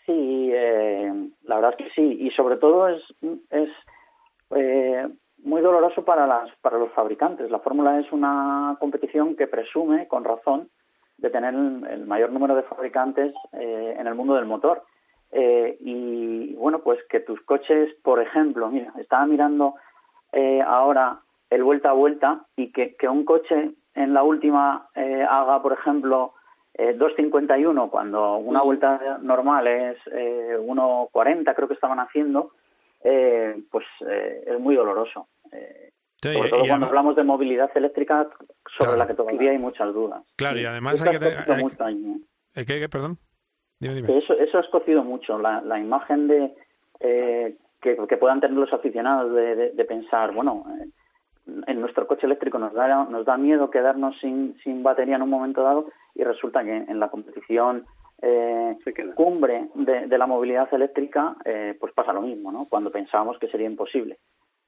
Sí, 0.07 0.49
eh, 0.51 1.13
la 1.43 1.55
verdad 1.57 1.75
es 1.77 1.85
que 1.85 1.93
sí. 1.93 2.17
Y 2.19 2.31
sobre 2.31 2.57
todo 2.57 2.87
es, 2.87 3.03
es 3.51 3.69
eh, 4.55 5.07
muy 5.43 5.61
doloroso 5.61 6.03
para, 6.03 6.25
las, 6.25 6.49
para 6.61 6.79
los 6.79 6.91
fabricantes. 6.93 7.51
La 7.51 7.59
Fórmula 7.59 7.99
E 7.99 8.01
es 8.01 8.11
una 8.11 8.75
competición 8.79 9.35
que 9.35 9.45
presume, 9.45 10.07
con 10.07 10.23
razón, 10.23 10.67
de 11.19 11.29
tener 11.29 11.53
el, 11.53 12.07
mayor 12.07 12.31
número 12.31 12.55
de 12.55 12.63
fabricantes 12.63 13.35
eh, 13.53 13.95
en 13.99 14.07
el 14.07 14.15
mundo 14.15 14.33
del 14.33 14.45
motor. 14.45 14.81
Eh, 15.31 15.77
y 15.79 16.55
bueno, 16.55 16.79
pues 16.79 16.97
que 17.07 17.19
tus 17.19 17.39
coches, 17.41 17.93
por 18.01 18.19
ejemplo, 18.19 18.71
mira, 18.71 18.93
estaba 18.97 19.27
mirando 19.27 19.75
eh, 20.31 20.61
ahora 20.61 21.19
el 21.49 21.63
vuelta 21.63 21.89
a 21.89 21.93
vuelta 21.93 22.45
y 22.55 22.71
que, 22.71 22.95
que 22.95 23.07
un 23.07 23.23
coche 23.25 23.71
en 23.95 24.13
la 24.13 24.23
última 24.23 24.89
eh, 24.95 25.25
haga, 25.27 25.61
por 25.61 25.73
ejemplo, 25.73 26.33
eh, 26.73 26.95
2.51 26.97 27.89
cuando 27.89 28.37
una 28.37 28.61
vuelta 28.61 29.17
normal 29.21 29.65
es 29.67 29.97
eh, 30.11 30.57
1.40, 30.59 31.55
creo 31.55 31.67
que 31.67 31.73
estaban 31.73 31.99
haciendo, 31.99 32.51
eh, 33.03 33.59
pues 33.71 33.85
eh, 34.07 34.43
es 34.47 34.59
muy 34.59 34.75
doloroso. 34.75 35.27
Eh, 35.51 35.83
Sí, 36.19 36.33
sobre 36.33 36.47
y 36.47 36.49
todo 36.49 36.59
cuando 36.61 36.73
además- 36.73 36.89
hablamos 36.89 37.15
de 37.15 37.23
movilidad 37.23 37.69
eléctrica, 37.75 38.23
sobre 38.23 38.75
Claro. 38.79 38.97
la 38.97 39.07
que 39.07 39.13
todavía 39.13 39.51
hay 39.51 39.59
muchas 39.59 39.93
dudas. 39.93 40.23
Claro, 40.35 40.59
y 40.59 40.65
además 40.65 40.99
hay 41.03 41.11
que 41.11 41.19
tener- 41.19 41.37
hay 41.37 41.45
que- 41.63 41.83
¿eh? 41.83 42.17
¿Eh, 42.55 42.65
¿Qué, 42.65 42.79
qué? 42.79 42.89
Perdón. 42.89 43.17
Dime, 43.79 43.93
dime. 43.93 44.07
Que 44.07 44.17
eso, 44.17 44.33
eso 44.33 44.57
ha 44.57 44.61
escocido 44.61 45.03
mucho, 45.03 45.37
la, 45.37 45.61
la 45.61 45.79
imagen 45.79 46.27
de 46.27 46.55
eh, 47.01 47.55
que, 47.81 47.95
que 48.07 48.17
puedan 48.17 48.39
tener 48.39 48.57
los 48.57 48.73
aficionados 48.73 49.33
de, 49.33 49.55
de- 49.55 49.71
de 49.71 49.85
pensar, 49.85 50.33
bueno, 50.33 50.65
eh, 50.79 50.89
en 51.67 51.79
nuestro 51.79 52.07
coche 52.07 52.25
eléctrico 52.25 52.59
nos 52.59 52.73
da, 52.73 53.05
nos 53.05 53.25
da 53.25 53.37
miedo 53.37 53.69
quedarnos 53.69 54.17
sin, 54.19 54.57
sin 54.63 54.83
batería 54.83 55.15
en 55.15 55.21
un 55.21 55.29
momento 55.29 55.63
dado 55.63 55.85
y 56.13 56.23
resulta 56.23 56.63
que 56.63 56.75
en 56.75 56.99
la 56.99 57.09
competición 57.09 57.85
eh, 58.21 58.75
cumbre 59.15 59.69
de, 59.75 60.07
de 60.07 60.17
la 60.17 60.25
movilidad 60.27 60.67
eléctrica 60.73 61.35
eh, 61.45 61.77
pues 61.79 61.93
pasa 61.93 62.11
lo 62.13 62.21
mismo, 62.21 62.51
¿no? 62.51 62.65
Cuando 62.69 62.91
pensábamos 62.91 63.37
que 63.39 63.47
sería 63.47 63.67
imposible. 63.67 64.17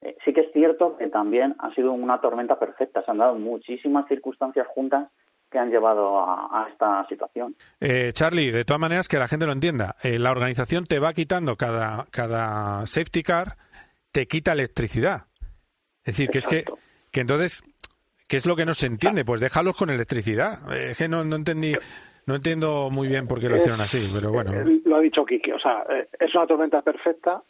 Eh, 0.01 0.16
sí 0.24 0.32
que 0.34 0.41
es 0.41 0.51
cierto 0.53 0.95
que 0.97 1.07
también 1.07 1.55
ha 1.60 1.74
sido 1.74 1.91
una 1.91 2.22
tormenta 2.22 2.57
perfecta, 2.57 3.03
se 3.03 3.12
han 3.12 3.18
dado 3.18 3.36
muchísimas 3.36 4.07
circunstancias 4.07 4.68
juntas 4.68 5.10
que 5.52 5.58
han 5.58 5.70
llevado 5.70 6.20
a, 6.20 6.64
a 6.64 6.70
esta 6.70 7.06
situación. 7.08 7.56
Eh, 7.80 8.12
Charlie, 8.14 8.52
de 8.52 8.66
todas 8.66 8.80
maneras, 8.80 9.08
que 9.08 9.18
la 9.18 9.28
gente 9.28 9.45
lo 9.45 9.52
entienda, 9.52 9.95
eh, 10.04 10.20
la 10.20 10.32
organización 10.32 10.86
te 10.86 11.00
va 11.00 11.14
quitando 11.14 11.56
cada, 11.56 12.06
cada 12.12 12.86
safety 12.86 13.24
car, 13.24 13.58
te 14.12 14.28
quita 14.28 14.52
electricidad. 14.54 15.26
Es 16.04 16.18
decir, 16.18 16.30
que 16.30 16.38
es 16.38 16.47
que, 16.47 16.66
que 17.12 17.22
entonces, 17.22 17.64
¿qué 18.28 18.38
es 18.38 18.45
lo 18.45 18.56
que 18.56 18.66
no 18.66 18.74
se 18.74 18.88
entiende? 18.88 19.26
Pues 19.26 19.41
déjalos 19.41 19.76
con 19.76 19.89
electricidad. 19.89 20.72
Eh, 20.72 20.91
es 20.91 20.97
que 20.97 21.08
no, 21.08 21.24
no 21.24 21.36
entendí, 21.36 21.74
no 22.26 22.36
entiendo 22.36 22.89
muy 22.91 23.08
bien 23.08 23.28
por 23.28 23.39
qué 23.39 23.50
lo 23.50 23.58
hicieron 23.58 23.82
así, 23.82 24.10
pero 24.14 24.32
bueno. 24.32 24.54
Eh, 24.54 24.82
Lo 24.86 24.97
ha 24.97 25.02
dicho 25.02 25.26
Quique, 25.26 25.54
o 25.54 25.60
sea, 25.60 25.84
es 26.20 26.34
una 26.36 26.47
tormenta 26.47 26.82
perfecta 26.82 27.41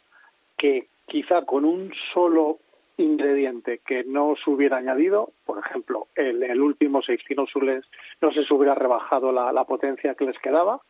que 0.56 0.88
quizá 1.06 1.42
con 1.44 1.64
un 1.64 1.92
solo 2.14 2.58
ingrediente 3.02 3.80
que 3.86 4.04
no 4.04 4.34
se 4.42 4.50
hubiera 4.50 4.76
añadido, 4.78 5.30
por 5.44 5.58
ejemplo, 5.58 6.06
el, 6.14 6.42
el 6.42 6.60
último 6.60 7.02
safety 7.02 7.34
no, 7.34 7.46
se 7.46 7.60
les- 7.60 7.84
no 8.20 8.32
se 8.32 8.40
hubiera 8.52 8.74
rebajado 8.74 9.32
la, 9.32 9.64
potencia 9.64 10.14
que 10.14 10.24
les 10.26 10.38
quedaba, 10.38 10.80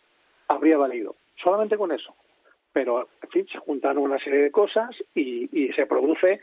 habría 0.48 0.76
valido. 0.78 1.14
Solamente 1.42 1.76
con 1.76 1.92
eso. 1.92 2.14
Pero, 2.72 3.08
en 3.22 3.28
fin, 3.30 3.46
se 3.50 3.58
juntaron 3.58 4.02
una 4.04 4.18
serie 4.18 4.40
de 4.42 4.50
cosas 4.50 4.90
y, 5.14 5.48
y 5.52 5.72
se 5.72 5.86
produce 5.86 6.40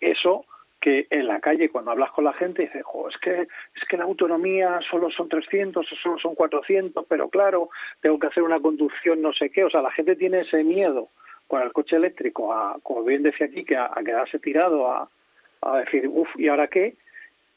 eso 0.00 0.44
que 0.80 1.06
en 1.10 1.28
la 1.28 1.38
calle 1.40 1.68
cuando 1.70 1.92
hablas 1.92 2.10
con 2.10 2.24
la 2.24 2.32
gente 2.32 2.62
dices, 2.62 2.82
"Jo, 2.84 3.08
es 3.08 3.16
que 3.18 3.42
es 3.42 3.84
que 3.88 3.96
la 3.96 4.02
autonomía 4.04 4.80
solo 4.90 5.10
son 5.10 5.28
300 5.28 5.86
o 5.90 5.96
solo 5.96 6.18
son 6.18 6.34
400, 6.34 7.06
pero 7.08 7.28
claro, 7.28 7.70
tengo 8.00 8.18
que 8.18 8.26
hacer 8.26 8.42
una 8.42 8.58
conducción 8.60 9.22
no 9.22 9.32
sé 9.32 9.50
qué, 9.50 9.62
o 9.64 9.70
sea, 9.70 9.80
la 9.80 9.92
gente 9.92 10.16
tiene 10.16 10.40
ese 10.40 10.64
miedo 10.64 11.08
con 11.52 11.60
el 11.60 11.70
coche 11.74 11.96
eléctrico 11.96 12.50
a, 12.54 12.78
como 12.82 13.04
bien 13.04 13.22
decía 13.22 13.46
aquí, 13.46 13.62
que 13.62 13.76
a, 13.76 13.90
a 13.94 14.02
quedarse 14.02 14.38
tirado 14.38 14.90
a, 14.90 15.06
a 15.60 15.76
decir, 15.80 16.08
uff, 16.08 16.30
¿y 16.38 16.48
ahora 16.48 16.68
qué? 16.68 16.96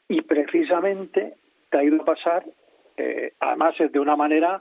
Y 0.06 0.20
precisamente 0.20 1.32
te 1.70 1.78
ha 1.78 1.82
ido 1.82 2.02
a 2.02 2.04
pasar, 2.04 2.44
eh, 2.98 3.32
además 3.40 3.74
es 3.80 3.90
de 3.92 3.98
una 3.98 4.14
manera 4.14 4.60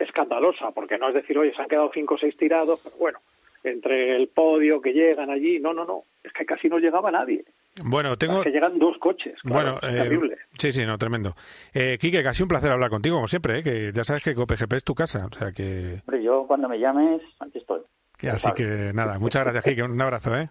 escandalosa, 0.00 0.72
porque 0.72 0.98
no 0.98 1.10
es 1.10 1.14
decir, 1.14 1.38
oye, 1.38 1.54
se 1.54 1.62
han 1.62 1.68
quedado 1.68 1.92
cinco 1.94 2.14
o 2.16 2.18
seis 2.18 2.36
tirados, 2.36 2.80
pero 2.82 2.96
bueno, 2.96 3.20
entre 3.62 4.16
el 4.16 4.26
podio 4.26 4.80
que 4.80 4.92
llegan 4.92 5.30
allí, 5.30 5.60
no, 5.60 5.72
no, 5.72 5.84
no, 5.84 6.02
es 6.24 6.32
que 6.32 6.44
casi 6.44 6.68
no 6.68 6.80
llegaba 6.80 7.12
nadie. 7.12 7.44
Bueno, 7.84 8.16
tengo... 8.18 8.38
Es 8.38 8.42
que 8.42 8.50
llegan 8.50 8.80
dos 8.80 8.98
coches, 8.98 9.40
claro, 9.42 9.74
Bueno, 9.78 9.88
es 9.88 9.94
eh, 9.94 10.02
terrible. 10.02 10.38
sí, 10.58 10.72
sí, 10.72 10.84
no, 10.84 10.98
tremendo. 10.98 11.36
Eh, 11.72 11.98
Quique, 12.00 12.24
casi 12.24 12.42
un 12.42 12.48
placer 12.48 12.72
hablar 12.72 12.90
contigo, 12.90 13.14
como 13.14 13.28
siempre, 13.28 13.60
¿eh? 13.60 13.62
que 13.62 13.92
ya 13.94 14.02
sabes 14.02 14.24
que 14.24 14.34
COPGP 14.34 14.72
es 14.72 14.82
tu 14.84 14.96
casa, 14.96 15.28
o 15.30 15.32
sea 15.32 15.52
que... 15.52 16.00
Hombre, 16.04 16.24
yo 16.24 16.46
cuando 16.48 16.68
me 16.68 16.80
llames, 16.80 17.22
aquí 17.38 17.58
estoy. 17.58 17.80
Así 18.28 18.50
que 18.52 18.92
nada, 18.94 19.18
muchas 19.18 19.42
gracias, 19.44 19.64
Quique, 19.64 19.82
un 19.82 20.00
abrazo, 20.00 20.36
¿eh? 20.36 20.48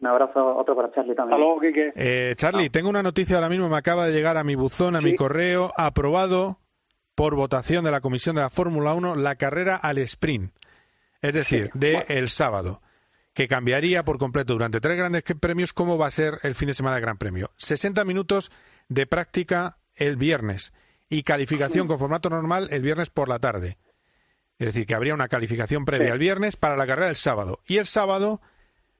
Un 0.00 0.08
abrazo, 0.08 0.56
otro 0.56 0.74
para 0.76 0.92
Charlie 0.92 1.14
también. 1.14 1.34
Hasta 1.34 1.44
luego, 1.44 1.60
Quique. 1.60 1.90
Eh, 1.94 2.34
Charlie, 2.36 2.70
tengo 2.70 2.88
una 2.88 3.02
noticia 3.02 3.36
ahora 3.36 3.48
mismo, 3.48 3.68
me 3.68 3.76
acaba 3.76 4.06
de 4.06 4.12
llegar 4.12 4.36
a 4.36 4.44
mi 4.44 4.54
buzón, 4.54 4.96
a 4.96 5.00
mi 5.00 5.14
correo, 5.14 5.72
aprobado 5.76 6.58
por 7.14 7.34
votación 7.34 7.84
de 7.84 7.90
la 7.90 8.00
Comisión 8.00 8.36
de 8.36 8.42
la 8.42 8.50
Fórmula 8.50 8.92
1 8.94 9.16
la 9.16 9.36
carrera 9.36 9.76
al 9.76 9.98
sprint, 9.98 10.52
es 11.22 11.34
decir, 11.34 11.70
de 11.74 12.04
el 12.08 12.28
sábado, 12.28 12.82
que 13.32 13.48
cambiaría 13.48 14.04
por 14.04 14.18
completo 14.18 14.52
durante 14.52 14.80
tres 14.80 14.98
grandes 14.98 15.22
premios 15.40 15.72
cómo 15.72 15.96
va 15.96 16.06
a 16.06 16.10
ser 16.10 16.38
el 16.42 16.54
fin 16.54 16.68
de 16.68 16.74
semana 16.74 16.96
del 16.96 17.02
Gran 17.02 17.18
Premio. 17.18 17.50
60 17.56 18.04
minutos 18.04 18.50
de 18.88 19.06
práctica 19.06 19.78
el 19.94 20.16
viernes 20.16 20.72
y 21.08 21.22
calificación 21.22 21.86
con 21.86 21.98
formato 21.98 22.30
normal 22.30 22.68
el 22.70 22.82
viernes 22.82 23.10
por 23.10 23.28
la 23.28 23.38
tarde. 23.38 23.78
Es 24.58 24.66
decir, 24.68 24.86
que 24.86 24.94
habría 24.94 25.14
una 25.14 25.28
calificación 25.28 25.84
previa 25.84 26.08
Sí. 26.08 26.12
el 26.12 26.18
viernes 26.18 26.56
para 26.56 26.76
la 26.76 26.86
carrera 26.86 27.06
del 27.08 27.16
sábado. 27.16 27.60
Y 27.66 27.78
el 27.78 27.86
sábado 27.86 28.40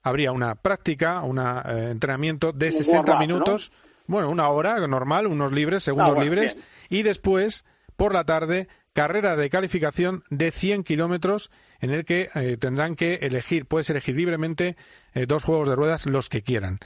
habría 0.02 0.32
una 0.32 0.54
práctica, 0.56 1.22
un 1.22 1.38
entrenamiento 1.38 2.52
de 2.52 2.66
Un 2.66 2.72
60 2.72 2.98
warm-up, 2.98 3.14
¿no? 3.14 3.20
minutos, 3.20 3.72
bueno, 4.06 4.28
una 4.30 4.48
hora 4.48 4.84
normal, 4.86 5.26
unos 5.26 5.52
libres, 5.52 5.82
segundos 5.84 6.10
Ah, 6.10 6.14
bueno, 6.14 6.24
libres, 6.30 6.54
bien. 6.56 6.66
y 6.90 7.02
después, 7.02 7.64
por 7.96 8.12
la 8.12 8.24
tarde, 8.24 8.68
carrera 8.92 9.34
de 9.36 9.48
calificación 9.48 10.22
de 10.30 10.50
100 10.50 10.82
kilómetros 10.84 11.50
en 11.80 11.90
el 11.90 12.04
que 12.04 12.28
eh, 12.34 12.56
tendrán 12.58 12.96
que 12.96 13.14
elegir, 13.22 13.66
puedes 13.66 13.88
elegir 13.90 14.14
libremente 14.16 14.76
eh, 15.14 15.26
dos 15.26 15.42
juegos 15.44 15.68
de 15.68 15.76
ruedas, 15.76 16.06
los 16.06 16.28
que 16.28 16.42
quieran. 16.42 16.80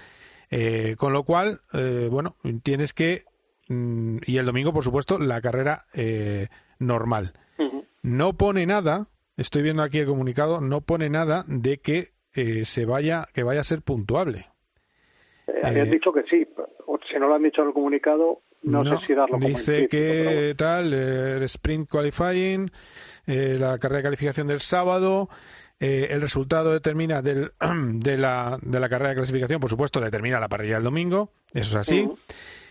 Eh, 0.50 0.94
con 0.96 1.12
lo 1.12 1.24
cual, 1.24 1.60
eh, 1.72 2.08
bueno, 2.10 2.36
tienes 2.62 2.94
que, 2.94 3.24
mm, 3.68 4.18
y 4.26 4.38
el 4.38 4.46
domingo, 4.46 4.72
por 4.72 4.84
supuesto, 4.84 5.18
la 5.18 5.40
carrera 5.40 5.86
eh, 5.92 6.48
normal. 6.78 7.32
No 8.08 8.32
pone 8.36 8.66
nada, 8.66 9.08
estoy 9.36 9.62
viendo 9.62 9.82
aquí 9.82 9.98
el 9.98 10.06
comunicado, 10.06 10.60
no 10.60 10.80
pone 10.80 11.10
nada 11.10 11.44
de 11.46 11.78
que 11.78 12.08
eh, 12.34 12.64
se 12.64 12.86
vaya, 12.86 13.28
que 13.32 13.42
vaya 13.42 13.60
a 13.60 13.64
ser 13.64 13.82
puntuable. 13.82 14.46
Eh, 15.46 15.60
habían 15.62 15.88
Eh, 15.88 15.90
dicho 15.90 16.12
que 16.12 16.22
sí, 16.22 16.46
si 17.10 17.18
no 17.18 17.28
lo 17.28 17.34
han 17.34 17.42
dicho 17.42 17.62
en 17.62 17.68
el 17.68 17.74
comunicado, 17.74 18.42
no, 18.62 18.84
sé 18.84 19.06
si 19.06 19.14
darlo 19.14 19.34
como 19.34 19.46
dice 19.46 19.88
que 19.88 20.54
tal, 20.56 20.92
eh, 20.92 21.36
el 21.36 21.42
sprint 21.44 21.88
qualifying, 21.88 22.70
eh, 23.26 23.56
la 23.58 23.78
carrera 23.78 23.98
de 23.98 24.04
calificación 24.04 24.46
del 24.48 24.60
sábado, 24.60 25.28
eh, 25.80 26.08
el 26.10 26.20
resultado 26.20 26.72
determina 26.72 27.22
del, 27.22 27.52
de, 27.94 28.16
la, 28.16 28.58
de 28.60 28.80
la 28.80 28.88
carrera 28.88 29.10
de 29.10 29.16
clasificación, 29.16 29.60
por 29.60 29.70
supuesto, 29.70 30.00
determina 30.00 30.40
la 30.40 30.48
parrilla 30.48 30.74
del 30.74 30.84
domingo, 30.84 31.32
eso 31.52 31.70
es 31.70 31.76
así. 31.76 32.08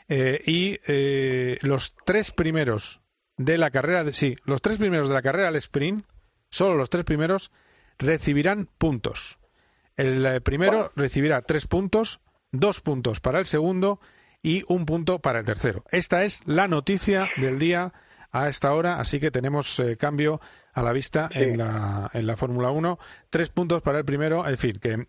Eh, 0.10 0.42
y 0.46 0.78
eh, 0.88 1.58
los 1.62 1.96
tres 2.06 2.32
primeros 2.32 3.02
de 3.38 3.58
la 3.58 3.72
carrera, 3.72 4.04
de, 4.04 4.14
sí, 4.14 4.36
los 4.46 4.62
tres 4.62 4.78
primeros 4.78 5.08
de 5.08 5.14
la 5.14 5.22
carrera 5.22 5.48
al 5.48 5.56
sprint, 5.56 6.06
solo 6.50 6.76
los 6.76 6.90
tres 6.90 7.06
primeros, 7.06 7.52
recibirán 7.98 8.68
puntos. 8.78 9.40
El 9.96 10.26
eh, 10.26 10.42
primero 10.42 10.92
recibirá 10.96 11.42
tres 11.42 11.68
puntos, 11.68 12.20
dos 12.52 12.82
puntos 12.82 13.20
para 13.20 13.40
el 13.40 13.46
segundo 13.46 14.00
y 14.44 14.64
un 14.68 14.86
punto 14.86 15.20
para 15.20 15.40
el 15.40 15.46
tercero. 15.46 15.84
Esta 15.92 16.24
es 16.24 16.42
la 16.46 16.68
noticia 16.68 17.30
del 17.38 17.60
día 17.60 17.94
a 18.32 18.50
esta 18.50 18.74
hora, 18.74 19.00
así 19.00 19.20
que 19.20 19.32
tenemos 19.32 19.80
eh, 19.80 19.98
cambio 19.98 20.40
a 20.74 20.84
la 20.84 20.94
vista 20.94 21.30
en 21.32 21.58
la, 21.58 22.10
en 22.14 22.28
la 22.28 22.38
Fórmula 22.38 22.72
1. 22.72 23.00
Tres 23.30 23.50
puntos 23.50 23.82
para 23.82 24.00
el 24.00 24.06
primero, 24.06 24.48
en 24.48 24.58
fin, 24.58 24.80
que 24.80 25.08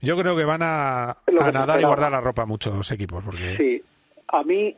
yo 0.00 0.16
creo 0.18 0.36
que 0.36 0.44
van 0.44 0.62
a, 0.62 1.18
nadar 1.52 1.80
y 1.80 1.84
guardar 1.84 2.12
la 2.12 2.20
ropa 2.20 2.44
muchos 2.44 2.90
equipos. 2.90 3.24
Porque... 3.24 3.56
sí. 3.56 3.82
A 4.28 4.42
mí, 4.42 4.76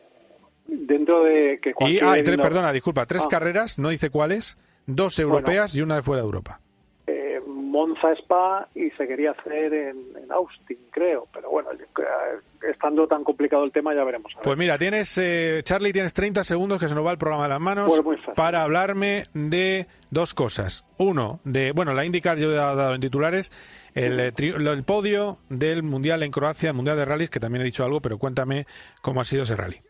dentro 0.68 1.24
de 1.24 1.58
que 1.60 1.70
Y, 1.70 1.72
cualquier... 1.72 2.04
ah, 2.04 2.18
y 2.18 2.22
tres, 2.22 2.36
no- 2.36 2.42
perdona, 2.44 2.72
disculpa, 2.72 3.06
tres 3.06 3.22
Ah. 3.24 3.28
carreras, 3.28 3.78
no 3.78 3.88
dice 3.88 4.10
cuáles, 4.10 4.56
dos 4.86 5.16
Bueno. 5.16 5.32
europeas 5.34 5.74
y 5.74 5.80
una 5.82 5.96
de 5.96 6.02
fuera 6.02 6.22
de 6.22 6.26
Europa. 6.26 6.60
eh, 7.06 7.40
Monza 7.46 8.12
Spa 8.12 8.68
y 8.74 8.90
se 8.90 9.06
quería 9.06 9.30
hacer 9.32 9.72
en, 9.72 9.96
en 10.22 10.30
Austin, 10.32 10.78
creo. 10.90 11.26
Pero 11.32 11.50
bueno, 11.50 11.70
eh, 11.72 12.66
estando 12.70 13.06
tan 13.06 13.24
complicado 13.24 13.64
el 13.64 13.72
tema, 13.72 13.94
ya 13.94 14.04
veremos. 14.04 14.34
ver. 14.34 14.42
Pues 14.42 14.58
mira, 14.58 14.76
tienes, 14.78 15.16
eh, 15.18 15.60
Charlie, 15.64 15.92
tienes 15.92 16.12
30 16.12 16.44
segundos 16.44 16.78
que 16.80 16.88
se 16.88 16.94
nos 16.94 17.06
va 17.06 17.12
el 17.12 17.18
programa 17.18 17.44
de 17.44 17.48
las 17.50 17.60
manos 17.60 18.00
Pues 18.02 18.20
para 18.36 18.62
hablarme 18.62 19.24
de 19.34 19.86
dos 20.10 20.34
cosas. 20.34 20.84
Uno, 20.98 21.40
de, 21.44 21.72
bueno, 21.72 21.92
la 21.94 22.04
IndyCar 22.04 22.38
yo 22.38 22.50
he 22.50 22.56
dado 22.56 22.94
en 22.94 23.00
titulares, 23.00 23.52
el, 23.94 24.18
eh, 24.20 24.32
tri- 24.34 24.54
el 24.54 24.84
podio 24.84 25.38
del 25.48 25.82
Mundial 25.82 26.22
en 26.22 26.30
Croacia, 26.30 26.70
el 26.70 26.76
Mundial 26.76 26.96
de 26.96 27.04
Rallys, 27.04 27.30
que 27.30 27.40
también 27.40 27.62
he 27.62 27.66
dicho 27.66 27.84
algo, 27.84 28.00
pero 28.00 28.18
cuéntame 28.18 28.66
cómo 29.02 29.20
ha 29.20 29.24
sido 29.24 29.44
ese 29.44 29.56
rally. 29.56 29.80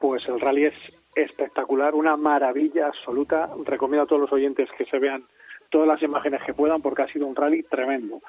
Pues 0.00 0.26
el 0.28 0.40
rally 0.40 0.64
es 0.64 0.74
espectacular, 1.14 1.94
una 1.94 2.16
maravilla 2.16 2.86
absoluta. 2.86 3.50
Recomiendo 3.64 4.04
a 4.04 4.06
todos 4.06 4.22
los 4.22 4.32
oyentes 4.32 4.68
que 4.76 4.86
se 4.86 4.98
vean 4.98 5.24
todas 5.68 5.86
las 5.86 6.02
imágenes 6.02 6.42
que 6.44 6.54
puedan 6.54 6.80
porque 6.80 7.02
ha 7.02 7.06
sido 7.08 7.26
un 7.26 7.36
rally 7.36 7.62
tremendo. 7.64 8.20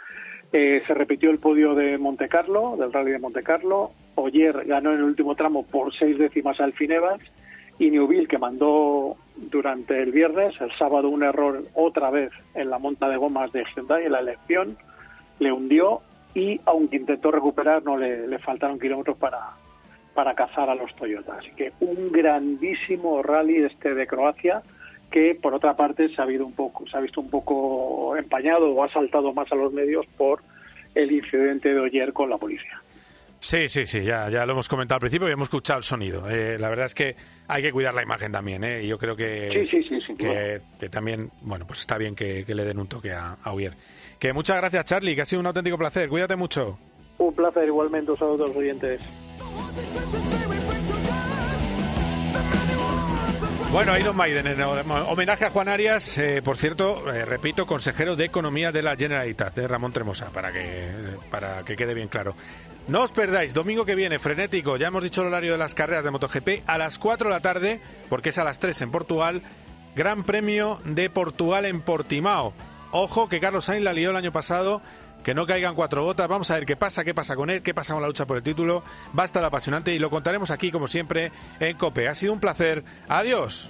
Eh, 0.52 0.84
se 0.86 0.94
repitió 0.94 1.32
el 1.32 1.40
podio 1.40 1.74
de 1.74 1.98
Monte 1.98 2.28
Carlo, 2.28 2.76
del 2.78 2.92
rally 2.92 3.12
de 3.12 3.20
Monte 3.20 3.42
Carlo. 3.42 3.92
Oyer 4.16 4.66
ganó 4.66 4.92
en 4.92 4.98
el 4.98 5.04
último 5.06 5.36
tramo 5.36 5.66
por 5.66 5.94
seis 5.96 6.18
décimas 6.18 6.60
al 6.60 6.74
Evans 6.78 7.24
y 7.80 7.90
Newville, 7.90 8.28
que 8.28 8.38
mandó 8.38 9.16
durante 9.38 10.04
el 10.04 10.12
viernes, 10.12 10.54
el 10.60 10.72
sábado 10.78 11.08
un 11.08 11.24
error 11.24 11.64
otra 11.74 12.12
vez 12.12 12.32
en 12.54 12.70
la 12.70 12.80
monta 12.80 13.08
de 13.08 13.16
gomas 13.16 13.52
de 13.54 13.64
Hyundai 13.64 14.06
en 14.06 14.12
la 14.12 14.20
elección, 14.20 14.78
le 15.40 15.54
hundió 15.54 16.02
y 16.36 16.60
aunque 16.66 16.98
intentó 16.98 17.32
recuperar 17.32 17.84
no 17.84 17.98
le 17.98 18.38
faltaron 18.40 18.78
kilómetros 18.78 19.18
para, 19.18 19.56
para 20.14 20.34
cazar 20.36 20.70
a 20.70 20.76
los 20.76 20.94
Toyota. 20.96 21.38
Así 21.40 21.52
que 21.52 21.72
un 21.80 22.12
grandísimo 22.12 23.22
rally 23.24 23.64
este 23.64 23.94
de 23.94 24.08
Croacia 24.08 24.62
que 25.12 25.36
por 25.36 25.54
otra 25.54 25.76
parte 25.76 26.10
se 26.10 26.22
ha, 26.22 26.24
habido 26.24 26.46
un 26.46 26.54
poco, 26.54 26.88
se 26.88 26.98
ha 26.98 27.02
visto 27.02 27.22
un 27.22 27.30
poco 27.30 28.16
empañado 28.16 28.72
o 28.72 28.84
ha 28.84 28.92
saltado 28.92 29.34
más 29.34 29.52
a 29.52 29.56
los 29.56 29.74
medios 29.74 30.06
por 30.18 30.42
el 30.96 31.12
incidente 31.12 31.74
de 31.74 31.86
ayer 31.86 32.14
con 32.14 32.30
la 32.30 32.38
policía. 32.38 32.82
Sí, 33.40 33.68
sí, 33.70 33.88
sí, 33.88 34.04
ya, 34.04 34.30
ya 34.30 34.46
lo 34.46 34.54
hemos 34.54 34.70
comentado 34.70 34.98
al 34.98 35.00
principio 35.02 35.28
y 35.28 35.32
hemos 35.32 35.48
escuchado 35.48 35.80
el 35.80 35.84
sonido. 35.84 36.30
Eh, 36.30 36.58
la 36.60 36.70
verdad 36.70 36.86
es 36.86 36.94
que 36.94 37.16
hay 37.48 37.64
que 37.64 37.72
cuidar 37.72 37.94
la 37.94 38.04
imagen 38.04 38.32
también, 38.32 38.64
¿eh? 38.64 38.86
Yo 38.86 39.00
creo 39.00 39.16
que, 39.16 39.68
Sí, 39.68 39.84
sí, 39.84 40.00
sí, 40.06 40.14
que, 40.16 40.62
que 40.80 40.90
también, 40.90 41.32
bueno, 41.42 41.66
pues 41.66 41.80
está 41.80 41.98
bien 41.98 42.16
que, 42.16 42.46
que 42.46 42.54
le 42.54 42.64
den 42.64 42.78
un 42.78 42.88
toque 42.88 43.12
a, 43.12 43.38
a. 43.44 43.56
Que 44.20 44.32
muchas 44.32 44.58
gracias, 44.58 44.86
Charlie, 44.86 45.16
que 45.16 45.24
ha 45.24 45.26
sido 45.26 45.40
un 45.40 45.48
auténtico 45.48 45.76
placer. 45.76 46.08
Cuídate 46.08 46.36
mucho. 46.36 46.78
Un 47.18 47.34
placer 47.34 47.66
igualmente, 47.66 48.12
un 48.12 48.18
saludo 48.18 48.46
a 48.46 48.48
los 48.50 48.58
oyentes. 48.58 49.02
Bueno, 53.72 53.98
Iron 53.98 54.18
Maiden, 54.18 54.48
en 54.48 54.62
homenaje 54.62 55.46
a 55.46 55.50
Juan 55.50 55.70
Arias, 55.70 56.18
eh, 56.18 56.42
por 56.44 56.58
cierto, 56.58 57.10
eh, 57.10 57.24
repito, 57.24 57.66
consejero 57.66 58.18
de 58.18 58.26
Economía 58.26 58.74
de 58.74 58.82
la 58.82 58.98
Generalitat, 58.98 59.56
de 59.56 59.66
Ramón 59.66 59.94
Tremosa, 59.94 60.30
para 60.30 60.52
que, 60.52 60.90
para 61.30 61.64
que 61.64 61.78
quede 61.78 61.94
bien 61.94 62.10
claro. 62.10 62.36
No 62.90 63.04
os 63.04 63.14
perdáis, 63.14 63.54
domingo 63.54 63.86
que 63.86 63.96
viene, 63.96 64.20
frenético, 64.20 64.76
ya 64.76 64.88
hemos 64.88 65.04
dicho 65.04 65.22
el 65.22 65.30
horario 65.30 65.54
de 65.54 65.58
las 65.58 65.74
carreras 65.74 66.04
de 66.04 66.12
MotoGP, 66.12 66.64
a 66.68 66.78
las 66.78 67.00
4 67.00 67.30
de 67.30 67.34
la 67.34 67.40
tarde, 67.40 67.80
porque 68.10 68.30
es 68.30 68.38
a 68.38 68.44
las 68.44 68.60
3 68.60 68.82
en 68.82 68.92
Portugal, 68.92 69.42
Gran 69.96 70.26
Premio 70.26 70.82
de 70.84 71.10
Portugal 71.10 71.66
en 71.66 71.80
Portimao. 71.80 72.54
Ojo 72.92 73.30
que 73.30 73.40
Carlos 73.40 73.66
Sainz 73.66 73.84
la 73.84 73.94
lió 73.94 74.10
el 74.10 74.18
año 74.18 74.34
pasado 74.34 74.82
que 75.24 75.34
no 75.34 75.46
caigan 75.46 75.76
cuatro 75.76 76.04
gotas. 76.04 76.28
Vamos 76.28 76.52
a 76.52 76.56
ver 76.56 76.66
qué 76.66 76.76
pasa, 76.76 77.04
qué 77.04 77.14
pasa 77.14 77.36
con 77.36 77.50
él, 77.50 77.62
qué 77.62 77.74
pasa 77.74 77.94
con 77.94 78.02
la 78.02 78.08
lucha 78.08 78.26
por 78.26 78.38
el 78.38 78.44
título. 78.44 78.84
Va 79.18 79.24
a 79.24 79.26
estar 79.26 79.44
apasionante 79.44 79.94
y 79.94 80.00
lo 80.00 80.10
contaremos 80.10 80.52
aquí, 80.52 80.72
como 80.72 80.88
siempre, 80.88 81.32
en 81.60 81.78
COPE. 81.78 82.08
Ha 82.08 82.16
sido 82.16 82.34
un 82.34 82.40
placer. 82.40 82.84
Adiós. 83.08 83.70